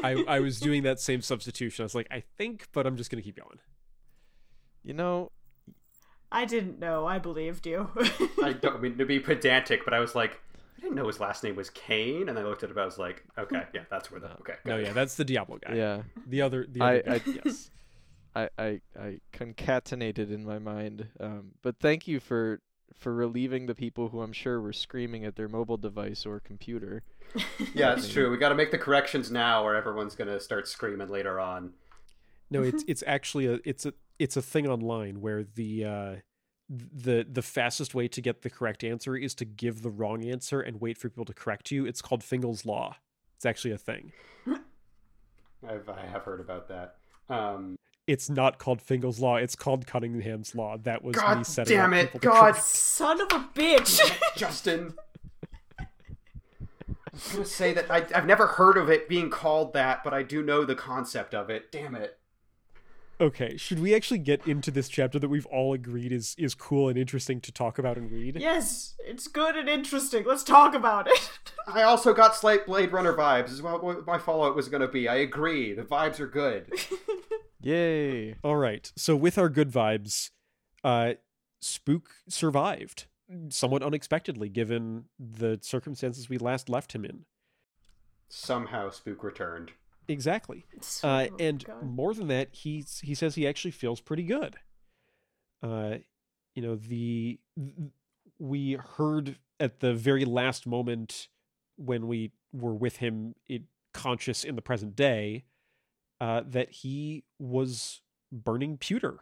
I 0.03 0.23
I 0.27 0.39
was 0.39 0.59
doing 0.59 0.83
that 0.83 0.99
same 0.99 1.21
substitution. 1.21 1.83
I 1.83 1.85
was 1.85 1.95
like, 1.95 2.07
I 2.11 2.23
think, 2.37 2.67
but 2.73 2.85
I'm 2.85 2.95
just 2.97 3.09
gonna 3.09 3.23
keep 3.23 3.37
going. 3.37 3.59
You 4.83 4.93
know, 4.93 5.31
I 6.31 6.45
didn't 6.45 6.79
know. 6.79 7.05
I 7.05 7.19
believed 7.19 7.65
you. 7.65 7.89
I 8.43 8.53
don't 8.53 8.81
mean 8.81 8.97
to 8.97 9.05
be 9.05 9.19
pedantic, 9.19 9.83
but 9.83 9.93
I 9.93 9.99
was 9.99 10.15
like, 10.15 10.39
I 10.77 10.81
didn't 10.81 10.95
know 10.95 11.07
his 11.07 11.19
last 11.19 11.43
name 11.43 11.55
was 11.55 11.69
Kane, 11.71 12.29
and 12.29 12.37
I 12.37 12.43
looked 12.43 12.63
at 12.63 12.69
it. 12.69 12.77
I 12.77 12.85
was 12.85 12.97
like, 12.99 13.23
okay, 13.37 13.63
yeah, 13.73 13.81
that's 13.89 14.11
where 14.11 14.19
the 14.19 14.31
okay. 14.41 14.53
No, 14.65 14.77
it. 14.77 14.85
yeah, 14.85 14.93
that's 14.93 15.15
the 15.15 15.25
Diablo 15.25 15.57
guy. 15.57 15.75
Yeah. 15.75 16.01
The 16.27 16.41
other, 16.41 16.65
the 16.69 16.81
I- 16.81 16.99
other 16.99 17.19
guy, 17.19 17.31
I- 17.31 17.39
yes. 17.45 17.69
I, 18.35 18.49
I, 18.59 18.81
I 18.99 19.19
concatenated 19.33 20.31
in 20.31 20.45
my 20.45 20.59
mind. 20.59 21.07
Um, 21.19 21.53
but 21.63 21.79
thank 21.79 22.07
you 22.07 22.19
for 22.19 22.61
for 22.93 23.13
relieving 23.13 23.65
the 23.65 23.73
people 23.75 24.09
who 24.09 24.21
I'm 24.21 24.31
sure 24.33 24.61
were 24.61 24.73
screaming 24.73 25.25
at 25.25 25.35
their 25.35 25.47
mobile 25.47 25.77
device 25.77 26.25
or 26.25 26.39
computer. 26.39 27.03
yeah, 27.73 27.93
it's 27.93 28.09
true. 28.09 28.29
We 28.29 28.37
got 28.37 28.49
to 28.49 28.55
make 28.55 28.71
the 28.71 28.77
corrections 28.77 29.31
now, 29.31 29.63
or 29.63 29.75
everyone's 29.75 30.15
gonna 30.15 30.39
start 30.39 30.67
screaming 30.67 31.09
later 31.09 31.39
on. 31.39 31.73
No, 32.51 32.61
it's 32.61 32.83
it's 32.87 33.03
actually 33.07 33.47
a 33.47 33.59
it's 33.65 33.85
a 33.87 33.93
it's 34.19 34.37
a 34.37 34.41
thing 34.41 34.67
online 34.67 35.19
where 35.21 35.43
the 35.43 35.85
uh 35.85 36.15
the 36.69 37.25
the 37.31 37.41
fastest 37.41 37.95
way 37.95 38.07
to 38.09 38.21
get 38.21 38.41
the 38.41 38.49
correct 38.49 38.83
answer 38.83 39.15
is 39.15 39.33
to 39.35 39.45
give 39.45 39.81
the 39.83 39.89
wrong 39.89 40.25
answer 40.25 40.59
and 40.59 40.81
wait 40.81 40.97
for 40.97 41.09
people 41.09 41.25
to 41.25 41.33
correct 41.33 41.71
you. 41.71 41.85
It's 41.85 42.01
called 42.01 42.23
Fingal's 42.23 42.65
law. 42.65 42.97
It's 43.37 43.45
actually 43.45 43.71
a 43.71 43.77
thing. 43.77 44.11
I've 45.67 45.87
I 45.89 46.05
have 46.11 46.23
heard 46.23 46.39
about 46.39 46.67
that. 46.69 46.95
Um, 47.29 47.77
It's 48.05 48.29
not 48.29 48.57
called 48.59 48.81
Fingal's 48.81 49.19
law. 49.19 49.35
It's 49.37 49.55
called 49.55 49.87
Cunningham's 49.87 50.55
law. 50.55 50.77
That 50.77 51.03
was 51.03 51.15
me 51.15 51.21
God 51.21 51.45
setting 51.47 51.77
damn 51.77 51.93
up 51.93 51.99
it! 51.99 52.05
people 52.13 52.19
God, 52.31 52.51
correct- 52.53 52.65
Son 52.65 53.21
of 53.21 53.27
a 53.31 53.47
bitch. 53.53 53.99
Justin. 54.35 54.93
I 55.79 55.85
was 57.13 57.27
gonna 57.33 57.45
say 57.45 57.73
that 57.73 57.89
I, 57.89 58.05
I've 58.13 58.25
never 58.27 58.45
heard 58.45 58.77
of 58.77 58.89
it 58.89 59.09
being 59.09 59.29
called 59.29 59.73
that, 59.73 60.03
but 60.03 60.13
I 60.13 60.21
do 60.23 60.43
know 60.43 60.65
the 60.65 60.75
concept 60.75 61.33
of 61.33 61.49
it. 61.49 61.71
Damn 61.71 61.95
it! 61.95 62.17
Okay, 63.19 63.57
should 63.57 63.79
we 63.79 63.95
actually 63.95 64.19
get 64.19 64.47
into 64.47 64.69
this 64.69 64.87
chapter 64.87 65.17
that 65.17 65.29
we've 65.29 65.45
all 65.47 65.73
agreed 65.73 66.11
is 66.11 66.35
is 66.37 66.53
cool 66.53 66.87
and 66.87 66.97
interesting 66.97 67.41
to 67.41 67.51
talk 67.51 67.79
about 67.79 67.97
and 67.97 68.11
read? 68.11 68.37
yes, 68.39 68.93
it's 68.99 69.27
good 69.27 69.55
and 69.55 69.67
interesting. 69.67 70.23
Let's 70.25 70.43
talk 70.43 70.75
about 70.75 71.07
it. 71.07 71.31
I 71.67 71.81
also 71.83 72.13
got 72.13 72.35
slight 72.35 72.65
Blade 72.67 72.91
Runner 72.91 73.13
vibes. 73.13 73.49
Is 73.49 73.61
what 73.61 73.83
what 73.83 74.05
my 74.05 74.19
follow-up 74.19 74.55
was 74.55 74.69
gonna 74.69 74.87
be. 74.87 75.07
I 75.07 75.15
agree. 75.15 75.73
The 75.73 75.83
vibes 75.83 76.19
are 76.19 76.27
good. 76.27 76.71
Yay! 77.61 78.35
All 78.43 78.55
right. 78.55 78.91
So 78.95 79.15
with 79.15 79.37
our 79.37 79.49
good 79.49 79.71
vibes, 79.71 80.29
uh 80.83 81.13
Spook 81.59 82.11
survived 82.29 83.07
somewhat 83.49 83.83
unexpectedly 83.83 84.49
given 84.49 85.05
the 85.19 85.59
circumstances 85.61 86.29
we 86.29 86.37
last 86.37 86.69
left 86.69 86.93
him 86.93 87.03
in. 87.03 87.25
Somehow, 88.29 88.89
Spook 88.89 89.23
returned. 89.23 89.71
Exactly. 90.07 90.65
Uh, 91.03 91.27
of 91.31 91.39
and 91.39 91.63
God. 91.63 91.83
more 91.83 92.13
than 92.13 92.27
that, 92.27 92.49
he 92.51 92.85
he 93.01 93.13
says 93.13 93.35
he 93.35 93.47
actually 93.47 93.71
feels 93.71 93.99
pretty 94.01 94.23
good. 94.23 94.55
Uh, 95.61 95.97
you 96.55 96.61
know 96.61 96.75
the 96.75 97.39
th- 97.57 97.91
we 98.39 98.73
heard 98.73 99.37
at 99.59 99.79
the 99.79 99.93
very 99.93 100.25
last 100.25 100.67
moment 100.67 101.27
when 101.75 102.07
we 102.07 102.31
were 102.53 102.73
with 102.73 102.97
him, 102.97 103.35
it, 103.47 103.63
conscious 103.93 104.43
in 104.43 104.55
the 104.55 104.61
present 104.61 104.95
day, 104.95 105.43
uh, 106.21 106.41
that 106.45 106.71
he 106.71 107.23
was 107.39 108.01
burning 108.31 108.77
pewter, 108.77 109.19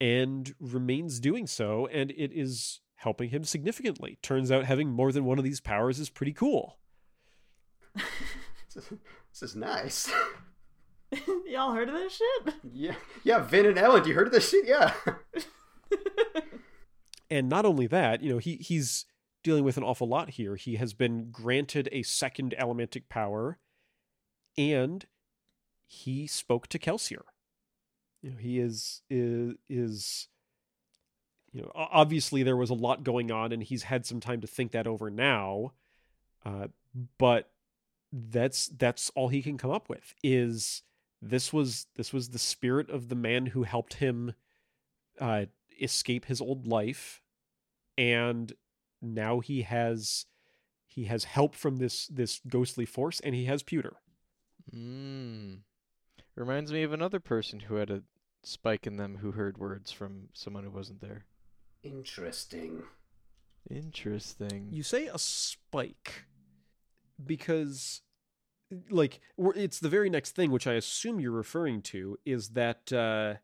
and 0.00 0.54
remains 0.60 1.20
doing 1.20 1.46
so, 1.46 1.86
and 1.86 2.10
it 2.12 2.32
is 2.32 2.80
helping 2.96 3.30
him 3.30 3.44
significantly. 3.44 4.18
Turns 4.22 4.50
out 4.50 4.64
having 4.64 4.90
more 4.90 5.12
than 5.12 5.24
one 5.24 5.38
of 5.38 5.44
these 5.44 5.60
powers 5.60 5.98
is 6.00 6.10
pretty 6.10 6.32
cool. 6.32 6.78
This 9.40 9.50
is 9.50 9.56
nice. 9.56 10.12
Y'all 11.46 11.72
heard 11.72 11.88
of 11.88 11.94
this 11.94 12.16
shit? 12.16 12.54
yeah, 12.72 12.94
yeah. 13.22 13.38
Vin 13.38 13.66
and 13.66 13.76
Elend, 13.76 14.06
you 14.06 14.14
heard 14.14 14.26
of 14.26 14.32
this 14.32 14.50
shit? 14.50 14.66
Yeah. 14.66 14.92
and 17.30 17.48
not 17.48 17.64
only 17.64 17.86
that, 17.86 18.20
you 18.20 18.32
know, 18.32 18.38
he 18.38 18.56
he's 18.56 19.06
dealing 19.44 19.62
with 19.62 19.76
an 19.76 19.84
awful 19.84 20.08
lot 20.08 20.30
here. 20.30 20.56
He 20.56 20.74
has 20.74 20.92
been 20.92 21.30
granted 21.30 21.88
a 21.92 22.02
second 22.02 22.52
allomantic 22.58 23.08
power, 23.08 23.58
and 24.56 25.06
he 25.86 26.26
spoke 26.26 26.66
to 26.68 26.78
Kelsier. 26.78 27.22
You 28.20 28.30
know, 28.30 28.36
he 28.38 28.58
is 28.58 29.02
is 29.08 29.54
is 29.68 30.28
you 31.52 31.62
know, 31.62 31.70
obviously 31.76 32.42
there 32.42 32.56
was 32.56 32.70
a 32.70 32.74
lot 32.74 33.04
going 33.04 33.30
on, 33.30 33.52
and 33.52 33.62
he's 33.62 33.84
had 33.84 34.04
some 34.04 34.18
time 34.18 34.40
to 34.40 34.48
think 34.48 34.72
that 34.72 34.88
over 34.88 35.10
now. 35.10 35.74
Uh, 36.44 36.66
but 37.18 37.50
that's 38.12 38.66
that's 38.68 39.10
all 39.14 39.28
he 39.28 39.42
can 39.42 39.58
come 39.58 39.70
up 39.70 39.88
with 39.88 40.14
is 40.22 40.82
this 41.20 41.52
was 41.52 41.86
this 41.96 42.12
was 42.12 42.30
the 42.30 42.38
spirit 42.38 42.88
of 42.90 43.08
the 43.08 43.14
man 43.14 43.46
who 43.46 43.64
helped 43.64 43.94
him 43.94 44.34
uh 45.20 45.44
escape 45.80 46.24
his 46.24 46.40
old 46.40 46.66
life 46.66 47.20
and 47.96 48.52
now 49.02 49.40
he 49.40 49.62
has 49.62 50.26
he 50.86 51.04
has 51.04 51.24
help 51.24 51.54
from 51.54 51.76
this 51.76 52.06
this 52.06 52.40
ghostly 52.48 52.86
force 52.86 53.20
and 53.20 53.34
he 53.34 53.44
has 53.44 53.62
pewter 53.62 53.96
Mm. 54.74 55.60
Reminds 56.34 56.72
me 56.72 56.82
of 56.82 56.92
another 56.92 57.20
person 57.20 57.60
who 57.60 57.76
had 57.76 57.90
a 57.90 58.02
spike 58.42 58.86
in 58.86 58.96
them 58.96 59.18
who 59.20 59.32
heard 59.32 59.58
words 59.58 59.90
from 59.90 60.28
someone 60.32 60.64
who 60.64 60.70
wasn't 60.70 61.00
there. 61.00 61.24
Interesting. 61.82 62.82
Interesting. 63.70 64.68
you 64.70 64.82
say 64.82 65.06
a 65.06 65.18
spike 65.18 66.24
because 67.24 68.02
like 68.90 69.20
it's 69.38 69.80
the 69.80 69.88
very 69.88 70.10
next 70.10 70.32
thing 70.32 70.50
which 70.50 70.66
i 70.66 70.74
assume 70.74 71.18
you're 71.18 71.30
referring 71.32 71.80
to 71.80 72.18
is 72.26 72.50
that 72.50 72.92
uh 72.92 73.34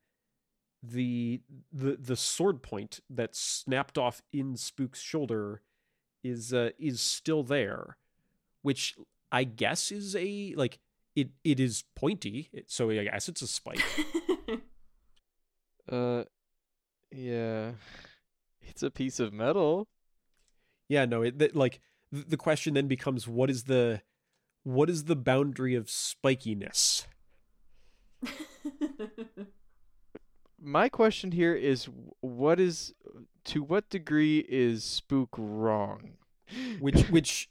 the 0.83 1.41
the 1.73 1.97
the 1.97 2.17
sword 2.17 2.63
point 2.63 3.01
that 3.09 3.35
snapped 3.35 3.97
off 3.97 4.23
in 4.33 4.55
spook's 4.57 5.01
shoulder 5.01 5.63
is 6.23 6.53
uh 6.53 6.71
is 6.79 7.01
still 7.01 7.43
there 7.43 7.97
which 8.63 8.95
i 9.33 9.45
guess 9.45 9.91
is 9.91 10.15
a 10.15 10.53
like 10.57 10.79
it 11.17 11.31
it 11.43 11.59
is 11.59 11.85
pointy 11.97 12.51
so 12.67 12.91
i 12.91 13.05
guess 13.05 13.29
it's 13.29 13.43
a 13.43 13.47
spike 13.47 13.83
Uh, 15.91 16.25
yeah. 17.11 17.73
It's 18.63 18.83
a 18.83 18.91
piece 18.91 19.21
of 19.21 19.33
metal. 19.33 19.89
Yeah, 20.89 21.05
no, 21.05 21.23
it 21.23 21.39
that, 21.39 21.57
like 21.57 21.73
th- 21.73 21.81
the 22.23 22.37
question 22.37 22.75
then 22.75 22.87
becomes 22.87 23.27
what 23.27 23.51
is 23.51 23.65
the 23.65 24.03
what 24.63 24.89
is 24.89 25.05
the 25.05 25.17
boundary 25.17 25.75
of 25.75 25.87
spikiness? 25.87 27.07
My 30.61 30.89
question 30.89 31.33
here 31.33 31.55
is 31.55 31.89
what 32.21 32.59
is 32.59 32.95
to 33.47 33.63
what 33.63 33.91
degree 33.91 34.39
is 34.49 34.83
spook 34.85 35.29
wrong? 35.37 36.13
Which 36.81 37.03
which 37.11 37.51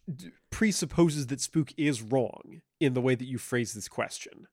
presupposes 0.49 1.27
that 1.27 1.41
spook 1.41 1.71
is 1.77 2.01
wrong 2.01 2.61
in 2.79 2.93
the 2.93 3.01
way 3.01 3.15
that 3.15 3.27
you 3.27 3.37
phrase 3.37 3.73
this 3.73 3.87
question. 3.87 4.47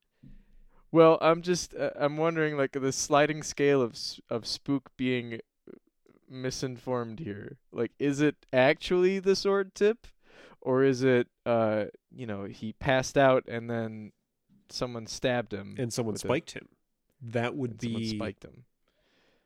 Well, 0.92 1.18
I'm 1.20 1.40
just 1.40 1.74
uh, 1.74 1.90
I'm 1.96 2.16
wondering 2.16 2.56
like 2.56 2.72
the 2.72 2.92
sliding 2.92 3.42
scale 3.42 3.80
of 3.80 3.92
s- 3.92 4.20
of 4.28 4.46
spook 4.46 4.90
being 4.96 5.40
misinformed 6.30 7.18
here. 7.20 7.58
Like 7.72 7.92
is 7.98 8.20
it 8.20 8.36
actually 8.52 9.18
the 9.18 9.36
sword 9.36 9.74
tip 9.74 10.06
or 10.60 10.84
is 10.84 11.02
it 11.02 11.28
uh 11.44 11.86
you 12.10 12.26
know, 12.26 12.44
he 12.44 12.72
passed 12.74 13.18
out 13.18 13.44
and 13.48 13.68
then 13.68 14.12
someone 14.70 15.06
stabbed 15.06 15.52
him 15.52 15.74
And 15.78 15.92
someone 15.92 16.12
with 16.14 16.24
it, 16.24 16.28
spiked 16.28 16.52
him. 16.52 16.68
That 17.20 17.56
would 17.56 17.72
and 17.72 17.82
someone 17.82 18.00
be 18.02 18.16
spiked 18.16 18.44
him. 18.44 18.64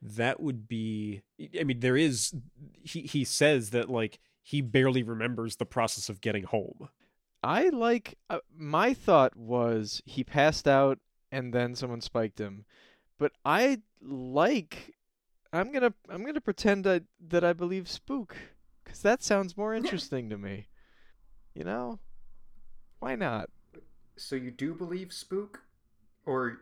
that 0.03 0.41
would 0.41 0.69
be 0.69 1.23
I 1.59 1.65
mean 1.65 1.81
there 1.81 1.97
is 1.97 2.35
he 2.83 3.03
he 3.03 3.25
says 3.25 3.71
that 3.71 3.89
like 3.89 4.19
he 4.43 4.61
barely 4.61 5.03
remembers 5.03 5.57
the 5.57 5.65
process 5.67 6.09
of 6.11 6.21
getting 6.21 6.45
home. 6.45 6.89
I 7.43 7.69
like 7.71 8.19
uh, 8.31 8.39
my 8.57 8.95
thought 8.95 9.37
was 9.37 10.03
he 10.05 10.23
passed 10.25 10.69
out 10.69 10.99
and 11.33 11.53
then 11.53 11.75
someone 11.75 12.01
spiked 12.01 12.39
him. 12.39 12.65
But 13.19 13.33
I 13.45 13.79
like 14.03 14.94
I'm 15.55 15.73
going 15.73 15.83
to 15.83 15.95
I'm 16.09 16.23
going 16.23 16.35
to 16.35 16.41
pretend 16.41 16.87
I, 16.87 17.03
that 17.29 17.45
I 17.45 17.53
believe 17.53 17.89
spook 17.89 18.37
cuz 18.85 19.01
that 19.01 19.23
sounds 19.23 19.57
more 19.57 19.75
interesting 19.81 20.29
to 20.31 20.39
me. 20.39 20.69
You 21.55 21.65
know? 21.65 22.01
Why 22.99 23.15
not? 23.15 23.51
So 24.17 24.37
you 24.37 24.51
do 24.51 24.75
believe 24.75 25.13
Spook, 25.13 25.63
or 26.25 26.61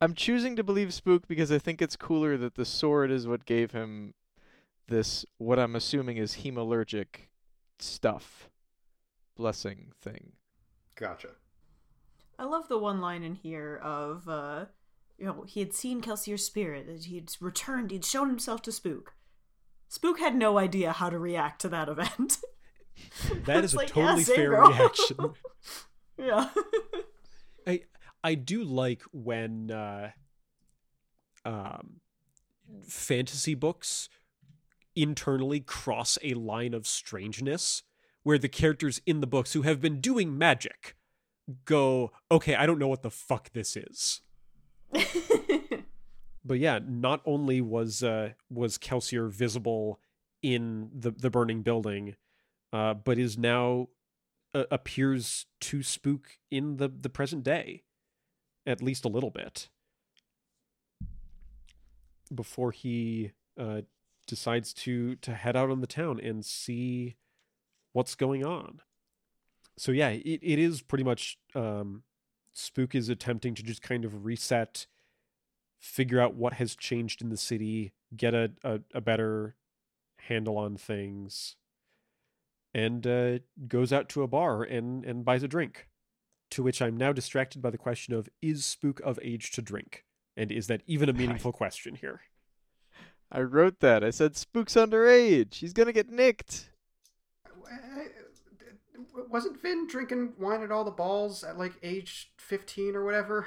I'm 0.00 0.14
choosing 0.14 0.56
to 0.56 0.64
believe 0.64 0.92
spook 0.92 1.28
because 1.28 1.52
I 1.52 1.58
think 1.58 1.80
it's 1.80 1.96
cooler 1.96 2.36
that 2.36 2.56
the 2.56 2.64
sword 2.64 3.10
is 3.10 3.26
what 3.26 3.44
gave 3.44 3.70
him 3.72 4.14
this 4.88 5.24
what 5.38 5.58
I'm 5.58 5.76
assuming 5.76 6.16
is 6.16 6.38
hemalurgic 6.38 7.28
stuff 7.78 8.48
blessing 9.36 9.92
thing. 10.00 10.32
gotcha. 10.96 11.30
I 12.38 12.44
love 12.44 12.68
the 12.68 12.78
one 12.78 13.00
line 13.00 13.22
in 13.22 13.34
here 13.36 13.80
of, 13.82 14.28
uh, 14.28 14.64
you 15.22 15.28
know, 15.28 15.44
he 15.46 15.60
had 15.60 15.72
seen 15.72 16.00
Kelsier's 16.00 16.44
spirit, 16.44 16.88
that 16.88 17.04
he'd 17.04 17.30
returned, 17.40 17.92
he'd 17.92 18.04
shown 18.04 18.28
himself 18.28 18.60
to 18.62 18.72
Spook. 18.72 19.14
Spook 19.86 20.18
had 20.18 20.34
no 20.34 20.58
idea 20.58 20.90
how 20.90 21.10
to 21.10 21.18
react 21.18 21.60
to 21.60 21.68
that 21.68 21.88
event. 21.88 22.38
that 23.44 23.62
is 23.62 23.72
a 23.72 23.76
like, 23.76 23.94
yeah, 23.94 24.06
totally 24.06 24.24
same 24.24 24.36
fair 24.36 24.50
girl. 24.50 24.68
reaction. 24.68 25.16
yeah. 26.18 26.48
I 27.66 27.82
I 28.22 28.34
do 28.34 28.64
like 28.64 29.02
when 29.12 29.70
uh 29.70 30.10
um 31.44 32.00
fantasy 32.86 33.54
books 33.54 34.08
internally 34.94 35.60
cross 35.60 36.18
a 36.22 36.34
line 36.34 36.74
of 36.74 36.86
strangeness 36.86 37.82
where 38.24 38.38
the 38.38 38.48
characters 38.48 39.00
in 39.06 39.20
the 39.20 39.26
books 39.26 39.54
who 39.54 39.62
have 39.62 39.80
been 39.80 40.00
doing 40.00 40.36
magic 40.36 40.96
go, 41.64 42.12
okay, 42.30 42.54
I 42.54 42.66
don't 42.66 42.78
know 42.78 42.88
what 42.88 43.02
the 43.02 43.10
fuck 43.10 43.52
this 43.52 43.74
is. 43.74 44.20
But 46.44 46.58
yeah, 46.58 46.80
not 46.84 47.22
only 47.24 47.60
was 47.60 48.02
uh, 48.02 48.30
was 48.50 48.78
Kelsier 48.78 49.30
visible 49.30 50.00
in 50.42 50.90
the 50.92 51.10
the 51.10 51.30
burning 51.30 51.62
building, 51.62 52.16
uh, 52.72 52.94
but 52.94 53.18
is 53.18 53.38
now 53.38 53.88
uh, 54.54 54.64
appears 54.70 55.46
to 55.60 55.82
spook 55.82 56.38
in 56.50 56.78
the 56.78 56.88
the 56.88 57.08
present 57.08 57.44
day, 57.44 57.84
at 58.66 58.82
least 58.82 59.04
a 59.04 59.08
little 59.08 59.30
bit. 59.30 59.68
Before 62.34 62.72
he 62.72 63.32
uh, 63.58 63.82
decides 64.26 64.72
to 64.74 65.14
to 65.16 65.34
head 65.34 65.56
out 65.56 65.70
on 65.70 65.80
the 65.80 65.86
town 65.86 66.18
and 66.18 66.44
see 66.44 67.14
what's 67.92 68.16
going 68.16 68.44
on. 68.44 68.80
So 69.78 69.92
yeah, 69.92 70.08
it, 70.08 70.40
it 70.42 70.58
is 70.58 70.82
pretty 70.82 71.04
much 71.04 71.38
um, 71.54 72.02
Spook 72.52 72.94
is 72.94 73.08
attempting 73.08 73.54
to 73.54 73.62
just 73.62 73.82
kind 73.82 74.04
of 74.04 74.24
reset, 74.24 74.86
figure 75.78 76.20
out 76.20 76.34
what 76.34 76.54
has 76.54 76.76
changed 76.76 77.22
in 77.22 77.30
the 77.30 77.36
city, 77.36 77.92
get 78.16 78.34
a 78.34 78.52
a, 78.62 78.80
a 78.94 79.00
better 79.00 79.56
handle 80.28 80.58
on 80.58 80.76
things, 80.76 81.56
and 82.74 83.06
uh, 83.06 83.38
goes 83.68 83.92
out 83.92 84.08
to 84.10 84.22
a 84.22 84.28
bar 84.28 84.62
and 84.62 85.04
and 85.04 85.24
buys 85.24 85.42
a 85.42 85.48
drink. 85.48 85.88
To 86.50 86.62
which 86.62 86.82
I'm 86.82 86.98
now 86.98 87.12
distracted 87.12 87.62
by 87.62 87.70
the 87.70 87.78
question 87.78 88.12
of 88.12 88.28
is 88.42 88.64
Spook 88.64 89.00
of 89.00 89.18
age 89.22 89.52
to 89.52 89.62
drink, 89.62 90.04
and 90.36 90.52
is 90.52 90.66
that 90.66 90.82
even 90.86 91.08
a 91.08 91.14
meaningful 91.14 91.52
question 91.52 91.94
here? 91.94 92.20
I 93.30 93.40
wrote 93.40 93.80
that. 93.80 94.04
I 94.04 94.10
said 94.10 94.36
Spook's 94.36 94.74
underage. 94.74 95.54
He's 95.54 95.72
gonna 95.72 95.94
get 95.94 96.10
nicked. 96.10 96.71
Wasn't 99.30 99.60
Vin 99.60 99.86
drinking 99.86 100.34
wine 100.38 100.62
at 100.62 100.70
all 100.70 100.84
the 100.84 100.90
balls 100.90 101.44
at 101.44 101.58
like 101.58 101.72
age 101.82 102.32
15 102.38 102.96
or 102.96 103.04
whatever? 103.04 103.46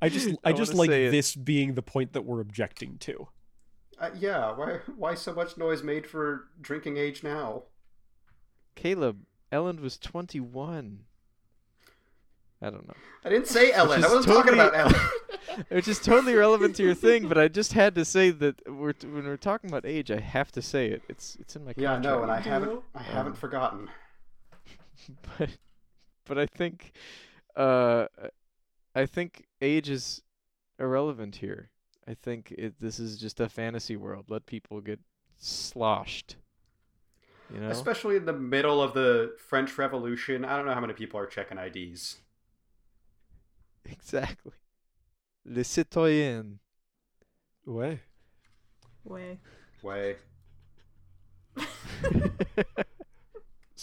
I 0.00 0.08
just 0.08 0.30
I, 0.44 0.52
just 0.52 0.74
like 0.74 0.90
say 0.90 1.06
it. 1.06 1.10
this 1.10 1.34
being 1.34 1.74
the 1.74 1.82
point 1.82 2.12
that 2.12 2.22
we're 2.22 2.40
objecting 2.40 2.98
to. 2.98 3.28
Uh, 3.98 4.10
yeah, 4.18 4.52
why 4.56 4.78
why 4.96 5.14
so 5.14 5.34
much 5.34 5.56
noise 5.56 5.82
made 5.82 6.06
for 6.06 6.48
drinking 6.60 6.96
age 6.96 7.22
now? 7.22 7.64
Caleb, 8.74 9.18
Elend 9.52 9.80
was 9.80 9.98
21. 9.98 11.00
I 12.62 12.70
don't 12.70 12.86
know. 12.86 12.94
I 13.24 13.28
didn't 13.28 13.48
say 13.48 13.72
Elend. 13.72 14.04
I 14.04 14.06
is 14.06 14.12
wasn't 14.12 14.26
talking 14.26 14.54
about 14.54 14.72
Elend. 14.72 15.10
Which 15.68 15.88
is 15.88 15.98
totally 15.98 16.34
relevant 16.34 16.76
to 16.76 16.82
your 16.82 16.94
thing, 16.94 17.28
but 17.28 17.38
I 17.38 17.48
just 17.48 17.72
had 17.72 17.94
to 17.96 18.04
say 18.04 18.30
that 18.30 18.68
we're 18.68 18.94
when 19.02 19.24
we're 19.24 19.36
talking 19.36 19.70
about 19.70 19.84
age, 19.86 20.10
I 20.10 20.20
have 20.20 20.52
to 20.52 20.62
say 20.62 20.88
it. 20.88 21.02
It's 21.08 21.36
it's 21.40 21.56
in 21.56 21.64
my 21.64 21.72
yeah, 21.76 21.94
contract. 21.94 22.02
no, 22.02 22.22
and 22.22 22.30
I 22.30 22.40
haven't? 22.40 22.82
I 22.94 23.02
haven't 23.02 23.32
Um, 23.32 23.36
forgotten. 23.36 23.90
but 25.38 25.50
but 26.24 26.38
I 26.38 26.46
think 26.46 26.92
uh 27.56 28.06
I 28.94 29.06
think 29.06 29.46
age 29.60 29.88
is 29.88 30.22
irrelevant 30.78 31.36
here. 31.36 31.70
I 32.06 32.14
think 32.14 32.52
it, 32.52 32.80
this 32.80 32.98
is 32.98 33.18
just 33.18 33.40
a 33.40 33.48
fantasy 33.48 33.96
world. 33.96 34.26
Let 34.28 34.46
people 34.46 34.80
get 34.80 35.00
sloshed. 35.38 36.36
You 37.52 37.60
know? 37.60 37.68
Especially 37.70 38.16
in 38.16 38.24
the 38.26 38.32
middle 38.32 38.82
of 38.82 38.94
the 38.94 39.34
French 39.38 39.76
Revolution. 39.78 40.44
I 40.44 40.56
don't 40.56 40.66
know 40.66 40.74
how 40.74 40.80
many 40.80 40.94
people 40.94 41.18
are 41.20 41.26
checking 41.26 41.58
IDs. 41.58 42.18
exactly. 43.84 44.52
Les 45.44 45.64
citoyens. 45.64 46.58
Way. 47.66 48.00
Way. 49.04 49.38
Way. 49.82 50.16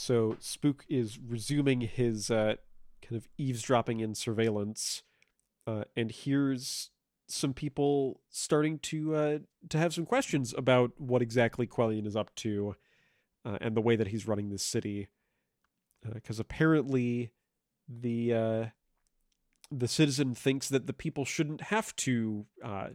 So 0.08 0.38
Spook 0.40 0.86
is 0.88 1.20
resuming 1.20 1.82
his 1.82 2.32
uh, 2.32 2.56
kind 3.02 3.18
of 3.18 3.28
eavesdropping 3.38 4.02
and 4.02 4.16
surveillance, 4.16 5.04
uh, 5.66 5.84
and 5.98 6.12
hears 6.12 6.92
some 7.28 7.54
people 7.54 8.22
starting 8.30 8.80
to 8.80 9.16
uh, 9.16 9.40
to 9.68 9.78
have 9.78 9.94
some 9.94 10.06
questions 10.06 10.54
about 10.58 10.92
what 10.98 11.22
exactly 11.22 11.68
Quellion 11.68 12.06
is 12.06 12.16
up 12.16 12.34
to, 12.36 12.78
uh, 13.44 13.58
and 13.60 13.76
the 13.76 13.82
way 13.82 13.98
that 13.98 14.08
he's 14.08 14.28
running 14.28 14.50
this 14.50 14.64
city, 14.64 15.08
because 16.14 16.40
apparently 16.40 17.32
the 17.90 18.34
uh, 18.34 18.66
the 19.72 19.88
citizen 19.88 20.34
thinks 20.34 20.70
that 20.70 20.88
the 20.88 20.94
people 20.94 21.26
shouldn't 21.26 21.62
have 21.62 21.96
to 21.98 22.46
uh, 22.64 22.90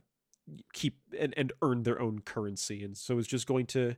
keep 0.73 0.99
and, 1.19 1.35
and 1.37 1.53
earn 1.63 1.83
their 1.83 2.01
own 2.01 2.21
currency, 2.21 2.83
and 2.83 2.97
so 2.97 3.19
is 3.19 3.27
just 3.27 3.47
going 3.47 3.67
to 3.67 3.97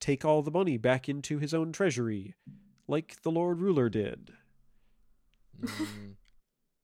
take 0.00 0.24
all 0.24 0.42
the 0.42 0.50
money 0.50 0.76
back 0.76 1.08
into 1.08 1.38
his 1.38 1.54
own 1.54 1.72
treasury, 1.72 2.34
like 2.86 3.22
the 3.22 3.30
Lord 3.30 3.60
Ruler 3.60 3.88
did. 3.88 4.32
Mm. 5.60 6.14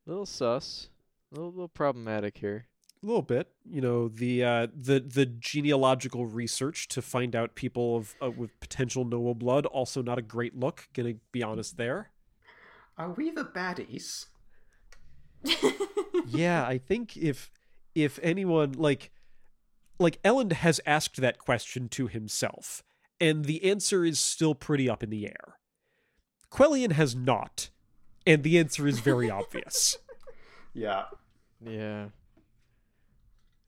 little 0.06 0.26
sus. 0.26 0.88
A 1.32 1.36
little, 1.36 1.50
little 1.50 1.68
problematic 1.68 2.38
here. 2.38 2.66
A 3.02 3.06
little 3.06 3.22
bit, 3.22 3.48
you 3.64 3.80
know, 3.80 4.08
the 4.08 4.44
uh, 4.44 4.66
the 4.74 5.00
the 5.00 5.24
genealogical 5.24 6.26
research 6.26 6.86
to 6.88 7.00
find 7.00 7.34
out 7.34 7.54
people 7.54 7.96
of 7.96 8.14
uh, 8.20 8.30
with 8.30 8.58
potential 8.60 9.06
noble 9.06 9.34
blood 9.34 9.64
also 9.64 10.02
not 10.02 10.18
a 10.18 10.22
great 10.22 10.54
look. 10.54 10.88
Gonna 10.92 11.14
be 11.32 11.42
honest 11.42 11.78
there. 11.78 12.10
Are 12.98 13.12
we 13.12 13.30
the 13.30 13.44
baddies? 13.44 14.26
Yeah, 16.26 16.64
I 16.64 16.78
think 16.78 17.16
if 17.16 17.50
if 17.94 18.18
anyone 18.22 18.72
like 18.72 19.10
like 19.98 20.22
Elend 20.22 20.52
has 20.52 20.80
asked 20.86 21.16
that 21.16 21.38
question 21.38 21.88
to 21.90 22.06
himself, 22.06 22.82
and 23.20 23.44
the 23.44 23.64
answer 23.64 24.04
is 24.04 24.18
still 24.18 24.54
pretty 24.54 24.88
up 24.88 25.02
in 25.02 25.10
the 25.10 25.26
air. 25.26 25.58
Quellion 26.48 26.92
has 26.92 27.14
not, 27.14 27.70
and 28.26 28.42
the 28.42 28.58
answer 28.58 28.86
is 28.86 29.00
very 29.00 29.30
obvious. 29.30 29.98
Yeah. 30.72 31.06
Yeah. 31.60 32.10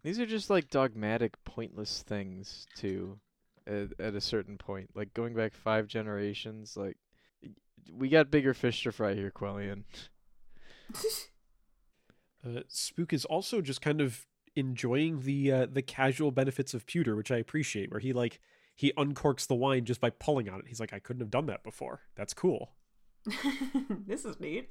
These 0.04 0.20
are 0.20 0.26
just 0.26 0.50
like 0.50 0.70
dogmatic, 0.70 1.34
pointless 1.44 2.04
things 2.06 2.68
too. 2.76 3.18
At, 3.66 3.88
at 3.98 4.14
a 4.14 4.20
certain 4.20 4.56
point, 4.56 4.90
like 4.94 5.12
going 5.12 5.34
back 5.34 5.54
five 5.54 5.88
generations, 5.88 6.76
like 6.76 6.96
we 7.92 8.08
got 8.08 8.30
bigger 8.30 8.54
fish 8.54 8.84
to 8.84 8.92
fry 8.92 9.14
here, 9.14 9.32
Quellion. 9.32 9.84
Uh, 12.44 12.60
Spook 12.68 13.12
is 13.12 13.24
also 13.24 13.60
just 13.60 13.80
kind 13.80 14.00
of 14.00 14.26
enjoying 14.54 15.20
the 15.20 15.52
uh, 15.52 15.66
the 15.70 15.82
casual 15.82 16.30
benefits 16.30 16.74
of 16.74 16.86
pewter, 16.86 17.16
which 17.16 17.30
I 17.30 17.36
appreciate. 17.36 17.90
Where 17.90 18.00
he 18.00 18.12
like 18.12 18.40
he 18.74 18.92
uncorks 18.96 19.46
the 19.46 19.54
wine 19.54 19.84
just 19.84 20.00
by 20.00 20.10
pulling 20.10 20.48
on 20.48 20.60
it. 20.60 20.68
He's 20.68 20.80
like, 20.80 20.92
I 20.92 20.98
couldn't 20.98 21.20
have 21.20 21.30
done 21.30 21.46
that 21.46 21.62
before. 21.62 22.00
That's 22.16 22.34
cool. 22.34 22.72
this 24.06 24.24
is 24.24 24.40
neat. 24.40 24.70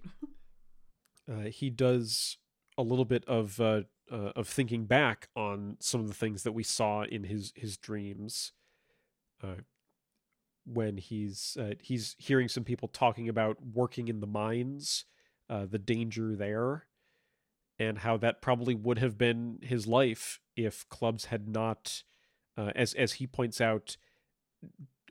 Uh, 1.32 1.46
he 1.46 1.70
does 1.70 2.38
a 2.78 2.84
little 2.84 3.06
bit 3.06 3.24
of 3.26 3.60
uh, 3.60 3.82
uh, 4.12 4.32
of 4.36 4.48
thinking 4.48 4.86
back 4.86 5.30
on 5.36 5.78
some 5.80 6.02
of 6.02 6.08
the 6.08 6.14
things 6.14 6.44
that 6.44 6.52
we 6.52 6.64
saw 6.64 7.04
in 7.04 7.24
his 7.24 7.54
his 7.56 7.78
dreams. 7.78 8.52
Uh, 9.44 9.62
when 10.66 10.98
he's 10.98 11.58
uh, 11.60 11.74
he's 11.80 12.16
hearing 12.20 12.48
some 12.48 12.64
people 12.64 12.88
talking 12.88 13.30
about 13.30 13.58
working 13.74 14.08
in 14.08 14.20
the 14.20 14.28
mines, 14.28 15.06
uh, 15.50 15.66
the 15.66 15.80
danger 15.80 16.36
there, 16.36 16.86
and 17.82 18.00
how 18.00 18.16
that 18.18 18.42
probably 18.42 18.76
would 18.76 19.00
have 19.00 19.18
been 19.18 19.60
his 19.62 19.88
life 19.88 20.40
if 20.56 20.88
clubs 20.90 21.26
had 21.26 21.48
not, 21.48 22.04
uh, 22.58 22.72
as 22.76 22.94
as 22.94 23.14
he 23.14 23.26
points 23.26 23.60
out, 23.60 23.98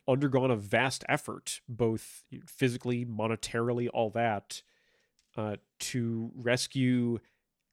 undergone 0.07 0.51
a 0.51 0.57
vast 0.57 1.05
effort, 1.09 1.61
both 1.69 2.25
physically, 2.47 3.05
monetarily, 3.05 3.89
all 3.93 4.11
that, 4.11 4.63
uh, 5.37 5.57
to 5.79 6.31
rescue 6.37 7.19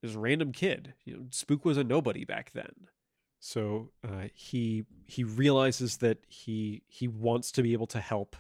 this 0.02 0.14
random 0.14 0.52
kid. 0.52 0.94
You 1.06 1.14
know, 1.14 1.24
Spook 1.30 1.64
was 1.64 1.78
a 1.78 1.84
nobody 1.84 2.26
back 2.26 2.52
then. 2.54 2.88
So 3.40 3.92
uh, 4.04 4.30
he 4.34 4.86
he 5.06 5.24
realizes 5.24 5.98
that 5.98 6.18
he 6.28 6.82
he 6.88 7.08
wants 7.08 7.52
to 7.54 7.62
be 7.62 7.74
able 7.74 7.88
to 7.88 8.00
help. 8.00 8.36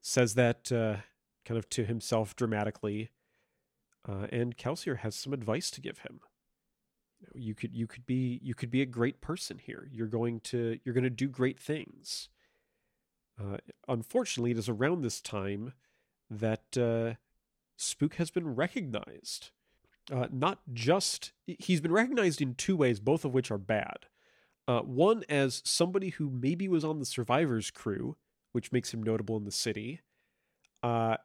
Says 0.00 0.34
that 0.34 0.72
uh, 0.72 0.96
kind 1.44 1.58
of 1.58 1.68
to 1.70 1.84
himself 1.84 2.34
dramatically, 2.34 3.10
uh, 4.08 4.26
and 4.30 4.56
Kelsier 4.56 4.98
has 4.98 5.14
some 5.14 5.32
advice 5.32 5.70
to 5.72 5.80
give 5.80 5.98
him. 5.98 6.20
You, 7.34 7.54
could 7.54 7.74
you 7.74 7.86
could 7.86 8.06
be 8.06 8.40
you 8.42 8.54
could 8.54 8.70
be 8.70 8.82
a 8.82 8.86
great 8.86 9.20
person 9.20 9.58
here. 9.58 9.88
You're 9.90 10.06
going 10.06 10.40
to 10.40 10.78
you're 10.84 10.94
going 10.94 11.04
to 11.04 11.10
do 11.10 11.28
great 11.28 11.58
things. 11.58 12.28
Uh, 13.40 13.56
unfortunately, 13.88 14.50
it 14.50 14.58
is 14.58 14.68
around 14.68 15.02
this 15.02 15.20
time 15.20 15.72
that 16.30 16.76
uh, 16.78 17.14
Spook 17.76 18.14
has 18.14 18.30
been 18.30 18.54
recognized. 18.54 19.50
Uh, 20.12 20.26
not 20.30 20.60
just 20.72 21.32
he's 21.46 21.80
been 21.80 21.92
recognized 21.92 22.40
in 22.40 22.54
two 22.54 22.76
ways, 22.76 23.00
both 23.00 23.24
of 23.24 23.34
which 23.34 23.50
are 23.50 23.58
bad. 23.58 24.06
Uh, 24.68 24.80
one 24.80 25.24
as 25.28 25.62
somebody 25.64 26.10
who 26.10 26.28
maybe 26.30 26.68
was 26.68 26.84
on 26.84 26.98
the 26.98 27.04
survivors 27.04 27.70
crew, 27.70 28.16
which 28.52 28.72
makes 28.72 28.92
him 28.92 29.02
notable 29.02 29.36
in 29.36 29.44
the 29.44 29.50
city, 29.50 30.00
uh, 30.82 31.16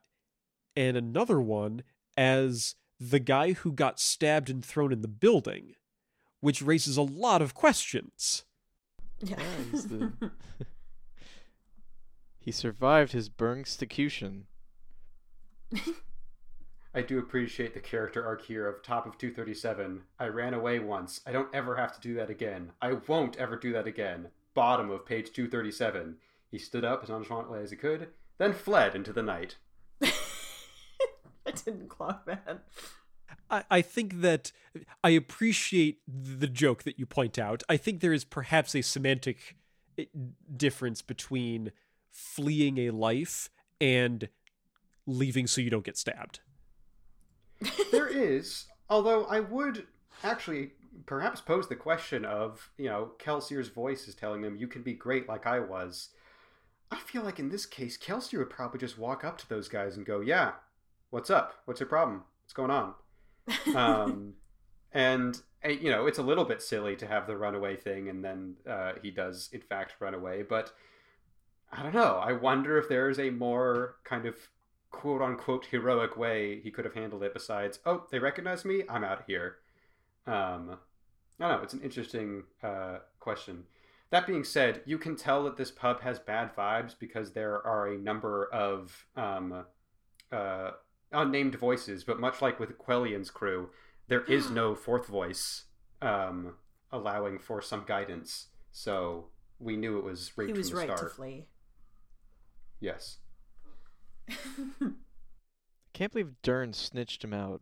and 0.76 0.96
another 0.96 1.42
one 1.42 1.84
as 2.22 2.76
the 3.00 3.20
guy 3.20 3.54
who 3.54 3.72
got 3.72 4.00
stabbed 4.00 4.48
and 4.48 4.64
thrown 4.64 4.94
in 4.94 5.02
the 5.02 5.08
building, 5.08 5.74
which 6.40 6.62
raises 6.62 6.96
a 6.98 7.02
lot 7.02 7.42
of 7.42 7.56
questions. 7.56 8.44
Yeah. 9.20 9.38
Yeah, 9.40 9.46
he's 9.72 9.88
the- 9.88 10.12
He 12.40 12.52
survived 12.52 13.12
his 13.12 13.30
execution. 13.40 14.46
I 16.94 17.02
do 17.02 17.18
appreciate 17.18 17.74
the 17.74 17.80
character 17.80 18.24
arc 18.26 18.44
here 18.46 18.68
of 18.68 18.84
top 18.84 19.06
of 19.08 19.18
237. 19.18 20.02
I 20.20 20.28
ran 20.28 20.54
away 20.54 20.78
once. 20.80 21.22
I 21.26 21.32
don't 21.32 21.54
ever 21.54 21.76
have 21.76 21.94
to 21.96 22.02
do 22.02 22.14
that 22.16 22.30
again. 22.30 22.72
I 22.82 22.94
won't 23.08 23.38
ever 23.38 23.56
do 23.56 23.72
that 23.74 23.88
again. 23.88 24.28
Bottom 24.54 24.90
of 24.92 25.06
page 25.06 25.32
237. 25.34 26.18
He 26.50 26.58
stood 26.58 26.84
up 26.84 27.02
as 27.04 27.10
nonchalantly 27.10 27.62
as 27.62 27.72
he 27.72 27.78
could, 27.78 28.10
then 28.38 28.54
fled 28.54 28.96
into 28.96 29.14
the 29.14 29.24
night. 29.24 29.58
I 31.52 31.62
didn't 31.66 31.90
clock 31.90 32.26
that. 32.26 32.64
I, 33.50 33.64
I 33.70 33.82
think 33.82 34.22
that 34.22 34.52
I 35.04 35.12
appreciate 35.12 36.00
the 36.08 36.48
joke 36.48 36.84
that 36.84 36.98
you 36.98 37.06
point 37.06 37.38
out. 37.38 37.64
I 37.70 37.78
think 37.78 38.00
there 38.00 38.14
is 38.14 38.24
perhaps 38.24 38.76
a 38.76 38.82
semantic 38.82 39.56
eh, 39.98 40.06
difference 40.56 41.02
between 41.02 41.72
fleeing 42.10 42.78
a 42.78 42.92
life 42.92 43.50
and 43.80 44.30
leaving 45.06 45.48
so 45.48 45.62
you 45.62 45.70
don't 45.70 45.86
get 45.86 45.98
stabbed. 45.98 46.40
there 47.92 48.08
is, 48.08 48.66
although 48.90 49.26
I 49.26 49.40
would 49.40 49.88
actually 50.24 50.72
perhaps 51.06 51.42
pose 51.42 51.68
the 51.68 51.76
question 51.76 52.26
of, 52.26 52.72
you 52.78 52.86
know, 52.86 53.12
Kelsier's 53.20 53.70
voice 53.70 54.08
is 54.08 54.16
telling 54.16 54.44
him, 54.44 54.58
you 54.58 54.68
can 54.68 54.82
be 54.82 54.94
great 54.94 55.28
like 55.28 55.46
I 55.46 55.60
was. 55.60 56.10
I 56.92 56.98
feel 56.98 57.24
like 57.24 57.40
in 57.40 57.50
this 57.50 57.66
case, 57.66 57.98
Kelsier 57.98 58.40
would 58.40 58.50
probably 58.50 58.80
just 58.80 58.98
walk 58.98 59.24
up 59.24 59.38
to 59.40 59.50
those 59.50 59.70
guys 59.70 59.96
and 59.96 60.06
go, 60.06 60.20
yeah, 60.20 60.54
what's 61.12 61.30
up? 61.30 61.62
What's 61.66 61.80
your 61.80 61.88
problem? 61.88 62.24
What's 62.44 62.54
going 62.54 62.72
on? 62.72 62.94
um, 63.76 64.34
and 64.94 65.42
uh, 65.64 65.70
you 65.70 65.90
know 65.90 66.06
it's 66.08 66.18
a 66.18 66.24
little 66.24 66.46
bit 66.46 66.62
silly 66.62 66.96
to 66.96 67.08
have 67.08 67.28
the 67.28 67.38
runaway 67.38 67.76
thing 67.76 68.10
and 68.10 68.24
then 68.24 68.56
uh, 68.70 68.94
he 69.02 69.12
does 69.12 69.50
in 69.54 69.62
fact 69.62 69.96
run 70.00 70.14
away 70.14 70.44
but 70.44 70.72
i 71.72 71.82
don't 71.82 71.94
know 71.94 72.22
i 72.24 72.32
wonder 72.32 72.78
if 72.78 72.90
there's 72.90 73.20
a 73.20 73.30
more 73.30 73.96
kind 74.04 74.26
of 74.26 74.36
quote 74.90 75.22
unquote 75.22 75.66
heroic 75.72 76.18
way 76.18 76.60
he 76.62 76.72
could 76.72 76.86
have 76.86 76.94
handled 76.94 77.24
it 77.24 77.34
besides 77.34 77.80
oh 77.86 78.06
they 78.12 78.20
recognize 78.20 78.66
me 78.66 78.84
i'm 78.90 79.04
out 79.04 79.22
of 79.22 79.26
here 79.26 79.58
um, 80.28 80.78
i 81.40 81.48
don't 81.48 81.58
know 81.58 81.64
it's 81.64 81.74
an 81.74 81.82
interesting 81.82 82.44
uh, 82.64 82.98
question 83.20 83.64
that 84.10 84.28
being 84.28 84.44
said 84.44 84.82
you 84.86 84.98
can 84.98 85.16
tell 85.16 85.44
that 85.46 85.56
this 85.56 85.72
pub 85.72 86.02
has 86.02 86.20
bad 86.20 86.54
vibes 86.56 86.96
because 87.00 87.32
there 87.32 87.66
are 87.66 87.88
a 87.88 87.98
number 87.98 88.50
of 88.54 89.06
um, 89.16 89.64
uh, 90.34 90.72
unnamed 91.12 91.56
voices, 91.56 92.04
but 92.04 92.20
much 92.20 92.42
like 92.42 92.60
with 92.60 92.78
Quellion's 92.78 93.30
crew, 93.30 93.70
there 94.08 94.22
is 94.22 94.50
no 94.52 94.76
fourth 94.76 95.08
voice 95.08 95.66
um, 96.02 96.56
allowing 96.92 97.40
for 97.40 97.62
some 97.62 97.84
guidance. 97.86 98.48
So 98.72 99.28
we 99.60 99.76
knew 99.76 99.98
it 99.98 100.04
was 100.04 100.32
raped 100.38 100.52
he 100.52 100.58
was 100.58 100.70
from 100.70 100.80
the 100.80 100.86
right 100.88 100.92
to 100.92 100.98
start. 100.98 101.16
flee. 101.16 101.46
Yes. 102.80 103.18
Can't 105.94 106.12
believe 106.12 106.42
Dern 106.42 106.74
snitched 106.74 107.24
him 107.24 107.34
out. 107.34 107.62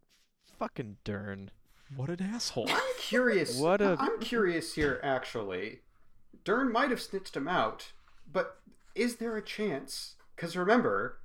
Fucking 0.57 0.97
Dern. 1.03 1.51
What 1.95 2.09
an 2.09 2.21
asshole. 2.21 2.69
I'm 2.69 2.81
curious. 2.99 3.57
What 3.59 3.81
a- 3.81 3.97
I'm 3.99 4.19
curious 4.19 4.75
here, 4.75 4.99
actually. 5.03 5.79
Dern 6.43 6.71
might 6.71 6.91
have 6.91 7.01
snitched 7.01 7.35
him 7.35 7.47
out, 7.47 7.91
but 8.31 8.59
is 8.95 9.15
there 9.17 9.35
a 9.35 9.41
chance? 9.43 10.15
Because 10.35 10.55
remember, 10.55 11.19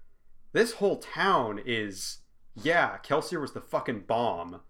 this 0.54 0.72
whole 0.74 0.96
town 0.96 1.60
is, 1.64 2.20
yeah, 2.54 2.96
Kelsier 3.04 3.40
was 3.40 3.52
the 3.52 3.60
fucking 3.60 4.04
bomb. 4.06 4.62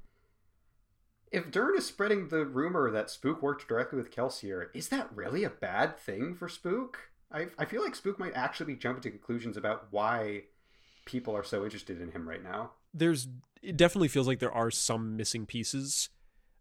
If 1.31 1.51
Dern 1.53 1.77
is 1.77 1.87
spreading 1.87 2.29
the 2.29 2.45
rumor 2.45 2.91
that 2.91 3.11
Spook 3.11 3.41
worked 3.41 3.69
directly 3.69 3.99
with 3.99 4.11
Kelsier, 4.15 4.67
is 4.75 4.89
that 4.89 5.15
really 5.15 5.45
a 5.45 5.51
bad 5.51 5.97
thing 5.97 6.35
for 6.35 6.49
Spook? 6.49 7.11
I, 7.31 7.47
I 7.59 7.65
feel 7.65 7.83
like 7.83 7.95
Spook 7.95 8.19
might 8.19 8.35
actually 8.35 8.75
be 8.75 8.79
jumping 8.81 9.03
to 9.03 9.11
conclusions 9.11 9.57
about 9.57 9.87
why 9.91 10.43
people 11.05 11.37
are 11.37 11.45
so 11.45 11.65
interested 11.65 12.01
in 12.01 12.11
him 12.11 12.29
right 12.29 12.43
now. 12.43 12.73
there's 12.93 13.29
it 13.63 13.77
definitely 13.77 14.09
feels 14.09 14.27
like 14.27 14.39
there 14.39 14.53
are 14.53 14.71
some 14.71 15.17
missing 15.17 15.47
pieces 15.47 16.11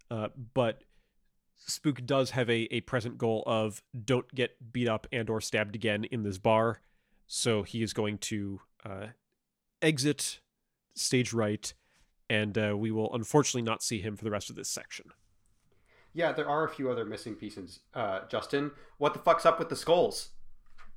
uh, 0.10 0.28
but 0.54 0.84
spook 1.56 2.06
does 2.06 2.32
have 2.32 2.50
a, 2.50 2.68
a 2.74 2.82
present 2.82 3.18
goal 3.18 3.44
of 3.46 3.82
don't 4.04 4.34
get 4.34 4.74
beat 4.74 4.88
up 4.88 5.08
and 5.12 5.30
or 5.30 5.40
stabbed 5.40 5.76
again 5.76 6.04
in 6.06 6.24
this 6.24 6.38
bar 6.38 6.82
so 7.28 7.64
he 7.64 7.84
is 7.84 7.94
going 7.94 8.18
to 8.18 8.60
uh, 8.86 9.08
exit 9.82 10.40
stage 10.96 11.34
right 11.34 11.74
and 12.30 12.58
uh, 12.58 12.76
we 12.78 12.92
will 12.92 13.14
unfortunately 13.14 13.62
not 13.62 13.84
see 13.84 14.00
him 14.00 14.16
for 14.16 14.24
the 14.24 14.32
rest 14.32 14.50
of 14.50 14.56
this 14.56 14.70
section 14.70 15.12
Yeah, 16.14 16.32
there 16.32 16.48
are 16.48 16.64
a 16.64 16.70
few 16.70 16.92
other 16.92 17.06
missing 17.06 17.34
pieces. 17.34 17.80
Uh, 17.94 18.20
Justin, 18.30 18.72
what 19.00 19.14
the 19.14 19.20
fuck's 19.20 19.46
up 19.48 19.58
with 19.58 19.70
the 19.70 19.76
skulls? 19.76 20.30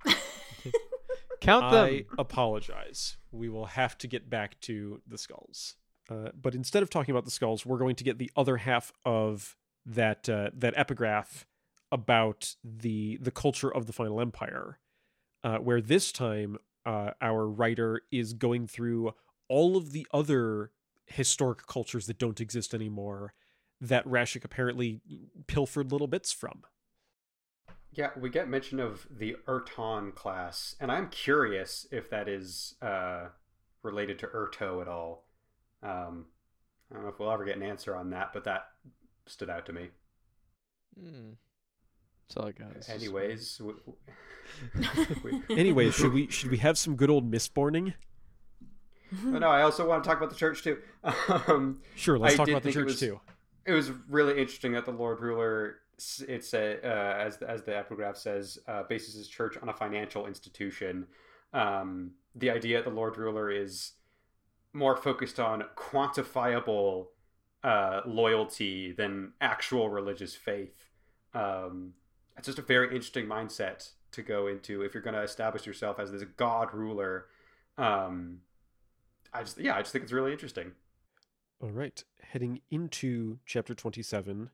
Count 1.41 1.71
them. 1.71 1.85
I 1.85 2.05
apologize. 2.19 3.17
We 3.33 3.49
will 3.49 3.67
have 3.67 3.97
to 3.99 4.07
get 4.07 4.29
back 4.29 4.61
to 4.63 5.01
the 5.07 5.19
skulls. 5.19 5.77
Uh, 6.11 6.29
but 6.41 6.55
instead 6.55 6.83
of 6.83 6.91
talking 6.91 7.13
about 7.13 7.25
the 7.25 7.31
skulls, 7.31 7.67
we're 7.67 7.79
going 7.79 7.97
to 7.97 8.05
get 8.05 8.19
the 8.19 8.31
other 8.37 8.59
half 8.59 8.93
of 9.05 9.57
that 9.85 10.29
uh, 10.29 10.51
that 10.55 10.75
epigraph 10.77 11.47
about 11.91 12.57
the 12.65 13.19
the 13.21 13.31
culture 13.31 13.73
of 13.73 13.87
the 13.87 13.93
final 13.93 14.21
empire, 14.21 14.79
uh, 15.45 15.59
where 15.59 15.81
this 15.81 16.13
time 16.13 16.59
uh, 16.87 17.11
our 17.21 17.47
writer 17.47 18.01
is 18.11 18.33
going 18.33 18.67
through 18.67 19.13
all 19.49 19.77
of 19.77 19.93
the 19.93 20.07
other 20.13 20.71
historic 21.07 21.67
cultures 21.67 22.07
that 22.07 22.19
don't 22.19 22.41
exist 22.41 22.73
anymore 22.73 23.35
that 23.81 24.07
Rashek 24.07 24.45
apparently 24.45 25.01
pilfered 25.47 25.93
little 25.93 26.07
bits 26.07 26.33
from. 26.33 26.63
Yeah, 27.93 28.11
we 28.17 28.31
get 28.31 28.49
mention 28.49 28.79
of 28.79 29.07
the 29.11 29.37
Erton 29.49 30.13
class, 30.13 30.77
and 30.81 30.93
I'm 30.93 31.09
curious 31.09 31.87
if 31.91 32.11
that 32.11 32.29
is 32.29 32.75
uh, 32.83 33.29
related 33.83 34.19
to 34.21 34.27
Urteau 34.27 34.83
at 34.83 34.89
all. 34.89 35.25
Um, 35.83 36.27
I 36.91 36.95
don't 36.95 37.05
know 37.05 37.09
if 37.09 37.19
we'll 37.19 37.31
ever 37.31 37.45
get 37.45 37.57
an 37.57 37.63
answer 37.63 37.97
on 37.97 38.11
that, 38.11 38.33
but 38.33 38.45
that 38.45 38.69
stood 39.27 39.51
out 39.51 39.67
to 39.67 39.73
me. 39.73 39.89
Hmm. 40.99 41.33
That's 42.29 42.37
all 42.37 42.47
I 42.49 42.53
got. 42.53 42.77
It's 42.77 42.89
Anyways, 42.89 43.59
w- 43.59 43.79
w- 44.75 45.15
we, 45.49 45.57
Anyway, 45.57 45.91
should 45.91 46.13
we 46.13 46.29
should 46.31 46.51
we 46.51 46.59
have 46.59 46.77
some 46.79 46.97
good 46.97 47.11
old 47.11 47.31
mistborning? 47.31 47.95
but 49.25 49.39
no, 49.39 49.49
I 49.49 49.63
also 49.63 49.87
want 49.89 50.03
to 50.03 50.09
talk 50.09 50.19
about 50.19 50.31
the 50.31 50.37
church 50.37 50.63
too. 50.63 50.79
Um, 51.49 51.81
Sure, 51.95 52.19
let's 52.19 52.35
I 52.35 52.37
talk 52.39 52.49
about 52.49 52.63
the 52.63 52.73
think 52.73 52.77
it 52.77 52.79
church 52.81 52.87
was- 52.87 53.01
too. 53.01 53.21
it 53.65 53.73
was 53.73 53.91
really 54.09 54.39
interesting 54.41 54.73
that 54.73 54.85
the 54.85 54.91
Lord 54.93 55.21
Ruler, 55.21 55.77
s- 55.99 56.23
it's 56.27 56.53
a, 56.55 56.79
uh, 56.85 57.17
as 57.27 57.37
as 57.39 57.63
the 57.63 57.77
epigraph 57.77 58.17
says, 58.17 58.59
uh, 58.67 58.83
bases 58.85 59.15
his 59.15 59.29
church 59.29 59.57
on 59.63 59.69
a 59.69 59.73
financial 59.73 60.27
institution. 60.27 61.07
Um, 61.53 62.13
the 62.35 62.51
idea 62.51 62.79
that 62.83 62.89
the 62.91 62.95
Lord 62.95 63.17
Ruler 63.17 63.51
is 63.51 63.93
more 64.73 64.97
focused 64.97 65.39
on 65.41 65.65
quantifiable 65.77 67.07
uh, 67.65 68.01
loyalty 68.07 68.93
than 68.93 69.33
actual 69.41 69.89
religious 69.89 70.35
faith. 70.35 70.75
Um, 71.33 71.95
it's 72.37 72.47
just 72.47 72.59
a 72.59 72.63
very 72.63 72.87
interesting 72.89 73.27
mindset 73.27 73.91
to 74.13 74.23
go 74.23 74.47
into 74.47 74.83
if 74.83 74.95
you're 74.95 75.03
going 75.03 75.15
to 75.15 75.23
establish 75.23 75.67
yourself 75.67 75.99
as 75.99 76.11
this 76.13 76.25
god 76.37 76.73
ruler. 76.73 77.27
Um, 77.79 78.41
I 79.33 79.43
just 79.43 79.59
yeah, 79.59 79.77
I 79.77 79.81
just 79.81 79.93
think 79.93 80.05
it's 80.05 80.13
really 80.13 80.33
interesting. 80.33 80.73
All 81.61 81.71
right, 81.71 82.03
heading 82.21 82.61
into 82.71 83.39
chapter 83.47 83.75
27, 83.75 84.51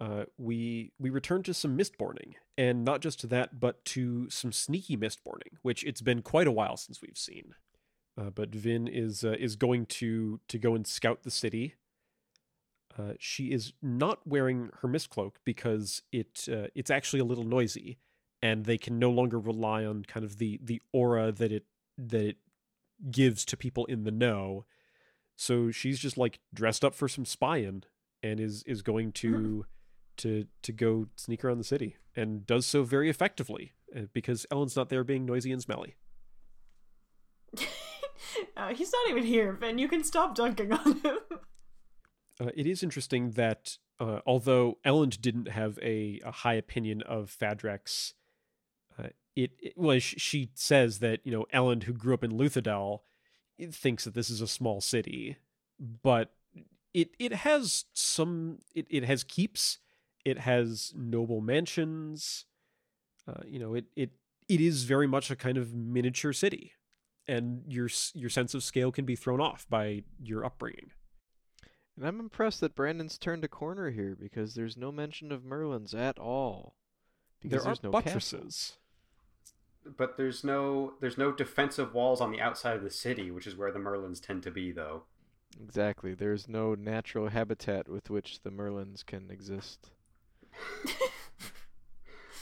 uh, 0.00 0.24
we 0.36 0.92
we 0.98 1.10
return 1.10 1.42
to 1.44 1.54
some 1.54 1.78
mistborning, 1.78 2.34
and 2.58 2.84
not 2.84 3.00
just 3.00 3.20
to 3.20 3.26
that, 3.28 3.60
but 3.60 3.84
to 3.86 4.28
some 4.28 4.52
sneaky 4.52 4.96
mistborning, 4.96 5.56
which 5.62 5.84
it's 5.84 6.00
been 6.00 6.22
quite 6.22 6.46
a 6.46 6.52
while 6.52 6.76
since 6.76 7.00
we've 7.00 7.18
seen. 7.18 7.54
Uh, 8.16 8.30
but 8.30 8.54
Vin 8.54 8.86
is 8.88 9.24
uh, 9.24 9.36
is 9.38 9.56
going 9.56 9.86
to 9.86 10.40
to 10.48 10.58
go 10.58 10.74
and 10.74 10.86
scout 10.86 11.22
the 11.22 11.30
city. 11.30 11.74
Uh, 12.96 13.14
she 13.18 13.50
is 13.50 13.72
not 13.82 14.20
wearing 14.24 14.70
her 14.80 14.88
mist 14.88 15.10
cloak 15.10 15.40
because 15.44 16.02
it 16.12 16.46
uh, 16.50 16.68
it's 16.74 16.90
actually 16.90 17.20
a 17.20 17.24
little 17.24 17.44
noisy, 17.44 17.98
and 18.40 18.64
they 18.64 18.78
can 18.78 18.98
no 18.98 19.10
longer 19.10 19.38
rely 19.38 19.84
on 19.84 20.04
kind 20.04 20.24
of 20.24 20.38
the 20.38 20.60
the 20.62 20.80
aura 20.92 21.32
that 21.32 21.50
it 21.50 21.64
that 21.98 22.24
it 22.24 22.36
gives 23.10 23.44
to 23.44 23.56
people 23.56 23.84
in 23.86 24.04
the 24.04 24.10
know. 24.10 24.64
So 25.36 25.70
she's 25.70 25.98
just 25.98 26.16
like 26.16 26.38
dressed 26.52 26.84
up 26.84 26.94
for 26.94 27.08
some 27.08 27.24
spying 27.24 27.82
and 28.22 28.38
is 28.38 28.62
is 28.64 28.82
going 28.82 29.12
to 29.12 29.66
to 30.18 30.46
to 30.62 30.72
go 30.72 31.08
sneak 31.16 31.44
around 31.44 31.58
the 31.58 31.64
city 31.64 31.96
and 32.14 32.46
does 32.46 32.66
so 32.66 32.84
very 32.84 33.10
effectively 33.10 33.72
uh, 33.96 34.02
because 34.12 34.46
Elend's 34.50 34.76
not 34.76 34.88
there 34.88 35.04
being 35.04 35.26
noisy 35.26 35.52
and 35.52 35.60
smelly. 35.60 35.96
uh, 38.56 38.74
he's 38.74 38.92
not 38.92 39.10
even 39.10 39.24
here, 39.24 39.52
Ben. 39.52 39.78
You 39.78 39.88
can 39.88 40.04
stop 40.04 40.34
dunking 40.34 40.72
on 40.72 41.00
him. 41.00 41.18
Uh, 42.40 42.50
it 42.54 42.66
is 42.66 42.82
interesting 42.82 43.32
that 43.32 43.78
uh, 44.00 44.20
although 44.26 44.78
Elend 44.84 45.20
didn't 45.20 45.48
have 45.48 45.78
a, 45.82 46.20
a 46.24 46.30
high 46.30 46.54
opinion 46.54 47.02
of 47.02 47.34
Fadrex, 47.38 48.14
uh, 48.98 49.08
it, 49.36 49.52
it 49.60 49.74
well 49.76 49.98
sh- 49.98 50.14
she 50.18 50.50
says 50.54 50.98
that 50.98 51.20
you 51.24 51.32
know 51.32 51.46
Elend, 51.52 51.84
who 51.84 51.92
grew 51.92 52.14
up 52.14 52.24
in 52.24 52.32
Luthadel, 52.32 53.00
thinks 53.70 54.04
that 54.04 54.14
this 54.14 54.30
is 54.30 54.40
a 54.40 54.48
small 54.48 54.80
city, 54.80 55.36
but 55.78 56.32
it 56.94 57.10
it 57.18 57.32
has 57.32 57.84
some 57.92 58.58
it, 58.74 58.86
it 58.88 59.04
has 59.04 59.24
keeps 59.24 59.78
it 60.24 60.38
has 60.38 60.92
noble 60.96 61.40
mansions 61.40 62.46
uh, 63.28 63.42
you 63.44 63.58
know 63.58 63.74
it 63.74 63.86
it 63.96 64.12
it 64.48 64.60
is 64.60 64.84
very 64.84 65.06
much 65.06 65.30
a 65.30 65.36
kind 65.36 65.58
of 65.58 65.74
miniature 65.74 66.32
city 66.32 66.72
and 67.26 67.62
your 67.66 67.88
your 68.14 68.30
sense 68.30 68.54
of 68.54 68.62
scale 68.62 68.92
can 68.92 69.04
be 69.04 69.16
thrown 69.16 69.40
off 69.40 69.66
by 69.68 70.02
your 70.22 70.44
upbringing 70.44 70.92
And 71.96 72.06
I'm 72.06 72.20
impressed 72.20 72.60
that 72.60 72.74
Brandon's 72.74 73.18
turned 73.18 73.44
a 73.44 73.48
corner 73.48 73.90
here 73.90 74.16
because 74.20 74.54
there's 74.54 74.76
no 74.76 74.90
mention 74.90 75.30
of 75.30 75.42
merlons 75.42 75.94
at 75.94 76.18
all. 76.18 76.74
Because 77.40 77.62
there 77.62 77.72
are 77.72 77.74
there's 77.74 77.82
no 77.82 77.90
castle. 77.92 78.02
buttresses 78.02 78.72
But 79.96 80.16
there's 80.16 80.42
no 80.42 80.94
there's 81.00 81.18
no 81.18 81.30
defensive 81.30 81.94
walls 81.94 82.20
on 82.20 82.32
the 82.32 82.40
outside 82.40 82.76
of 82.76 82.82
the 82.82 82.90
city, 82.90 83.30
which 83.30 83.46
is 83.46 83.56
where 83.56 83.70
the 83.70 83.78
merlons 83.78 84.20
tend 84.20 84.42
to 84.44 84.50
be, 84.50 84.72
though. 84.72 85.04
Exactly. 85.62 86.14
There's 86.14 86.48
no 86.48 86.74
natural 86.74 87.28
habitat 87.28 87.88
with 87.88 88.10
which 88.10 88.42
the 88.42 88.50
merlons 88.50 89.04
can 89.06 89.30
exist. 89.30 89.90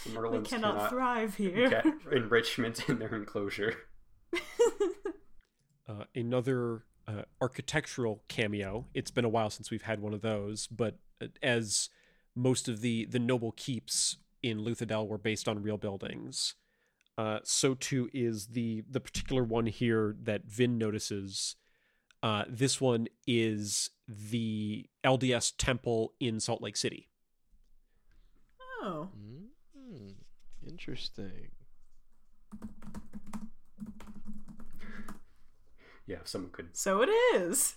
The 0.05 0.11
we 0.11 0.17
merlons 0.17 0.49
cannot 0.49 0.91
thrive 0.91 1.37
here. 1.37 1.69
get 1.69 1.87
enrichment 2.11 2.89
in 2.89 2.99
their 2.99 3.15
enclosure. 3.15 3.75
uh, 5.89 6.05
another 6.15 6.83
uh, 7.07 7.23
architectural 7.41 8.23
cameo. 8.29 8.87
It's 8.95 9.11
been 9.11 9.25
a 9.25 9.29
while 9.29 9.51
since 9.51 9.71
we've 9.71 9.83
had 9.83 10.01
one 10.01 10.15
of 10.15 10.23
those, 10.23 10.67
but 10.67 10.99
uh, 11.21 11.27
as 11.43 11.89
most 12.35 12.69
of 12.69 12.81
the 12.81 13.07
the 13.07 13.19
noble 13.19 13.53
keeps 13.53 14.17
in 14.43 14.59
Luthadel 14.59 15.07
were 15.07 15.19
based 15.19 15.49
on 15.49 15.63
real 15.63 15.79
buildings, 15.79 16.55
uh, 17.19 17.39
so 17.45 17.75
too 17.75 18.09
is 18.13 18.49
the 18.49 18.85
the 18.91 19.01
particular 19.01 19.45
one 19.45 19.67
here 19.67 20.17
that 20.23 20.45
Vin 20.47 20.79
notices. 20.79 21.57
Uh, 22.23 22.45
this 22.49 22.81
one 22.81 23.09
is 23.27 23.91
the 24.07 24.89
LDS 25.05 25.55
temple 25.59 26.13
in 26.21 26.39
Salt 26.39 26.63
Lake 26.63 26.77
City. 26.77 27.09
oh. 28.83 29.09
Mm, 29.77 30.15
interesting. 30.65 31.51
Yeah, 36.07 36.17
if 36.21 36.29
someone 36.29 36.51
could. 36.51 36.77
So 36.77 37.03
it 37.03 37.09
is. 37.09 37.77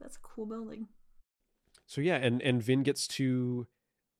That's 0.00 0.16
a 0.16 0.20
cool 0.20 0.46
building. 0.46 0.88
So 1.86 2.00
yeah, 2.00 2.16
and 2.16 2.42
and 2.42 2.62
Vin 2.62 2.82
gets 2.82 3.06
to 3.08 3.66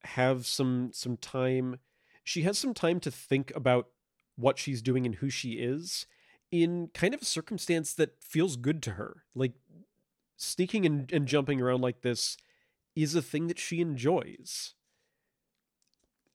have 0.05 0.47
some 0.47 0.91
some 0.93 1.17
time. 1.17 1.79
She 2.25 2.43
has 2.43 2.59
some 2.59 2.75
time 2.75 3.01
to 3.01 3.11
think 3.11 3.53
about 3.55 3.89
what 4.37 4.59
she's 4.59 4.83
doing 4.83 5.07
and 5.07 5.17
who 5.17 5.31
she 5.31 5.53
is 5.53 6.07
in 6.51 6.91
kind 6.95 7.15
of 7.15 7.23
a 7.23 7.27
circumstance 7.27 7.95
that 7.95 8.23
feels 8.23 8.57
good 8.57 8.83
to 8.83 8.93
her. 8.93 9.25
Like 9.35 9.53
sneaking 10.37 10.87
and, 10.87 11.11
and 11.13 11.27
jumping 11.27 11.61
around 11.61 11.81
like 11.81 12.03
this 12.03 12.37
is 12.95 13.15
a 13.15 13.23
thing 13.23 13.49
that 13.49 13.59
she 13.59 13.81
enjoys. 13.81 14.75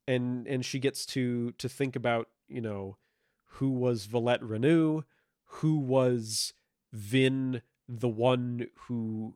And 0.07 0.47
and 0.47 0.65
she 0.65 0.79
gets 0.79 1.05
to 1.07 1.51
to 1.53 1.69
think 1.69 1.95
about, 1.95 2.27
you 2.47 2.61
know, 2.61 2.97
who 3.45 3.69
was 3.69 4.05
Valette 4.05 4.41
Renoux, 4.41 5.03
who 5.45 5.77
was 5.77 6.53
Vin 6.93 7.61
the 7.87 8.09
one 8.09 8.67
who 8.87 9.35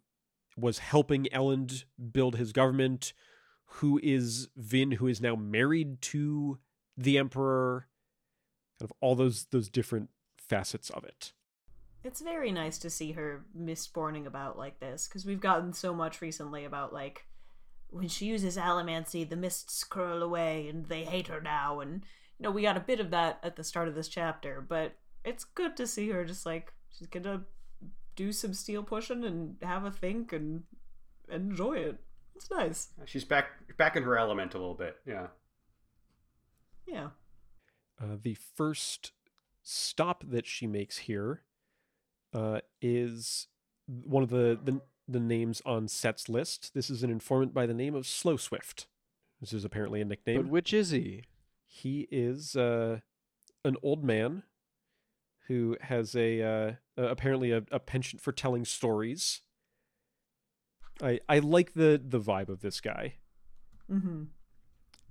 was 0.57 0.79
helping 0.79 1.25
Elend 1.25 1.83
build 2.11 2.37
his 2.37 2.53
government, 2.53 3.13
who 3.65 3.99
is 4.01 4.47
Vin, 4.55 4.91
who 4.91 5.07
is 5.07 5.19
now 5.19 5.35
married 5.35 6.01
to 6.01 6.59
the 6.97 7.17
Emperor, 7.17 7.87
kind 8.79 8.89
of 8.89 8.93
all 9.01 9.15
those 9.15 9.45
those 9.51 9.69
different 9.69 10.09
facets 10.37 10.89
of 10.89 11.03
it. 11.03 11.33
It's 12.03 12.21
very 12.21 12.51
nice 12.51 12.77
to 12.79 12.89
see 12.89 13.13
her 13.13 13.45
misborning 13.57 14.27
about 14.27 14.57
like 14.57 14.79
this 14.79 15.07
because 15.07 15.25
we've 15.25 15.41
gotten 15.41 15.73
so 15.73 15.93
much 15.93 16.21
recently 16.21 16.63
about 16.63 16.93
like 16.93 17.25
when 17.89 18.07
she 18.07 18.25
uses 18.25 18.57
allomancy, 18.57 19.27
the 19.27 19.35
mists 19.35 19.83
curl 19.83 20.21
away 20.21 20.67
and 20.67 20.85
they 20.85 21.03
hate 21.03 21.27
her 21.27 21.41
now, 21.41 21.79
and 21.79 22.03
you 22.37 22.43
know 22.43 22.51
we 22.51 22.61
got 22.61 22.77
a 22.77 22.81
bit 22.81 22.99
of 22.99 23.11
that 23.11 23.39
at 23.43 23.55
the 23.55 23.63
start 23.63 23.87
of 23.87 23.95
this 23.95 24.07
chapter, 24.07 24.61
but 24.61 24.93
it's 25.23 25.43
good 25.43 25.75
to 25.77 25.87
see 25.87 26.09
her 26.09 26.23
just 26.23 26.45
like 26.45 26.71
she's 26.97 27.07
gonna 27.07 27.43
do 28.15 28.31
some 28.31 28.53
steel 28.53 28.83
pushing 28.83 29.23
and 29.23 29.57
have 29.61 29.83
a 29.83 29.91
think 29.91 30.33
and 30.33 30.63
enjoy 31.29 31.73
it. 31.73 31.99
It's 32.35 32.49
nice. 32.51 32.89
She's 33.05 33.23
back 33.23 33.47
back 33.77 33.95
in 33.95 34.03
her 34.03 34.17
element 34.17 34.53
a 34.53 34.57
little 34.57 34.75
bit. 34.75 34.97
Yeah. 35.05 35.27
Yeah. 36.87 37.09
Uh, 38.01 38.17
the 38.21 38.35
first 38.35 39.13
stop 39.63 40.23
that 40.27 40.45
she 40.45 40.67
makes 40.67 40.99
here 40.99 41.43
uh, 42.33 42.59
is 42.81 43.47
one 43.87 44.23
of 44.23 44.29
the, 44.29 44.59
the 44.63 44.81
the 45.07 45.19
names 45.19 45.61
on 45.65 45.87
Cett's 45.87 46.27
list. 46.27 46.73
This 46.73 46.89
is 46.89 47.03
an 47.03 47.09
informant 47.09 47.53
by 47.53 47.65
the 47.65 47.73
name 47.73 47.95
of 47.95 48.07
Slow 48.07 48.37
Swift. 48.37 48.87
This 49.39 49.53
is 49.53 49.63
apparently 49.63 50.01
a 50.01 50.05
nickname. 50.05 50.43
But 50.43 50.49
which 50.49 50.73
is 50.73 50.89
he? 50.89 51.23
he 51.75 52.07
is 52.09 52.55
uh, 52.55 52.99
an 53.65 53.75
old 53.83 54.03
man 54.03 54.43
who 55.47 55.77
has 55.81 56.15
a 56.15 56.41
uh, 56.41 56.71
apparently 56.97 57.51
a, 57.51 57.63
a 57.71 57.79
penchant 57.79 58.21
for 58.21 58.31
telling 58.31 58.65
stories. 58.65 59.41
I 61.01 61.19
I 61.27 61.39
like 61.39 61.73
the 61.73 62.01
the 62.03 62.19
vibe 62.19 62.49
of 62.49 62.61
this 62.61 62.79
guy, 62.81 63.15
Mm-hmm. 63.91 64.23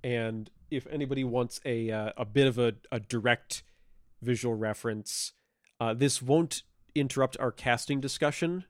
and 0.03 0.49
if 0.71 0.87
anybody 0.87 1.23
wants 1.23 1.61
a 1.65 1.91
uh, 1.91 2.11
a 2.17 2.25
bit 2.25 2.47
of 2.47 2.57
a, 2.57 2.73
a 2.91 2.99
direct 2.99 3.63
visual 4.21 4.55
reference, 4.55 5.33
uh, 5.79 5.93
this 5.93 6.21
won't 6.21 6.63
interrupt 6.95 7.37
our 7.39 7.51
casting 7.51 8.01
discussion 8.01 8.65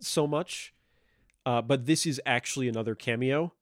so 0.00 0.26
much, 0.26 0.74
uh, 1.46 1.62
but 1.62 1.86
this 1.86 2.06
is 2.06 2.20
actually 2.26 2.68
another 2.68 2.94
cameo, 2.94 3.52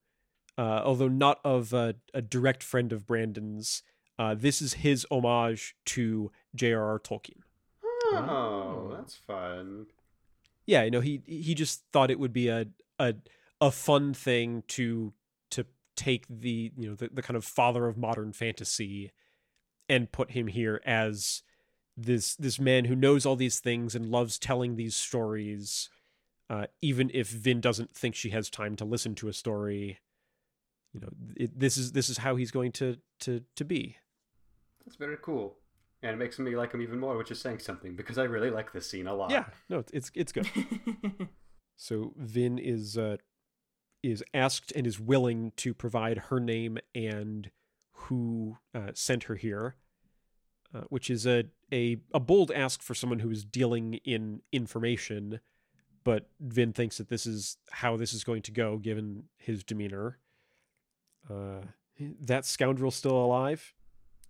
uh, 0.57 0.81
although 0.83 1.07
not 1.07 1.39
of 1.43 1.73
a, 1.73 1.95
a 2.13 2.21
direct 2.21 2.61
friend 2.61 2.91
of 2.91 3.07
Brandon's. 3.07 3.83
Uh, 4.19 4.33
this 4.33 4.61
is 4.63 4.73
his 4.75 5.05
homage 5.11 5.75
to 5.85 6.31
J.R.R. 6.55 6.99
Tolkien. 6.99 7.41
Oh, 8.13 8.93
that's 8.95 9.15
fun. 9.15 9.87
Yeah, 10.65 10.83
you 10.83 10.91
know, 10.91 11.01
he 11.01 11.21
he 11.25 11.53
just 11.53 11.83
thought 11.91 12.11
it 12.11 12.19
would 12.19 12.33
be 12.33 12.49
a 12.49 12.67
a 12.99 13.15
a 13.61 13.71
fun 13.71 14.13
thing 14.13 14.63
to 14.69 15.13
to 15.51 15.65
take 15.95 16.25
the 16.29 16.71
you 16.77 16.89
know 16.89 16.95
the, 16.95 17.09
the 17.11 17.21
kind 17.21 17.37
of 17.37 17.45
father 17.45 17.87
of 17.87 17.97
modern 17.97 18.33
fantasy 18.33 19.11
and 19.89 20.11
put 20.11 20.31
him 20.31 20.47
here 20.47 20.81
as 20.85 21.43
this 21.95 22.35
this 22.35 22.59
man 22.59 22.85
who 22.85 22.95
knows 22.95 23.25
all 23.25 23.35
these 23.35 23.59
things 23.59 23.95
and 23.95 24.11
loves 24.11 24.37
telling 24.37 24.75
these 24.75 24.95
stories 24.95 25.89
uh, 26.49 26.67
even 26.81 27.11
if 27.13 27.29
Vin 27.29 27.59
doesn't 27.59 27.93
think 27.93 28.15
she 28.15 28.29
has 28.29 28.49
time 28.49 28.75
to 28.75 28.85
listen 28.85 29.15
to 29.15 29.27
a 29.27 29.33
story 29.33 29.99
you 30.93 30.99
know 30.99 31.09
it, 31.35 31.59
this 31.59 31.77
is 31.77 31.93
this 31.93 32.09
is 32.09 32.19
how 32.19 32.35
he's 32.35 32.51
going 32.51 32.71
to 32.73 32.97
to 33.19 33.41
to 33.55 33.65
be 33.65 33.97
That's 34.85 34.97
very 34.97 35.17
cool. 35.21 35.57
And 36.03 36.11
it 36.11 36.17
makes 36.17 36.37
me 36.37 36.55
like 36.55 36.73
him 36.73 36.81
even 36.81 36.99
more, 36.99 37.17
which 37.17 37.31
is 37.31 37.41
saying 37.41 37.59
something 37.59 37.95
because 37.95 38.17
I 38.17 38.23
really 38.23 38.51
like 38.51 38.71
this 38.71 38.89
scene 38.89 39.07
a 39.07 39.13
lot. 39.15 39.31
yeah 39.31 39.45
no 39.69 39.83
it's 39.93 40.11
it's 40.13 40.31
good 40.31 40.47
So 41.77 42.13
Vin 42.17 42.57
is 42.57 42.97
uh, 42.97 43.17
is 44.03 44.23
asked 44.33 44.73
and 44.75 44.85
is 44.85 44.99
willing 44.99 45.53
to 45.57 45.73
provide 45.73 46.17
her 46.29 46.39
name 46.39 46.79
and 46.93 47.51
who 47.91 48.57
uh, 48.73 48.91
sent 48.93 49.23
her 49.23 49.35
here, 49.35 49.75
uh, 50.73 50.81
which 50.89 51.09
is 51.09 51.25
a, 51.25 51.45
a 51.71 51.97
a 52.13 52.19
bold 52.19 52.51
ask 52.51 52.81
for 52.81 52.95
someone 52.95 53.19
who 53.19 53.29
is 53.29 53.45
dealing 53.45 53.99
in 54.03 54.41
information. 54.51 55.39
But 56.03 56.29
Vin 56.39 56.73
thinks 56.73 56.97
that 56.97 57.09
this 57.09 57.25
is 57.25 57.57
how 57.69 57.95
this 57.95 58.13
is 58.13 58.23
going 58.23 58.41
to 58.43 58.51
go, 58.51 58.77
given 58.77 59.25
his 59.37 59.63
demeanor. 59.63 60.19
Uh, 61.29 61.61
that 61.99 62.45
scoundrel 62.45 62.91
still 62.91 63.17
alive? 63.17 63.73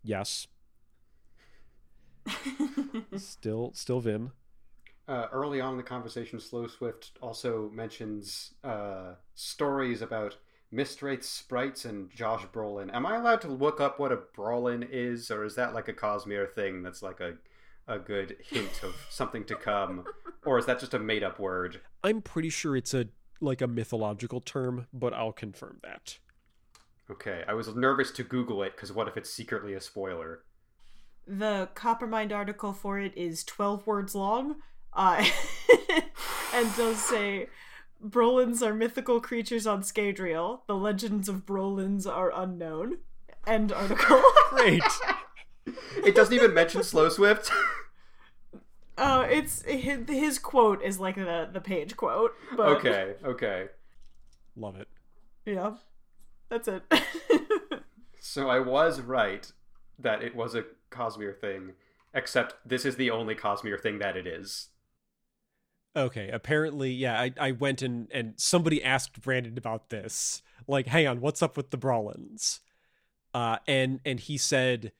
Yes, 0.03 0.47
still 3.17 3.71
still 3.73 3.99
Vin. 3.99 4.31
Uh, 5.07 5.27
early 5.31 5.61
on 5.61 5.71
in 5.71 5.77
the 5.77 5.83
conversation, 5.83 6.39
Slow 6.39 6.67
Swift 6.67 7.11
also 7.21 7.71
mentions 7.73 8.55
uh, 8.63 9.13
stories 9.35 10.01
about 10.01 10.35
Mistwraith's 10.73 11.29
sprites 11.29 11.85
and 11.85 12.11
Josh 12.11 12.45
Brolin. 12.51 12.93
Am 12.93 13.05
I 13.05 13.15
allowed 13.15 13.39
to 13.41 13.47
look 13.47 13.79
up 13.79 13.99
what 13.99 14.11
a 14.11 14.17
Brolin 14.17 14.85
is, 14.91 15.31
or 15.31 15.45
is 15.45 15.55
that 15.55 15.73
like 15.73 15.87
a 15.87 15.93
Cosmere 15.93 16.53
thing 16.53 16.83
that's 16.83 17.01
like 17.01 17.21
a 17.21 17.35
a 17.87 17.97
good 17.97 18.35
hint 18.49 18.83
of 18.83 18.95
something 19.09 19.45
to 19.45 19.55
come, 19.55 20.03
or 20.45 20.59
is 20.59 20.65
that 20.65 20.79
just 20.79 20.93
a 20.93 20.99
made 20.99 21.23
up 21.23 21.39
word? 21.39 21.79
I'm 22.03 22.21
pretty 22.21 22.49
sure 22.49 22.75
it's 22.75 22.93
a 22.93 23.07
like 23.39 23.61
a 23.61 23.67
mythological 23.67 24.41
term, 24.41 24.87
but 24.91 25.13
I'll 25.13 25.31
confirm 25.31 25.79
that. 25.83 26.17
Okay, 27.09 27.43
I 27.47 27.53
was 27.53 27.73
nervous 27.73 28.11
to 28.11 28.23
Google 28.23 28.63
it 28.63 28.75
because 28.75 28.91
what 28.91 29.07
if 29.07 29.15
it's 29.15 29.29
secretly 29.29 29.73
a 29.73 29.81
spoiler? 29.81 30.41
The 31.27 31.69
Coppermind 31.75 32.31
article 32.31 32.73
for 32.73 32.99
it 32.99 33.15
is 33.17 33.43
12 33.43 33.85
words 33.85 34.15
long 34.15 34.55
uh, 34.93 35.23
and 36.53 36.75
does 36.75 36.97
say 37.03 37.47
Brolins 38.03 38.61
are 38.61 38.73
mythical 38.73 39.19
creatures 39.19 39.67
on 39.67 39.81
Scadrial. 39.81 40.61
The 40.67 40.75
legends 40.75 41.27
of 41.27 41.45
Brolins 41.45 42.07
are 42.07 42.31
unknown. 42.33 42.99
End 43.45 43.71
article. 43.71 44.21
Great. 44.49 44.81
It 46.05 46.15
doesn't 46.15 46.33
even 46.33 46.53
mention 46.53 46.83
Slow 46.83 47.09
Swift. 47.09 47.51
Uh, 48.99 49.27
it's 49.29 49.61
his, 49.61 49.99
his 50.09 50.39
quote 50.39 50.81
is 50.81 50.99
like 50.99 51.13
the 51.13 51.47
the 51.53 51.61
page 51.61 51.95
quote. 51.95 52.33
But 52.55 52.77
Okay, 52.77 53.13
okay. 53.23 53.67
Love 54.55 54.75
it. 54.77 54.87
yeah, 55.45 55.73
that's 56.49 56.67
it. 56.67 56.81
So 58.19 58.49
I 58.49 58.59
was 58.59 58.99
right 58.99 59.51
that 59.99 60.23
it 60.23 60.35
was 60.35 60.55
a 60.55 60.65
Cosmere 60.91 61.39
thing, 61.39 61.73
except 62.13 62.55
this 62.65 62.85
is 62.85 62.95
the 62.95 63.11
only 63.11 63.35
Cosmere 63.35 63.79
thing 63.81 63.99
that 63.99 64.17
it 64.17 64.27
is. 64.27 64.69
Okay, 65.95 66.29
apparently, 66.29 66.91
yeah, 66.91 67.19
I, 67.19 67.31
I 67.39 67.51
went 67.51 67.81
and, 67.81 68.07
and 68.11 68.33
somebody 68.37 68.83
asked 68.83 69.19
Brandon 69.19 69.57
about 69.57 69.89
this. 69.89 70.43
Like, 70.67 70.87
hang 70.87 71.07
on, 71.07 71.21
what's 71.21 71.41
up 71.41 71.57
with 71.57 71.71
the 71.71 71.77
Brolins? 71.77 72.59
Uh, 73.33 73.57
and 73.67 73.99
and 74.05 74.19
he 74.19 74.37
said 74.37 74.91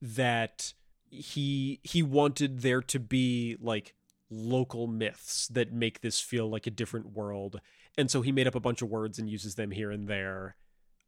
that 0.00 0.72
he 1.10 1.80
he 1.82 2.02
wanted 2.02 2.60
there 2.62 2.82
to 2.82 2.98
be 2.98 3.56
like 3.60 3.94
local 4.30 4.86
myths 4.86 5.48
that 5.48 5.72
make 5.72 6.00
this 6.00 6.20
feel 6.20 6.48
like 6.48 6.66
a 6.66 6.70
different 6.70 7.12
world. 7.12 7.60
And 7.96 8.10
so 8.10 8.22
he 8.22 8.32
made 8.32 8.46
up 8.46 8.54
a 8.54 8.60
bunch 8.60 8.82
of 8.82 8.88
words 8.88 9.18
and 9.18 9.30
uses 9.30 9.54
them 9.54 9.70
here 9.70 9.90
and 9.90 10.08
there. 10.08 10.56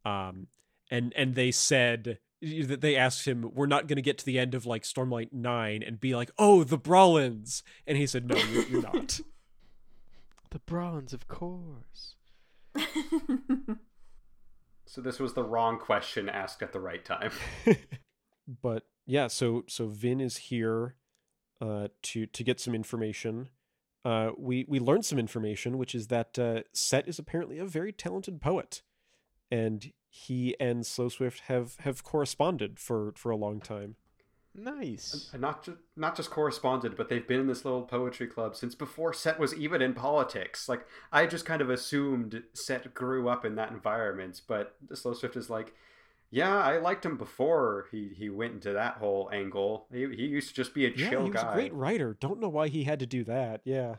Um 0.05 0.49
and 0.91 1.13
and 1.17 1.35
they 1.35 1.51
said 1.51 2.19
that 2.43 2.81
they 2.81 2.97
asked 2.97 3.27
him, 3.27 3.51
"We're 3.55 3.67
not 3.67 3.87
going 3.87 3.97
to 3.97 4.03
get 4.03 4.19
to 4.19 4.27
the 4.27 4.39
end 4.39 4.55
of 4.55 4.67
like 4.67 4.83
Stormlight 4.83 5.33
Nine 5.33 5.83
and 5.83 6.01
be 6.01 6.15
like, 6.15 6.31
oh, 6.39 6.65
the 6.65 6.79
Brolins," 6.79 7.63
and 7.87 7.97
he 7.97 8.07
said, 8.07 8.27
"No, 8.27 8.37
you're, 8.37 8.67
you're 8.67 8.83
not." 8.83 9.21
The 10.51 10.61
bronze, 10.61 11.13
of 11.13 11.27
course. 11.27 12.15
So 14.87 15.01
this 15.03 15.19
was 15.19 15.35
the 15.35 15.43
wrong 15.43 15.79
question 15.79 16.29
asked 16.29 16.63
at 16.63 16.73
the 16.73 16.81
right 16.81 17.05
time. 17.05 17.33
but 18.63 18.85
yeah, 19.05 19.27
so 19.27 19.65
so 19.69 19.89
Vin 19.89 20.21
is 20.21 20.37
here 20.37 20.95
uh, 21.61 21.89
to 22.03 22.27
to 22.27 22.45
get 22.45 22.61
some 22.61 22.75
information. 22.75 23.51
Uh, 24.05 24.31
we 24.39 24.65
we 24.69 24.79
learned 24.79 25.05
some 25.05 25.19
information, 25.19 25.77
which 25.77 25.95
is 25.95 26.07
that 26.07 26.39
uh, 26.39 26.63
Cett 26.73 27.09
is 27.09 27.19
apparently 27.19 27.59
a 27.59 27.67
very 27.67 27.93
talented 27.93 28.41
poet, 28.41 28.83
and 29.51 29.93
he 30.09 30.57
and 30.61 30.87
Slow 30.87 31.09
Swift 31.09 31.41
have 31.41 31.77
have 31.81 32.03
corresponded 32.05 32.79
for 32.79 33.13
for 33.17 33.31
a 33.31 33.37
long 33.37 33.61
time. 33.61 33.97
Nice. 34.59 35.29
And 35.35 35.43
not 35.43 35.65
just 35.65 35.77
not 35.97 36.17
just 36.17 36.31
corresponded, 36.31 36.97
but 36.97 37.09
they've 37.11 37.27
been 37.27 37.41
in 37.41 37.47
this 37.47 37.65
little 37.65 37.83
poetry 37.83 38.27
club 38.27 38.57
since 38.57 38.75
before 38.75 39.13
Cett 39.13 39.39
was 39.39 39.55
even 39.55 39.83
in 39.83 39.93
politics. 39.93 40.69
Like 40.69 40.87
I 41.13 41.27
just 41.27 41.45
kind 41.45 41.61
of 41.61 41.69
assumed 41.69 42.43
Cett 42.55 42.95
grew 42.95 43.29
up 43.29 43.45
in 43.45 43.55
that 43.57 43.71
environment, 43.71 44.41
but 44.49 44.77
Slow 44.95 45.13
Swift 45.13 45.37
is 45.37 45.51
like, 45.51 45.75
yeah, 46.31 46.57
I 46.57 46.79
liked 46.79 47.05
him 47.05 47.19
before 47.19 47.87
he 47.91 48.09
he 48.17 48.31
went 48.31 48.55
into 48.55 48.73
that 48.73 48.95
whole 48.97 49.29
angle. 49.31 49.89
He 49.93 50.07
he 50.17 50.25
used 50.27 50.49
to 50.49 50.55
just 50.55 50.73
be 50.73 50.87
a 50.87 50.91
Yeah, 50.91 51.11
chill 51.11 51.25
he 51.25 51.31
was 51.31 51.43
guy. 51.43 51.51
a 51.53 51.55
great 51.55 51.75
writer. 51.75 52.17
Don't 52.19 52.41
know 52.41 52.49
why 52.49 52.69
he 52.69 52.85
had 52.85 52.99
to 53.01 53.07
do 53.07 53.25
that. 53.25 53.61
Yeah. 53.65 53.97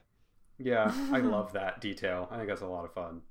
Yeah, 0.58 0.92
I 1.12 1.20
love 1.20 1.54
that 1.54 1.82
detail. 1.82 2.28
I 2.32 2.38
think 2.38 2.48
that's 2.50 2.62
a 2.62 2.66
lot 2.66 2.84
of 2.84 2.94
fun. 2.96 3.22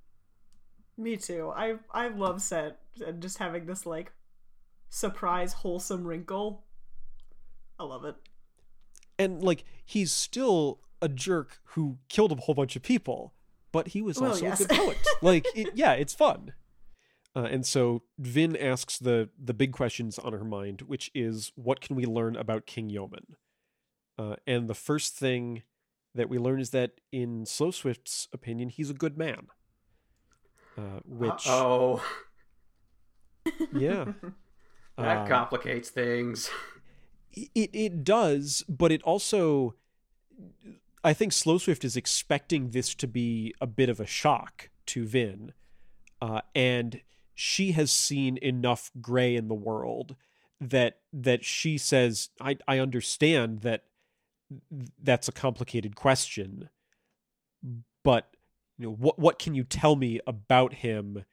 Me 0.96 1.16
too. 1.16 1.52
I 1.54 1.76
I 1.90 2.08
love 2.08 2.40
Cett 2.42 2.78
and 3.04 3.20
just 3.20 3.38
having 3.38 3.66
this 3.66 3.84
like 3.86 4.12
surprise 4.88 5.52
wholesome 5.52 6.06
wrinkle. 6.06 6.64
I 7.78 7.84
love 7.84 8.04
it. 8.04 8.16
and 9.18 9.42
like 9.42 9.64
he's 9.84 10.12
still 10.12 10.80
a 11.02 11.08
jerk 11.08 11.58
who 11.74 11.98
killed 12.08 12.32
a 12.32 12.36
whole 12.36 12.54
bunch 12.54 12.74
of 12.76 12.82
people 12.82 13.34
but 13.70 13.88
he 13.88 14.00
was 14.00 14.18
Well, 14.18 14.30
also 14.30 14.44
yes. 14.46 14.60
a 14.62 14.66
good 14.66 14.76
poet 14.78 14.96
like 15.22 15.46
it, 15.54 15.68
yeah 15.74 15.92
it's 15.92 16.14
fun 16.14 16.54
uh, 17.34 17.42
and 17.50 17.66
so 17.66 18.02
vin 18.18 18.56
asks 18.56 18.98
the 18.98 19.28
the 19.38 19.52
big 19.52 19.72
questions 19.72 20.18
on 20.18 20.32
her 20.32 20.42
mind 20.44 20.82
which 20.82 21.10
is 21.14 21.52
what 21.54 21.82
can 21.82 21.96
we 21.96 22.06
learn 22.06 22.34
about 22.34 22.64
king 22.64 22.88
Yomen 22.88 23.34
uh, 24.18 24.36
and 24.46 24.68
the 24.68 24.74
first 24.74 25.14
thing 25.14 25.62
that 26.14 26.30
we 26.30 26.38
learn 26.38 26.58
is 26.60 26.70
that 26.70 26.92
in 27.12 27.44
slow 27.44 27.70
swift's 27.70 28.26
opinion 28.32 28.70
he's 28.70 28.88
a 28.88 28.94
good 28.94 29.18
man 29.18 29.48
uh, 30.76 31.00
which 31.04 31.44
oh, 31.46 32.02
yeah 33.72 34.12
that 34.98 35.18
Um, 35.22 35.28
complicates 35.28 35.90
things. 35.90 36.50
it 37.32 37.70
it 37.72 38.04
does, 38.04 38.64
but 38.68 38.90
it 38.92 39.02
also 39.02 39.74
I 41.04 41.12
think 41.12 41.32
Slow 41.32 41.58
Swift 41.58 41.84
is 41.84 41.96
expecting 41.96 42.70
this 42.70 42.94
to 42.96 43.06
be 43.06 43.54
a 43.60 43.66
bit 43.66 43.88
of 43.88 44.00
a 44.00 44.06
shock 44.06 44.70
to 44.86 45.06
Vin. 45.06 45.52
Uh, 46.20 46.40
and 46.54 47.02
she 47.34 47.72
has 47.72 47.92
seen 47.92 48.38
enough 48.38 48.90
gray 49.00 49.36
in 49.36 49.48
the 49.48 49.54
world 49.54 50.16
that 50.60 51.00
that 51.12 51.44
she 51.44 51.76
says 51.78 52.30
I 52.40 52.56
I 52.66 52.78
understand 52.78 53.60
that 53.60 53.84
that's 55.02 55.28
a 55.28 55.32
complicated 55.32 55.96
question 55.96 56.70
but 58.02 58.35
you 58.78 58.86
know 58.86 58.92
what 58.92 59.18
what 59.18 59.38
can 59.38 59.54
you 59.54 59.64
tell 59.64 59.96
me 59.96 60.20
about 60.26 60.74
him 60.74 61.24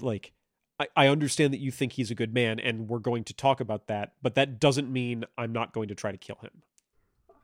like 0.00 0.32
I, 0.78 0.88
I 0.96 1.08
understand 1.08 1.52
that 1.52 1.60
you 1.60 1.70
think 1.70 1.92
he's 1.92 2.10
a 2.10 2.14
good 2.14 2.32
man 2.32 2.58
and 2.58 2.88
we're 2.88 2.98
going 2.98 3.24
to 3.24 3.34
talk 3.34 3.60
about 3.60 3.88
that, 3.88 4.12
but 4.22 4.34
that 4.36 4.60
doesn't 4.60 4.90
mean 4.90 5.24
I'm 5.36 5.52
not 5.52 5.72
going 5.72 5.88
to 5.88 5.94
try 5.94 6.12
to 6.12 6.18
kill 6.18 6.38
him. 6.40 6.62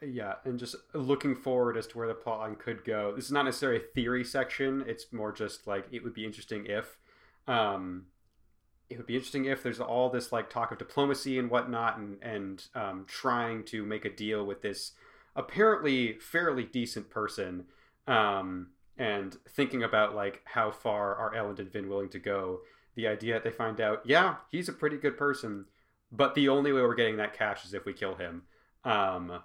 Yeah, 0.01 0.35
and 0.45 0.59
just 0.59 0.77
looking 0.93 1.35
forward 1.35 1.77
as 1.77 1.87
to 1.89 1.99
where 1.99 2.09
the 2.09 2.15
plotline 2.15 2.59
could 2.59 2.85
go. 2.85 3.13
This 3.15 3.25
is 3.25 3.33
not 3.33 3.45
necessarily 3.45 3.81
a 3.81 3.95
theory 3.95 4.25
section. 4.25 4.85
It's 4.87 5.13
more 5.13 5.33
just 5.33 5.67
like 5.67 5.87
it 5.91 6.05
would 6.05 6.15
be 6.15 6.25
interesting 6.25 6.67
if, 6.67 6.99
um, 7.47 8.07
it 8.91 8.99
would 8.99 9.07
be 9.07 9.15
interesting 9.15 9.47
if 9.47 9.63
there's 9.63 9.81
all 9.81 10.11
this 10.11 10.31
like 10.31 10.51
talk 10.51 10.73
of 10.73 10.79
diplomacy 10.79 11.39
and 11.39 11.51
whatnot, 11.51 11.97
and 11.97 12.19
and 12.23 12.67
um, 12.75 13.07
trying 13.09 13.65
to 13.65 13.83
make 13.83 14.05
a 14.05 14.11
deal 14.11 14.45
with 14.45 14.61
this 14.61 14.93
apparently 15.35 16.19
fairly 16.19 16.65
decent 16.65 17.09
person, 17.09 17.65
um, 18.07 18.69
and 18.97 19.37
thinking 19.49 19.83
about 19.83 20.15
like 20.15 20.43
how 20.45 20.71
far 20.71 21.15
are 21.17 21.35
Elend 21.35 21.59
and 21.59 21.73
Vin 21.73 21.89
willing 21.89 22.11
to 22.11 22.19
go. 22.19 22.61
The 22.95 23.09
idea 23.09 23.35
that 23.35 23.45
they 23.45 23.51
find 23.51 23.81
out, 23.81 24.03
yeah, 24.05 24.37
he's 24.51 24.69
a 24.69 24.73
pretty 24.73 24.97
good 24.97 25.17
person, 25.17 25.67
but 26.13 26.35
the 26.35 26.49
only 26.49 26.73
way 26.73 26.81
we're 26.81 26.95
getting 26.95 27.17
that 27.17 27.37
cache 27.37 27.65
is 27.65 27.75
if 27.75 27.85
we 27.85 27.93
kill 27.93 28.15
him. 28.15 28.43
Um, 28.85 29.41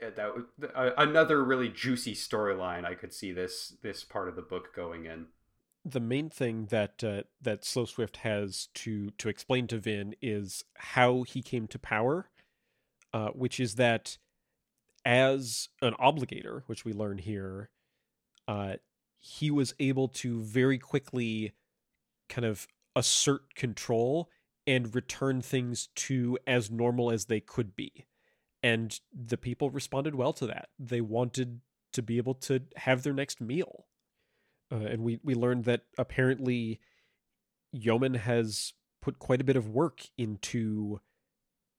that 0.00 0.34
was 0.34 0.44
uh, 0.74 0.90
another 0.98 1.44
really 1.44 1.68
juicy 1.68 2.14
storyline. 2.14 2.84
I 2.84 2.94
could 2.94 3.12
see 3.12 3.32
this 3.32 3.76
this 3.82 4.02
part 4.02 4.28
of 4.28 4.36
the 4.36 4.42
book 4.42 4.74
going 4.74 5.06
in. 5.06 5.26
The 5.84 6.00
main 6.00 6.28
thing 6.28 6.66
that 6.66 7.04
uh, 7.04 7.22
that 7.40 7.64
Slow 7.64 7.84
Swift 7.84 8.18
has 8.18 8.68
to 8.74 9.10
to 9.10 9.28
explain 9.28 9.66
to 9.68 9.78
Vin 9.78 10.14
is 10.20 10.64
how 10.74 11.22
he 11.22 11.40
came 11.40 11.68
to 11.68 11.78
power, 11.78 12.30
uh, 13.12 13.28
which 13.28 13.60
is 13.60 13.76
that 13.76 14.18
as 15.04 15.68
an 15.80 15.94
obligator, 16.00 16.62
which 16.66 16.84
we 16.84 16.92
learn 16.92 17.18
here, 17.18 17.70
uh, 18.52 18.76
he 19.18 19.50
was 19.50 19.74
able 19.80 20.08
to 20.08 20.42
very 20.42 20.78
quickly 20.78 21.52
kind 22.28 22.44
of 22.44 22.66
assert 22.94 23.54
control 23.54 24.28
and 24.66 24.94
return 24.94 25.40
things 25.40 25.88
to 25.94 26.38
as 26.46 26.70
normal 26.70 27.10
as 27.10 27.24
they 27.24 27.40
could 27.40 27.74
be. 27.74 28.06
And 28.62 28.98
the 29.10 29.38
people 29.38 29.70
responded 29.70 30.14
well 30.14 30.34
to 30.34 30.46
that. 30.48 30.68
They 30.78 31.00
wanted 31.00 31.60
to 31.94 32.02
be 32.02 32.18
able 32.18 32.34
to 32.34 32.60
have 32.76 33.02
their 33.02 33.14
next 33.14 33.40
meal. 33.40 33.86
Uh, 34.70 34.76
and 34.76 35.02
we, 35.02 35.18
we 35.24 35.34
learned 35.34 35.64
that 35.64 35.84
apparently 35.96 36.78
Yomen 37.74 38.16
has 38.16 38.74
put 39.00 39.18
quite 39.18 39.40
a 39.40 39.44
bit 39.44 39.56
of 39.56 39.68
work 39.68 40.02
into 40.18 41.00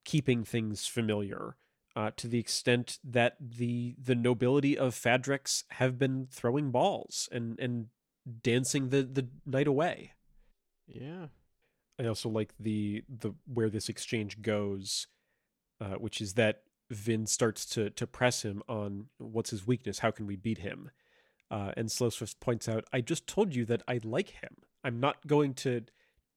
keeping 0.06 0.44
things 0.44 0.88
familiar 0.88 1.56
uh, 1.95 2.11
to 2.18 2.28
the 2.28 2.40
extent 2.40 2.99
that 3.03 3.36
the 3.40 3.95
the 4.02 4.15
nobility 4.15 4.78
of 4.78 4.95
Fadrex 4.95 5.64
have 5.72 5.99
been 5.99 6.28
throwing 6.32 6.72
balls 6.72 7.30
and, 7.32 7.60
and 7.60 7.88
dancing 8.41 8.90
the, 8.90 9.03
the 9.03 9.28
night 9.45 9.68
away. 9.68 10.14
Yeah. 10.88 11.28
I 11.99 12.06
also 12.06 12.30
like 12.30 12.53
the 12.60 13.03
the 13.07 13.34
where 13.45 13.70
this 13.70 13.90
exchange 13.90 14.41
goes, 14.41 15.07
uh, 15.80 15.95
which 15.95 16.22
is 16.22 16.34
that 16.34 16.64
Vin 16.90 17.28
starts 17.28 17.65
to 17.68 17.90
to 17.91 18.07
press 18.07 18.41
him 18.41 18.64
on 18.68 19.07
what's 19.18 19.52
his 19.52 19.68
weakness, 19.68 19.99
how 19.99 20.11
can 20.11 20.26
we 20.26 20.36
beat 20.36 20.60
him, 20.60 20.90
uh, 21.52 21.72
and 21.78 21.91
Slow 21.91 22.10
Swift 22.10 22.40
points 22.40 22.68
out, 22.68 22.86
I 22.91 23.02
just 23.02 23.28
told 23.28 23.53
you 23.53 23.64
that 23.65 23.84
I 23.88 23.99
like 24.03 24.30
him. 24.30 24.57
I'm 24.84 24.99
not 24.99 25.28
going 25.28 25.53
to 25.56 25.84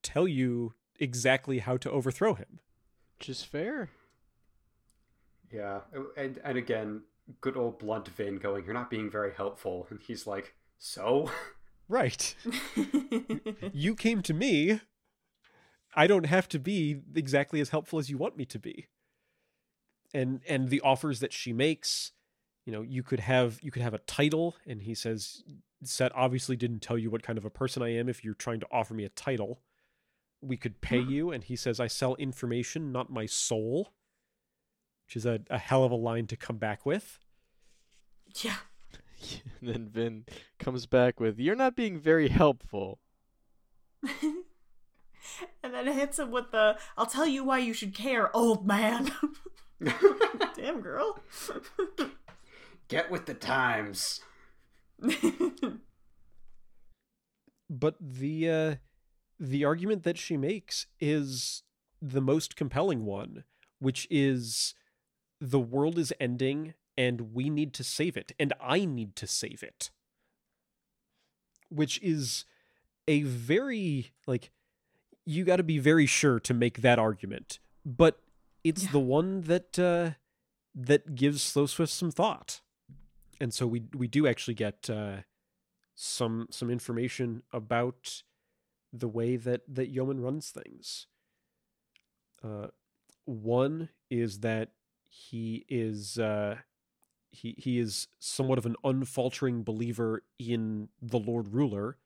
tell 0.03 0.29
you 0.29 0.75
exactly 1.01 1.61
how 1.61 1.79
to 1.79 1.91
overthrow 1.91 2.35
him. 2.35 2.61
Which 3.19 3.31
is 3.31 3.43
fair. 3.43 3.89
Yeah, 5.57 5.81
and 6.17 6.39
and 6.45 6.59
again, 6.59 7.03
good 7.41 7.57
old 7.57 7.79
blunt 7.79 8.09
Vin 8.09 8.37
going, 8.37 8.65
"You're 8.65 8.75
not 8.75 8.91
being 8.91 9.11
very 9.11 9.33
helpful," 9.33 9.87
and 9.91 10.01
he's 10.01 10.27
like, 10.27 10.55
"So." 10.79 11.31
Right. 11.89 12.35
you 13.73 13.95
came 13.95 14.21
to 14.23 14.35
me. 14.35 14.81
I 15.95 16.07
don't 16.07 16.27
have 16.27 16.49
to 16.49 16.59
be 16.59 17.01
exactly 17.15 17.61
as 17.61 17.71
helpful 17.71 17.99
as 17.99 18.11
you 18.11 18.19
want 18.19 18.37
me 18.37 18.45
to 18.47 18.59
be. 18.59 18.89
And 20.13 20.41
and 20.49 20.69
the 20.69 20.81
offers 20.81 21.21
that 21.21 21.33
she 21.33 21.53
makes, 21.53 22.13
you 22.65 22.73
know, 22.73 22.83
you 22.83 23.03
could 23.03 23.21
have 23.21 23.59
you 23.63 23.71
could 23.71 23.83
have 23.83 23.95
a 23.95 23.99
title 23.99 24.57
and 24.67 24.83
he 24.83 24.95
says 24.95 25.43
Cett 25.83 26.13
obviously 26.15 26.57
didn't 26.57 26.81
tell 26.81 26.99
you 26.99 27.11
what 27.11 27.23
kind 27.23 27.39
of 27.39 27.45
a 27.45 27.51
person 27.51 27.83
I 27.83 27.95
am 27.95 28.09
if 28.09 28.25
you're 28.25 28.35
trying 28.35 28.61
to 28.61 28.67
offer 28.71 28.93
me 28.93 29.05
a 29.05 29.11
title. 29.11 29.61
We 30.43 30.57
could 30.57 30.81
pay 30.81 31.03
hmm. 31.03 31.11
you 31.11 31.31
and 31.31 31.45
he 31.45 31.57
says 31.57 31.81
I 31.81 31.87
sell 31.87 32.15
information, 32.17 32.93
not 32.93 33.11
my 33.11 33.27
soul. 33.27 33.93
Which 35.07 35.17
is 35.17 35.27
a, 35.27 35.41
a 35.51 35.59
hell 35.59 35.85
of 35.85 35.93
a 35.93 35.97
line 35.97 36.27
to 36.27 36.37
come 36.37 36.57
back 36.57 36.85
with. 36.85 37.19
Yeah. 38.43 38.57
and 39.61 39.63
then 39.63 39.89
Vin 39.89 40.25
comes 40.59 40.87
back 40.87 41.21
with, 41.21 41.39
"You're 41.39 41.57
not 41.57 41.77
being 41.77 41.99
very 41.99 42.29
helpful." 42.29 42.99
and 44.03 45.75
then 45.75 45.89
it 45.89 45.95
hits 45.95 46.19
him 46.19 46.31
with 46.31 46.51
the 46.51 46.77
I'll 46.97 47.07
tell 47.07 47.27
you 47.27 47.45
why 47.45 47.59
you 47.59 47.73
should 47.73 47.95
care, 47.95 48.35
old 48.37 48.67
man. 48.67 49.13
Damn 50.57 50.81
girl. 50.81 51.19
Get 52.89 53.11
with 53.11 53.27
the 53.27 53.35
times. 53.35 54.21
But 57.69 57.97
the 58.01 58.51
uh, 58.51 58.75
the 59.39 59.65
argument 59.65 60.05
that 60.05 60.19
she 60.19 60.37
makes 60.37 60.87
is 61.01 61.63
the 62.01 62.21
most 62.21 62.57
compelling 62.57 63.05
one, 63.05 63.45
which 63.81 64.07
is 64.11 64.75
the 65.41 65.61
world 65.61 65.99
is 65.99 66.13
ending 66.21 66.75
and 66.97 67.35
we 67.35 67.51
need 67.51 67.75
to 67.75 67.85
save 67.85 68.17
it, 68.17 68.33
and 68.39 68.53
I 68.61 68.85
need 68.85 69.17
to 69.17 69.27
save 69.27 69.63
it. 69.63 69.91
Which 71.69 72.01
is 72.03 72.45
a 73.09 73.23
very 73.23 74.13
like 74.27 74.51
you 75.25 75.45
got 75.45 75.57
to 75.57 75.63
be 75.65 75.79
very 75.79 76.07
sure 76.07 76.39
to 76.41 76.55
make 76.55 76.81
that 76.83 76.99
argument, 76.99 77.59
but 77.85 78.23
it's 78.65 78.85
Yeah. 78.85 78.93
the 78.93 79.01
one 79.01 79.43
that 79.43 79.79
uh, 79.79 80.13
that 80.75 81.15
gives 81.15 81.43
Slow 81.43 81.67
Swift 81.67 81.93
some 81.93 82.11
thought, 82.11 82.61
and 83.41 83.53
so 83.53 83.67
we 83.67 83.85
we 83.95 84.07
do 84.07 84.27
actually 84.27 84.55
get 84.55 84.89
uh, 84.89 85.23
some 85.95 86.47
some 86.51 86.71
information 86.71 87.43
about 87.53 88.23
the 88.93 89.09
way 89.09 89.37
that 89.37 89.63
that 89.69 89.93
Yomen 89.95 90.23
runs 90.23 90.51
things. 90.51 91.09
Uh, 92.43 92.69
one 93.25 93.89
is 94.09 94.41
that 94.41 94.71
he 95.17 95.65
is 95.69 96.19
uh, 96.19 96.57
he 97.31 97.55
he 97.59 97.79
is 97.79 98.09
somewhat 98.19 98.59
of 98.59 98.67
an 98.67 98.77
unfaltering 98.85 99.63
believer 99.63 100.23
in 100.39 100.89
the 101.01 101.19
Lord 101.19 101.53
Ruler, 101.53 101.97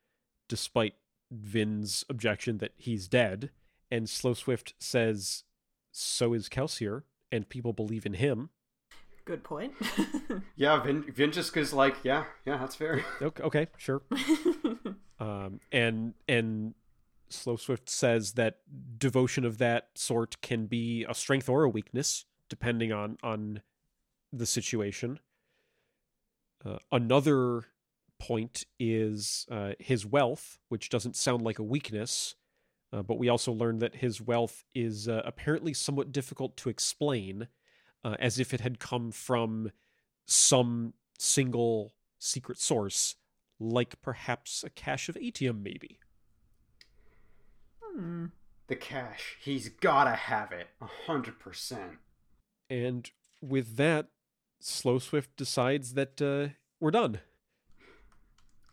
despite 0.48 0.94
Vin's 1.30 2.04
objection 2.08 2.58
that 2.58 2.72
he's 2.76 3.08
dead. 3.08 3.50
And 3.90 4.08
Slow 4.08 4.34
Swift 4.34 4.74
says, 4.78 5.42
so 5.90 6.32
is 6.32 6.48
Kelsier, 6.48 7.02
and 7.32 7.48
people 7.48 7.72
believe 7.72 8.06
in 8.06 8.14
him. 8.14 8.50
Good 9.24 9.42
point. 9.42 9.74
Yeah, 10.56 10.82
Vin, 10.82 11.10
Vin 11.10 11.32
just 11.32 11.56
is 11.56 11.72
like, 11.72 11.96
yeah, 12.02 12.24
yeah, 12.44 12.58
that's 12.58 12.74
fair. 12.74 13.02
Okay, 13.22 13.42
okay 13.42 13.66
sure. 13.78 14.02
Um, 15.18 15.60
and 15.72 16.14
and 16.28 16.74
Slow 17.30 17.56
Swift 17.56 17.88
says 17.88 18.32
that 18.32 18.58
devotion 18.98 19.44
of 19.44 19.58
that 19.58 19.88
sort 19.94 20.40
can 20.42 20.66
be 20.66 21.04
a 21.08 21.14
strength 21.14 21.48
or 21.48 21.64
a 21.64 21.68
weakness, 21.68 22.24
depending 22.50 22.92
on 22.92 23.16
on 23.22 23.62
the 24.30 24.44
situation. 24.44 25.18
Uh, 26.64 26.78
another 26.92 27.64
point 28.18 28.66
is 28.78 29.46
uh, 29.50 29.72
his 29.78 30.04
wealth, 30.04 30.58
which 30.68 30.90
doesn't 30.90 31.16
sound 31.16 31.42
like 31.42 31.58
a 31.58 31.64
weakness, 31.64 32.34
uh, 32.92 33.02
but 33.02 33.18
we 33.18 33.28
also 33.28 33.50
learned 33.50 33.80
that 33.80 33.96
his 33.96 34.20
wealth 34.20 34.62
is 34.74 35.08
uh, 35.08 35.22
apparently 35.24 35.72
somewhat 35.72 36.12
difficult 36.12 36.56
to 36.58 36.68
explain, 36.68 37.48
uh, 38.04 38.16
as 38.18 38.38
if 38.38 38.52
it 38.52 38.60
had 38.60 38.78
come 38.78 39.10
from 39.10 39.70
some 40.26 40.92
single 41.18 41.94
secret 42.18 42.58
source, 42.58 43.16
like 43.58 44.00
perhaps 44.02 44.62
a 44.62 44.70
cache 44.70 45.08
of 45.08 45.16
atium, 45.16 45.62
maybe. 45.62 45.98
Hmm. 47.82 48.26
The 48.66 48.76
cache, 48.76 49.36
he's 49.40 49.68
gotta 49.68 50.14
have 50.14 50.52
it, 50.52 50.68
a 50.80 50.86
hundred 51.06 51.40
percent. 51.40 51.98
And 52.70 53.10
with 53.42 53.76
that, 53.76 54.06
Slow 54.60 54.98
Swift 54.98 55.36
decides 55.36 55.94
that 55.94 56.22
uh, 56.22 56.54
we're 56.80 56.90
done. 56.92 57.20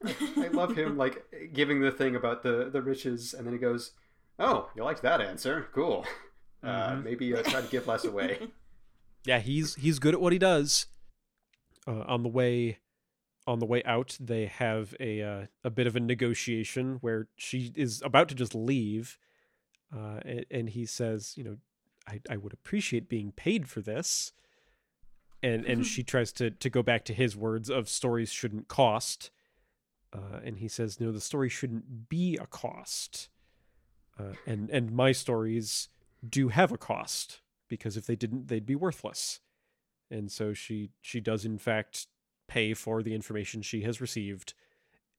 I 0.05 0.49
love 0.51 0.75
him 0.75 0.95
like 0.97 1.25
giving 1.53 1.81
the 1.81 1.91
thing 1.91 2.15
about 2.15 2.43
the 2.43 2.69
the 2.71 2.81
riches, 2.81 3.33
and 3.33 3.45
then 3.47 3.53
he 3.53 3.59
goes, 3.59 3.91
"Oh, 4.37 4.69
you 4.75 4.83
liked 4.83 5.01
that 5.01 5.21
answer? 5.21 5.67
Cool. 5.73 6.05
Uh, 6.63 6.91
Mhm. 6.91 7.03
maybe 7.03 7.33
uh, 7.35 7.41
try 7.43 7.61
to 7.61 7.67
give 7.67 7.87
less 7.87 8.05
away." 8.05 8.49
Yeah, 9.25 9.39
he's 9.39 9.75
he's 9.75 9.99
good 9.99 10.13
at 10.13 10.21
what 10.21 10.31
he 10.31 10.39
does. 10.39 10.85
Uh, 11.85 11.99
on 12.07 12.23
the 12.23 12.29
way, 12.29 12.77
on 13.45 13.59
the 13.59 13.65
way 13.65 13.83
out, 13.83 14.15
they 14.21 14.45
have 14.45 14.95
a 15.01 15.21
uh, 15.21 15.45
a 15.65 15.69
bit 15.69 15.85
of 15.85 15.97
a 15.97 15.99
negotiation 15.99 16.99
where 17.01 17.27
she 17.35 17.73
is 17.75 18.01
about 18.03 18.29
to 18.29 18.35
just 18.35 18.55
leave, 18.55 19.17
uh, 19.93 20.19
and, 20.23 20.45
and 20.49 20.69
he 20.69 20.85
says, 20.85 21.33
"You 21.35 21.43
know, 21.43 21.57
I 22.07 22.21
I 22.29 22.37
would 22.37 22.53
appreciate 22.53 23.09
being 23.09 23.31
paid 23.31 23.67
for 23.67 23.81
this." 23.81 24.31
And 25.43 25.65
and 25.65 25.85
she 25.85 26.03
tries 26.03 26.31
to 26.33 26.49
to 26.49 26.69
go 26.69 26.81
back 26.81 27.05
to 27.05 27.13
his 27.13 27.35
words 27.35 27.69
of 27.69 27.89
stories 27.89 28.31
shouldn't 28.31 28.67
cost, 28.67 29.29
uh, 30.11 30.39
and 30.43 30.57
he 30.57 30.67
says, 30.67 30.99
"No, 30.99 31.11
the 31.11 31.21
story 31.21 31.49
shouldn't 31.49 32.09
be 32.09 32.37
a 32.37 32.47
cost." 32.47 33.29
Uh, 34.19 34.33
and 34.47 34.69
and 34.71 34.91
my 34.91 35.11
stories 35.11 35.89
do 36.27 36.47
have 36.49 36.71
a 36.71 36.77
cost 36.77 37.41
because 37.67 37.97
if 37.97 38.05
they 38.05 38.15
didn't 38.15 38.47
they'd 38.47 38.65
be 38.65 38.75
worthless 38.75 39.39
and 40.09 40.31
so 40.31 40.53
she 40.53 40.89
she 41.01 41.19
does 41.19 41.45
in 41.45 41.57
fact 41.57 42.07
pay 42.47 42.73
for 42.73 43.03
the 43.03 43.13
information 43.13 43.61
she 43.61 43.81
has 43.81 44.01
received 44.01 44.53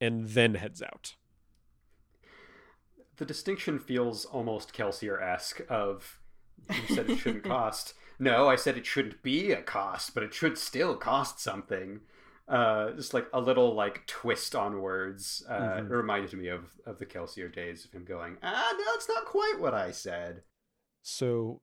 and 0.01 0.29
then 0.29 0.55
heads 0.55 0.83
out 0.83 1.15
the 3.17 3.25
distinction 3.25 3.79
feels 3.79 4.25
almost 4.25 4.73
Kelsier-esque 4.73 5.61
of 5.69 6.21
you 6.71 6.95
said 6.95 7.09
it 7.11 7.17
shouldn't 7.19 7.45
cost. 7.57 7.95
No, 8.19 8.49
I 8.49 8.57
said 8.57 8.77
it 8.77 8.85
shouldn't 8.87 9.23
be 9.23 9.53
a 9.53 9.63
cost, 9.63 10.13
but 10.15 10.23
it 10.23 10.35
should 10.35 10.59
still 10.59 10.97
cost 10.97 11.41
something. 11.41 12.01
Uh, 12.49 12.93
just 12.93 13.13
like 13.13 13.27
a 13.33 13.41
little 13.41 13.75
like 13.75 14.07
twist 14.07 14.55
on 14.55 14.81
words. 14.81 15.45
Uh, 15.49 15.59
Mhm. 15.61 15.79
It 15.91 15.95
reminded 15.95 16.33
me 16.33 16.49
of 16.49 16.81
of 16.87 16.99
the 16.99 17.07
Kelsier 17.07 17.53
days 17.53 17.85
of 17.85 17.93
him 17.93 18.05
going, 18.05 18.39
ah, 18.43 18.75
no, 18.79 18.85
it's 18.95 19.09
not 19.09 19.25
quite 19.27 19.57
what 19.61 19.75
I 19.75 19.91
said. 19.91 20.43
so 21.03 21.61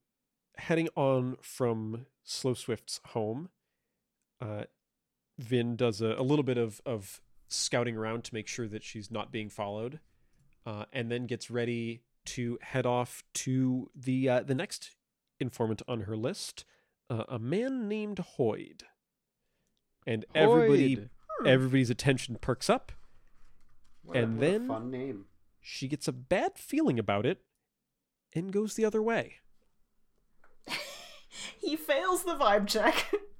heading 0.58 0.88
on 0.96 1.36
from 1.42 2.06
slow 2.24 2.54
swift's 2.54 3.02
home 3.08 3.50
uh 4.40 4.64
vin 5.38 5.76
does 5.76 6.00
a, 6.02 6.16
a 6.18 6.24
little 6.24 6.44
bit 6.44 6.58
of 6.58 6.80
of 6.86 7.20
scouting 7.50 7.98
around 7.98 8.24
to 8.24 8.34
make 8.34 8.48
sure 8.48 8.66
that 8.68 8.82
she's 8.84 9.12
not 9.12 9.32
being 9.34 9.50
followed 9.50 10.00
uh 10.66 10.86
and 10.94 11.12
then 11.12 11.26
gets 11.26 11.52
ready 11.52 12.04
to 12.26 12.58
head 12.62 12.86
off 12.86 13.24
to 13.34 13.90
the 13.96 14.28
uh, 14.30 14.44
the 14.44 14.56
next 14.56 14.92
informant 15.40 15.82
on 15.88 16.02
her 16.02 16.16
list 16.18 16.66
uh, 17.10 17.24
a 17.30 17.38
man 17.40 17.88
named 17.88 18.20
Hoid 18.38 18.82
and 20.08 20.26
everybody 20.34 21.08
Hmm. 21.40 21.48
everybody's 21.48 21.90
attention 21.90 22.38
perks 22.40 22.70
up 22.70 22.92
What 24.04 24.16
a- 24.18 24.20
And 24.22 24.38
what 24.38 24.48
a 24.48 24.52
then- 24.52 24.68
fun 24.70 24.92
name. 24.92 25.26
she 25.62 25.88
gets 25.88 26.08
a 26.08 26.14
bad 26.14 26.58
feeling 26.58 26.98
about 26.98 27.26
it 27.26 27.42
and 28.34 28.54
goes 28.54 28.76
the 28.76 28.86
other 28.86 29.02
way 29.02 29.36
he 31.60 31.76
fails 31.76 32.24
the 32.24 32.36
vibe 32.36 32.68
check. 32.68 33.12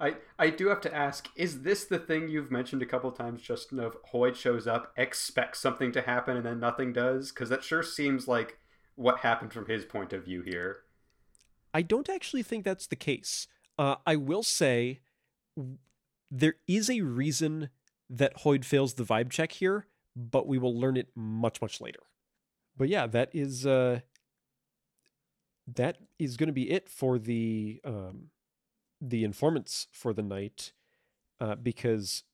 I 0.00 0.16
I 0.38 0.50
do 0.50 0.68
have 0.68 0.80
to 0.82 0.94
ask: 0.94 1.28
Is 1.36 1.62
this 1.62 1.84
the 1.84 1.98
thing 1.98 2.28
you've 2.28 2.50
mentioned 2.50 2.82
a 2.82 2.86
couple 2.86 3.10
times? 3.12 3.42
Justin 3.42 3.80
of 3.80 3.96
Hoid 4.12 4.34
shows 4.34 4.66
up, 4.66 4.92
expects 4.96 5.60
something 5.60 5.92
to 5.92 6.02
happen, 6.02 6.36
and 6.36 6.44
then 6.44 6.60
nothing 6.60 6.92
does? 6.92 7.30
Because 7.32 7.48
that 7.48 7.64
sure 7.64 7.82
seems 7.82 8.28
like 8.28 8.58
what 8.94 9.20
happened 9.20 9.52
from 9.52 9.66
his 9.66 9.84
point 9.84 10.12
of 10.12 10.24
view 10.24 10.42
here. 10.42 10.80
I 11.72 11.82
don't 11.82 12.08
actually 12.08 12.42
think 12.42 12.64
that's 12.64 12.86
the 12.86 12.96
case. 12.96 13.46
Uh, 13.78 13.96
I 14.06 14.16
will 14.16 14.42
say 14.42 15.00
there 16.30 16.56
is 16.66 16.88
a 16.88 17.02
reason 17.02 17.70
that 18.08 18.38
Hoid 18.38 18.64
fails 18.64 18.94
the 18.94 19.04
vibe 19.04 19.30
check 19.30 19.52
here, 19.52 19.86
but 20.14 20.46
we 20.46 20.58
will 20.58 20.78
learn 20.78 20.96
it 20.96 21.08
much, 21.14 21.60
much 21.60 21.80
later. 21.80 22.00
But 22.76 22.88
yeah, 22.88 23.06
that 23.06 23.30
is 23.32 23.66
uh, 23.66 24.00
that 25.74 25.98
is 26.18 26.36
going 26.36 26.48
to 26.48 26.52
be 26.52 26.70
it 26.70 26.88
for 26.88 27.18
the 27.18 27.80
um, 27.84 28.30
the 29.00 29.24
informants 29.24 29.88
for 29.92 30.12
the 30.12 30.22
night, 30.22 30.72
uh, 31.40 31.54
because 31.54 32.24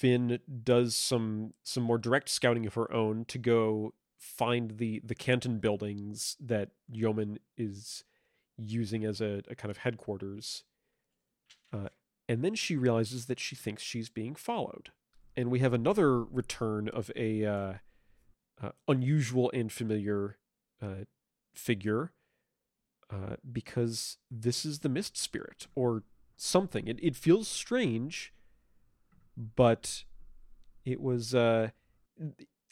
Vin 0.00 0.38
does 0.62 0.96
some 0.96 1.54
some 1.62 1.82
more 1.82 1.98
direct 1.98 2.28
scouting 2.28 2.66
of 2.66 2.74
her 2.74 2.92
own 2.92 3.24
to 3.26 3.38
go 3.38 3.94
find 4.18 4.78
the 4.78 5.00
the 5.04 5.14
Canton 5.14 5.58
buildings 5.58 6.36
that 6.40 6.70
Yomen 6.92 7.38
is 7.56 8.04
using 8.56 9.04
as 9.04 9.20
a, 9.20 9.42
a 9.48 9.54
kind 9.54 9.70
of 9.70 9.78
headquarters. 9.78 10.64
Uh, 11.72 11.88
and 12.28 12.42
then 12.42 12.54
she 12.54 12.76
realizes 12.76 13.26
that 13.26 13.38
she 13.38 13.54
thinks 13.54 13.82
she's 13.82 14.08
being 14.08 14.34
followed. 14.34 14.90
And 15.36 15.50
we 15.50 15.58
have 15.58 15.74
another 15.74 16.24
return 16.24 16.88
of 16.88 17.10
a 17.14 17.44
uh, 17.44 17.72
uh, 18.62 18.70
unusual 18.88 19.50
and 19.52 19.70
familiar 19.70 20.38
uh, 20.82 21.04
figure 21.54 22.12
uh, 23.10 23.36
because 23.52 24.18
this 24.30 24.64
is 24.64 24.80
the 24.80 24.88
mist 24.88 25.16
spirit 25.16 25.66
or 25.74 26.02
something. 26.36 26.88
It, 26.88 26.98
it 27.02 27.16
feels 27.16 27.48
strange, 27.48 28.32
but 29.36 30.04
it 30.84 31.00
was 31.00 31.34
uh, 31.34 31.70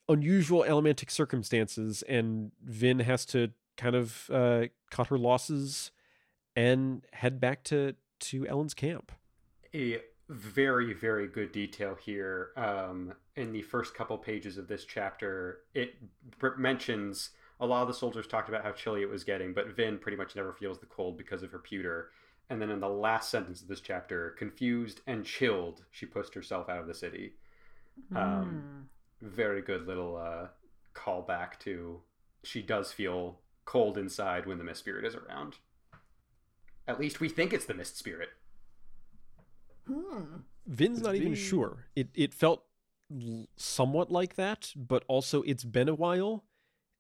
unusual 0.09 0.65
allomantic 0.66 1.11
circumstances, 1.11 2.02
and 2.09 2.52
Vin 2.62 3.01
has 3.01 3.24
to 3.27 3.51
kind 3.77 3.97
of 3.97 4.31
uh, 4.32 4.66
cut 4.90 5.09
her 5.09 5.19
losses 5.19 5.90
and 6.56 7.05
head 7.12 7.40
back 7.40 7.65
to 7.65 7.94
to 8.20 8.44
Elend's 8.47 8.74
camp. 8.74 9.12
A 9.74 10.01
very 10.28 10.93
very 10.94 11.27
good 11.27 11.52
detail 11.52 11.97
here. 12.01 12.51
Um, 12.56 13.15
in 13.36 13.52
the 13.52 13.62
first 13.62 13.94
couple 13.94 14.16
pages 14.16 14.59
of 14.59 14.69
this 14.69 14.85
chapter, 14.85 15.61
it 15.74 15.97
mentions 16.56 17.31
a 17.65 17.66
lot 17.66 17.82
of 17.82 17.89
the 17.89 17.95
soldiers 17.95 18.27
talked 18.27 18.49
about 18.49 18.62
how 18.62 18.73
chilly 18.73 19.03
it 19.03 19.09
was 19.09 19.24
getting, 19.24 19.53
but 19.55 19.69
Vin 19.74 19.99
pretty 19.99 20.16
much 20.16 20.36
never 20.36 20.53
feels 20.53 20.78
the 20.78 20.86
cold 20.86 21.16
because 21.19 21.43
of 21.43 21.51
her 21.51 21.59
pewter. 21.59 22.11
And 22.51 22.61
then 22.61 22.70
in 22.70 22.81
the 22.81 22.89
last 22.89 23.31
sentence 23.31 23.62
of 23.62 23.69
this 23.69 23.81
chapter, 23.81 24.31
confused 24.39 25.01
and 25.07 25.24
chilled, 25.24 25.82
she 25.91 26.07
pushed 26.07 26.35
herself 26.35 26.69
out 26.69 26.78
of 26.78 26.86
the 26.86 26.95
city. 26.95 27.32
Um, 28.15 28.89
Hmm. 29.23 29.28
very 29.28 29.62
good 29.62 29.86
little 29.86 30.16
uh, 30.16 30.49
callback 30.95 31.59
to 31.61 32.01
she 32.43 32.61
does 32.61 32.93
feel 32.93 33.41
cold 33.65 33.97
inside 33.97 34.47
when 34.47 34.59
the 34.59 34.65
mist 34.65 34.81
spirit 34.81 35.05
is 35.07 35.15
around. 35.15 35.57
At 36.86 37.01
least 37.01 37.20
we 37.20 37.28
think 37.31 37.53
it's 37.55 37.65
the 37.65 37.73
mist 37.74 37.97
spirit. 37.97 38.28
Hmm. 39.86 40.39
Vin's 40.66 40.99
Could 40.99 41.07
not 41.07 41.15
even 41.16 41.35
sure. 41.35 41.86
It 41.95 42.09
it 42.15 42.35
felt 42.35 42.65
l- 43.11 43.47
somewhat 43.57 44.11
like 44.11 44.35
that, 44.36 44.73
but 44.77 45.05
also 45.09 45.43
it's 45.43 45.65
been 45.65 45.89
a 45.89 45.95
while, 45.95 46.45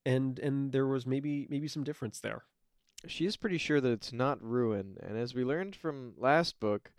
and 0.04 0.38
and 0.38 0.72
there 0.72 0.86
was 0.86 1.06
maybe 1.06 1.46
maybe 1.48 1.68
some 1.68 1.84
difference 1.84 2.20
there. 2.20 2.44
She 3.06 3.26
is 3.26 3.36
pretty 3.36 3.58
sure 3.58 3.80
that 3.80 3.92
it's 3.92 4.12
not 4.12 4.42
ruin, 4.42 4.96
and 5.02 5.18
as 5.18 5.34
we 5.34 5.44
learned 5.44 5.76
from 5.76 6.14
last 6.16 6.58
book, 6.58 6.92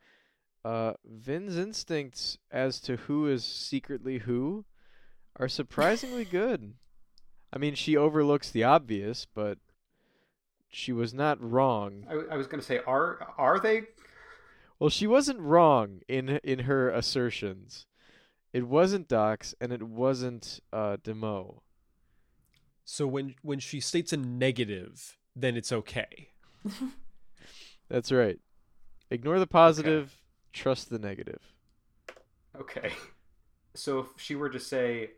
uh, 0.64 0.94
Vin's 1.03 1.57
instincts 1.57 2.38
as 2.52 2.80
to 2.82 2.98
who 2.98 3.27
is 3.27 3.44
secretly 3.44 4.19
who 4.19 4.65
are 5.38 5.48
surprisingly 5.48 6.26
good. 6.26 6.73
I 7.52 7.57
mean, 7.57 7.76
she 7.76 7.95
overlooks 7.98 8.52
the 8.52 8.64
obvious, 8.64 9.26
but 9.34 9.57
she 10.68 10.91
was 10.91 11.14
not 11.14 11.41
wrong. 11.41 12.06
I, 12.10 12.34
I 12.34 12.38
was 12.38 12.48
going 12.48 12.60
to 12.60 12.65
say, 12.65 12.82
are 12.86 13.34
are 13.38 13.60
they? 13.60 13.84
Well, 14.77 14.90
she 14.90 15.07
wasn't 15.07 15.40
wrong 15.40 16.02
in 16.07 16.40
in 16.44 16.60
her 16.60 16.90
assertions. 16.90 17.86
It 18.52 18.68
wasn't 18.68 19.07
Dox, 19.07 19.53
and 19.60 19.72
it 19.72 19.84
wasn't 19.84 20.60
uh, 20.72 20.98
Demoux. 21.03 21.61
So 22.86 23.07
when 23.07 23.36
when 23.41 23.60
she 23.60 23.80
states 23.80 24.14
a 24.14 24.18
negative, 24.18 25.18
then 25.36 25.57
it's 25.57 25.72
okay. 25.72 26.30
That's 27.90 28.12
right. 28.12 28.40
Ignore 29.10 29.40
the 29.40 29.48
positive, 29.48 30.22
trust 30.53 30.90
the 30.90 30.99
negative. 30.99 31.41
Okay. 32.60 32.94
So 33.74 33.99
if 33.99 34.07
she 34.18 34.36
were 34.36 34.49
to 34.49 34.60
say, 34.60 35.12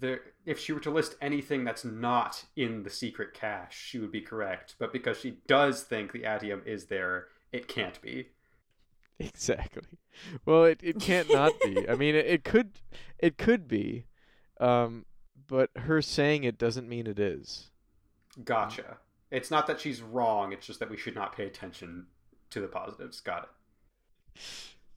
there, 0.00 0.20
if 0.46 0.58
she 0.58 0.72
were 0.72 0.80
to 0.80 0.90
list 0.90 1.16
anything 1.20 1.64
that's 1.64 1.84
not 1.84 2.44
in 2.56 2.84
the 2.84 2.90
secret 2.90 3.34
cache, 3.34 3.76
she 3.76 3.98
would 3.98 4.12
be 4.12 4.20
correct. 4.20 4.76
But 4.78 4.92
because 4.92 5.18
she 5.18 5.38
does 5.46 5.82
think 5.82 6.12
the 6.12 6.24
atium 6.24 6.62
is 6.64 6.86
there, 6.86 7.26
it 7.52 7.68
can't 7.68 8.00
be. 8.00 8.28
Exactly. 9.20 9.82
Well, 10.46 10.62
it, 10.62 10.78
it 10.80 11.00
can't 11.00 11.28
not 11.32 11.52
be. 11.64 11.88
I 11.88 11.96
mean, 11.96 12.14
it, 12.14 12.24
it 12.26 12.44
could 12.44 12.78
it 13.18 13.36
could 13.36 13.66
be, 13.66 14.04
um, 14.60 15.06
but 15.46 15.70
her 15.76 16.02
saying 16.02 16.44
it 16.44 16.58
doesn't 16.58 16.88
mean 16.88 17.06
it 17.06 17.18
is. 17.18 17.70
Gotcha. 18.44 18.98
It's 19.30 19.50
not 19.50 19.66
that 19.66 19.80
she's 19.80 20.00
wrong. 20.00 20.52
It's 20.52 20.66
just 20.66 20.80
that 20.80 20.90
we 20.90 20.96
should 20.96 21.14
not 21.14 21.36
pay 21.36 21.46
attention 21.46 22.06
to 22.50 22.60
the 22.60 22.68
positives. 22.68 23.20
Got 23.20 23.44
it. 23.44 24.40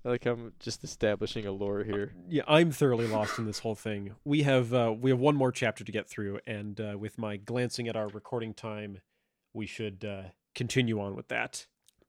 Like 0.04 0.26
I'm 0.26 0.54
just 0.60 0.84
establishing 0.84 1.46
a 1.46 1.52
lore 1.52 1.84
here. 1.84 2.14
Yeah, 2.28 2.44
I'm 2.48 2.72
thoroughly 2.72 3.08
lost 3.08 3.38
in 3.38 3.46
this 3.46 3.60
whole 3.60 3.76
thing. 3.76 4.16
We 4.24 4.42
have 4.44 4.74
uh, 4.74 4.94
we 5.00 5.12
have 5.12 5.20
one 5.20 5.36
more 5.36 5.52
chapter 5.52 5.84
to 5.84 5.92
get 5.92 6.10
through, 6.10 6.40
and 6.48 6.80
uh, 6.82 6.98
with 6.98 7.20
my 7.20 7.38
glancing 7.38 7.88
at 7.88 7.96
our 7.96 8.08
recording 8.08 8.56
time, 8.56 9.02
we 9.54 9.68
should 9.68 10.04
uh, 10.04 10.30
continue 10.56 11.00
on 11.00 11.16
with 11.16 11.28
that. 11.28 11.68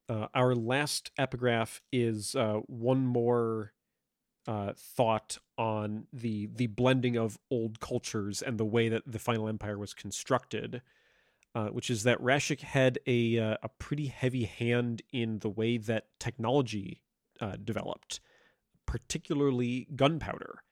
Uh, 0.09 0.29
our 0.35 0.55
last 0.55 1.11
epigraph 1.19 1.83
is 1.93 2.35
uh, 2.35 2.61
one 2.67 3.07
more 3.07 3.73
uh, 4.47 4.73
thought 4.77 5.39
on 5.57 6.07
the 6.13 6.47
the 6.47 6.67
blending 6.67 7.17
of 7.17 7.39
old 7.51 7.81
cultures 7.81 8.43
and 8.43 8.59
the 8.59 8.65
way 8.65 8.89
that 8.89 9.03
the 9.07 9.19
Final 9.19 9.49
Empire 9.49 9.79
was 9.79 9.95
constructed, 9.95 10.83
uh, 11.55 11.69
which 11.69 11.91
is 11.91 12.03
that 12.03 12.21
Rashek 12.21 12.61
had 12.61 12.99
a 13.07 13.39
uh, 13.39 13.57
a 13.63 13.69
pretty 13.69 14.07
heavy 14.07 14.45
hand 14.45 15.03
in 15.13 15.39
the 15.41 15.49
way 15.49 15.77
that 15.77 16.07
technology 16.19 17.03
uh, 17.41 17.57
developed, 17.63 18.21
particularly 18.87 19.89
gunpowder, 19.95 20.63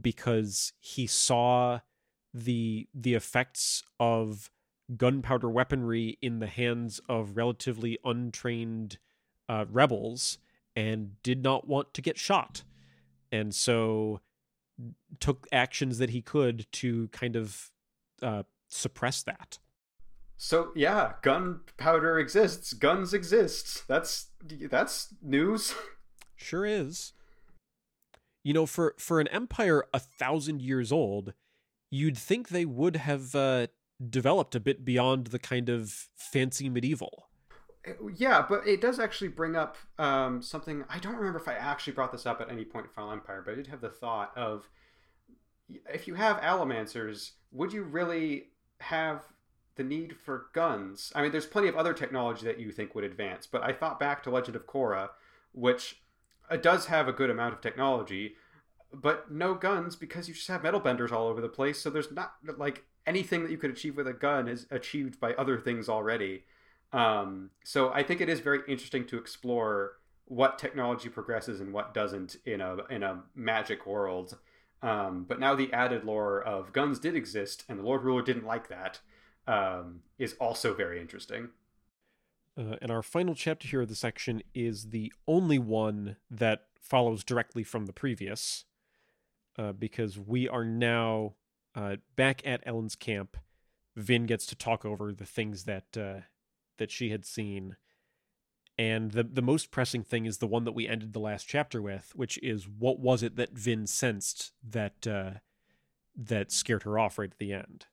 because 0.00 0.72
he 0.80 1.06
saw 1.06 1.80
the 2.32 2.88
the 2.94 3.14
effects 3.14 3.82
of 3.98 4.50
gunpowder 4.96 5.50
weaponry 5.50 6.18
in 6.22 6.38
the 6.38 6.46
hands 6.46 7.00
of 7.08 7.36
relatively 7.36 7.98
untrained 8.04 8.98
uh, 9.48 9.64
rebels 9.70 10.38
and 10.74 11.20
did 11.22 11.42
not 11.42 11.66
want 11.66 11.92
to 11.94 12.00
get 12.00 12.18
shot, 12.18 12.62
and 13.32 13.54
so 13.54 14.20
took 15.20 15.46
actions 15.52 15.98
that 15.98 16.10
he 16.10 16.22
could 16.22 16.66
to 16.72 17.08
kind 17.08 17.36
of 17.36 17.70
uh, 18.22 18.44
suppress 18.68 19.22
that. 19.22 19.58
So 20.36 20.70
yeah, 20.76 21.14
gunpowder 21.22 22.18
exists. 22.18 22.72
Guns 22.72 23.12
exist. 23.12 23.86
That's 23.88 24.28
that's 24.70 25.14
news. 25.22 25.74
Sure 26.40 26.64
is. 26.64 27.14
You 28.44 28.54
know, 28.54 28.64
for 28.64 28.94
for 28.96 29.18
an 29.18 29.26
empire 29.26 29.82
a 29.92 29.98
thousand 29.98 30.62
years 30.62 30.92
old, 30.92 31.34
you'd 31.90 32.16
think 32.16 32.50
they 32.50 32.64
would 32.64 32.94
have 32.94 33.34
uh, 33.34 33.66
developed 34.08 34.54
a 34.54 34.60
bit 34.60 34.84
beyond 34.84 35.26
the 35.26 35.40
kind 35.40 35.68
of 35.68 36.08
fancy 36.14 36.68
medieval. 36.68 37.27
Yeah, 38.14 38.44
but 38.48 38.66
it 38.66 38.80
does 38.80 38.98
actually 38.98 39.28
bring 39.28 39.56
up 39.56 39.76
um, 39.98 40.42
something. 40.42 40.84
I 40.88 40.98
don't 40.98 41.16
remember 41.16 41.38
if 41.38 41.48
I 41.48 41.54
actually 41.54 41.94
brought 41.94 42.12
this 42.12 42.26
up 42.26 42.40
at 42.40 42.50
any 42.50 42.64
point 42.64 42.86
in 42.86 42.92
Final 42.92 43.12
Empire, 43.12 43.42
but 43.44 43.52
I 43.52 43.54
did 43.54 43.68
have 43.68 43.80
the 43.80 43.88
thought 43.88 44.36
of 44.36 44.68
if 45.92 46.08
you 46.08 46.14
have 46.14 46.40
Allomancers, 46.40 47.32
would 47.52 47.72
you 47.72 47.82
really 47.82 48.48
have 48.80 49.24
the 49.76 49.84
need 49.84 50.16
for 50.16 50.46
guns? 50.54 51.12
I 51.14 51.22
mean, 51.22 51.32
there's 51.32 51.46
plenty 51.46 51.68
of 51.68 51.76
other 51.76 51.94
technology 51.94 52.44
that 52.46 52.58
you 52.58 52.72
think 52.72 52.94
would 52.94 53.04
advance, 53.04 53.46
but 53.46 53.62
I 53.62 53.72
thought 53.72 54.00
back 54.00 54.22
to 54.22 54.30
Legend 54.30 54.56
of 54.56 54.66
Korra, 54.66 55.10
which 55.52 56.02
uh, 56.50 56.56
does 56.56 56.86
have 56.86 57.08
a 57.08 57.12
good 57.12 57.30
amount 57.30 57.54
of 57.54 57.60
technology, 57.60 58.34
but 58.92 59.30
no 59.30 59.54
guns 59.54 59.96
because 59.96 60.28
you 60.28 60.34
just 60.34 60.48
have 60.48 60.62
metal 60.62 60.80
benders 60.80 61.12
all 61.12 61.28
over 61.28 61.40
the 61.40 61.48
place. 61.48 61.80
So 61.80 61.90
there's 61.90 62.12
not 62.12 62.34
like 62.56 62.84
anything 63.06 63.42
that 63.42 63.50
you 63.50 63.58
could 63.58 63.70
achieve 63.70 63.96
with 63.96 64.06
a 64.06 64.12
gun 64.12 64.48
is 64.48 64.66
achieved 64.70 65.20
by 65.20 65.34
other 65.34 65.58
things 65.58 65.88
already. 65.88 66.44
Um, 66.92 67.50
so 67.64 67.92
I 67.92 68.02
think 68.02 68.20
it 68.20 68.28
is 68.28 68.40
very 68.40 68.60
interesting 68.66 69.06
to 69.06 69.18
explore 69.18 69.92
what 70.24 70.58
technology 70.58 71.08
progresses 71.08 71.60
and 71.60 71.72
what 71.72 71.94
doesn't 71.94 72.36
in 72.44 72.60
a 72.60 72.76
in 72.90 73.02
a 73.02 73.22
magic 73.34 73.86
world. 73.86 74.36
Um, 74.82 75.24
but 75.28 75.40
now 75.40 75.54
the 75.54 75.72
added 75.72 76.04
lore 76.04 76.42
of 76.42 76.72
guns 76.72 76.98
did 76.98 77.16
exist, 77.16 77.64
and 77.68 77.78
the 77.78 77.82
Lord 77.82 78.04
Ruler 78.04 78.22
didn't 78.22 78.46
like 78.46 78.68
that, 78.68 79.00
um, 79.46 80.02
is 80.18 80.34
also 80.34 80.72
very 80.72 81.00
interesting. 81.00 81.48
Uh, 82.56 82.76
and 82.80 82.90
our 82.90 83.02
final 83.02 83.34
chapter 83.34 83.66
here 83.68 83.82
of 83.82 83.88
the 83.88 83.94
section 83.94 84.42
is 84.54 84.90
the 84.90 85.12
only 85.26 85.58
one 85.58 86.16
that 86.30 86.66
follows 86.80 87.24
directly 87.24 87.64
from 87.64 87.86
the 87.86 87.92
previous, 87.92 88.64
uh, 89.58 89.72
because 89.72 90.18
we 90.18 90.48
are 90.48 90.64
now 90.64 91.34
uh, 91.74 91.96
back 92.16 92.40
at 92.46 92.62
Elend's 92.66 92.96
camp. 92.96 93.36
Vin 93.96 94.26
gets 94.26 94.46
to 94.46 94.54
talk 94.54 94.84
over 94.84 95.12
the 95.12 95.26
things 95.26 95.64
that 95.64 95.96
uh, 95.96 96.20
that 96.78 96.90
she 96.90 97.10
had 97.10 97.24
seen, 97.24 97.76
and 98.78 99.12
the 99.12 99.24
the 99.24 99.42
most 99.42 99.70
pressing 99.70 100.02
thing 100.02 100.26
is 100.26 100.38
the 100.38 100.46
one 100.46 100.64
that 100.64 100.72
we 100.72 100.88
ended 100.88 101.12
the 101.12 101.20
last 101.20 101.46
chapter 101.46 101.82
with, 101.82 102.12
which 102.14 102.38
is 102.42 102.68
what 102.68 102.98
was 102.98 103.22
it 103.22 103.36
that 103.36 103.52
Vin 103.52 103.86
sensed 103.86 104.52
that 104.66 105.06
uh, 105.06 105.30
that 106.16 106.50
scared 106.50 106.82
her 106.84 106.98
off 106.98 107.18
right 107.18 107.30
at 107.30 107.38
the 107.38 107.52
end. 107.52 107.86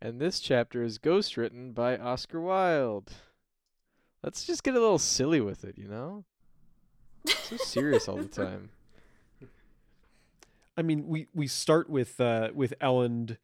And 0.00 0.20
this 0.20 0.40
chapter 0.40 0.82
is 0.82 0.98
ghost 0.98 1.36
written 1.36 1.72
by 1.72 1.96
Oscar 1.96 2.40
Wilde. 2.40 3.12
Let's 4.22 4.44
just 4.44 4.62
get 4.62 4.74
a 4.74 4.80
little 4.80 4.98
silly 4.98 5.40
with 5.40 5.64
it, 5.64 5.78
you 5.78 5.88
know? 5.88 6.24
So 7.26 7.56
serious 7.56 8.08
all 8.08 8.16
the 8.16 8.24
time. 8.24 8.70
I 10.76 10.82
mean, 10.82 11.06
we 11.06 11.28
we 11.34 11.46
start 11.46 11.88
with 11.88 12.20
uh, 12.20 12.50
with 12.54 12.74
Elend 12.80 13.38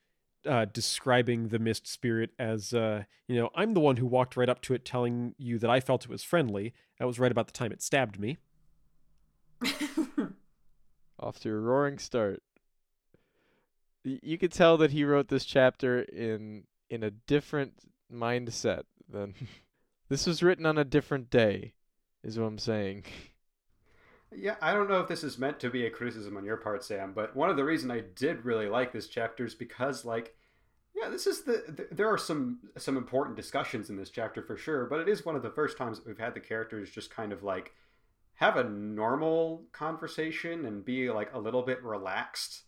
uh, 0.46 0.66
describing 0.66 1.48
the 1.48 1.58
mist 1.58 1.86
spirit 1.86 2.30
as, 2.38 2.72
uh, 2.74 3.04
you 3.28 3.36
know, 3.36 3.50
I'm 3.54 3.74
the 3.74 3.80
one 3.80 3.96
who 3.96 4.06
walked 4.06 4.36
right 4.36 4.48
up 4.48 4.60
to 4.62 4.74
it, 4.74 4.84
telling 4.84 5.34
you 5.38 5.58
that 5.58 5.70
I 5.70 5.80
felt 5.80 6.04
it 6.04 6.10
was 6.10 6.22
friendly. 6.24 6.72
That 6.98 7.06
was 7.06 7.18
right 7.18 7.32
about 7.32 7.46
the 7.46 7.52
time 7.52 7.72
it 7.72 7.82
stabbed 7.82 8.18
me. 8.18 8.38
Off 11.20 11.38
to 11.40 11.50
a 11.50 11.54
roaring 11.56 11.98
start. 11.98 12.42
Y- 14.04 14.20
You 14.22 14.38
could 14.38 14.52
tell 14.52 14.76
that 14.78 14.90
he 14.90 15.04
wrote 15.04 15.28
this 15.28 15.44
chapter 15.44 16.00
in 16.02 16.64
in 16.90 17.02
a 17.02 17.10
different 17.10 17.74
mindset 18.12 18.82
than 19.08 19.34
this 20.08 20.26
was 20.26 20.42
written 20.42 20.66
on 20.66 20.76
a 20.78 20.84
different 20.84 21.30
day, 21.30 21.72
is 22.22 22.38
what 22.38 22.46
I'm 22.46 22.58
saying. 22.58 23.04
Yeah, 24.34 24.56
I 24.62 24.72
don't 24.72 24.88
know 24.88 25.00
if 25.00 25.08
this 25.08 25.24
is 25.24 25.38
meant 25.38 25.60
to 25.60 25.70
be 25.70 25.84
a 25.86 25.90
criticism 25.90 26.36
on 26.36 26.44
your 26.44 26.56
part, 26.56 26.84
Sam, 26.84 27.12
but 27.12 27.36
one 27.36 27.50
of 27.50 27.56
the 27.56 27.64
reasons 27.64 27.92
I 27.92 28.00
did 28.00 28.44
really 28.44 28.68
like 28.68 28.92
this 28.92 29.08
chapter 29.08 29.44
is 29.44 29.54
because, 29.54 30.04
like, 30.04 30.34
Yeah, 30.94 31.08
this 31.08 31.26
is 31.26 31.42
the, 31.44 31.62
th 31.76 31.88
there 31.90 32.08
are 32.08 32.18
some 32.18 32.60
some 32.76 32.96
important 32.96 33.36
discussions 33.36 33.90
in 33.90 33.96
this 33.96 34.10
chapter 34.10 34.42
for 34.42 34.56
sure, 34.56 34.86
but 34.86 35.00
it 35.00 35.08
is 35.08 35.24
one 35.24 35.36
of 35.36 35.42
the 35.42 35.50
first 35.50 35.76
times 35.78 35.98
that 35.98 36.06
we've 36.06 36.18
had 36.18 36.34
the 36.34 36.40
characters 36.40 36.90
just 36.90 37.10
kind 37.10 37.32
of 37.32 37.42
like 37.42 37.72
have 38.34 38.56
a 38.56 38.64
normal 38.64 39.64
conversation 39.72 40.64
and 40.66 40.84
be 40.84 41.10
like 41.10 41.30
a 41.34 41.38
little 41.38 41.62
bit 41.62 41.82
relaxed. 41.82 42.62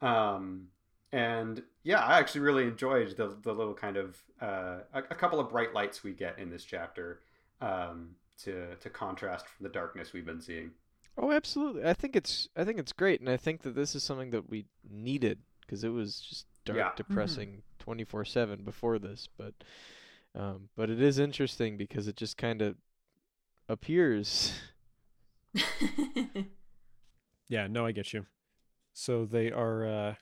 Um 0.00 0.68
and 1.12 1.62
yeah, 1.84 2.00
I 2.04 2.18
actually 2.18 2.42
really 2.42 2.64
enjoyed 2.64 3.16
the 3.16 3.36
the 3.42 3.54
little 3.54 3.74
kind 3.74 3.96
of 3.96 4.22
uh, 4.40 4.80
a, 4.92 4.98
a 5.10 5.14
couple 5.14 5.40
of 5.40 5.48
bright 5.50 5.72
lights 5.74 6.04
we 6.04 6.12
get 6.12 6.38
in 6.38 6.50
this 6.50 6.64
chapter 6.64 7.20
um, 7.60 8.16
to 8.44 8.74
to 8.76 8.90
contrast 8.90 9.46
from 9.48 9.64
the 9.64 9.70
darkness 9.72 10.12
we've 10.12 10.26
been 10.26 10.40
seeing. 10.40 10.72
Oh, 11.20 11.32
absolutely. 11.32 11.84
I 11.84 11.94
think 11.94 12.14
it's 12.14 12.48
I 12.56 12.64
think 12.64 12.78
it's 12.78 12.92
great, 12.92 13.20
and 13.20 13.28
I 13.28 13.36
think 13.36 13.62
that 13.62 13.74
this 13.74 13.94
is 13.94 14.04
something 14.04 14.30
that 14.30 14.48
we 14.48 14.66
needed 14.88 15.40
because 15.60 15.82
it 15.84 15.88
was 15.88 16.20
just 16.20 16.46
dark, 16.64 16.78
Yeah. 16.78 16.90
depressing, 16.96 17.62
twenty 17.78 18.04
four 18.04 18.24
seven 18.24 18.62
before 18.62 18.98
this. 19.00 19.28
But 19.36 19.54
um, 20.34 20.68
but 20.76 20.90
it 20.90 21.02
is 21.02 21.18
interesting 21.18 21.76
because 21.76 22.06
it 22.06 22.16
just 22.16 22.36
kind 22.36 22.62
of 22.62 22.76
appears. 23.68 24.52
Yeah, 27.50 27.66
no, 27.66 27.86
I 27.86 27.92
get 27.92 28.12
you. 28.12 28.26
So 28.92 29.24
they 29.24 29.50
are 29.50 29.86
uh 29.86 30.14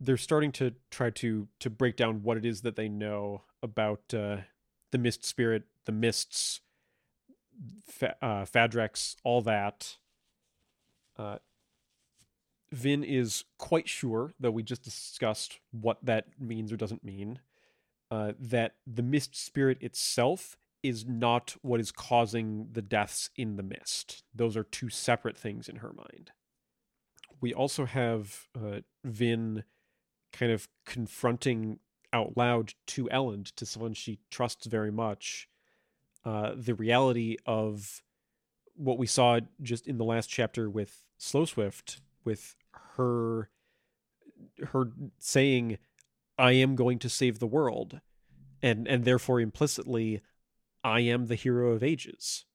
they're 0.00 0.16
starting 0.16 0.52
to 0.52 0.74
try 0.92 1.10
to 1.10 1.48
to 1.58 1.68
break 1.70 1.96
down 1.96 2.22
what 2.22 2.36
it 2.36 2.44
is 2.44 2.60
that 2.62 2.76
they 2.76 2.88
know 2.88 3.42
about 3.64 4.14
uh 4.14 4.38
the 4.92 4.98
mist 4.98 5.24
spirit, 5.24 5.64
the 5.86 5.92
mists, 5.92 6.60
fa- 7.84 8.14
uh 8.22 8.44
Fadrex, 8.44 9.16
all 9.24 9.40
that. 9.42 9.96
Uh 11.18 11.38
Vin 12.70 13.02
is 13.02 13.44
quite 13.58 13.88
sure, 13.88 14.34
though 14.38 14.50
we 14.50 14.62
just 14.62 14.82
discussed 14.82 15.58
what 15.70 16.04
that 16.04 16.26
means 16.38 16.70
or 16.70 16.76
doesn't 16.76 17.02
mean, 17.02 17.40
uh, 18.10 18.32
that 18.38 18.74
the 18.86 19.02
mist 19.02 19.34
spirit 19.34 19.78
itself 19.80 20.58
is 20.82 21.06
not 21.06 21.56
what 21.62 21.80
is 21.80 21.90
causing 21.90 22.68
the 22.70 22.82
deaths 22.82 23.30
in 23.36 23.56
the 23.56 23.62
mist. 23.62 24.22
Those 24.34 24.54
are 24.54 24.64
two 24.64 24.90
separate 24.90 25.38
things 25.38 25.66
in 25.66 25.76
her 25.76 25.94
mind 25.94 26.32
we 27.40 27.54
also 27.54 27.84
have 27.84 28.48
uh, 28.56 28.80
Vin 29.04 29.64
kind 30.32 30.52
of 30.52 30.68
confronting 30.84 31.78
out 32.12 32.36
loud 32.36 32.74
to 32.86 33.04
Elend, 33.06 33.54
to 33.56 33.66
someone 33.66 33.94
she 33.94 34.18
trusts 34.30 34.66
very 34.66 34.90
much, 34.90 35.48
uh, 36.24 36.52
the 36.56 36.74
reality 36.74 37.36
of 37.46 38.02
what 38.74 38.98
we 38.98 39.06
saw 39.06 39.40
just 39.62 39.86
in 39.86 39.98
the 39.98 40.04
last 40.04 40.28
chapter 40.28 40.70
with 40.70 41.04
Slow 41.18 41.44
Swift, 41.44 42.00
with 42.24 42.56
her 42.96 43.50
her 44.68 44.92
saying, 45.18 45.78
"I 46.38 46.52
am 46.52 46.76
going 46.76 46.98
to 47.00 47.08
save 47.08 47.38
the 47.38 47.46
world," 47.46 48.00
and 48.62 48.86
and 48.88 49.04
therefore 49.04 49.40
implicitly, 49.40 50.22
I 50.82 51.00
am 51.00 51.26
the 51.26 51.34
hero 51.34 51.72
of 51.72 51.82
ages, 51.82 52.46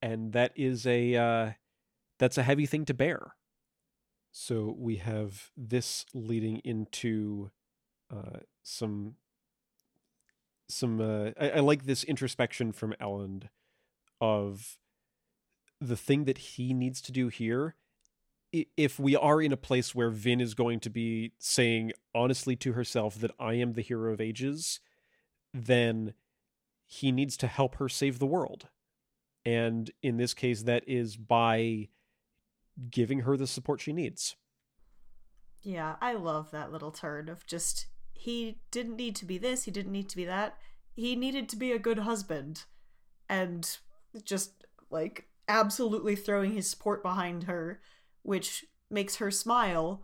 and 0.00 0.32
that 0.32 0.52
is 0.56 0.86
a. 0.86 1.14
Uh, 1.14 1.52
that's 2.18 2.38
a 2.38 2.44
heavy 2.44 2.66
thing 2.66 2.84
to 2.84 2.94
bear. 2.94 3.34
So 4.30 4.74
we 4.78 4.96
have 4.96 5.50
this 5.56 6.06
leading 6.14 6.58
into 6.58 7.50
uh, 8.10 8.40
some 8.62 9.16
some. 10.68 11.00
Uh, 11.00 11.30
I, 11.38 11.50
I 11.50 11.60
like 11.60 11.84
this 11.84 12.04
introspection 12.04 12.72
from 12.72 12.94
Elend 13.00 13.48
of 14.20 14.78
the 15.88 15.96
thing 15.96 16.24
that 16.24 16.38
he 16.38 16.72
needs 16.72 17.00
to 17.02 17.12
do 17.12 17.28
here. 17.28 17.74
If 18.76 18.98
we 18.98 19.16
are 19.16 19.40
in 19.40 19.52
a 19.52 19.56
place 19.56 19.94
where 19.94 20.10
Vin 20.10 20.40
is 20.40 20.54
going 20.54 20.80
to 20.80 20.90
be 20.90 21.32
saying 21.38 21.92
honestly 22.14 22.54
to 22.56 22.72
herself 22.72 23.14
that 23.16 23.30
I 23.38 23.54
am 23.54 23.72
the 23.72 23.82
hero 23.82 24.12
of 24.12 24.20
ages, 24.20 24.80
then 25.54 26.14
he 26.86 27.10
needs 27.10 27.36
to 27.38 27.46
help 27.46 27.76
her 27.76 27.88
save 27.88 28.18
the 28.18 28.26
world. 28.26 28.68
And 29.44 29.90
in 30.02 30.18
this 30.18 30.34
case, 30.34 30.62
that 30.64 30.84
is 30.86 31.16
by 31.16 31.88
giving 32.90 33.20
her 33.20 33.36
the 33.36 33.46
support 33.46 33.80
she 33.80 33.92
needs. 33.92 34.36
Yeah, 35.62 35.96
I 36.00 36.12
love 36.12 36.50
that 36.50 36.72
little 36.72 36.90
turn 36.90 37.28
of 37.28 37.46
just 37.46 37.86
he 38.12 38.58
didn't 38.70 38.96
need 38.96 39.16
to 39.16 39.24
be 39.24 39.38
this, 39.38 39.64
he 39.64 39.70
didn't 39.70 39.92
need 39.92 40.08
to 40.10 40.16
be 40.16 40.24
that. 40.26 40.58
He 40.94 41.16
needed 41.16 41.48
to 41.48 41.56
be 41.56 41.72
a 41.72 41.78
good 41.78 42.00
husband 42.00 42.64
and 43.28 43.78
just 44.24 44.64
like 44.90 45.28
absolutely 45.48 46.16
throwing 46.16 46.52
his 46.52 46.68
support 46.68 47.02
behind 47.02 47.44
her, 47.44 47.80
which 48.22 48.64
makes 48.90 49.16
her 49.16 49.30
smile. 49.30 50.02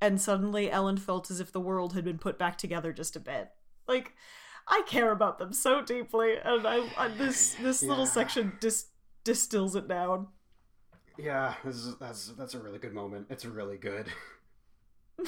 And 0.00 0.20
suddenly 0.20 0.68
Elend 0.68 1.00
felt 1.00 1.30
as 1.30 1.40
if 1.40 1.50
the 1.50 1.60
world 1.60 1.94
had 1.94 2.04
been 2.04 2.18
put 2.18 2.38
back 2.38 2.56
together 2.56 2.92
just 2.92 3.16
a 3.16 3.20
bit. 3.20 3.50
Like 3.86 4.14
I 4.68 4.82
care 4.86 5.10
about 5.10 5.38
them 5.38 5.52
so 5.52 5.82
deeply, 5.82 6.36
and 6.36 6.66
I, 6.66 6.86
I 6.96 7.08
this 7.08 7.54
this 7.54 7.82
little 7.82 8.06
section 8.06 8.52
dis- 8.60 8.86
distills 9.24 9.74
it 9.74 9.88
down. 9.88 10.28
Yeah, 11.16 11.54
this 11.64 11.76
is 11.76 11.96
that's 11.96 12.28
that's 12.38 12.54
a 12.54 12.60
really 12.60 12.78
good 12.78 12.94
moment. 12.94 13.26
It's 13.30 13.44
really 13.44 13.78
good. 13.78 14.06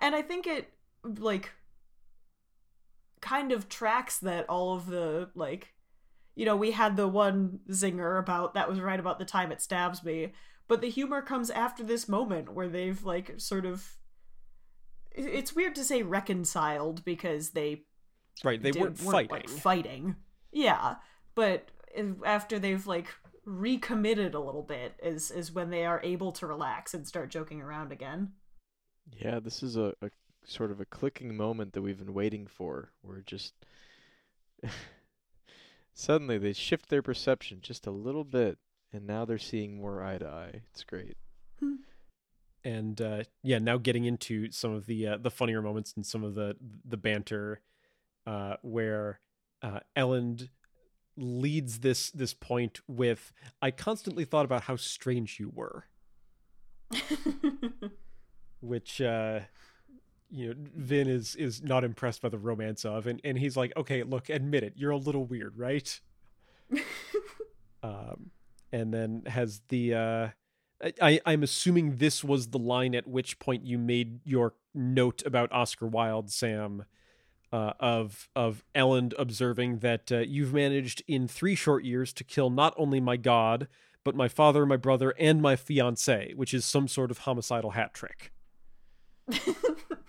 and 0.00 0.16
I 0.16 0.22
think 0.22 0.46
it 0.46 0.72
like 1.04 1.52
kind 3.20 3.52
of 3.52 3.68
tracks 3.68 4.18
that 4.18 4.48
all 4.48 4.74
of 4.74 4.86
the 4.86 5.30
like 5.34 5.74
you 6.36 6.44
know, 6.44 6.54
we 6.54 6.70
had 6.70 6.96
the 6.96 7.08
one 7.08 7.58
zinger 7.70 8.18
about 8.20 8.54
that 8.54 8.68
was 8.68 8.78
right 8.78 9.00
about 9.00 9.18
the 9.18 9.24
time 9.24 9.50
it 9.50 9.60
stabs 9.60 10.04
me, 10.04 10.32
but 10.68 10.80
the 10.80 10.88
humor 10.90 11.20
comes 11.22 11.50
after 11.50 11.82
this 11.82 12.08
moment 12.08 12.52
where 12.54 12.68
they've 12.68 13.02
like 13.04 13.34
sort 13.40 13.66
of 13.66 13.96
it's 15.12 15.56
weird 15.56 15.74
to 15.74 15.82
say 15.84 16.02
reconciled 16.02 17.04
because 17.04 17.50
they 17.50 17.82
Right? 18.44 18.62
They 18.62 18.70
did- 18.70 18.82
weren't 18.82 18.98
fighting. 18.98 19.30
like 19.30 19.48
fighting. 19.48 20.16
Yeah, 20.52 20.96
but 21.34 21.70
after 22.24 22.58
they've 22.58 22.86
like 22.86 23.08
recommitted 23.46 24.34
a 24.34 24.40
little 24.40 24.62
bit 24.62 24.94
is 25.02 25.30
is 25.30 25.52
when 25.52 25.70
they 25.70 25.86
are 25.86 26.00
able 26.02 26.32
to 26.32 26.46
relax 26.46 26.92
and 26.94 27.06
start 27.08 27.30
joking 27.30 27.62
around 27.62 27.92
again. 27.92 28.32
Yeah, 29.10 29.38
this 29.40 29.62
is 29.62 29.76
a, 29.76 29.94
a 30.02 30.10
sort 30.44 30.70
of 30.70 30.80
a 30.80 30.84
clicking 30.84 31.34
moment 31.36 31.72
that 31.72 31.80
we've 31.82 31.98
been 31.98 32.12
waiting 32.12 32.46
for. 32.46 32.90
We're 33.02 33.22
just 33.22 33.54
suddenly 35.96 36.36
they 36.36 36.52
shift 36.52 36.88
their 36.88 37.02
perception 37.02 37.58
just 37.62 37.86
a 37.86 37.90
little 37.90 38.22
bit, 38.22 38.58
and 38.92 39.06
now 39.06 39.24
they're 39.24 39.38
seeing 39.38 39.78
more 39.80 40.02
eye 40.02 40.18
to 40.18 40.28
eye. 40.28 40.60
It's 40.70 40.84
great. 40.84 41.16
and 42.62 43.00
uh, 43.00 43.24
yeah, 43.42 43.58
now 43.58 43.78
getting 43.78 44.04
into 44.04 44.52
some 44.52 44.72
of 44.72 44.86
the 44.86 45.06
uh, 45.08 45.16
the 45.16 45.30
funnier 45.30 45.62
moments 45.62 45.94
and 45.96 46.06
some 46.06 46.22
of 46.22 46.34
the 46.34 46.56
the 46.84 46.98
banter, 46.98 47.62
uh, 48.26 48.56
where 48.62 49.20
uh, 49.62 49.80
Elend 49.96 50.50
leads 51.16 51.80
this 51.80 52.10
this 52.10 52.34
point 52.34 52.80
with, 52.86 53.32
"I 53.62 53.70
constantly 53.70 54.26
thought 54.26 54.44
about 54.44 54.64
how 54.64 54.76
strange 54.76 55.40
you 55.40 55.50
were," 55.52 55.86
which 58.60 59.00
uh, 59.00 59.40
you 60.30 60.48
know 60.48 60.54
Vin 60.74 61.08
is 61.08 61.34
is 61.36 61.62
not 61.62 61.84
impressed 61.84 62.22
by 62.22 62.28
the 62.28 62.38
romance 62.38 62.84
of, 62.84 63.06
and 63.06 63.20
and 63.24 63.38
he's 63.38 63.56
like, 63.56 63.72
"Okay, 63.76 64.02
look, 64.02 64.28
admit 64.28 64.62
it, 64.62 64.74
you're 64.76 64.90
a 64.90 64.96
little 64.96 65.24
weird, 65.24 65.56
right?" 65.58 66.00
um, 67.82 68.30
and 68.72 68.92
then 68.92 69.22
has 69.26 69.60
the 69.68 69.94
uh, 69.94 70.28
I, 71.00 71.20
I'm 71.24 71.42
assuming 71.42 71.96
this 71.96 72.22
was 72.22 72.48
the 72.48 72.58
line 72.58 72.94
at 72.94 73.06
which 73.06 73.38
point 73.38 73.64
you 73.64 73.78
made 73.78 74.20
your 74.24 74.54
note 74.74 75.22
about 75.24 75.50
Oscar 75.52 75.86
Wilde, 75.86 76.30
Sam, 76.30 76.84
uh, 77.52 77.72
of 77.80 78.28
of 78.36 78.64
Elend 78.74 79.14
observing 79.18 79.78
that 79.78 80.12
uh, 80.12 80.18
you've 80.18 80.52
managed 80.52 81.02
in 81.08 81.28
three 81.28 81.54
short 81.54 81.84
years 81.84 82.12
to 82.14 82.24
kill 82.24 82.50
not 82.50 82.74
only 82.76 83.00
my 83.00 83.16
god, 83.16 83.68
but 84.04 84.14
my 84.14 84.28
father, 84.28 84.66
my 84.66 84.76
brother, 84.76 85.14
and 85.18 85.40
my 85.40 85.56
fiance, 85.56 86.34
which 86.34 86.52
is 86.52 86.64
some 86.64 86.88
sort 86.88 87.10
of 87.10 87.18
homicidal 87.18 87.70
hat 87.70 87.94
trick. 87.94 88.32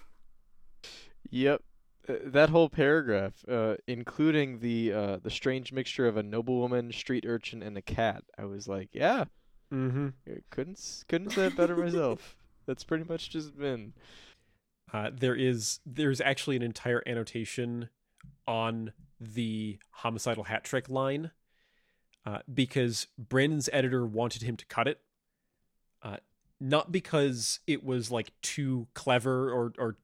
Yep. 1.30 1.62
Uh, 2.08 2.14
that 2.26 2.50
whole 2.50 2.70
paragraph, 2.70 3.34
uh, 3.50 3.76
including 3.88 4.60
the 4.60 4.94
uh, 4.94 5.18
the 5.22 5.30
strange 5.30 5.72
mixture 5.72 6.08
of 6.08 6.18
a 6.18 6.24
noblewoman, 6.24 6.92
street 6.92 7.26
urchin, 7.28 7.62
and 7.62 7.78
a 7.78 7.82
cat. 7.82 8.24
I 8.38 8.46
was 8.46 8.68
like, 8.68 8.90
yeah, 8.94 9.26
Mm-hmm. 9.74 10.08
Couldn't 10.50 11.04
couldn't 11.10 11.32
say 11.32 11.48
it 11.48 11.58
better 11.58 11.76
myself. 11.76 12.36
That's 12.66 12.84
pretty 12.84 13.04
much 13.04 13.30
just 13.30 13.58
been. 13.58 13.94
Uh, 14.94 15.12
there 15.14 15.36
is 15.36 15.80
there's 15.86 16.22
actually 16.22 16.56
an 16.56 16.62
entire 16.62 17.04
annotation 17.06 17.90
on 18.48 18.94
the 19.20 19.78
homicidal 19.92 20.46
hat 20.46 20.64
trick 20.64 20.90
line 20.90 21.32
uh, 22.26 22.40
because 22.52 23.08
Brandon's 23.18 23.70
editor 23.74 24.06
wanted 24.06 24.44
him 24.44 24.56
to 24.56 24.66
cut 24.66 24.88
it, 24.88 25.02
uh, 26.02 26.18
not 26.62 26.92
because 26.92 27.60
it 27.68 27.84
was 27.84 28.10
like 28.10 28.32
too 28.42 28.88
clever 28.94 29.52
or 29.52 29.74
or 29.78 29.98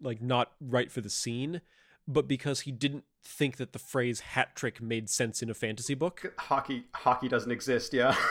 like 0.00 0.20
not 0.20 0.52
right 0.60 0.90
for 0.90 1.00
the 1.00 1.10
scene, 1.10 1.60
but 2.06 2.26
because 2.26 2.60
he 2.60 2.72
didn't 2.72 3.04
think 3.22 3.56
that 3.56 3.72
the 3.72 3.78
phrase 3.78 4.20
hat 4.20 4.56
trick 4.56 4.80
made 4.80 5.10
sense 5.10 5.42
in 5.42 5.50
a 5.50 5.54
fantasy 5.54 5.94
book. 5.94 6.34
hockey 6.38 6.84
hockey 6.94 7.28
doesn't 7.28 7.52
exist. 7.52 7.92
Yeah. 7.92 8.16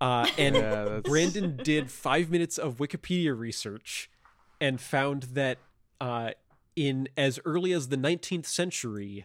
Uh, 0.00 0.26
and 0.36 0.56
Yeah, 0.56 1.00
Brandon 1.04 1.56
did 1.56 1.90
five 1.90 2.28
minutes 2.28 2.58
of 2.58 2.76
Wikipedia 2.76 3.38
research 3.38 4.10
and 4.60 4.80
found 4.80 5.22
that 5.22 5.58
uh, 6.00 6.32
in 6.76 7.08
as 7.16 7.38
early 7.44 7.72
as 7.72 7.88
the 7.88 7.96
19th 7.96 8.44
century, 8.44 9.24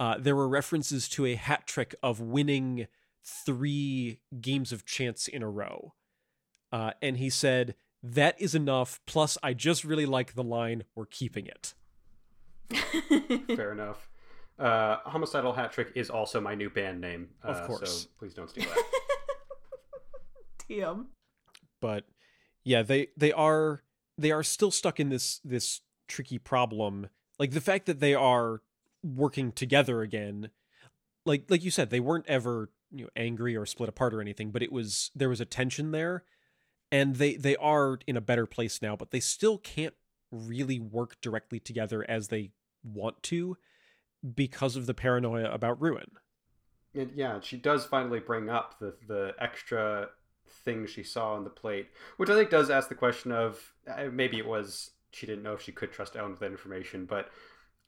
uh, 0.00 0.16
there 0.18 0.34
were 0.34 0.48
references 0.48 1.08
to 1.10 1.26
a 1.26 1.34
hat 1.34 1.66
trick 1.66 1.94
of 2.02 2.20
winning 2.20 2.86
three 3.22 4.20
games 4.40 4.72
of 4.72 4.84
chance 4.84 5.28
in 5.28 5.42
a 5.42 5.48
row. 5.48 5.94
Uh, 6.72 6.92
and 7.02 7.18
he 7.18 7.30
said, 7.30 7.74
That 8.02 8.40
is 8.40 8.54
enough. 8.54 9.00
Plus, 9.06 9.36
I 9.42 9.54
just 9.54 9.84
really 9.84 10.06
like 10.06 10.34
the 10.34 10.44
line, 10.44 10.84
We're 10.94 11.06
keeping 11.06 11.46
it. 11.46 11.74
Fair 13.56 13.72
enough. 13.72 14.08
Uh, 14.58 14.96
Homicidal 15.04 15.52
Hat 15.52 15.72
Trick 15.72 15.92
is 15.94 16.10
also 16.10 16.40
my 16.40 16.54
new 16.54 16.68
band 16.68 17.00
name. 17.00 17.28
Uh, 17.44 17.48
Of 17.48 17.66
course. 17.66 18.02
So 18.02 18.08
please 18.18 18.34
don't 18.34 18.50
steal 18.50 18.64
that. 18.64 18.84
TM. 20.68 21.06
But 21.80 22.04
yeah, 22.64 22.82
they 22.82 23.08
they 23.16 23.32
are 23.32 23.82
they 24.16 24.32
are 24.32 24.42
still 24.42 24.70
stuck 24.70 24.98
in 24.98 25.08
this 25.10 25.40
this 25.44 25.80
tricky 26.08 26.38
problem. 26.38 27.08
Like 27.38 27.52
the 27.52 27.60
fact 27.60 27.86
that 27.86 28.00
they 28.00 28.14
are 28.14 28.62
working 29.02 29.52
together 29.52 30.02
again, 30.02 30.50
like 31.24 31.44
like 31.48 31.62
you 31.62 31.70
said, 31.70 31.90
they 31.90 32.00
weren't 32.00 32.26
ever 32.26 32.70
you 32.90 33.04
know 33.04 33.10
angry 33.16 33.56
or 33.56 33.64
split 33.64 33.88
apart 33.88 34.12
or 34.12 34.20
anything, 34.20 34.50
but 34.50 34.62
it 34.62 34.72
was 34.72 35.10
there 35.14 35.28
was 35.28 35.40
a 35.40 35.44
tension 35.44 35.92
there, 35.92 36.24
and 36.90 37.16
they 37.16 37.34
they 37.36 37.56
are 37.56 37.98
in 38.06 38.16
a 38.16 38.20
better 38.20 38.46
place 38.46 38.80
now, 38.82 38.96
but 38.96 39.10
they 39.10 39.20
still 39.20 39.58
can't 39.58 39.94
really 40.30 40.78
work 40.78 41.16
directly 41.20 41.58
together 41.60 42.04
as 42.08 42.28
they 42.28 42.50
want 42.82 43.22
to 43.24 43.56
because 44.34 44.76
of 44.76 44.86
the 44.86 44.94
paranoia 44.94 45.50
about 45.50 45.80
ruin. 45.80 46.10
And 46.94 47.10
yeah, 47.14 47.40
she 47.40 47.56
does 47.56 47.84
finally 47.84 48.20
bring 48.20 48.48
up 48.48 48.78
the 48.78 48.94
the 49.06 49.34
extra 49.38 50.08
thing 50.64 50.86
she 50.86 51.02
saw 51.02 51.34
on 51.34 51.44
the 51.44 51.50
plate, 51.50 51.88
which 52.16 52.30
I 52.30 52.34
think 52.34 52.50
does 52.50 52.70
ask 52.70 52.88
the 52.88 52.94
question 52.94 53.32
of 53.32 53.72
uh, 53.86 54.04
maybe 54.12 54.38
it 54.38 54.46
was 54.46 54.90
she 55.12 55.26
didn't 55.26 55.42
know 55.42 55.54
if 55.54 55.62
she 55.62 55.72
could 55.72 55.92
trust 55.92 56.14
Elend 56.14 56.30
with 56.30 56.40
that 56.40 56.50
information, 56.50 57.06
but 57.06 57.30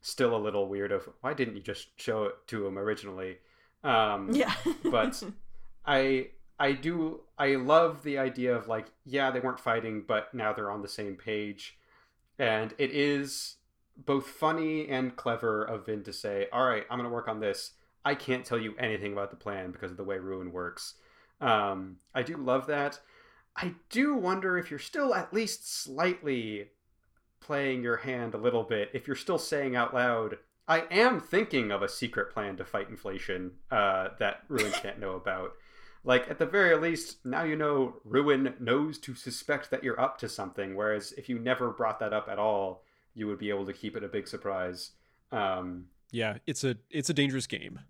still 0.02 0.34
a 0.34 0.38
little 0.38 0.68
weird 0.68 0.92
of 0.92 1.08
why 1.20 1.34
didn't 1.34 1.56
you 1.56 1.62
just 1.62 1.88
show 2.00 2.24
it 2.24 2.34
to 2.48 2.66
him 2.66 2.78
originally? 2.78 3.38
Um, 3.82 4.30
Yeah. 4.32 4.54
but 4.84 5.22
I 5.86 6.28
I 6.60 6.72
do 6.72 7.22
I 7.38 7.56
love 7.56 8.02
the 8.02 8.18
idea 8.18 8.54
of 8.54 8.68
like 8.68 8.92
yeah 9.06 9.30
they 9.30 9.40
weren't 9.40 9.58
fighting 9.58 10.04
but 10.06 10.32
now 10.34 10.52
they're 10.52 10.70
on 10.70 10.82
the 10.82 10.88
same 10.88 11.16
page, 11.16 11.78
and 12.38 12.74
it 12.78 12.90
is 12.92 13.56
both 13.96 14.26
funny 14.26 14.88
and 14.88 15.16
clever 15.16 15.64
of 15.64 15.86
Vin 15.86 16.04
to 16.04 16.12
say 16.12 16.46
all 16.52 16.66
right 16.66 16.84
I'm 16.90 16.98
gonna 16.98 17.08
work 17.08 17.28
on 17.28 17.40
this. 17.40 17.72
I 18.04 18.14
can't 18.14 18.44
tell 18.44 18.58
you 18.58 18.74
anything 18.78 19.12
about 19.12 19.30
the 19.30 19.36
plan 19.36 19.72
because 19.72 19.90
of 19.90 19.96
the 19.96 20.04
way 20.04 20.18
Ruin 20.18 20.52
works. 20.52 20.94
Um, 21.40 21.96
I 22.14 22.22
do 22.22 22.36
love 22.36 22.66
that. 22.66 23.00
I 23.56 23.74
do 23.90 24.14
wonder 24.14 24.56
if 24.56 24.70
you're 24.70 24.78
still 24.78 25.14
at 25.14 25.34
least 25.34 25.70
slightly 25.70 26.68
playing 27.40 27.82
your 27.82 27.98
hand 27.98 28.34
a 28.34 28.38
little 28.38 28.62
bit. 28.62 28.90
If 28.94 29.06
you're 29.06 29.16
still 29.16 29.38
saying 29.38 29.76
out 29.76 29.92
loud, 29.92 30.38
I 30.68 30.84
am 30.90 31.20
thinking 31.20 31.70
of 31.72 31.82
a 31.82 31.88
secret 31.88 32.32
plan 32.32 32.56
to 32.56 32.64
fight 32.64 32.88
inflation 32.88 33.52
uh, 33.70 34.08
that 34.18 34.44
Ruin 34.48 34.72
can't 34.82 35.00
know 35.00 35.12
about. 35.12 35.52
Like, 36.02 36.30
at 36.30 36.38
the 36.38 36.46
very 36.46 36.74
least, 36.76 37.24
now 37.26 37.42
you 37.44 37.56
know 37.56 37.96
Ruin 38.04 38.54
knows 38.58 38.98
to 39.00 39.14
suspect 39.14 39.70
that 39.70 39.84
you're 39.84 40.00
up 40.00 40.16
to 40.18 40.28
something, 40.28 40.74
whereas 40.74 41.12
if 41.12 41.28
you 41.28 41.38
never 41.38 41.70
brought 41.70 41.98
that 42.00 42.12
up 42.14 42.28
at 42.28 42.38
all, 42.38 42.84
you 43.14 43.26
would 43.26 43.38
be 43.38 43.50
able 43.50 43.66
to 43.66 43.72
keep 43.72 43.96
it 43.96 44.04
a 44.04 44.08
big 44.08 44.26
surprise. 44.26 44.92
Um, 45.30 45.86
Yeah, 46.10 46.38
it's 46.46 46.64
a 46.64 46.76
it's 46.90 47.10
a 47.10 47.14
dangerous 47.14 47.46
game. 47.46 47.80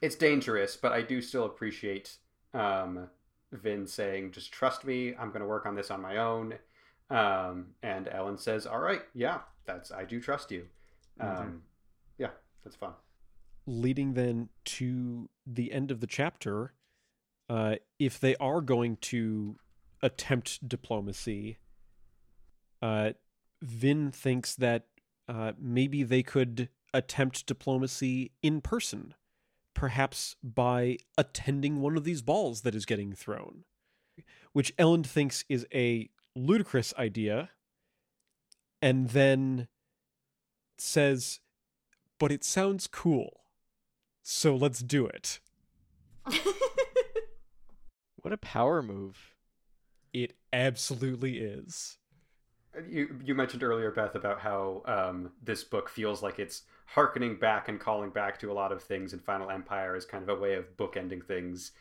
it's 0.00 0.16
dangerous, 0.16 0.76
but 0.76 0.92
I 0.92 1.02
do 1.02 1.20
still 1.20 1.44
appreciate 1.44 2.16
um, 2.54 3.08
Vin 3.52 3.86
saying, 3.86 4.32
"Just 4.32 4.50
trust 4.52 4.84
me. 4.84 5.14
I'm 5.16 5.28
going 5.28 5.42
to 5.42 5.46
work 5.46 5.66
on 5.66 5.74
this 5.74 5.90
on 5.90 6.00
my 6.00 6.16
own." 6.16 6.54
Um, 7.10 7.74
and 7.82 8.06
Elend 8.06 8.40
says, 8.40 8.66
"All 8.66 8.80
right, 8.80 9.02
yeah, 9.14 9.40
that's 9.66 9.92
I 9.92 10.04
do 10.04 10.20
trust 10.20 10.50
you." 10.50 10.66
Um, 11.20 11.28
Mhm. 11.28 11.60
Yeah, 12.18 12.30
that's 12.64 12.76
fun. 12.76 12.94
leading 13.66 14.14
then 14.14 14.48
to 14.64 15.28
the 15.46 15.72
end 15.72 15.90
of 15.90 16.00
the 16.00 16.06
chapter 16.06 16.72
uh, 17.48 17.76
if 17.98 18.18
they 18.18 18.36
are 18.36 18.60
going 18.60 18.96
to 18.96 19.56
attempt 20.02 20.66
diplomacy 20.68 21.58
uh, 22.82 23.12
vin 23.62 24.10
thinks 24.10 24.54
that 24.54 24.86
uh, 25.28 25.52
maybe 25.58 26.02
they 26.02 26.22
could 26.22 26.68
attempt 26.92 27.46
diplomacy 27.46 28.32
in 28.42 28.60
person 28.60 29.14
perhaps 29.72 30.36
by 30.42 30.96
attending 31.18 31.80
one 31.80 31.96
of 31.96 32.04
these 32.04 32.22
balls 32.22 32.60
that 32.60 32.74
is 32.74 32.84
getting 32.84 33.12
thrown 33.12 33.64
which 34.52 34.76
Elend 34.76 35.06
thinks 35.06 35.44
is 35.48 35.66
a 35.74 36.08
ludicrous 36.36 36.92
idea 36.98 37.50
and 38.82 39.10
then 39.10 39.68
says 40.76 41.40
but 42.18 42.30
it 42.30 42.44
sounds 42.44 42.86
cool 42.86 43.44
so 44.26 44.56
let's 44.56 44.80
do 44.80 45.06
it. 45.06 45.38
What 48.24 48.32
a 48.32 48.38
power 48.38 48.80
move. 48.80 49.34
It 50.14 50.32
absolutely 50.50 51.40
is. 51.40 51.98
You 52.88 53.20
you 53.22 53.34
mentioned 53.34 53.62
earlier, 53.62 53.90
Beth, 53.90 54.14
about 54.14 54.40
how 54.40 54.80
um, 54.86 55.32
this 55.42 55.62
book 55.62 55.90
feels 55.90 56.22
like 56.22 56.38
it's 56.38 56.62
harkening 56.86 57.36
back 57.36 57.68
and 57.68 57.78
calling 57.78 58.08
back 58.08 58.38
to 58.40 58.50
a 58.50 58.54
lot 58.54 58.72
of 58.72 58.82
things 58.82 59.12
in 59.12 59.18
Final 59.18 59.50
Empire 59.50 59.94
as 59.94 60.06
kind 60.06 60.22
of 60.22 60.30
a 60.30 60.40
way 60.40 60.54
of 60.54 60.74
bookending 60.78 61.22
things. 61.22 61.72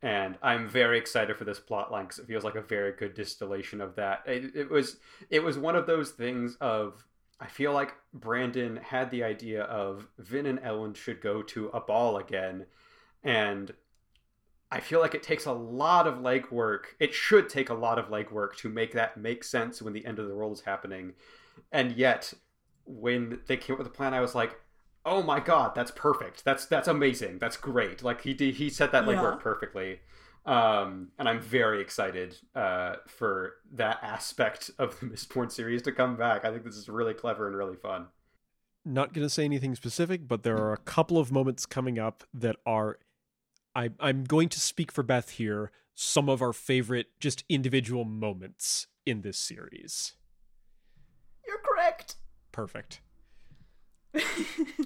And 0.00 0.38
I'm 0.40 0.68
very 0.68 0.98
excited 0.98 1.36
for 1.36 1.42
this 1.42 1.58
plot 1.58 1.90
line 1.90 2.04
because 2.04 2.20
it 2.20 2.26
feels 2.26 2.44
like 2.44 2.54
a 2.54 2.62
very 2.62 2.92
good 2.92 3.14
distillation 3.14 3.80
of 3.80 3.96
that. 3.96 4.22
It, 4.24 4.54
it 4.54 4.70
was 4.70 4.98
it 5.30 5.42
was 5.42 5.58
one 5.58 5.74
of 5.74 5.88
those 5.88 6.12
things 6.12 6.56
of 6.60 7.04
I 7.40 7.48
feel 7.48 7.72
like 7.72 7.96
Brandon 8.14 8.76
had 8.76 9.10
the 9.10 9.24
idea 9.24 9.64
of 9.64 10.06
Vin 10.16 10.46
and 10.46 10.60
Elend 10.60 10.94
should 10.94 11.20
go 11.20 11.42
to 11.42 11.70
a 11.70 11.80
ball 11.80 12.18
again, 12.18 12.66
and 13.24 13.74
I 14.70 14.80
feel 14.80 15.00
like 15.00 15.14
it 15.14 15.22
takes 15.22 15.46
a 15.46 15.52
lot 15.52 16.06
of 16.06 16.16
legwork. 16.16 16.86
It 16.98 17.14
should 17.14 17.48
take 17.48 17.70
a 17.70 17.74
lot 17.74 17.98
of 17.98 18.08
legwork 18.08 18.56
to 18.56 18.68
make 18.68 18.92
that 18.92 19.16
make 19.16 19.42
sense 19.42 19.80
when 19.80 19.94
the 19.94 20.04
end 20.04 20.18
of 20.18 20.28
the 20.28 20.34
world 20.34 20.52
is 20.52 20.60
happening. 20.60 21.14
And 21.72 21.92
yet, 21.92 22.34
when 22.84 23.40
they 23.46 23.56
came 23.56 23.74
up 23.74 23.78
with 23.78 23.86
the 23.86 23.94
plan, 23.94 24.12
I 24.14 24.20
was 24.20 24.34
like, 24.34 24.60
"Oh 25.06 25.22
my 25.22 25.40
god, 25.40 25.74
that's 25.74 25.90
perfect. 25.90 26.44
That's 26.44 26.66
that's 26.66 26.88
amazing. 26.88 27.38
That's 27.38 27.56
great." 27.56 28.02
Like 28.02 28.22
he 28.22 28.34
did, 28.34 28.56
he 28.56 28.68
set 28.68 28.92
that 28.92 29.04
legwork 29.04 29.36
Yeah. 29.36 29.42
perfectly. 29.42 30.00
Um, 30.44 31.08
and 31.18 31.28
I'm 31.28 31.40
very 31.40 31.80
excited 31.82 32.36
uh, 32.54 32.96
for 33.06 33.56
that 33.72 33.98
aspect 34.02 34.70
of 34.78 34.98
the 35.00 35.06
Mistborn 35.12 35.50
series 35.52 35.82
to 35.82 35.92
come 35.92 36.16
back. 36.16 36.44
I 36.44 36.50
think 36.50 36.64
this 36.64 36.76
is 36.76 36.88
really 36.88 37.12
clever 37.14 37.46
and 37.46 37.56
really 37.56 37.76
fun. 37.76 38.06
Not 38.84 39.12
going 39.12 39.26
to 39.26 39.30
say 39.30 39.44
anything 39.44 39.74
specific, 39.74 40.26
but 40.26 40.44
there 40.44 40.56
are 40.56 40.72
a 40.72 40.78
couple 40.78 41.18
of 41.18 41.30
moments 41.32 41.66
coming 41.66 41.98
up 41.98 42.24
that 42.32 42.56
are. 42.64 42.98
I, 43.74 43.90
I'm 44.00 44.24
going 44.24 44.48
to 44.50 44.60
speak 44.60 44.90
for 44.90 45.02
Beth 45.02 45.30
here. 45.30 45.70
Some 45.94 46.28
of 46.28 46.40
our 46.42 46.52
favorite, 46.52 47.08
just 47.18 47.44
individual 47.48 48.04
moments 48.04 48.86
in 49.04 49.22
this 49.22 49.38
series. 49.38 50.14
You're 51.46 51.58
correct. 51.58 52.16
Perfect. 52.52 53.00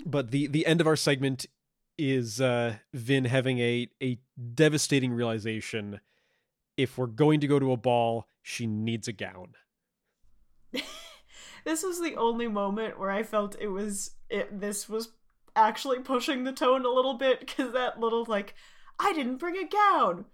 But 0.05 0.31
the 0.31 0.47
the 0.47 0.67
end 0.67 0.81
of 0.81 0.87
our 0.87 0.97
segment 0.97 1.47
is 1.97 2.41
uh, 2.41 2.77
Vin 2.93 3.25
having 3.25 3.59
a 3.61 3.89
a 4.03 4.19
devastating 4.55 5.13
realization. 5.13 6.01
If 6.77 6.99
we're 6.99 7.07
going 7.07 7.41
to 7.41 7.47
go 7.47 7.59
to 7.59 7.73
a 7.73 7.77
ball, 7.77 8.27
she 8.43 8.67
needs 8.67 9.09
a 9.09 9.13
gown. 9.13 9.55
this 11.65 11.83
was 11.83 12.01
the 12.01 12.17
only 12.17 12.49
moment 12.49 12.99
where 12.99 13.11
I 13.11 13.23
felt 13.23 13.57
it 13.61 13.69
was 13.69 14.13
it 14.29 14.61
this 14.61 14.89
was 14.89 15.13
actually 15.55 16.01
pushing 16.01 16.45
the 16.45 16.53
tone 16.53 16.85
a 16.85 16.91
little 16.91 17.15
bit 17.15 17.41
because 17.41 17.73
that 17.73 18.01
little 18.01 18.25
like 18.29 18.55
I 18.99 19.13
didn't 19.13 19.39
bring 19.39 19.57
a 19.57 19.67
gown. 19.67 20.27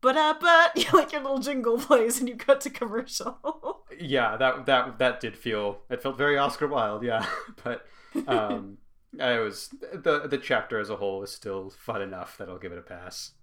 But 0.00 0.16
uh 0.16 0.34
but 0.40 0.92
like 0.92 1.12
your 1.12 1.22
little 1.22 1.38
jingle 1.38 1.78
plays 1.78 2.20
and 2.20 2.28
you 2.28 2.36
cut 2.36 2.60
to 2.62 2.70
commercial. 2.70 3.82
Yeah, 4.00 4.36
that 4.38 4.66
that 4.66 4.98
that 4.98 5.20
did 5.20 5.36
feel 5.36 5.78
it 5.88 6.02
felt 6.02 6.18
very 6.18 6.36
Oscar 6.36 6.66
Wilde. 6.66 7.04
Yeah, 7.04 7.24
but 7.62 7.86
um, 8.26 8.78
I 9.20 9.38
was 9.38 9.68
the 9.92 10.26
the 10.26 10.38
chapter 10.38 10.80
as 10.80 10.90
a 10.90 10.96
whole 10.96 11.22
is 11.22 11.30
still 11.30 11.70
fun 11.70 12.02
enough 12.02 12.36
that 12.38 12.48
I'll 12.48 12.58
give 12.58 12.72
it 12.72 12.78
a 12.78 12.82
pass. 12.82 13.34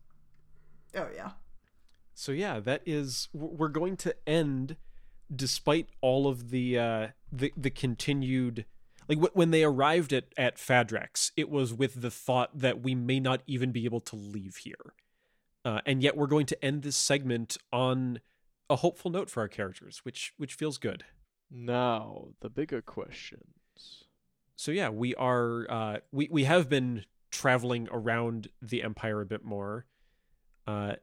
oh 0.93 1.07
yeah. 1.15 1.31
So 2.13 2.33
yeah, 2.33 2.59
that 2.59 2.81
is 2.85 3.29
we're 3.31 3.69
going 3.69 3.95
to 3.97 4.13
end 4.27 4.75
despite 5.33 5.87
all 6.01 6.27
of 6.27 6.49
the 6.49 6.77
uh 6.77 7.07
the 7.31 7.53
the 7.55 7.69
continued 7.69 8.65
like 9.07 9.19
wh- 9.19 9.35
when 9.35 9.51
they 9.51 9.63
arrived 9.63 10.13
at 10.13 10.25
at 10.37 10.57
Fadrex, 10.57 11.31
it 11.35 11.49
was 11.49 11.73
with 11.73 12.01
the 12.01 12.11
thought 12.11 12.57
that 12.57 12.81
we 12.81 12.95
may 12.95 13.19
not 13.19 13.41
even 13.47 13.71
be 13.71 13.85
able 13.85 14.01
to 14.01 14.15
leave 14.15 14.57
here. 14.57 14.93
Uh, 15.63 15.81
and 15.85 16.01
yet 16.01 16.17
we're 16.17 16.27
going 16.27 16.47
to 16.47 16.65
end 16.65 16.81
this 16.81 16.95
segment 16.95 17.57
on 17.71 18.19
a 18.69 18.77
hopeful 18.77 19.11
note 19.11 19.29
for 19.29 19.41
our 19.41 19.47
characters, 19.47 19.99
which 20.03 20.33
which 20.37 20.53
feels 20.55 20.77
good. 20.77 21.03
Now, 21.51 22.29
the 22.39 22.49
bigger 22.49 22.81
questions. 22.81 24.05
So 24.55 24.71
yeah, 24.71 24.89
we 24.89 25.13
are 25.15 25.67
uh 25.69 25.97
we 26.11 26.29
we 26.31 26.45
have 26.45 26.69
been 26.69 27.05
traveling 27.31 27.87
around 27.91 28.47
the 28.61 28.83
empire 28.83 29.21
a 29.21 29.25
bit 29.25 29.43
more. 29.43 29.85
Uh 30.65 30.93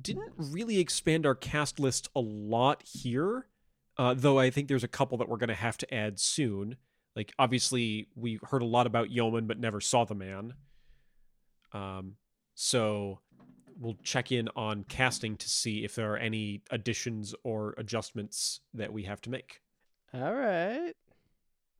didn't 0.00 0.32
really 0.36 0.78
expand 0.78 1.26
our 1.26 1.34
cast 1.34 1.78
list 1.78 2.08
a 2.16 2.20
lot 2.20 2.82
here. 2.82 3.48
Uh 3.98 4.14
though 4.14 4.38
I 4.38 4.50
think 4.50 4.68
there's 4.68 4.84
a 4.84 4.88
couple 4.88 5.18
that 5.18 5.28
we're 5.28 5.36
going 5.36 5.48
to 5.48 5.54
have 5.54 5.76
to 5.78 5.94
add 5.94 6.18
soon. 6.18 6.76
Like 7.16 7.32
obviously 7.38 8.08
we 8.14 8.38
heard 8.44 8.62
a 8.62 8.66
lot 8.66 8.86
about 8.86 9.08
Yomen 9.08 9.46
but 9.48 9.58
never 9.58 9.80
saw 9.80 10.04
the 10.04 10.14
man. 10.14 10.54
Um, 11.72 12.16
so 12.54 13.20
we'll 13.80 13.96
check 14.02 14.30
in 14.30 14.48
on 14.54 14.84
casting 14.84 15.36
to 15.36 15.48
see 15.48 15.84
if 15.84 15.94
there 15.94 16.12
are 16.12 16.18
any 16.18 16.62
additions 16.70 17.34
or 17.42 17.74
adjustments 17.78 18.60
that 18.74 18.92
we 18.92 19.04
have 19.04 19.20
to 19.22 19.30
make. 19.30 19.60
All 20.14 20.34
right. 20.34 20.94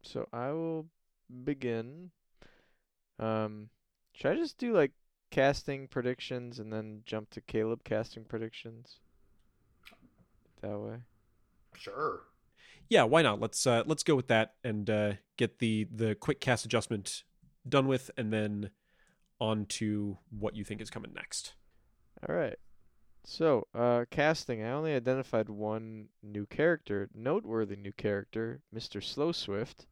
So 0.03 0.27
I 0.33 0.53
will 0.53 0.87
begin. 1.45 2.11
Um, 3.19 3.69
should 4.13 4.33
I 4.33 4.35
just 4.37 4.59
do 4.59 4.73
like 4.73 4.93
casting 5.31 5.89
predictions 5.89 6.59
and 6.59 6.73
then 6.73 7.03
jump 7.05 7.31
to 7.31 7.41
Caleb 7.41 7.85
casting 7.85 8.25
predictions? 8.25 8.99
That 10.63 10.79
way. 10.79 10.97
Sure. 11.75 12.23
Yeah, 12.89 13.05
why 13.05 13.23
not? 13.23 13.41
Let's 13.41 13.67
uh, 13.67 13.83
let's 13.87 14.03
go 14.03 14.15
with 14.15 14.29
that 14.29 14.55
and 14.63 14.89
uh, 14.89 15.13
get 15.37 15.59
the 15.59 15.85
the 15.93 16.15
quick 16.15 16.41
cast 16.41 16.65
adjustment 16.65 17.25
done 17.69 17.87
with, 17.87 18.11
and 18.17 18.33
then 18.33 18.71
on 19.41 19.67
to 19.67 20.19
what 20.31 20.57
you 20.57 20.65
think 20.65 20.81
is 20.81 20.91
coming 20.91 21.13
next. 21.15 21.55
All 22.29 22.35
right. 22.35 22.57
So, 23.25 23.67
uh, 23.75 24.05
casting. 24.11 24.63
I 24.63 24.71
only 24.71 24.95
identified 24.95 25.49
one 25.49 26.09
new 26.23 26.47
character, 26.47 27.09
noteworthy 27.15 27.77
new 27.77 27.93
character, 27.93 28.61
Mr. 28.75 29.03
Slow 29.03 29.33
Swift. 29.33 29.87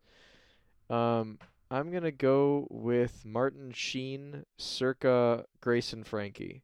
Um, 0.89 1.39
I'm 1.71 1.91
gonna 1.91 2.13
go 2.13 2.67
with 2.71 3.25
Martin 3.25 3.73
Sheen, 3.73 4.45
circa 4.59 5.47
Grace 5.61 5.93
and 5.93 6.07
Frankie, 6.07 6.63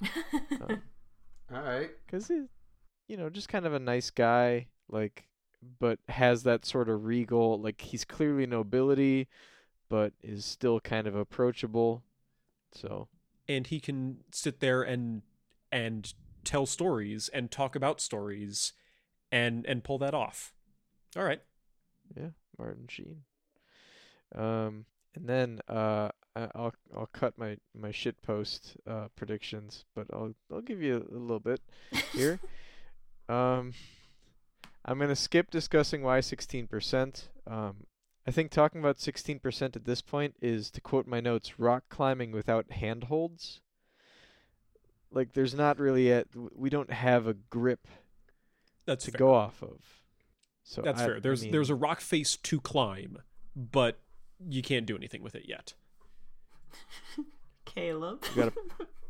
Um, 0.60 0.82
All 1.52 1.62
right. 1.62 1.90
cause 2.10 2.28
he's, 2.28 2.48
you 3.08 3.16
know, 3.16 3.30
just 3.30 3.48
kind 3.48 3.66
of 3.66 3.74
a 3.74 3.78
nice 3.78 4.10
guy, 4.10 4.68
like, 4.88 5.27
but 5.78 5.98
has 6.08 6.42
that 6.44 6.64
sort 6.64 6.88
of 6.88 7.04
regal, 7.04 7.60
like 7.60 7.80
he's 7.80 8.04
clearly 8.04 8.46
nobility, 8.46 9.28
but 9.88 10.12
is 10.22 10.44
still 10.44 10.80
kind 10.80 11.06
of 11.06 11.14
approachable. 11.14 12.02
So, 12.72 13.08
and 13.48 13.66
he 13.66 13.80
can 13.80 14.18
sit 14.32 14.60
there 14.60 14.82
and 14.82 15.22
and 15.72 16.12
tell 16.44 16.66
stories 16.66 17.28
and 17.28 17.50
talk 17.50 17.74
about 17.74 18.00
stories 18.00 18.72
and 19.32 19.66
and 19.66 19.84
pull 19.84 19.98
that 19.98 20.14
off. 20.14 20.52
All 21.16 21.24
right. 21.24 21.42
Yeah, 22.16 22.30
Martin 22.58 22.86
Sheen. 22.88 23.22
Um, 24.34 24.84
and 25.14 25.28
then 25.28 25.60
uh, 25.68 26.10
I'll 26.36 26.74
I'll 26.96 27.08
cut 27.12 27.38
my 27.38 27.56
my 27.74 27.90
shit 27.90 28.20
post 28.22 28.76
uh 28.86 29.08
predictions, 29.16 29.84
but 29.94 30.06
I'll 30.12 30.34
I'll 30.52 30.60
give 30.60 30.82
you 30.82 31.06
a, 31.10 31.18
little 31.18 31.40
bit 31.40 31.60
here. 32.12 32.38
um, 33.28 33.72
I'm 34.88 34.98
gonna 34.98 35.14
skip 35.16 35.50
discussing 35.50 36.02
why 36.02 36.20
16%. 36.20 37.28
Um, 37.46 37.84
I 38.26 38.30
think 38.30 38.50
talking 38.50 38.80
about 38.80 38.96
16% 38.98 39.76
at 39.76 39.84
this 39.84 40.00
point 40.02 40.34
is, 40.40 40.70
to 40.72 40.80
quote 40.80 41.06
my 41.06 41.20
notes, 41.20 41.58
rock 41.58 41.84
climbing 41.88 42.32
without 42.32 42.70
handholds. 42.72 43.60
Like, 45.10 45.32
there's 45.32 45.54
not 45.54 45.78
really 45.78 46.10
a 46.10 46.24
we 46.54 46.70
don't 46.70 46.90
have 46.92 47.26
a 47.26 47.34
grip 47.34 47.86
That's 48.86 49.04
to 49.06 49.10
fair. 49.12 49.18
go 49.18 49.34
off 49.34 49.62
of. 49.62 49.78
So 50.64 50.82
That's 50.82 51.00
I- 51.00 51.06
fair. 51.06 51.16
I 51.16 51.20
There's 51.20 51.42
there's 51.46 51.70
a 51.70 51.74
rock 51.74 52.00
face 52.00 52.36
to 52.36 52.60
climb, 52.60 53.18
but 53.56 53.98
you 54.48 54.62
can't 54.62 54.84
do 54.86 54.96
anything 54.96 55.22
with 55.22 55.34
it 55.34 55.44
yet. 55.48 55.74
Caleb. 57.64 58.24
We 58.34 58.42
gotta 58.42 58.52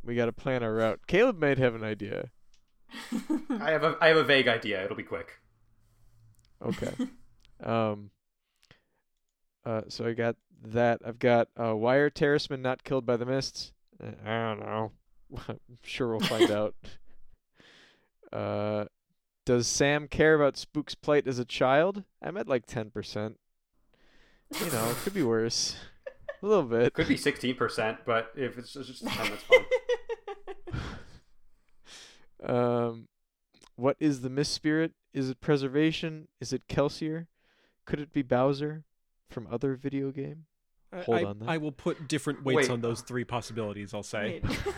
we 0.04 0.14
gotta 0.14 0.32
plan 0.32 0.62
our 0.62 0.74
route. 0.74 1.00
Caleb 1.06 1.38
might 1.38 1.58
have 1.58 1.74
an 1.74 1.82
idea. 1.84 2.30
I 3.50 3.70
have 3.70 3.82
a 3.84 3.96
I 4.00 4.08
have 4.08 4.16
a 4.16 4.24
vague 4.24 4.48
idea. 4.48 4.84
It'll 4.84 4.96
be 4.96 5.02
quick. 5.02 5.40
Okay. 6.64 6.92
um. 7.62 8.10
Uh, 9.64 9.82
so 9.88 10.06
I 10.06 10.14
got 10.14 10.36
that. 10.64 11.00
I've 11.04 11.18
got 11.18 11.48
uh, 11.56 11.74
why 11.74 11.96
are 11.96 12.10
Terrismen 12.10 12.62
not 12.62 12.84
killed 12.84 13.04
by 13.04 13.16
the 13.16 13.26
mists? 13.26 13.72
Uh, 14.02 14.12
I 14.24 14.54
don't 14.54 14.60
know. 14.60 14.92
I'm 15.48 15.78
sure 15.82 16.08
we'll 16.08 16.20
find 16.20 16.50
out. 16.50 16.74
Uh, 18.30 18.84
does 19.46 19.66
Sam 19.66 20.06
care 20.06 20.34
about 20.34 20.58
Spook's 20.58 20.94
plight 20.94 21.26
as 21.26 21.38
a 21.38 21.46
child? 21.46 22.04
I'm 22.20 22.36
at 22.36 22.46
like 22.46 22.66
ten 22.66 22.90
percent. 22.90 23.38
You 24.60 24.70
know, 24.70 24.90
it 24.90 24.96
could 24.96 25.14
be 25.14 25.22
worse. 25.22 25.76
A 26.42 26.46
little 26.46 26.64
bit. 26.64 26.92
Could 26.92 27.08
be 27.08 27.16
sixteen 27.16 27.54
percent, 27.54 28.00
but 28.04 28.30
if 28.36 28.58
it's 28.58 28.74
just 28.74 29.06
ten, 29.06 29.30
that's 29.30 29.42
fine. 29.44 29.64
Um, 32.44 33.08
what 33.76 33.96
is 34.00 34.20
the 34.20 34.30
Mist 34.30 34.52
Spirit? 34.52 34.92
Is 35.12 35.30
it 35.30 35.40
preservation? 35.40 36.28
Is 36.40 36.52
it 36.52 36.68
Kelsier? 36.68 37.26
Could 37.86 38.00
it 38.00 38.12
be 38.12 38.22
Bowser 38.22 38.84
from 39.30 39.48
other 39.50 39.74
video 39.74 40.10
game? 40.10 40.44
Hold 41.04 41.18
I, 41.18 41.24
on 41.24 41.38
then. 41.38 41.48
I 41.48 41.58
will 41.58 41.72
put 41.72 42.08
different 42.08 42.44
weights 42.44 42.68
Wait. 42.68 42.70
on 42.70 42.80
those 42.80 43.02
three 43.02 43.24
possibilities. 43.24 43.92
I'll 43.92 44.02
say. 44.02 44.40
Wait. 44.42 44.58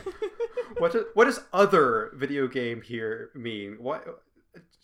What 0.79 0.93
do- 0.93 1.07
what 1.15 1.27
does 1.27 1.41
other 1.53 2.11
video 2.15 2.47
game 2.49 2.81
here 2.81 3.31
mean? 3.35 3.77
What? 3.79 4.23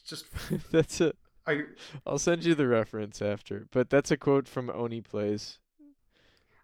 Just 0.04 0.26
that's 0.70 1.00
a. 1.00 1.12
are 1.46 1.54
you, 1.54 1.66
I'll 2.06 2.18
send 2.18 2.44
you 2.44 2.54
the 2.54 2.66
reference 2.66 3.22
after, 3.22 3.66
but 3.70 3.88
that's 3.88 4.10
a 4.10 4.16
quote 4.16 4.46
from 4.46 4.68
Oney 4.68 5.00
Plays. 5.00 5.58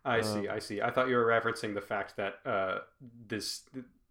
I 0.04 0.20
see. 0.20 0.48
Um, 0.48 0.54
I 0.54 0.58
see. 0.58 0.82
I 0.82 0.90
thought 0.90 1.08
you 1.08 1.16
were 1.16 1.24
referencing 1.24 1.74
the 1.74 1.80
fact 1.80 2.16
that 2.16 2.34
uh, 2.44 2.78
this 3.26 3.62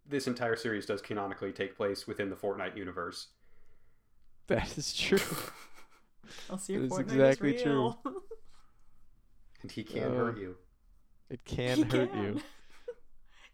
this 0.08 0.26
entire 0.26 0.56
series 0.56 0.86
does 0.86 1.00
canonically 1.00 1.52
take 1.52 1.76
place 1.76 2.06
within 2.06 2.28
the 2.28 2.36
Fortnite 2.36 2.76
universe. 2.76 3.28
That 4.48 4.76
is 4.78 4.92
true. 4.94 5.18
I'll 6.50 6.58
see 6.58 6.74
your 6.74 6.82
That 6.82 6.86
is 6.86 6.98
Fortnite 6.98 6.98
exactly 6.98 7.54
is 7.54 7.62
true. 7.62 7.72
real. 7.72 8.02
And 9.62 9.70
he 9.72 9.84
can 9.84 10.12
Uh, 10.12 10.14
hurt 10.14 10.38
you. 10.38 10.56
It 11.30 11.44
can 11.44 11.78
He 11.78 11.82
hurt 11.82 12.12
can. 12.12 12.22
you. 12.22 12.42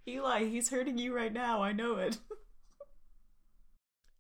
Eli, 0.09 0.45
he's 0.47 0.71
hurting 0.71 0.99
you 0.99 1.15
right 1.15 1.33
now. 1.33 1.63
I 1.63 1.73
know 1.73 1.97
it. 1.97 2.19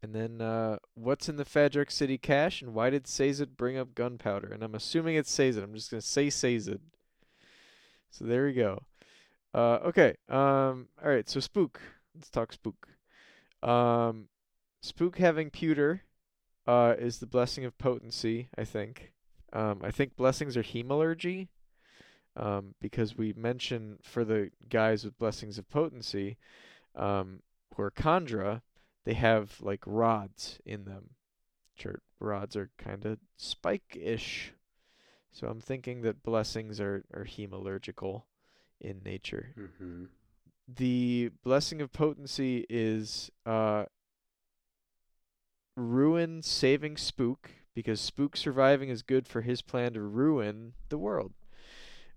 And 0.03 0.15
then, 0.15 0.41
uh, 0.41 0.79
what's 0.95 1.29
in 1.29 1.37
the 1.37 1.45
Fadrex 1.45 1.91
City 1.93 2.19
cache, 2.19 2.63
and 2.63 2.73
why 2.75 2.91
did 2.91 3.07
Sazed 3.07 3.57
bring 3.57 3.77
up 3.77 3.95
gunpowder? 3.95 4.49
And 4.53 4.63
I'm 4.63 4.75
assuming 4.75 5.17
it's 5.17 5.31
Sazed. 5.31 5.59
I'm 5.59 5.75
just 5.75 5.91
gonna 5.91 6.01
say 6.03 6.31
Sazed. 6.31 6.79
So 8.11 8.25
there 8.25 8.45
we 8.47 8.53
go. 8.53 8.83
Uh, 9.55 9.79
okay. 9.87 10.17
Um, 10.29 10.89
all 11.03 11.11
right. 11.11 11.29
So 11.29 11.41
Spook. 11.41 11.81
Let's 12.15 12.31
talk 12.31 12.53
Spook. 12.53 12.89
Um, 13.63 14.29
Spook 14.83 15.19
having 15.19 15.51
pewter, 15.51 16.03
uh, 16.69 16.95
is 16.99 17.19
the 17.19 17.27
blessing 17.27 17.65
of 17.65 17.77
potency. 17.79 18.49
I 18.57 18.65
think. 18.65 19.13
Um, 19.53 19.81
I 19.83 19.91
think 19.91 20.15
blessings 20.17 20.57
are 20.57 20.63
hemalurgy. 20.63 21.49
Um, 22.37 22.75
because 22.81 23.17
we 23.17 23.33
mention 23.33 23.99
for 24.01 24.25
the 24.25 24.53
guys 24.69 25.05
with 25.05 25.19
blessings 25.19 25.59
of 25.59 25.69
potency, 25.69 26.37
um, 26.95 27.41
who 27.75 27.83
are 27.83 27.91
Kandra, 27.91 28.63
they 29.05 29.15
have 29.15 29.61
like 29.61 29.83
rods 29.87 30.61
in 30.65 30.85
them. 30.85 31.11
Rods 32.21 32.57
are 32.57 32.71
kind 32.79 33.05
of 33.07 33.19
spike-ish. 33.37 34.53
So 35.33 35.49
I'm 35.49 35.61
thinking 35.61 36.03
that 36.03 36.23
blessings 36.23 36.81
are, 36.81 37.05
are 37.15 37.25
hemalurgical 37.25 38.23
in 38.81 39.01
nature. 39.05 39.55
hmm 39.79 40.05
The 40.69 41.31
blessing 41.43 41.81
of 41.81 41.93
potency 41.93 42.67
is 42.69 43.31
uh 43.47 43.87
ruin 46.19 46.43
saving 46.43 46.97
spook 46.97 47.51
because 47.75 48.01
spook 48.01 48.37
surviving 48.37 48.89
is 48.89 49.03
good 49.03 49.29
for 49.29 49.43
his 49.43 49.63
plan 49.63 49.93
to 49.93 50.03
ruin 50.03 50.73
the 50.89 50.99
world. 50.99 51.33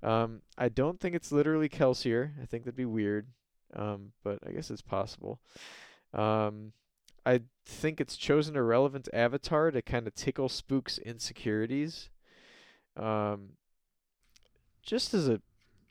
Um 0.02 0.41
I 0.57 0.69
don't 0.69 0.99
think 0.99 1.15
it's 1.15 1.32
literally 1.32 1.69
Kelsier. 1.69 2.32
I 2.41 2.45
think 2.45 2.64
that'd 2.64 2.76
be 2.76 2.86
weird. 2.86 3.28
Um 3.76 4.14
but 4.23 4.40
I 4.45 4.52
guess 4.52 4.72
it's 4.72 4.82
possible. 4.82 5.40
Um 6.14 6.73
I 7.26 7.41
think 7.65 8.02
it's 8.02 8.18
chosen 8.18 8.56
a 8.56 8.64
relevant 8.64 9.07
avatar 9.14 9.69
to 9.69 9.82
kind 9.84 10.07
of 10.07 10.15
tickle 10.15 10.49
Spook's 10.49 10.98
insecurities. 10.98 12.10
Um, 12.98 13.52
just 14.82 15.14
as 15.14 15.30
a 15.30 15.40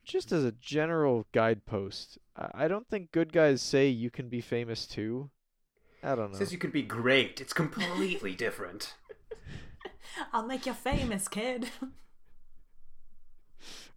just 0.02 0.32
as 0.32 0.44
a 0.44 0.50
general 0.52 1.26
guidepost, 1.32 2.18
I, 2.36 2.64
I 2.64 2.68
don't 2.68 2.88
think 2.88 3.12
good 3.12 3.32
guys 3.32 3.62
say 3.62 3.88
you 3.88 4.10
can 4.10 4.28
be 4.28 4.40
famous 4.40 4.86
too. 4.88 5.30
I 6.02 6.14
don't 6.14 6.32
know. 6.32 6.38
Says 6.38 6.52
you 6.52 6.58
could 6.58 6.72
be 6.72 6.82
great. 6.82 7.40
It's 7.40 7.52
completely 7.52 8.34
different. 8.34 8.94
I'll 10.32 10.46
make 10.46 10.66
you 10.66 10.72
famous, 10.72 11.28
kid. 11.28 11.68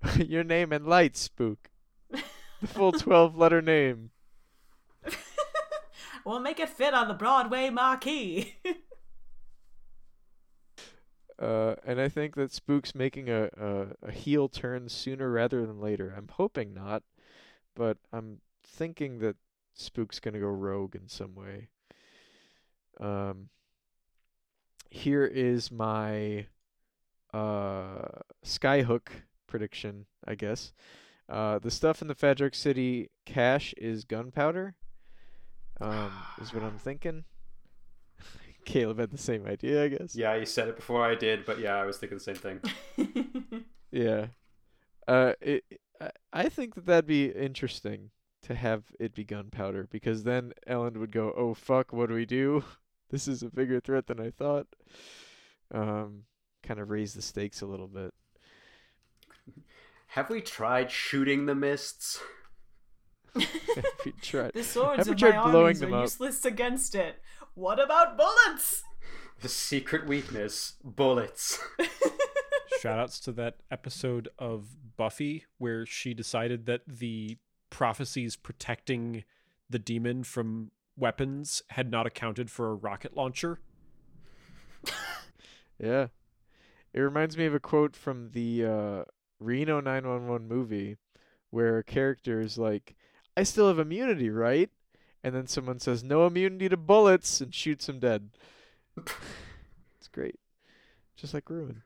Your 0.18 0.44
name 0.44 0.74
and 0.74 0.86
lights, 0.86 1.20
Spook. 1.22 1.70
The 2.12 2.68
full 2.68 2.92
twelve 2.94 3.38
letter 3.38 3.62
name. 3.62 4.12
we'll 6.26 6.40
make 6.40 6.60
it 6.60 6.70
fit 6.70 6.94
on 6.94 7.08
the 7.08 7.14
Broadway 7.14 7.70
marquee. 7.70 8.56
Uh, 11.40 11.76
and 11.86 12.00
I 12.00 12.08
think 12.10 12.36
that 12.36 12.52
Spook's 12.54 12.94
making 12.96 13.30
a, 13.30 13.50
a, 13.58 13.88
a 14.08 14.12
heel 14.12 14.48
turn 14.48 14.88
sooner 14.88 15.30
rather 15.30 15.66
than 15.66 15.82
later. 15.82 16.14
I'm 16.16 16.30
hoping 16.30 16.74
not, 16.74 17.04
but 17.76 17.98
I'm 18.14 18.40
thinking 18.64 19.20
that 19.20 19.36
Spook's 19.74 20.20
gonna 20.20 20.40
go 20.40 20.48
rogue 20.48 20.96
in 20.96 21.10
some 21.10 21.36
way. 21.36 21.70
Um, 23.00 23.50
here 24.90 25.26
is 25.26 25.72
my 25.72 26.46
uh, 27.34 28.06
Skyhook 28.46 29.08
prediction, 29.48 30.06
I 30.28 30.36
guess. 30.36 30.74
Uh, 31.30 31.58
the 31.60 31.72
stuff 31.72 32.02
in 32.02 32.08
the 32.08 32.16
Fadrex 32.16 32.56
City 32.56 33.10
cache 33.26 33.74
is 33.78 34.04
gunpowder. 34.04 34.76
Um, 35.82 36.12
is 36.42 36.54
what 36.54 36.64
I'm 36.64 36.78
thinking. 36.78 37.24
Caleb 38.66 39.00
had 39.00 39.12
the 39.12 39.18
same 39.18 39.46
idea, 39.48 39.84
I 39.84 39.88
guess. 39.90 40.16
Yeah, 40.16 40.36
you 40.36 40.46
said 40.46 40.68
it 40.68 40.76
before 40.76 41.04
I 41.04 41.16
did, 41.16 41.46
but 41.46 41.60
yeah, 41.60 41.76
I 41.76 41.86
was 41.86 41.98
thinking 41.98 42.18
the 42.18 42.24
same 42.24 42.36
thing. 42.36 42.62
Yeah. 43.92 44.26
Uh, 45.08 45.34
it, 45.40 45.64
I- 46.02 46.10
I 46.34 46.50
think 46.50 46.74
that 46.74 46.88
that'd 46.88 47.06
be 47.06 47.28
interesting 47.30 48.10
to 48.42 48.56
have 48.56 48.86
it 49.00 49.14
be 49.14 49.24
gunpowder 49.24 49.88
because 49.92 50.24
then 50.24 50.52
Elend 50.68 50.98
would 50.98 51.12
go, 51.12 51.32
"Oh 51.38 51.54
fuck, 51.54 51.94
what 51.94 52.10
do 52.10 52.16
we 52.16 52.26
do? 52.26 52.64
This 53.14 53.28
is 53.28 53.44
a 53.44 53.50
bigger 53.52 53.80
threat 53.80 54.08
than 54.08 54.20
I 54.20 54.32
thought." 54.32 54.66
Um, 55.72 56.24
kind 56.64 56.80
of 56.80 56.90
raise 56.90 57.14
the 57.14 57.22
stakes 57.22 57.62
a 57.62 57.68
little 57.68 57.88
bit. 57.88 58.12
Have 60.08 60.32
we 60.32 60.42
tried 60.42 60.90
shooting 60.90 61.46
the 61.46 61.54
mists? 61.54 62.20
if 63.36 64.06
you 64.06 64.14
tried. 64.22 64.54
the 64.56 64.64
swords 64.64 64.98
Have 64.98 65.08
we 65.08 65.14
of 65.14 65.20
tried 65.20 65.36
my 65.36 65.44
blowing 65.52 65.64
armies 65.66 65.80
them 65.80 65.94
are 65.94 65.98
up? 65.98 66.04
useless 66.06 66.44
against 66.44 66.96
it. 66.96 67.22
What 67.54 67.80
about 67.80 68.18
bullets? 68.18 68.82
The 69.42 69.50
secret 69.50 70.08
weakness: 70.08 70.74
bullets. 70.84 71.60
Shoutouts 72.82 73.24
to 73.26 73.32
that 73.34 73.58
episode 73.70 74.28
of 74.40 74.70
Buffy 74.98 75.46
where 75.60 75.86
she 75.86 76.16
decided 76.16 76.66
that 76.66 76.82
the 76.88 77.38
prophecies 77.70 78.36
protecting 78.36 79.24
the 79.70 79.80
demon 79.80 80.24
from 80.24 80.72
weapons 80.98 81.62
had 81.70 81.90
not 81.90 82.06
accounted 82.06 82.50
for 82.50 82.70
a 82.70 82.76
rocket 82.76 83.16
launcher. 83.16 83.60
Yeah. 85.80 86.08
It 86.94 87.00
reminds 87.00 87.38
me 87.38 87.46
of 87.46 87.54
a 87.54 87.60
quote 87.60 87.96
from 87.96 88.30
the 88.32 88.66
uh, 88.66 89.04
Reno 89.40 89.82
911 89.82 90.48
movie 90.48 90.98
where 91.50 91.80
a 91.80 91.84
character 91.84 92.40
is 92.40 92.58
like, 92.58 92.96
I 93.36 93.44
still 93.44 93.68
have 93.68 93.80
immunity, 93.80 94.30
right? 94.30 94.70
And 95.24 95.36
then 95.36 95.48
someone 95.48 95.80
says, 95.80 96.04
No 96.04 96.26
immunity 96.26 96.70
to 96.70 96.78
bullets 96.78 97.42
and 97.42 97.54
shoots 97.54 97.90
him 97.90 98.00
dead. 98.00 98.30
it's 98.98 100.08
great. 100.12 100.40
Just 101.16 101.34
like 101.34 101.50
Ruin. 101.50 101.82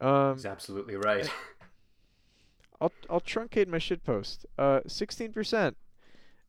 Um, 0.00 0.34
He's 0.34 0.46
absolutely 0.46 0.96
right. 0.96 1.28
I'll 2.80 2.92
I'll 3.08 3.20
truncate 3.20 3.68
my 3.68 3.78
shit 3.78 4.04
post. 4.04 4.44
Uh, 4.58 4.80
sixteen 4.86 5.32
percent. 5.32 5.76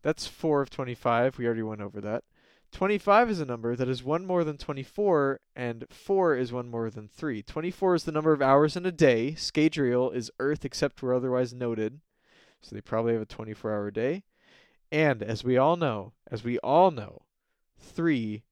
That's 0.07 0.25
four 0.25 0.61
of 0.61 0.69
twenty-five. 0.69 1.37
We 1.37 1.45
already 1.45 1.63
went 1.63 1.81
over 1.81 1.99
that. 1.99 2.23
Twenty-five 2.71 3.29
is 3.29 3.41
a 3.41 3.45
number 3.45 3.75
that 3.75 3.89
is 3.89 4.05
one 4.05 4.25
more 4.25 4.45
than 4.45 4.55
twenty-four, 4.55 5.41
and 5.53 5.83
four 5.89 6.33
is 6.33 6.53
one 6.53 6.69
more 6.69 6.89
than 6.89 7.09
three. 7.09 7.43
Twenty-four 7.43 7.93
is 7.93 8.05
the 8.05 8.13
number 8.13 8.31
of 8.31 8.41
hours 8.41 8.77
in 8.77 8.85
a 8.85 8.91
day. 8.93 9.33
Scadrial 9.33 10.15
is 10.15 10.31
Earth 10.39 10.63
except 10.63 11.03
where 11.03 11.13
otherwise 11.13 11.53
noted, 11.53 11.99
so 12.61 12.73
they 12.73 12.79
probably 12.79 13.11
have 13.11 13.21
a 13.21 13.25
twenty-four-hour 13.25 13.91
day. 13.91 14.23
And 14.93 15.21
as 15.21 15.43
we 15.43 15.57
all 15.57 15.75
know, 15.75 16.13
as 16.31 16.41
we 16.41 16.57
all 16.59 16.89
know, 16.89 17.23
three 17.77 18.43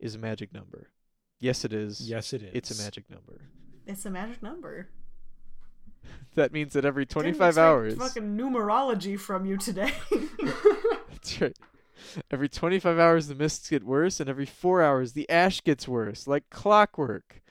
is 0.00 0.16
a 0.16 0.18
magic 0.18 0.52
number. 0.52 0.88
Yes, 1.38 1.64
it 1.64 1.72
is. 1.72 2.10
Yes, 2.10 2.32
it 2.32 2.42
is. 2.42 2.50
It's 2.52 2.80
a 2.80 2.82
magic 2.82 3.08
number. 3.08 3.42
It's 3.86 4.04
a 4.06 4.10
magic 4.10 4.42
number. 4.42 4.88
That 6.36 6.52
means 6.52 6.74
that 6.74 6.84
every 6.84 7.04
Didn't 7.04 7.34
25 7.36 7.58
hours. 7.58 7.94
Fucking 7.96 8.36
numerology 8.36 9.18
from 9.18 9.44
you 9.46 9.56
today. 9.56 9.92
That's 11.10 11.40
right. 11.40 11.56
Every 12.30 12.48
25 12.48 12.98
hours, 12.98 13.26
the 13.26 13.34
mists 13.34 13.68
get 13.68 13.82
worse, 13.82 14.20
and 14.20 14.30
every 14.30 14.46
four 14.46 14.80
hours, 14.80 15.12
the 15.12 15.28
ash 15.28 15.62
gets 15.62 15.88
worse, 15.88 16.28
like 16.28 16.48
clockwork. 16.48 17.42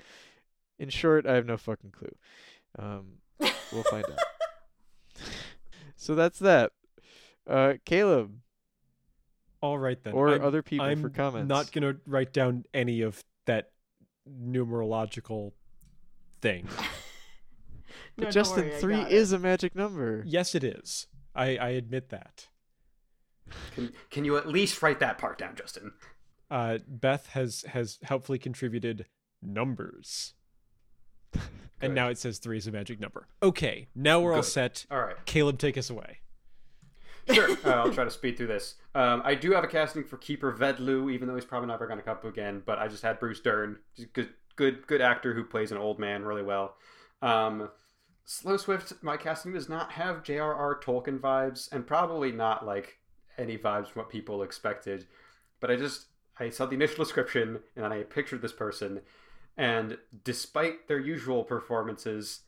In 0.79 0.89
short, 0.89 1.27
I 1.27 1.33
have 1.35 1.45
no 1.45 1.57
fucking 1.57 1.91
clue. 1.91 2.15
Um, 2.77 3.17
we'll 3.71 3.83
find 3.83 4.05
out. 4.05 5.23
so 5.97 6.15
that's 6.15 6.39
that. 6.39 6.71
Uh, 7.45 7.73
Caleb 7.85 8.31
All 9.61 9.77
right 9.77 10.01
then. 10.01 10.13
or 10.13 10.35
I'm, 10.35 10.43
other 10.43 10.63
people 10.63 10.85
I'm 10.85 11.01
for 11.01 11.09
comments. 11.09 11.49
not 11.49 11.71
going 11.73 11.95
to 11.95 11.99
write 12.07 12.31
down 12.31 12.63
any 12.73 13.01
of 13.01 13.23
that 13.45 13.71
numerological 14.29 15.51
thing. 16.41 16.67
But 18.19 18.25
No, 18.25 18.31
Justin, 18.31 18.69
worry, 18.69 18.79
three 18.79 18.99
is 19.01 19.05
it. 19.07 19.11
is 19.13 19.31
a 19.33 19.39
magic 19.39 19.75
number. 19.75 20.23
yes, 20.25 20.55
it 20.55 20.63
is. 20.63 21.07
I, 21.35 21.57
I 21.57 21.69
admit 21.69 22.09
that. 22.09 22.47
Can, 23.75 23.93
can 24.11 24.25
you 24.25 24.37
at 24.37 24.47
least 24.47 24.81
write 24.81 24.99
that 24.99 25.17
part 25.17 25.37
down, 25.37 25.55
Justin? 25.55 25.93
Uh, 26.51 26.79
Beth 26.87 27.27
has 27.29 27.63
has 27.69 27.99
helpfully 28.03 28.39
contributed 28.39 29.05
numbers, 29.41 30.33
and 31.81 31.93
now 31.95 32.09
it 32.09 32.17
says 32.17 32.39
three 32.39 32.57
is 32.57 32.67
a 32.67 32.71
magic 32.71 32.99
number. 32.99 33.27
Okay, 33.41 33.87
now 33.95 34.19
we're 34.19 34.33
all 34.33 34.43
set. 34.43 34.85
All 34.91 34.99
right. 34.99 35.15
Caleb, 35.25 35.57
take 35.59 35.77
us 35.77 35.89
away. 35.89 36.19
Sure. 37.31 37.51
uh, 37.63 37.69
I'll 37.69 37.93
try 37.93 38.03
to 38.03 38.09
speed 38.09 38.37
through 38.37 38.47
this. 38.47 38.75
Um, 38.95 39.21
I 39.23 39.35
do 39.35 39.51
have 39.51 39.63
a 39.63 39.67
casting 39.67 40.03
for 40.03 40.17
Keeper 40.17 40.51
Vedlew, 40.51 41.11
even 41.13 41.27
though 41.27 41.35
he's 41.35 41.45
probably 41.45 41.67
never 41.67 41.85
going 41.85 41.99
to 41.99 42.03
come 42.03 42.17
up 42.17 42.25
again. 42.25 42.63
But 42.65 42.79
I 42.79 42.87
just 42.87 43.03
had 43.03 43.19
Bruce 43.19 43.39
Dern, 43.39 43.77
good, 44.13 44.29
good, 44.55 44.87
good 44.87 45.01
actor 45.01 45.35
who 45.35 45.43
plays 45.43 45.71
an 45.71 45.77
old 45.77 45.99
man 45.99 46.23
really 46.23 46.41
well. 46.41 46.75
Um, 47.21 47.69
Slow 48.31 48.57
Swift, 48.57 48.93
my 49.01 49.17
casting 49.17 49.53
does 49.53 49.67
not 49.67 49.93
have 49.93 50.21
J.R.R. 50.21 50.79
Tolkien 50.79 51.19
vibes, 51.19 51.67
and 51.71 51.87
probably 51.87 52.31
not 52.31 52.63
like 52.63 52.99
any 53.39 53.57
vibes 53.57 53.87
from 53.87 54.03
what 54.03 54.11
people 54.11 54.43
expected. 54.43 55.07
But 55.59 55.71
I 55.71 55.75
just 55.77 56.05
I 56.37 56.51
saw 56.51 56.67
the 56.67 56.75
initial 56.75 57.03
description 57.03 57.61
and 57.75 57.83
then 57.83 57.91
I 57.91 58.03
pictured 58.03 58.43
this 58.43 58.53
person, 58.53 59.01
and 59.57 59.97
despite 60.23 60.87
their 60.87 60.99
usual 60.99 61.43
performances, 61.43 62.41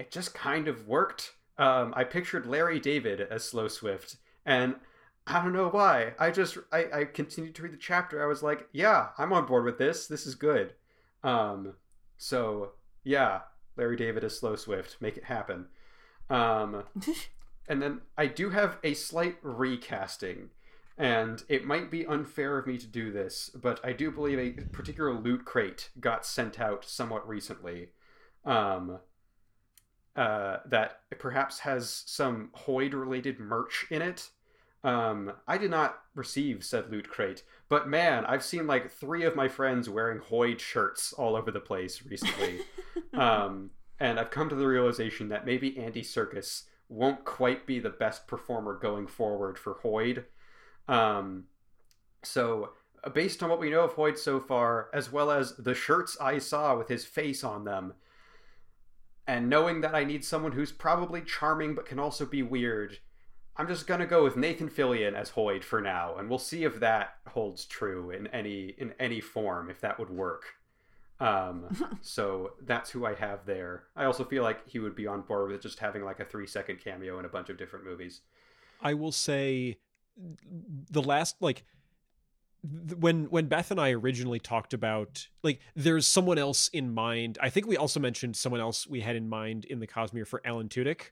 it 0.00 0.10
just 0.10 0.34
kind 0.34 0.66
of 0.66 0.88
worked. 0.88 1.34
Um, 1.58 1.94
I 1.96 2.02
pictured 2.02 2.44
Larry 2.44 2.80
David 2.80 3.20
as 3.20 3.44
Slow 3.44 3.68
Swift, 3.68 4.16
and 4.44 4.74
I 5.28 5.44
don't 5.44 5.52
know 5.52 5.68
why. 5.68 6.14
I 6.18 6.32
just 6.32 6.58
I, 6.72 6.86
I 6.92 7.04
continued 7.04 7.54
to 7.54 7.62
read 7.62 7.72
the 7.72 7.76
chapter. 7.76 8.20
I 8.20 8.26
was 8.26 8.42
like, 8.42 8.66
yeah, 8.72 9.10
I'm 9.16 9.32
on 9.32 9.46
board 9.46 9.64
with 9.64 9.78
this. 9.78 10.08
This 10.08 10.26
is 10.26 10.34
good. 10.34 10.74
Um, 11.22 11.74
so 12.18 12.72
yeah, 13.04 13.42
Larry 13.76 13.96
David 13.96 14.24
is 14.24 14.38
Slow 14.38 14.56
Swift, 14.56 14.96
make 15.00 15.16
it 15.16 15.24
happen. 15.24 15.66
Um, 16.28 16.84
and 17.68 17.82
then 17.82 18.00
I 18.16 18.26
do 18.26 18.50
have 18.50 18.78
a 18.82 18.94
slight 18.94 19.36
recasting, 19.42 20.50
and 20.98 21.42
it 21.48 21.64
might 21.64 21.90
be 21.90 22.06
unfair 22.06 22.58
of 22.58 22.66
me 22.66 22.78
to 22.78 22.86
do 22.86 23.10
this, 23.10 23.50
but 23.54 23.80
I 23.84 23.92
do 23.92 24.10
believe 24.10 24.38
a 24.38 24.62
particular 24.68 25.12
loot 25.12 25.44
crate 25.44 25.90
got 25.98 26.26
sent 26.26 26.60
out 26.60 26.84
somewhat 26.84 27.28
recently. 27.28 27.90
Um, 28.44 28.98
uh, 30.16 30.58
that 30.66 31.00
perhaps 31.18 31.60
has 31.60 32.02
some 32.06 32.50
Hoid 32.66 32.92
related 32.92 33.38
merch 33.38 33.86
in 33.90 34.02
it. 34.02 34.28
Um, 34.82 35.32
I 35.46 35.56
did 35.56 35.70
not 35.70 36.00
receive 36.14 36.64
said 36.64 36.90
loot 36.90 37.08
crate, 37.08 37.44
but 37.70 37.88
man, 37.88 38.26
I've 38.26 38.42
seen 38.42 38.66
like 38.66 38.90
three 38.90 39.22
of 39.22 39.36
my 39.36 39.48
friends 39.48 39.88
wearing 39.88 40.18
Hoid 40.18 40.58
shirts 40.58 41.12
all 41.12 41.36
over 41.36 41.52
the 41.52 41.60
place 41.60 42.02
recently. 42.04 42.62
um, 43.14 43.70
and 44.00 44.18
I've 44.18 44.30
come 44.30 44.48
to 44.48 44.56
the 44.56 44.66
realization 44.66 45.28
that 45.28 45.46
maybe 45.46 45.78
Andy 45.78 46.02
Serkis 46.02 46.64
won't 46.88 47.24
quite 47.24 47.66
be 47.66 47.78
the 47.78 47.88
best 47.88 48.26
performer 48.26 48.76
going 48.76 49.06
forward 49.06 49.56
for 49.56 49.76
Hoid. 49.76 50.24
Um, 50.88 51.44
so, 52.24 52.72
uh, 53.04 53.10
based 53.10 53.40
on 53.40 53.48
what 53.48 53.60
we 53.60 53.70
know 53.70 53.84
of 53.84 53.94
Hoid 53.94 54.18
so 54.18 54.40
far, 54.40 54.90
as 54.92 55.12
well 55.12 55.30
as 55.30 55.54
the 55.56 55.74
shirts 55.74 56.16
I 56.20 56.38
saw 56.38 56.76
with 56.76 56.88
his 56.88 57.04
face 57.04 57.44
on 57.44 57.64
them, 57.64 57.94
and 59.28 59.48
knowing 59.48 59.80
that 59.82 59.94
I 59.94 60.02
need 60.02 60.24
someone 60.24 60.52
who's 60.52 60.72
probably 60.72 61.22
charming 61.22 61.76
but 61.76 61.86
can 61.86 62.00
also 62.00 62.26
be 62.26 62.42
weird, 62.42 62.98
I'm 63.60 63.68
just 63.68 63.86
gonna 63.86 64.06
go 64.06 64.24
with 64.24 64.38
Nathan 64.38 64.70
Fillion 64.70 65.12
as 65.12 65.32
Hoid 65.32 65.62
for 65.62 65.82
now, 65.82 66.16
and 66.16 66.30
we'll 66.30 66.38
see 66.38 66.64
if 66.64 66.80
that 66.80 67.16
holds 67.28 67.66
true 67.66 68.10
in 68.10 68.26
any 68.28 68.74
in 68.78 68.94
any 68.98 69.20
form, 69.20 69.68
if 69.68 69.82
that 69.82 69.98
would 69.98 70.08
work. 70.08 70.54
Um, 71.20 71.66
so 72.00 72.52
that's 72.62 72.88
who 72.88 73.04
I 73.04 73.12
have 73.12 73.44
there. 73.44 73.84
I 73.94 74.06
also 74.06 74.24
feel 74.24 74.42
like 74.42 74.66
he 74.66 74.78
would 74.78 74.96
be 74.96 75.06
on 75.06 75.20
board 75.20 75.50
with 75.50 75.60
just 75.60 75.78
having 75.78 76.02
like 76.02 76.20
a 76.20 76.24
three 76.24 76.46
second 76.46 76.80
cameo 76.82 77.18
in 77.18 77.26
a 77.26 77.28
bunch 77.28 77.50
of 77.50 77.58
different 77.58 77.84
movies. 77.84 78.22
I 78.80 78.94
will 78.94 79.12
say 79.12 79.76
the 80.90 81.02
last 81.02 81.36
like 81.40 81.64
when 82.96 83.24
when 83.24 83.44
Beth 83.44 83.70
and 83.70 83.78
I 83.78 83.90
originally 83.90 84.38
talked 84.38 84.72
about 84.72 85.28
like 85.42 85.60
there's 85.76 86.06
someone 86.06 86.38
else 86.38 86.68
in 86.68 86.94
mind. 86.94 87.36
I 87.42 87.50
think 87.50 87.66
we 87.66 87.76
also 87.76 88.00
mentioned 88.00 88.36
someone 88.36 88.62
else 88.62 88.86
we 88.86 89.00
had 89.00 89.16
in 89.16 89.28
mind 89.28 89.66
in 89.66 89.80
the 89.80 89.86
Cosmere 89.86 90.26
for 90.26 90.40
Alan 90.46 90.70
Tudyk. 90.70 91.10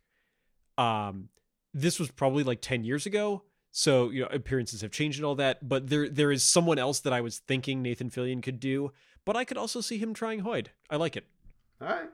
Um 0.78 1.28
this 1.74 1.98
was 1.98 2.10
probably 2.10 2.44
like 2.44 2.60
10 2.60 2.84
years 2.84 3.06
ago. 3.06 3.42
So, 3.70 4.10
you 4.10 4.22
know, 4.22 4.28
appearances 4.30 4.80
have 4.80 4.90
changed 4.90 5.18
and 5.18 5.26
all 5.26 5.34
that, 5.36 5.68
but 5.68 5.88
there 5.88 6.08
there 6.08 6.32
is 6.32 6.42
someone 6.42 6.78
else 6.78 7.00
that 7.00 7.12
I 7.12 7.20
was 7.20 7.38
thinking 7.38 7.82
Nathan 7.82 8.10
Fillion 8.10 8.42
could 8.42 8.58
do, 8.58 8.92
but 9.24 9.36
I 9.36 9.44
could 9.44 9.58
also 9.58 9.80
see 9.80 9.98
him 9.98 10.14
trying 10.14 10.40
Hoid. 10.42 10.68
I 10.90 10.96
like 10.96 11.16
it. 11.16 11.26
All 11.80 11.88
right. 11.88 12.10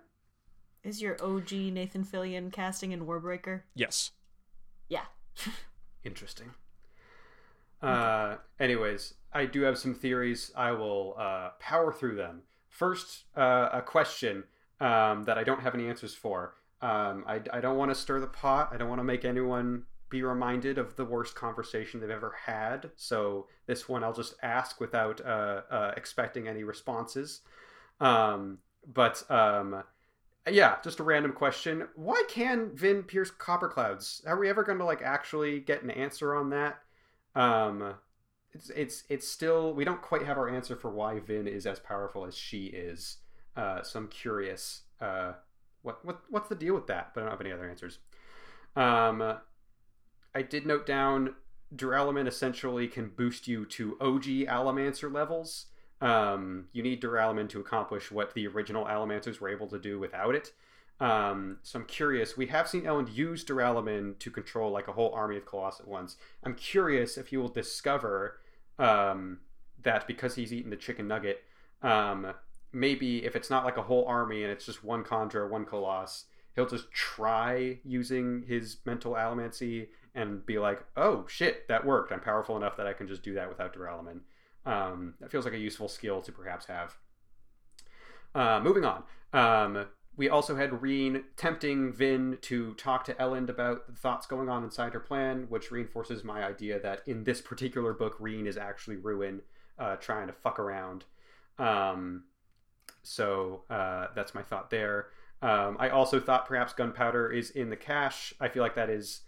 Is 0.82 1.00
your 1.00 1.16
OG 1.24 1.52
Nathan 1.52 2.04
Fillion 2.04 2.52
casting 2.52 2.92
in 2.92 3.06
Warbreaker? 3.06 3.62
Yes. 3.74 4.10
Yeah. 4.88 5.04
Interesting. 6.04 6.50
Uh, 7.80 8.36
anyways, 8.58 9.14
I 9.32 9.46
do 9.46 9.62
have 9.62 9.78
some 9.78 9.94
theories. 9.94 10.50
I 10.56 10.72
will 10.72 11.14
uh, 11.18 11.50
power 11.60 11.92
through 11.92 12.16
them. 12.16 12.42
First, 12.68 13.24
uh, 13.36 13.68
a 13.72 13.80
question. 13.82 14.44
um, 14.80 15.22
that 15.24 15.38
I 15.38 15.44
don't 15.44 15.60
have 15.60 15.74
any 15.74 15.88
answers 15.88 16.14
for. 16.14 16.54
Um, 16.84 17.24
I, 17.26 17.40
I 17.50 17.60
don't 17.60 17.78
want 17.78 17.90
to 17.90 17.94
stir 17.94 18.20
the 18.20 18.26
pot. 18.26 18.68
I 18.70 18.76
don't 18.76 18.90
want 18.90 18.98
to 18.98 19.04
make 19.04 19.24
anyone 19.24 19.84
be 20.10 20.22
reminded 20.22 20.76
of 20.76 20.94
the 20.96 21.04
worst 21.04 21.34
conversation 21.34 21.98
they've 21.98 22.10
ever 22.10 22.34
had. 22.44 22.90
So 22.96 23.48
this 23.66 23.88
one 23.88 24.04
I'll 24.04 24.12
just 24.12 24.34
ask 24.42 24.80
without 24.80 25.22
uh, 25.24 25.62
uh, 25.70 25.92
expecting 25.96 26.46
any 26.46 26.62
responses. 26.62 27.40
Um, 28.00 28.58
but 28.86 29.24
um, 29.30 29.82
yeah, 30.46 30.76
just 30.84 31.00
a 31.00 31.04
random 31.04 31.32
question. 31.32 31.88
Why 31.94 32.22
can 32.28 32.76
Vin 32.76 33.02
pierce 33.04 33.30
copper 33.30 33.68
clouds? 33.68 34.20
Are 34.26 34.38
we 34.38 34.50
ever 34.50 34.62
going 34.62 34.78
to 34.78 34.84
like 34.84 35.00
actually 35.00 35.60
get 35.60 35.82
an 35.82 35.90
answer 35.90 36.34
on 36.34 36.50
that? 36.50 36.80
Um, 37.34 37.94
it's 38.52 38.68
it's 38.68 39.04
it's 39.08 39.26
still 39.26 39.72
we 39.72 39.86
don't 39.86 40.02
quite 40.02 40.22
have 40.24 40.36
our 40.36 40.50
answer 40.50 40.76
for 40.76 40.90
why 40.90 41.18
Vin 41.18 41.48
is 41.48 41.66
as 41.66 41.80
powerful 41.80 42.26
as 42.26 42.36
she 42.36 42.66
is. 42.66 43.16
Uh, 43.56 43.82
so 43.82 44.00
I'm 44.00 44.08
curious. 44.08 44.82
Uh, 45.00 45.32
what 45.84 46.04
what 46.04 46.22
what's 46.28 46.48
the 46.48 46.56
deal 46.56 46.74
with 46.74 46.88
that? 46.88 47.12
But 47.14 47.20
I 47.20 47.22
don't 47.24 47.32
have 47.32 47.40
any 47.40 47.52
other 47.52 47.68
answers. 47.68 47.98
Um, 48.74 49.36
I 50.34 50.42
did 50.42 50.66
note 50.66 50.86
down 50.86 51.36
Duralumin 51.74 52.26
essentially 52.26 52.88
can 52.88 53.08
boost 53.08 53.46
you 53.46 53.64
to 53.66 53.96
OG 54.00 54.24
Allomancer 54.48 55.12
levels. 55.12 55.66
Um, 56.00 56.66
you 56.72 56.82
need 56.82 57.00
Duralumin 57.00 57.48
to 57.50 57.60
accomplish 57.60 58.10
what 58.10 58.34
the 58.34 58.46
original 58.48 58.84
Allomancers 58.84 59.40
were 59.40 59.48
able 59.48 59.68
to 59.68 59.78
do 59.78 59.98
without 59.98 60.34
it. 60.34 60.52
Um, 61.00 61.58
so 61.62 61.80
I'm 61.80 61.86
curious. 61.86 62.36
We 62.36 62.46
have 62.48 62.68
seen 62.68 62.82
Elend 62.82 63.14
use 63.14 63.44
Duralumin 63.44 64.18
to 64.18 64.30
control 64.30 64.70
like 64.70 64.88
a 64.88 64.92
whole 64.92 65.12
army 65.12 65.36
of 65.36 65.44
Koloss 65.44 65.80
at 65.80 65.88
once. 65.88 66.16
I'm 66.44 66.54
curious 66.54 67.16
if 67.16 67.28
he 67.28 67.36
will 67.36 67.48
discover 67.48 68.40
um, 68.78 69.40
that 69.82 70.06
because 70.06 70.34
he's 70.34 70.52
eaten 70.52 70.70
the 70.70 70.76
chicken 70.76 71.08
nugget, 71.08 71.42
um, 71.82 72.32
maybe 72.74 73.24
if 73.24 73.36
it's 73.36 73.50
not 73.50 73.64
like 73.64 73.76
a 73.76 73.82
whole 73.82 74.04
army 74.06 74.42
and 74.42 74.52
it's 74.52 74.66
just 74.66 74.84
one 74.84 75.04
Kandra, 75.04 75.48
one 75.48 75.64
Koloss, 75.64 76.24
he'll 76.54 76.66
just 76.66 76.90
try 76.92 77.78
using 77.84 78.44
his 78.46 78.78
mental 78.84 79.14
allomancy 79.14 79.88
and 80.14 80.44
be 80.46 80.58
like, 80.58 80.84
"Oh 80.96 81.26
shit, 81.28 81.66
that 81.68 81.84
worked! 81.84 82.12
I'm 82.12 82.20
powerful 82.20 82.56
enough 82.56 82.76
that 82.76 82.86
I 82.86 82.92
can 82.92 83.08
just 83.08 83.22
do 83.22 83.34
that 83.34 83.48
without 83.48 83.74
Duralumin." 83.74 84.20
Um, 84.66 85.14
that 85.20 85.30
feels 85.30 85.44
like 85.44 85.54
a 85.54 85.58
useful 85.58 85.88
skill 85.88 86.22
to 86.22 86.32
perhaps 86.32 86.66
have. 86.66 86.96
Uh, 88.34 88.60
moving 88.60 88.84
on. 88.84 89.04
Um, 89.32 89.86
we 90.16 90.28
also 90.28 90.54
had 90.54 90.80
Reen 90.80 91.24
tempting 91.36 91.92
Vin 91.92 92.38
to 92.42 92.74
talk 92.74 93.04
to 93.04 93.14
Elend 93.14 93.48
about 93.48 93.86
the 93.86 93.96
thoughts 93.96 94.26
going 94.26 94.48
on 94.48 94.62
inside 94.62 94.92
her 94.92 95.00
plan, 95.00 95.46
which 95.48 95.70
reinforces 95.70 96.22
my 96.22 96.44
idea 96.44 96.78
that 96.80 97.02
in 97.06 97.24
this 97.24 97.40
particular 97.40 97.92
book, 97.92 98.16
Reen 98.20 98.46
is 98.46 98.56
actually 98.56 98.96
Ruin, 98.96 99.42
uh, 99.78 99.96
trying 99.96 100.28
to 100.28 100.32
fuck 100.32 100.58
around. 100.58 101.04
Um, 101.58 102.24
so 103.04 103.62
uh, 103.70 104.08
that's 104.14 104.34
my 104.34 104.42
thought 104.42 104.70
there. 104.70 105.08
Um, 105.42 105.76
I 105.78 105.90
also 105.90 106.18
thought 106.18 106.46
perhaps 106.46 106.72
gunpowder 106.72 107.30
is 107.30 107.50
in 107.50 107.70
the 107.70 107.76
cache. 107.76 108.34
I 108.40 108.48
feel 108.48 108.62
like 108.62 108.74
that 108.74 108.90
is. 108.90 109.20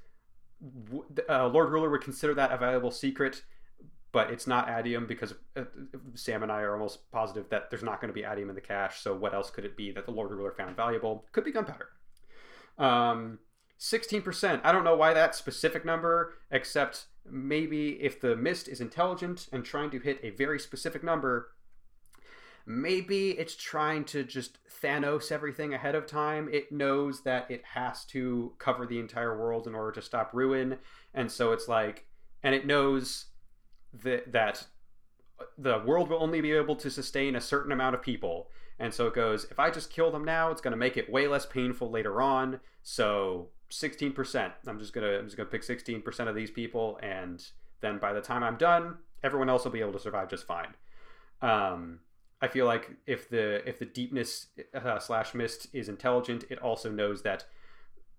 Uh, 1.28 1.46
Lord 1.48 1.70
Ruler 1.70 1.90
would 1.90 2.00
consider 2.00 2.32
that 2.34 2.50
a 2.50 2.56
valuable 2.56 2.90
secret 2.90 3.42
but 4.16 4.30
it's 4.30 4.46
not 4.46 4.70
atium 4.70 5.06
because 5.06 5.34
uh, 5.56 5.64
Sam 6.14 6.42
and 6.42 6.50
I 6.50 6.62
are 6.62 6.72
almost 6.72 7.10
positive 7.10 7.50
that 7.50 7.68
there's 7.68 7.82
not 7.82 8.00
going 8.00 8.08
to 8.08 8.14
be 8.14 8.24
atium 8.24 8.48
in 8.48 8.54
the 8.54 8.62
cache. 8.62 9.00
So 9.02 9.14
what 9.14 9.34
else 9.34 9.50
could 9.50 9.66
it 9.66 9.76
be 9.76 9.92
that 9.92 10.06
the 10.06 10.10
Lord 10.10 10.30
Ruler 10.30 10.52
found 10.52 10.74
valuable? 10.74 11.26
Could 11.32 11.44
be 11.44 11.52
gunpowder. 11.52 11.88
Um, 12.78 13.40
16%. 13.78 14.62
I 14.64 14.72
don't 14.72 14.84
know 14.84 14.96
why 14.96 15.12
that 15.12 15.34
specific 15.34 15.84
number, 15.84 16.32
except 16.50 17.08
maybe 17.30 18.02
if 18.02 18.18
the 18.18 18.34
mist 18.36 18.68
is 18.68 18.80
intelligent 18.80 19.48
and 19.52 19.66
trying 19.66 19.90
to 19.90 19.98
hit 19.98 20.18
a 20.22 20.30
very 20.30 20.58
specific 20.58 21.04
number, 21.04 21.50
maybe 22.66 23.30
it's 23.30 23.54
trying 23.54 24.04
to 24.04 24.24
just 24.24 24.58
Thanos 24.82 25.30
everything 25.30 25.72
ahead 25.72 25.94
of 25.94 26.06
time. 26.06 26.48
It 26.52 26.72
knows 26.72 27.22
that 27.22 27.50
it 27.50 27.62
has 27.74 28.04
to 28.06 28.52
cover 28.58 28.86
the 28.86 28.98
entire 28.98 29.38
world 29.38 29.66
in 29.66 29.74
order 29.74 29.92
to 29.92 30.02
stop 30.02 30.30
ruin. 30.34 30.78
And 31.14 31.30
so 31.30 31.52
it's 31.52 31.68
like, 31.68 32.06
and 32.42 32.54
it 32.54 32.66
knows 32.66 33.26
that 34.02 34.32
that 34.32 34.66
the 35.58 35.78
world 35.84 36.08
will 36.08 36.22
only 36.22 36.40
be 36.40 36.52
able 36.52 36.76
to 36.76 36.90
sustain 36.90 37.36
a 37.36 37.40
certain 37.40 37.72
amount 37.72 37.94
of 37.94 38.02
people. 38.02 38.50
And 38.78 38.92
so 38.92 39.06
it 39.06 39.14
goes, 39.14 39.44
if 39.50 39.58
I 39.58 39.70
just 39.70 39.90
kill 39.90 40.10
them 40.10 40.24
now, 40.24 40.50
it's 40.50 40.60
going 40.60 40.72
to 40.72 40.76
make 40.76 40.96
it 40.96 41.10
way 41.10 41.28
less 41.28 41.46
painful 41.46 41.90
later 41.90 42.20
on. 42.20 42.60
So 42.82 43.48
16%. 43.70 44.52
I'm 44.66 44.78
just 44.78 44.92
going 44.92 45.06
to 45.06 45.18
I'm 45.18 45.24
just 45.24 45.36
going 45.36 45.48
to 45.48 45.50
pick 45.50 45.62
16% 45.62 46.28
of 46.28 46.34
these 46.34 46.50
people 46.50 46.98
and 47.02 47.44
then 47.80 47.98
by 47.98 48.12
the 48.12 48.20
time 48.20 48.42
I'm 48.42 48.56
done, 48.56 48.96
everyone 49.22 49.48
else 49.48 49.64
will 49.64 49.72
be 49.72 49.80
able 49.80 49.92
to 49.92 49.98
survive 49.98 50.28
just 50.28 50.46
fine. 50.46 50.74
Um, 51.42 52.00
I 52.40 52.48
feel 52.48 52.66
like 52.66 52.90
if 53.06 53.28
the 53.28 53.66
if 53.68 53.78
the 53.78 53.86
deepness 53.86 54.48
uh, 54.74 54.98
slash 54.98 55.34
mist 55.34 55.68
is 55.72 55.88
intelligent, 55.88 56.44
it 56.50 56.60
also 56.60 56.90
knows 56.90 57.22
that 57.22 57.44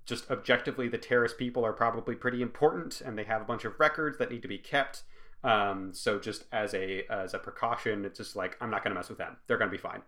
just 0.05 0.29
objectively 0.31 0.87
the 0.87 0.97
Terris 0.97 1.33
people 1.33 1.65
are 1.65 1.73
probably 1.73 2.15
pretty 2.15 2.41
important 2.41 3.01
and 3.01 3.17
they 3.17 3.25
have 3.25 3.41
a 3.41 3.45
bunch 3.45 3.65
of 3.65 3.79
records 3.79 4.17
that 4.17 4.31
need 4.31 4.41
to 4.41 4.47
be 4.47 4.57
kept 4.57 5.03
um, 5.43 5.93
so 5.93 6.19
just 6.19 6.45
as 6.51 6.73
a 6.73 7.05
as 7.09 7.33
a 7.33 7.39
precaution, 7.39 8.05
it's 8.05 8.17
just 8.17 8.35
like 8.35 8.57
I'm 8.59 8.69
not 8.69 8.83
going 8.83 8.91
to 8.91 8.99
mess 8.99 9.09
with 9.09 9.17
them. 9.17 9.37
They're 9.47 9.57
going 9.57 9.71
to 9.71 9.77
be 9.77 9.81
fine. 9.81 10.01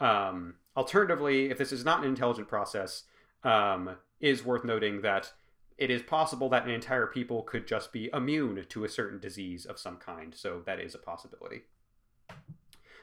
Um, 0.00 0.54
alternatively, 0.76 1.50
if 1.50 1.58
this 1.58 1.72
is 1.72 1.84
not 1.84 2.00
an 2.00 2.08
intelligent 2.08 2.48
process, 2.48 3.04
um, 3.44 3.96
is 4.20 4.44
worth 4.44 4.64
noting 4.64 5.02
that 5.02 5.32
it 5.78 5.90
is 5.90 6.02
possible 6.02 6.48
that 6.50 6.64
an 6.64 6.70
entire 6.70 7.06
people 7.06 7.42
could 7.42 7.66
just 7.66 7.92
be 7.92 8.10
immune 8.12 8.64
to 8.68 8.84
a 8.84 8.88
certain 8.88 9.18
disease 9.18 9.64
of 9.64 9.78
some 9.78 9.96
kind. 9.96 10.34
So 10.34 10.62
that 10.66 10.80
is 10.80 10.94
a 10.94 10.98
possibility. 10.98 11.62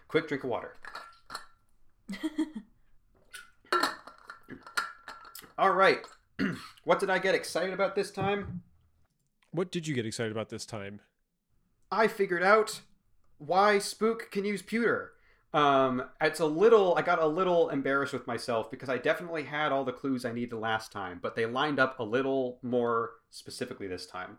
Quick 0.09 0.27
drink 0.27 0.43
of 0.43 0.49
water. 0.49 0.75
All 5.57 5.71
right. 5.71 5.99
what 6.83 6.99
did 6.99 7.09
I 7.09 7.19
get 7.19 7.35
excited 7.35 7.73
about 7.73 7.95
this 7.95 8.11
time? 8.11 8.63
What 9.51 9.71
did 9.71 9.87
you 9.87 9.93
get 9.93 10.05
excited 10.07 10.31
about 10.31 10.49
this 10.49 10.65
time? 10.65 10.99
I 11.91 12.07
figured 12.07 12.43
out 12.43 12.81
why 13.37 13.77
Spook 13.77 14.31
can 14.31 14.45
use 14.45 14.63
pewter. 14.63 15.11
Um, 15.53 16.03
it's 16.19 16.39
a 16.39 16.45
little, 16.45 16.95
I 16.95 17.03
got 17.03 17.21
a 17.21 17.27
little 17.27 17.69
embarrassed 17.69 18.13
with 18.13 18.25
myself 18.25 18.71
because 18.71 18.89
I 18.89 18.97
definitely 18.97 19.43
had 19.43 19.71
all 19.71 19.83
the 19.83 19.91
clues 19.91 20.25
I 20.25 20.31
needed 20.31 20.55
last 20.55 20.91
time, 20.91 21.19
but 21.21 21.35
they 21.35 21.45
lined 21.45 21.79
up 21.79 21.99
a 21.99 22.03
little 22.03 22.57
more 22.63 23.11
specifically 23.29 23.87
this 23.87 24.07
time 24.07 24.37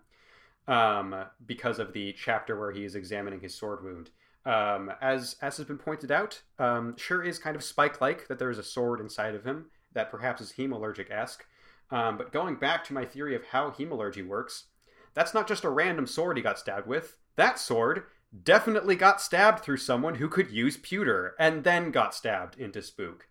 um, 0.66 1.14
because 1.46 1.78
of 1.78 1.92
the 1.92 2.12
chapter 2.12 2.58
where 2.58 2.72
he 2.72 2.84
is 2.84 2.96
examining 2.96 3.40
his 3.40 3.54
sword 3.54 3.84
wound. 3.84 4.10
Um, 4.46 4.90
as 5.02 5.36
as 5.42 5.58
has 5.58 5.66
been 5.66 5.78
pointed 5.78 6.10
out, 6.10 6.40
um, 6.58 6.96
sure 6.96 7.22
is 7.22 7.38
kind 7.38 7.56
of 7.56 7.62
spike-like 7.62 8.26
that 8.28 8.38
there 8.38 8.50
is 8.50 8.58
a 8.58 8.62
sword 8.62 9.00
inside 9.00 9.34
of 9.34 9.44
him 9.44 9.66
that 9.92 10.10
perhaps 10.10 10.40
is 10.40 10.52
hemalurgic-esque. 10.52 11.44
Um, 11.90 12.16
but 12.16 12.32
going 12.32 12.54
back 12.56 12.84
to 12.84 12.94
my 12.94 13.04
theory 13.04 13.34
of 13.34 13.44
how 13.46 13.70
hemalurgy 13.70 14.26
works, 14.26 14.64
that's 15.12 15.34
not 15.34 15.48
just 15.48 15.64
a 15.64 15.68
random 15.70 16.06
sword 16.06 16.36
he 16.36 16.42
got 16.42 16.58
stabbed 16.58 16.86
with. 16.86 17.16
That 17.36 17.58
sword 17.58 18.04
definitely 18.44 18.94
got 18.96 19.20
stabbed 19.20 19.60
through 19.60 19.78
someone 19.78 20.14
who 20.14 20.28
could 20.28 20.50
use 20.50 20.76
pewter 20.76 21.34
and 21.38 21.64
then 21.64 21.90
got 21.90 22.14
stabbed 22.14 22.58
into 22.58 22.80
spook. 22.80 23.26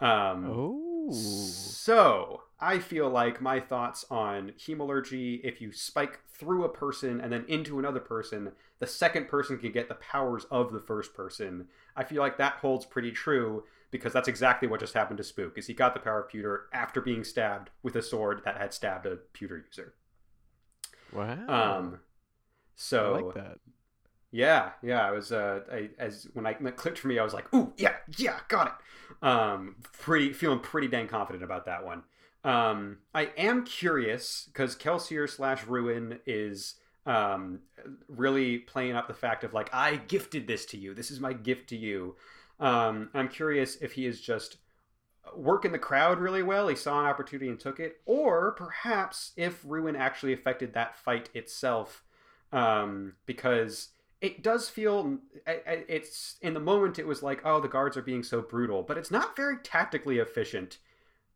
Um, 0.00 0.46
Oh. 0.48 1.10
So 1.12 2.42
I 2.60 2.78
feel 2.78 3.08
like 3.08 3.40
my 3.40 3.58
thoughts 3.58 4.04
on 4.10 4.52
hemalurgy, 4.58 5.40
if 5.42 5.60
you 5.60 5.72
spike 5.72 6.20
through 6.34 6.64
a 6.64 6.68
person 6.68 7.20
and 7.20 7.32
then 7.32 7.44
into 7.48 7.78
another 7.78 8.00
person, 8.00 8.52
the 8.80 8.86
second 8.86 9.28
person 9.28 9.58
can 9.58 9.72
get 9.72 9.88
the 9.88 9.94
powers 9.94 10.44
of 10.50 10.72
the 10.72 10.80
first 10.80 11.14
person. 11.14 11.68
I 11.96 12.04
feel 12.04 12.20
like 12.20 12.36
that 12.38 12.54
holds 12.54 12.84
pretty 12.84 13.12
true 13.12 13.64
because 13.90 14.12
that's 14.12 14.28
exactly 14.28 14.68
what 14.68 14.80
just 14.80 14.94
happened 14.94 15.18
to 15.18 15.24
Spook. 15.24 15.56
Is 15.56 15.66
he 15.66 15.74
got 15.74 15.94
the 15.94 16.00
power 16.00 16.20
of 16.20 16.28
pewter 16.28 16.66
after 16.72 17.00
being 17.00 17.24
stabbed 17.24 17.70
with 17.82 17.96
a 17.96 18.02
sword 18.02 18.42
that 18.44 18.56
had 18.58 18.74
stabbed 18.74 19.06
a 19.06 19.16
pewter 19.16 19.64
user. 19.66 19.94
Wow. 21.12 21.46
Um, 21.48 22.00
so 22.76 23.14
I 23.14 23.20
like 23.20 23.34
that. 23.34 23.58
yeah, 24.30 24.70
yeah. 24.82 25.06
I 25.06 25.10
was 25.10 25.32
uh, 25.32 25.60
I, 25.72 25.90
as 25.98 26.28
when 26.34 26.46
I 26.46 26.52
clicked 26.52 26.98
for 26.98 27.08
me, 27.08 27.18
I 27.18 27.24
was 27.24 27.34
like, 27.34 27.52
"Ooh, 27.52 27.72
yeah, 27.76 27.96
yeah, 28.16 28.38
got 28.48 28.68
it." 28.68 29.26
Um, 29.26 29.76
pretty 29.98 30.32
feeling 30.32 30.60
pretty 30.60 30.88
dang 30.88 31.08
confident 31.08 31.42
about 31.42 31.66
that 31.66 31.84
one. 31.84 32.04
Um, 32.44 32.98
I 33.14 33.30
am 33.36 33.64
curious 33.64 34.48
because 34.52 34.76
Kelsier 34.76 35.28
slash 35.28 35.66
Ruin 35.66 36.20
is 36.26 36.76
um 37.06 37.60
really 38.08 38.58
playing 38.58 38.94
up 38.94 39.08
the 39.08 39.14
fact 39.14 39.42
of 39.42 39.54
like 39.54 39.70
I 39.72 39.96
gifted 39.96 40.46
this 40.46 40.66
to 40.66 40.76
you. 40.76 40.94
This 40.94 41.10
is 41.10 41.20
my 41.20 41.32
gift 41.32 41.68
to 41.70 41.76
you. 41.76 42.16
Um, 42.58 43.08
I'm 43.14 43.28
curious 43.28 43.76
if 43.76 43.92
he 43.92 44.06
is 44.06 44.20
just 44.20 44.58
working 45.34 45.72
the 45.72 45.78
crowd 45.78 46.18
really 46.18 46.42
well. 46.42 46.68
He 46.68 46.76
saw 46.76 47.00
an 47.00 47.06
opportunity 47.06 47.48
and 47.48 47.58
took 47.58 47.80
it, 47.80 48.00
or 48.06 48.52
perhaps 48.52 49.32
if 49.36 49.62
Ruin 49.64 49.96
actually 49.96 50.32
affected 50.32 50.74
that 50.74 50.98
fight 50.98 51.30
itself 51.34 52.04
um, 52.52 53.14
because 53.26 53.88
it 54.20 54.42
does 54.42 54.68
feel 54.68 55.18
it's 55.46 56.36
in 56.42 56.52
the 56.52 56.60
moment 56.60 56.98
it 56.98 57.06
was 57.06 57.22
like 57.22 57.40
oh 57.44 57.58
the 57.60 57.68
guards 57.68 57.96
are 57.96 58.02
being 58.02 58.22
so 58.22 58.42
brutal 58.42 58.82
but 58.82 58.98
it's 58.98 59.10
not 59.10 59.34
very 59.34 59.56
tactically 59.62 60.18
efficient 60.18 60.78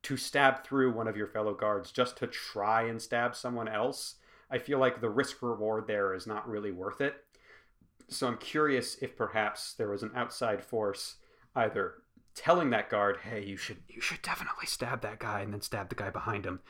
to 0.05 0.17
stab 0.17 0.65
through 0.65 0.93
one 0.93 1.09
of 1.09 1.17
your 1.17 1.27
fellow 1.27 1.55
guards 1.55 1.91
just 1.91 2.17
to 2.17 2.27
try 2.27 2.83
and 2.83 3.03
stab 3.03 3.35
someone 3.35 3.69
else 3.69 4.17
i 4.51 4.59
feel 4.59 4.79
like 4.79 5.01
the 5.01 5.11
risk 5.11 5.43
reward 5.43 5.87
there 5.87 6.15
is 6.15 6.27
not 6.27 6.49
really 6.49 6.71
worth 6.73 7.01
it 7.01 7.25
so 8.09 8.27
i'm 8.29 8.39
curious 8.39 8.97
if 9.03 9.17
perhaps 9.17 9.75
there 9.75 9.91
was 9.91 10.03
an 10.03 10.13
outside 10.15 10.63
force 10.63 11.17
either 11.57 11.95
telling 12.35 12.71
that 12.71 12.91
guard, 12.91 13.19
"Hey, 13.19 13.43
you 13.45 13.57
should 13.57 13.83
you 13.89 14.01
should 14.01 14.23
definitely 14.23 14.67
stab 14.67 15.01
that 15.03 15.19
guy," 15.19 15.41
and 15.41 15.53
then 15.53 15.61
stab 15.61 15.89
the 15.89 15.95
guy 15.95 16.11
behind 16.11 16.45
him. 16.45 16.61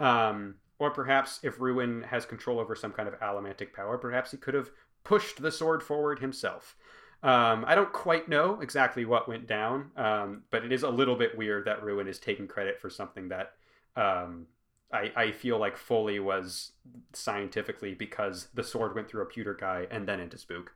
Um, 0.00 0.56
or 0.78 0.90
perhaps 0.90 1.40
if 1.42 1.60
Ruin 1.60 2.02
has 2.02 2.26
control 2.26 2.58
over 2.58 2.74
some 2.74 2.92
kind 2.92 3.08
of 3.08 3.18
allomantic 3.20 3.72
power, 3.72 3.98
perhaps 3.98 4.32
he 4.32 4.36
could 4.36 4.54
have 4.54 4.70
pushed 5.04 5.40
the 5.40 5.52
sword 5.52 5.82
forward 5.82 6.18
himself. 6.18 6.76
Um, 7.22 7.64
I 7.68 7.74
don't 7.74 7.92
quite 7.92 8.28
know 8.28 8.60
exactly 8.60 9.04
what 9.04 9.28
went 9.28 9.46
down, 9.46 9.90
um, 9.96 10.42
but 10.50 10.64
it 10.64 10.72
is 10.72 10.82
a 10.82 10.90
little 10.90 11.14
bit 11.14 11.38
weird 11.38 11.66
that 11.66 11.82
Ruin 11.82 12.08
is 12.08 12.18
taking 12.18 12.48
credit 12.48 12.80
for 12.80 12.90
something 12.90 13.28
that 13.28 13.52
um, 13.94 14.46
I, 14.92 15.12
I 15.14 15.30
feel 15.30 15.58
like 15.58 15.76
fully 15.76 16.18
was 16.18 16.72
scientifically 17.12 17.94
because 17.94 18.48
the 18.54 18.64
sword 18.64 18.94
went 18.94 19.08
through 19.08 19.22
a 19.22 19.26
pewter 19.26 19.54
guy 19.54 19.86
and 19.90 20.08
then 20.08 20.18
into 20.18 20.36
Spook. 20.36 20.72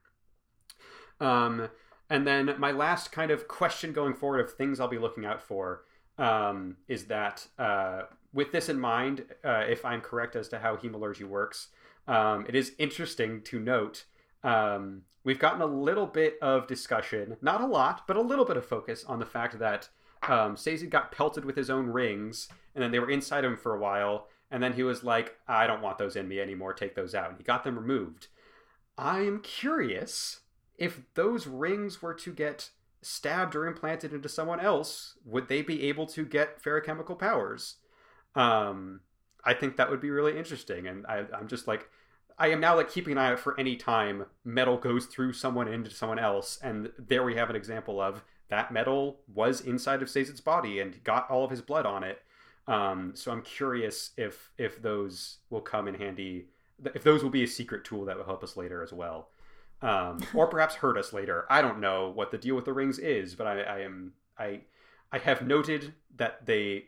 Um, 1.20 1.68
and 2.08 2.26
then 2.26 2.54
my 2.58 2.70
last 2.70 3.10
kind 3.10 3.30
of 3.30 3.48
question 3.48 3.92
going 3.92 4.14
forward 4.14 4.40
of 4.40 4.52
things 4.52 4.78
I'll 4.78 4.88
be 4.88 4.98
looking 4.98 5.24
out 5.24 5.42
for 5.42 5.82
um, 6.18 6.76
is 6.86 7.06
that 7.06 7.46
uh, 7.58 8.02
with 8.32 8.52
this 8.52 8.68
in 8.68 8.78
mind, 8.78 9.24
uh, 9.44 9.64
if 9.68 9.84
I'm 9.84 10.00
correct 10.00 10.36
as 10.36 10.48
to 10.48 10.58
how 10.60 10.76
hemalurgy 10.76 11.24
works, 11.24 11.68
um, 12.06 12.46
it 12.48 12.54
is 12.54 12.72
interesting 12.78 13.42
to 13.42 13.58
note 13.58 14.04
um, 14.46 15.02
we've 15.24 15.40
gotten 15.40 15.60
a 15.60 15.66
little 15.66 16.06
bit 16.06 16.38
of 16.40 16.68
discussion, 16.68 17.36
not 17.42 17.60
a 17.60 17.66
lot, 17.66 18.06
but 18.06 18.16
a 18.16 18.22
little 18.22 18.44
bit 18.44 18.56
of 18.56 18.64
focus 18.64 19.04
on 19.04 19.18
the 19.18 19.26
fact 19.26 19.58
that 19.58 19.88
um, 20.28 20.56
Sazed 20.56 20.88
got 20.88 21.10
pelted 21.10 21.44
with 21.44 21.56
his 21.56 21.68
own 21.68 21.88
rings, 21.88 22.48
and 22.74 22.82
then 22.82 22.92
they 22.92 23.00
were 23.00 23.10
inside 23.10 23.44
him 23.44 23.56
for 23.56 23.74
a 23.74 23.80
while, 23.80 24.28
and 24.52 24.62
then 24.62 24.72
he 24.72 24.84
was 24.84 25.02
like, 25.02 25.36
I 25.48 25.66
don't 25.66 25.82
want 25.82 25.98
those 25.98 26.14
in 26.14 26.28
me 26.28 26.40
anymore, 26.40 26.72
take 26.72 26.94
those 26.94 27.14
out. 27.14 27.30
And 27.30 27.38
he 27.38 27.44
got 27.44 27.64
them 27.64 27.76
removed. 27.76 28.28
I'm 28.96 29.40
curious 29.40 30.40
if 30.78 31.00
those 31.14 31.48
rings 31.48 32.00
were 32.00 32.14
to 32.14 32.32
get 32.32 32.70
stabbed 33.02 33.56
or 33.56 33.66
implanted 33.66 34.12
into 34.12 34.28
someone 34.28 34.60
else, 34.60 35.14
would 35.24 35.48
they 35.48 35.62
be 35.62 35.88
able 35.88 36.06
to 36.06 36.24
get 36.24 36.62
feruchemical 36.62 37.18
powers? 37.18 37.76
Um, 38.36 39.00
I 39.44 39.54
think 39.54 39.76
that 39.76 39.90
would 39.90 40.00
be 40.00 40.10
really 40.10 40.38
interesting, 40.38 40.86
and 40.86 41.04
I, 41.06 41.24
I'm 41.36 41.48
just 41.48 41.66
like, 41.66 41.88
I 42.38 42.48
am 42.48 42.60
now 42.60 42.76
like 42.76 42.90
keeping 42.90 43.12
an 43.12 43.18
eye 43.18 43.32
out 43.32 43.38
for 43.38 43.58
any 43.58 43.76
time 43.76 44.26
metal 44.44 44.76
goes 44.76 45.06
through 45.06 45.32
someone 45.32 45.68
into 45.68 45.90
someone 45.90 46.18
else, 46.18 46.58
and 46.62 46.90
there 46.98 47.22
we 47.22 47.36
have 47.36 47.50
an 47.50 47.56
example 47.56 48.00
of 48.00 48.22
that 48.48 48.70
metal 48.70 49.20
was 49.32 49.60
inside 49.60 50.02
of 50.02 50.08
Sazed's 50.08 50.40
body 50.40 50.78
and 50.80 51.02
got 51.02 51.28
all 51.30 51.44
of 51.44 51.50
his 51.50 51.62
blood 51.62 51.86
on 51.86 52.04
it. 52.04 52.22
Um, 52.68 53.12
so 53.14 53.32
I'm 53.32 53.42
curious 53.42 54.10
if 54.16 54.50
if 54.58 54.82
those 54.82 55.38
will 55.50 55.60
come 55.60 55.88
in 55.88 55.94
handy, 55.94 56.46
if 56.94 57.02
those 57.02 57.22
will 57.22 57.30
be 57.30 57.44
a 57.44 57.48
secret 57.48 57.84
tool 57.84 58.04
that 58.04 58.16
will 58.16 58.24
help 58.24 58.44
us 58.44 58.56
later 58.56 58.82
as 58.82 58.92
well, 58.92 59.28
um, 59.82 60.18
or 60.34 60.46
perhaps 60.46 60.76
hurt 60.76 60.98
us 60.98 61.12
later. 61.12 61.46
I 61.48 61.62
don't 61.62 61.80
know 61.80 62.10
what 62.10 62.30
the 62.30 62.38
deal 62.38 62.54
with 62.54 62.64
the 62.64 62.72
rings 62.72 62.98
is, 62.98 63.34
but 63.34 63.46
I, 63.46 63.60
I 63.62 63.78
am 63.80 64.12
I 64.38 64.60
I 65.10 65.18
have 65.18 65.46
noted 65.46 65.94
that 66.16 66.44
they 66.44 66.86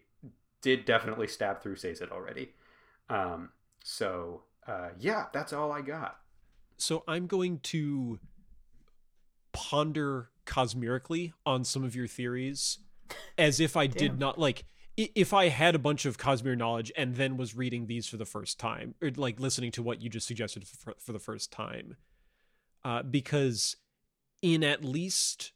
did 0.60 0.84
definitely 0.84 1.28
stab 1.28 1.62
through 1.62 1.76
Sazed 1.76 2.02
already. 2.10 2.50
Um, 3.08 3.50
so 3.82 4.42
uh, 4.68 4.90
yeah, 4.98 5.26
that's 5.32 5.52
all 5.52 5.72
I 5.72 5.80
got. 5.80 6.18
So 6.76 7.02
I'm 7.08 7.26
going 7.26 7.58
to 7.60 8.20
ponder 9.52 10.30
cosmerically 10.44 11.32
on 11.44 11.64
some 11.64 11.82
of 11.82 11.96
your 11.96 12.06
theories 12.06 12.78
as 13.36 13.60
if 13.60 13.76
I 13.76 13.86
did 13.86 14.18
not 14.18 14.38
like 14.38 14.64
if 14.96 15.32
I 15.32 15.48
had 15.48 15.74
a 15.74 15.78
bunch 15.78 16.04
of 16.06 16.18
Cosmere 16.18 16.56
knowledge 16.56 16.92
and 16.96 17.14
then 17.14 17.36
was 17.36 17.56
reading 17.56 17.86
these 17.86 18.06
for 18.06 18.16
the 18.16 18.24
first 18.24 18.58
time 18.58 18.94
or 19.00 19.10
like 19.16 19.40
listening 19.40 19.70
to 19.72 19.82
what 19.82 20.02
you 20.02 20.10
just 20.10 20.26
suggested 20.26 20.66
for, 20.66 20.94
for 20.98 21.12
the 21.12 21.18
first 21.18 21.52
time. 21.52 21.96
Uh, 22.84 23.02
because 23.02 23.76
in 24.42 24.62
at 24.62 24.84
least 24.84 25.52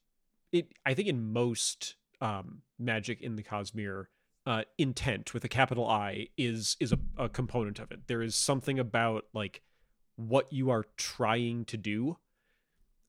it 0.52 0.72
I 0.84 0.94
think 0.94 1.08
in 1.08 1.32
most 1.32 1.96
um, 2.20 2.62
magic 2.78 3.20
in 3.20 3.36
the 3.36 3.42
Cosmere 3.42 4.06
uh, 4.46 4.62
intent 4.78 5.34
with 5.34 5.44
a 5.44 5.48
capital 5.48 5.86
I 5.86 6.28
is 6.36 6.76
is 6.80 6.92
a, 6.92 6.98
a 7.16 7.28
component 7.28 7.78
of 7.78 7.90
it. 7.92 8.06
There 8.06 8.22
is 8.22 8.34
something 8.34 8.78
about 8.78 9.26
like 9.32 9.62
what 10.16 10.52
you 10.52 10.70
are 10.70 10.84
trying 10.96 11.64
to 11.66 11.76
do. 11.76 12.18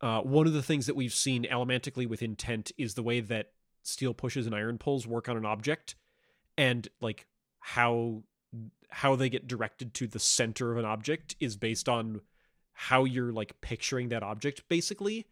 Uh, 0.02 0.22
one 0.22 0.48
of 0.48 0.54
the 0.54 0.62
things 0.62 0.86
that 0.86 0.96
we've 0.96 1.14
seen 1.14 1.46
allomantically 1.46 2.08
with 2.08 2.22
intent 2.22 2.72
is 2.78 2.94
the 2.94 3.04
way 3.04 3.20
that 3.22 3.52
steel 3.84 4.14
pushes 4.14 4.46
and 4.46 4.54
iron 4.54 4.78
pulls 4.78 5.08
work 5.08 5.28
on 5.28 5.38
an 5.38 5.46
object, 5.46 5.96
and 6.58 6.88
like 7.02 7.26
how 7.60 8.24
how 8.90 9.16
they 9.16 9.30
get 9.30 9.48
directed 9.48 9.94
to 9.96 10.06
the 10.08 10.20
center 10.20 10.72
of 10.72 10.78
an 10.78 10.86
object 10.86 11.36
is 11.40 11.56
based 11.58 11.90
on 11.90 12.22
how 12.74 13.06
you're 13.06 13.32
like 13.32 13.60
picturing 13.62 14.10
that 14.10 14.22
object 14.22 14.64
basically 14.70 15.26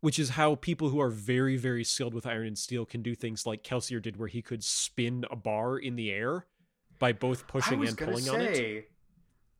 which 0.00 0.18
is 0.18 0.30
how 0.30 0.54
people 0.54 0.88
who 0.88 1.00
are 1.00 1.10
very 1.10 1.56
very 1.56 1.84
skilled 1.84 2.14
with 2.14 2.26
iron 2.26 2.46
and 2.46 2.58
steel 2.58 2.84
can 2.84 3.02
do 3.02 3.14
things 3.14 3.46
like 3.46 3.62
kelsier 3.62 4.00
did 4.00 4.16
where 4.16 4.28
he 4.28 4.42
could 4.42 4.62
spin 4.62 5.24
a 5.30 5.36
bar 5.36 5.78
in 5.78 5.96
the 5.96 6.10
air 6.10 6.46
by 6.98 7.12
both 7.12 7.46
pushing 7.46 7.86
and 7.86 7.96
pulling 7.96 8.28
on 8.28 8.40
it. 8.40 8.56
say 8.56 8.86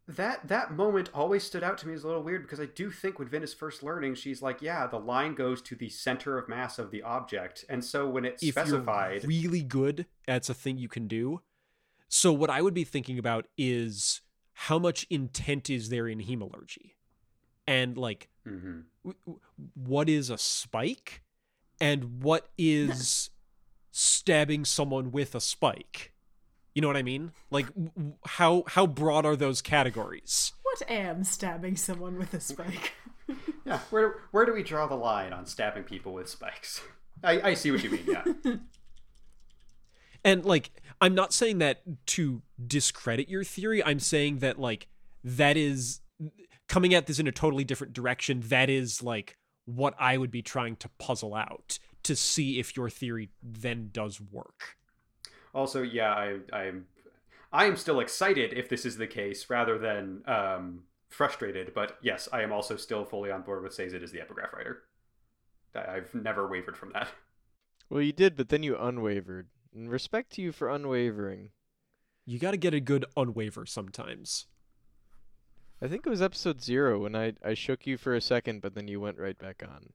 that 0.09 0.49
that 0.49 0.73
moment 0.73 1.11
always 1.13 1.45
stood 1.45 1.63
out 1.63 1.77
to 1.79 1.87
me 1.87 1.93
as 1.93 2.03
a 2.03 2.07
little 2.07 2.23
weird 2.23 2.43
because 2.43 2.61
I 2.61 2.65
do 2.65 2.91
think 2.91 3.19
when 3.19 3.29
Vin 3.29 3.43
is 3.43 3.53
first 3.53 3.83
learning, 3.83 4.15
she's 4.15 4.41
like, 4.41 4.63
yeah, 4.63 4.87
the 4.87 4.99
line 4.99 5.35
goes 5.35 5.61
to 5.63 5.75
the 5.75 5.91
center 5.91 6.39
of 6.39 6.49
mass 6.49 6.79
of 6.79 6.91
the 6.91 7.03
object, 7.03 7.67
and 7.69 7.85
so 7.85 8.09
when 8.09 8.25
it's 8.25 8.43
if 8.43 8.55
specified, 8.55 9.23
you're 9.23 9.29
really 9.29 9.63
good 9.63 10.07
that's 10.27 10.49
a 10.49 10.55
thing 10.55 10.79
you 10.79 10.89
can 10.89 11.07
do. 11.07 11.43
So 12.09 12.33
what 12.33 12.49
i 12.49 12.63
would 12.63 12.75
be 12.75 12.85
thinking 12.85 13.19
about 13.19 13.47
is 13.59 14.23
how 14.53 14.79
much 14.79 15.07
intent 15.11 15.71
is 15.71 15.91
there 15.91 16.09
in 16.09 16.21
hemalurgy 16.21 16.93
and 17.67 17.97
like 17.99 18.29
Mhm. 18.49 18.85
w- 19.05 19.19
w- 19.27 19.41
what 19.75 20.09
is 20.09 20.31
a 20.31 20.39
spike 20.39 21.23
and 21.81 22.23
what 22.23 22.49
is 22.59 23.31
stabbing 23.91 24.65
someone 24.65 25.11
with 25.13 25.35
a 25.35 25.41
spike 25.41 26.13
you 26.75 26.83
know 26.83 26.89
what 26.89 26.97
i 26.97 27.03
mean 27.03 27.33
like 27.51 27.67
w- 27.69 27.91
w- 27.97 28.15
how 28.27 28.65
how 28.69 28.87
broad 28.87 29.27
are 29.27 29.37
those 29.37 29.61
categories 29.63 30.53
What 30.63 30.91
am 30.91 31.25
stabbing 31.25 31.77
someone 31.77 32.17
with 32.19 32.35
a 32.35 32.41
spike? 32.41 32.93
yeah, 33.65 33.81
where 33.91 34.17
where 34.31 34.45
do 34.47 34.53
we 34.53 34.63
draw 34.63 34.87
the 34.87 34.95
line 34.97 35.33
on 35.33 35.45
stabbing 35.47 35.83
people 35.85 36.13
with 36.13 36.29
spikes? 36.29 36.81
I, 37.25 37.41
I 37.51 37.55
see 37.55 37.71
what 37.73 37.83
you 37.83 37.91
mean. 37.91 38.05
Yeah, 38.07 38.25
And 40.25 40.45
like, 40.45 40.71
I'm 41.01 41.15
not 41.15 41.33
saying 41.33 41.59
that 41.59 41.83
to 42.09 42.43
discredit 42.65 43.29
your 43.29 43.45
theory. 43.45 43.83
I'm 43.85 44.01
saying 44.01 44.39
that 44.39 44.59
like 44.59 44.89
that 45.25 45.57
is 45.57 46.01
coming 46.69 46.95
at 46.95 47.07
this 47.07 47.19
in 47.19 47.27
a 47.27 47.33
totally 47.33 47.65
different 47.65 47.93
direction. 47.93 48.41
That 48.47 48.71
is 48.71 49.03
like 49.03 49.37
what 49.65 49.95
I 49.99 50.17
would 50.17 50.31
be 50.31 50.43
trying 50.43 50.77
to 50.77 50.89
puzzle 50.99 51.35
out 51.35 51.79
to 52.05 52.17
see 52.17 52.59
if 52.59 52.77
your 52.77 52.89
theory 52.89 53.31
then 53.43 53.91
does 53.93 54.21
work. 54.21 54.77
Also, 55.55 55.83
yeah, 55.83 56.13
I, 56.13 56.37
I'm 56.53 56.87
I 57.53 57.65
am 57.65 57.77
still 57.77 58.01
excited 58.01 58.53
if 58.53 58.69
this 58.69 58.85
is 58.85 58.97
the 58.97 59.07
case, 59.07 59.49
rather 59.49 59.79
than 59.79 60.23
um, 60.27 60.83
frustrated. 61.09 61.73
But 61.75 61.97
yes, 62.03 62.29
I 62.33 62.43
am 62.43 62.53
also 62.53 62.77
still 62.77 63.05
fully 63.05 63.31
on 63.31 63.43
board 63.43 63.63
with 63.63 63.73
Sazed 63.73 64.03
as 64.03 64.13
the 64.13 64.21
epigraph 64.21 64.53
writer. 64.53 64.83
I- 65.75 65.97
I've 65.97 66.15
never 66.15 66.49
wavered 66.49 66.77
from 66.77 66.93
that. 66.93 67.09
Well, 67.91 68.03
you 68.03 68.13
did, 68.13 68.37
but 68.37 68.51
then 68.51 68.63
you 68.63 68.77
unwavered. 68.77 69.47
And 69.75 69.91
respect 69.91 70.33
to 70.35 70.43
you 70.43 70.53
for 70.53 70.69
unwavering. 70.69 71.51
You 72.27 72.39
got 72.39 72.51
to 72.51 72.59
get 72.59 72.75
a 72.75 72.81
good 72.81 73.07
unwaver 73.17 73.67
sometimes. 73.67 74.47
I 75.81 75.89
think 75.89 76.07
it 76.07 76.11
was 76.11 76.23
episode 76.23 76.63
zero 76.63 76.99
when 77.01 77.15
I 77.15 77.35
I 77.45 77.55
shook 77.55 77.87
you 77.87 77.97
for 77.97 78.15
a 78.15 78.21
second, 78.21 78.61
but 78.63 78.75
then 78.75 78.89
you 78.89 79.01
went 79.01 79.19
right 79.19 79.39
back 79.39 79.63
on. 79.67 79.93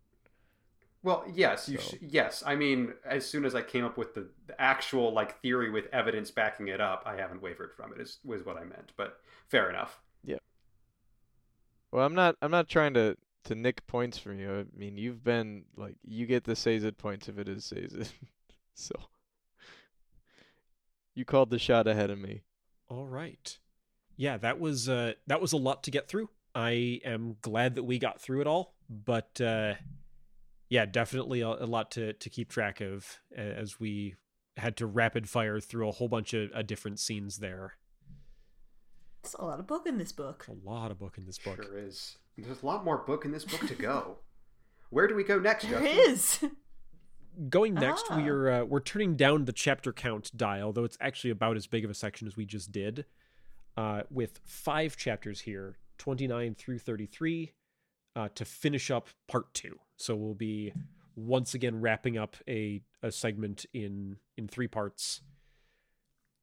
Well, 1.03 1.25
yes, 1.33 1.67
you 1.67 1.77
So- 1.79 1.97
sh- 1.97 1.99
yes. 2.01 2.43
I 2.45 2.55
mean, 2.55 2.93
as 3.03 3.25
soon 3.25 3.43
as 3.43 3.53
I 3.55 3.61
came 3.61 3.83
up 3.83 3.97
with 3.97 4.13
the, 4.15 4.29
the 4.47 4.59
actual 4.59 5.11
like 5.11 5.41
theory 5.41 5.69
with 5.69 5.87
evidence 5.91 6.31
backing 6.31 6.69
it 6.69 6.79
up, 6.79 7.03
I 7.05 7.17
haven't 7.17 7.41
wavered 7.41 7.73
from 7.73 7.91
it. 7.93 7.99
Is 7.99 8.19
was 8.23 8.45
what 8.45 8.55
I 8.57 8.63
meant. 8.63 8.93
But 8.95 9.19
fair 9.49 9.69
enough. 9.69 9.99
Yeah. 10.23 10.37
Well, 11.91 12.05
I'm 12.05 12.15
not 12.15 12.37
I'm 12.41 12.51
not 12.51 12.69
trying 12.69 12.93
to 12.93 13.17
to 13.45 13.55
nick 13.55 13.85
points 13.87 14.17
from 14.17 14.39
you. 14.39 14.59
I 14.59 14.65
mean, 14.77 14.97
you've 14.97 15.23
been 15.23 15.65
like 15.75 15.97
you 16.05 16.25
get 16.25 16.45
the 16.45 16.55
Sazed 16.55 16.97
points 16.97 17.27
if 17.27 17.37
it 17.37 17.49
is 17.49 17.65
Sazed. 17.65 18.13
so 18.73 18.95
you 21.13 21.25
called 21.25 21.49
the 21.49 21.59
shot 21.59 21.85
ahead 21.87 22.09
of 22.09 22.17
me. 22.17 22.43
All 22.87 23.07
right. 23.07 23.57
Yeah, 24.17 24.37
that 24.37 24.59
was 24.59 24.87
uh 24.89 25.13
that 25.27 25.41
was 25.41 25.53
a 25.53 25.57
lot 25.57 25.83
to 25.83 25.91
get 25.91 26.07
through. 26.07 26.29
I 26.55 26.99
am 27.03 27.37
glad 27.41 27.75
that 27.75 27.83
we 27.83 27.97
got 27.99 28.21
through 28.21 28.41
it 28.41 28.47
all, 28.47 28.75
but 28.89 29.39
uh 29.41 29.73
yeah, 30.69 30.85
definitely 30.85 31.41
a, 31.41 31.47
a 31.49 31.65
lot 31.67 31.91
to 31.91 32.13
to 32.13 32.29
keep 32.29 32.49
track 32.49 32.81
of 32.81 33.19
as 33.35 33.79
we 33.79 34.15
had 34.57 34.77
to 34.77 34.85
rapid 34.85 35.27
fire 35.29 35.59
through 35.59 35.87
a 35.89 35.91
whole 35.91 36.07
bunch 36.07 36.33
of 36.33 36.51
uh, 36.53 36.61
different 36.61 36.99
scenes 36.99 37.37
there. 37.37 37.73
There's 39.23 39.35
a 39.39 39.45
lot 39.45 39.59
of 39.59 39.65
book 39.67 39.87
in 39.87 39.97
this 39.97 40.11
book. 40.11 40.45
A 40.47 40.69
lot 40.69 40.91
of 40.91 40.99
book 40.99 41.17
in 41.17 41.25
this 41.25 41.39
book. 41.39 41.55
Sure 41.63 41.77
is. 41.77 42.17
There's 42.37 42.61
a 42.61 42.65
lot 42.65 42.83
more 42.83 42.97
book 42.99 43.25
in 43.25 43.31
this 43.31 43.45
book 43.45 43.65
to 43.67 43.73
go. 43.75 44.17
Where 44.89 45.07
do 45.07 45.15
we 45.15 45.23
go 45.23 45.39
next, 45.39 45.67
There 45.69 45.79
Justin? 45.79 46.13
is. 46.13 46.45
Going 47.49 47.73
next, 47.73 48.05
Ah. 48.11 48.17
we're 48.21 48.51
uh, 48.51 48.63
we're 48.65 48.79
turning 48.79 49.15
down 49.15 49.45
the 49.45 49.53
chapter 49.53 49.91
count 49.91 50.29
dial, 50.37 50.71
though 50.71 50.83
it's 50.83 50.97
actually 51.01 51.31
about 51.31 51.57
as 51.57 51.65
big 51.65 51.83
of 51.83 51.89
a 51.89 51.95
section 51.95 52.27
as 52.27 52.37
we 52.37 52.45
just 52.45 52.71
did, 52.71 53.05
uh, 53.77 54.03
with 54.09 54.39
five 54.45 54.97
chapters 54.97 55.41
here, 55.41 55.77
twenty 55.97 56.27
nine 56.27 56.55
through 56.55 56.79
thirty 56.79 57.05
three, 57.05 57.53
uh, 58.15 58.29
to 58.35 58.45
finish 58.45 58.91
up 58.91 59.09
part 59.27 59.53
two. 59.53 59.79
So 59.97 60.15
we'll 60.15 60.33
be 60.35 60.73
once 61.15 61.53
again 61.53 61.81
wrapping 61.81 62.17
up 62.17 62.37
a 62.47 62.81
a 63.01 63.11
segment 63.11 63.65
in 63.73 64.17
in 64.37 64.47
three 64.47 64.67
parts 64.67 65.21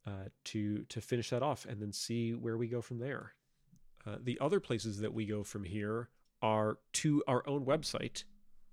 uh, 0.06 0.28
to 0.44 0.84
to 0.84 1.00
finish 1.00 1.30
that 1.30 1.42
off, 1.42 1.66
and 1.66 1.80
then 1.80 1.92
see 1.92 2.32
where 2.32 2.56
we 2.56 2.68
go 2.68 2.80
from 2.80 2.98
there. 2.98 3.34
Uh, 4.06 4.16
the 4.22 4.38
other 4.40 4.60
places 4.60 5.00
that 5.00 5.12
we 5.12 5.26
go 5.26 5.42
from 5.42 5.64
here 5.64 6.08
are 6.42 6.78
to 6.94 7.22
our 7.28 7.46
own 7.46 7.64
website. 7.66 8.24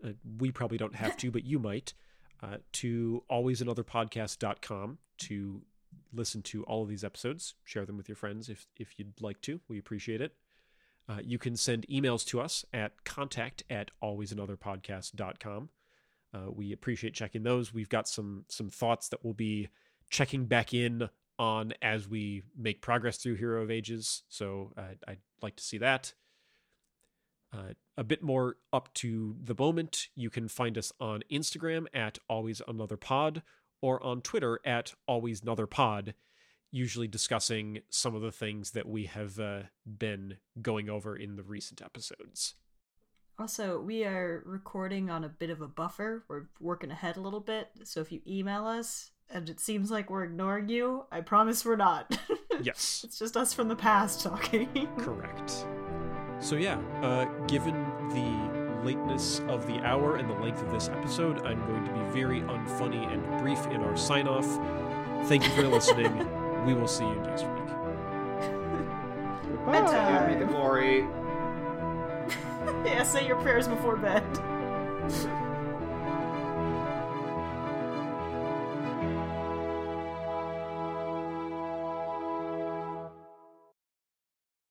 Uh, 0.04 0.10
we 0.40 0.52
probably 0.52 0.78
don't 0.78 0.96
have 0.96 1.18
to, 1.18 1.32
but 1.32 1.44
you 1.44 1.60
might. 1.60 1.94
Uh, 2.42 2.58
to 2.72 3.24
alwaysanotherpodcast.com 3.32 5.00
to 5.18 5.62
listen 6.14 6.42
to 6.44 6.64
all 6.64 6.84
of 6.84 6.90
these 6.90 7.04
episodes. 7.04 7.56
Share 7.64 7.86
them 7.86 7.98
with 7.98 8.10
your 8.10 8.16
friends 8.16 8.50
if 8.50 8.68
if 8.78 8.98
you'd 8.98 9.22
like 9.22 9.42
to. 9.42 9.60
We 9.68 9.80
appreciate 9.80 10.22
it. 10.22 10.36
Uh, 11.10 11.20
you 11.24 11.38
can 11.38 11.56
send 11.56 11.88
emails 11.88 12.26
to 12.26 12.42
us 12.42 12.66
at 12.74 13.06
contact 13.06 13.64
at 13.70 13.92
alwaysanotherpodcast.com. 14.04 15.70
Uh, 16.34 16.52
we 16.52 16.74
appreciate 16.74 17.14
checking 17.14 17.44
those. 17.44 17.74
We've 17.74 17.90
got 17.90 18.08
some 18.08 18.46
some 18.50 18.70
thoughts 18.70 19.10
that 19.10 19.24
we'll 19.24 19.34
be 19.34 19.70
checking 20.10 20.46
back 20.46 20.74
in 20.74 21.10
on 21.40 21.74
as 21.82 22.08
we 22.08 22.44
make 22.58 22.82
progress 22.82 23.18
through 23.18 23.36
Hero 23.36 23.62
of 23.62 23.72
Ages. 23.72 24.24
So 24.28 24.74
uh, 24.78 24.96
I'd 25.08 25.20
like 25.42 25.56
to 25.58 25.64
see 25.64 25.78
that. 25.78 26.14
Uh, 27.54 27.74
a 27.96 28.04
bit 28.04 28.22
more 28.22 28.58
up 28.74 28.94
to 28.96 29.36
the 29.42 29.56
moment, 29.58 30.08
you 30.16 30.30
can 30.30 30.48
find 30.48 30.78
us 30.78 30.92
on 31.00 31.24
Instagram 31.32 31.86
at 31.94 32.18
always 32.30 32.62
another 32.68 32.98
pod 32.98 33.42
or 33.82 34.04
on 34.04 34.22
Twitter 34.22 34.60
at 34.66 34.94
always 35.08 35.42
another 35.42 35.68
pod, 35.68 36.14
usually 36.72 37.08
discussing 37.08 37.80
some 37.90 38.16
of 38.16 38.22
the 38.22 38.32
things 38.32 38.72
that 38.72 38.88
we 38.88 39.06
have 39.06 39.40
uh, 39.40 39.62
been 39.86 40.38
going 40.62 40.90
over 40.90 41.16
in 41.16 41.36
the 41.36 41.44
recent 41.44 41.82
episodes. 41.82 42.56
Also, 43.40 43.80
we 43.80 44.04
are 44.04 44.42
recording 44.48 45.12
on 45.12 45.24
a 45.24 45.30
bit 45.30 45.52
of 45.52 45.62
a 45.62 45.68
buffer. 45.68 46.24
We're 46.28 46.46
working 46.60 46.90
ahead 46.90 47.18
a 47.18 47.22
little 47.22 47.40
bit. 47.40 47.70
So 47.84 48.02
if 48.02 48.12
you 48.12 48.22
email 48.28 48.66
us 48.66 49.12
and 49.30 49.48
it 49.48 49.60
seems 49.60 49.92
like 49.92 50.10
we're 50.10 50.24
ignoring 50.24 50.70
you, 50.70 51.06
I 51.12 51.22
promise 51.22 51.64
we're 51.66 51.76
not. 51.76 52.18
Yes. 52.64 53.04
it's 53.06 53.20
just 53.20 53.38
us 53.38 53.54
from 53.54 53.68
the 53.68 53.76
past 53.76 54.24
talking. 54.24 54.68
Correct. 54.98 55.68
So 56.40 56.56
yeah, 56.56 56.80
uh, 57.04 57.26
given 57.46 57.76
the 58.10 58.47
lateness 58.88 59.42
of 59.50 59.68
the 59.68 59.80
hour 59.82 60.16
and 60.16 60.30
the 60.30 60.34
length 60.36 60.62
of 60.62 60.72
this 60.72 60.88
episode, 60.88 61.46
I'm 61.46 61.60
going 61.68 61.84
to 61.84 61.92
be 61.92 62.00
very 62.18 62.40
unfunny 62.44 63.12
and 63.12 63.22
brief 63.42 63.66
in 63.68 63.82
our 63.82 63.98
sign 63.98 64.30
off. 64.30 64.48
Thank 65.28 65.44
you 65.44 65.50
for 65.52 65.68
listening. 65.68 66.18
we 66.66 66.74
will 66.74 66.88
see 66.88 67.04
you 67.04 67.16
next 67.16 67.44
week. 67.44 67.68
Bedtime. 69.66 70.30
Give 70.30 70.40
me 70.40 70.46
the 70.46 70.50
glory. 70.50 71.00
yeah, 72.86 73.04
say 73.04 73.28
your 73.28 73.36
prayers 73.42 73.68
before 73.68 73.98
bed. 73.98 74.24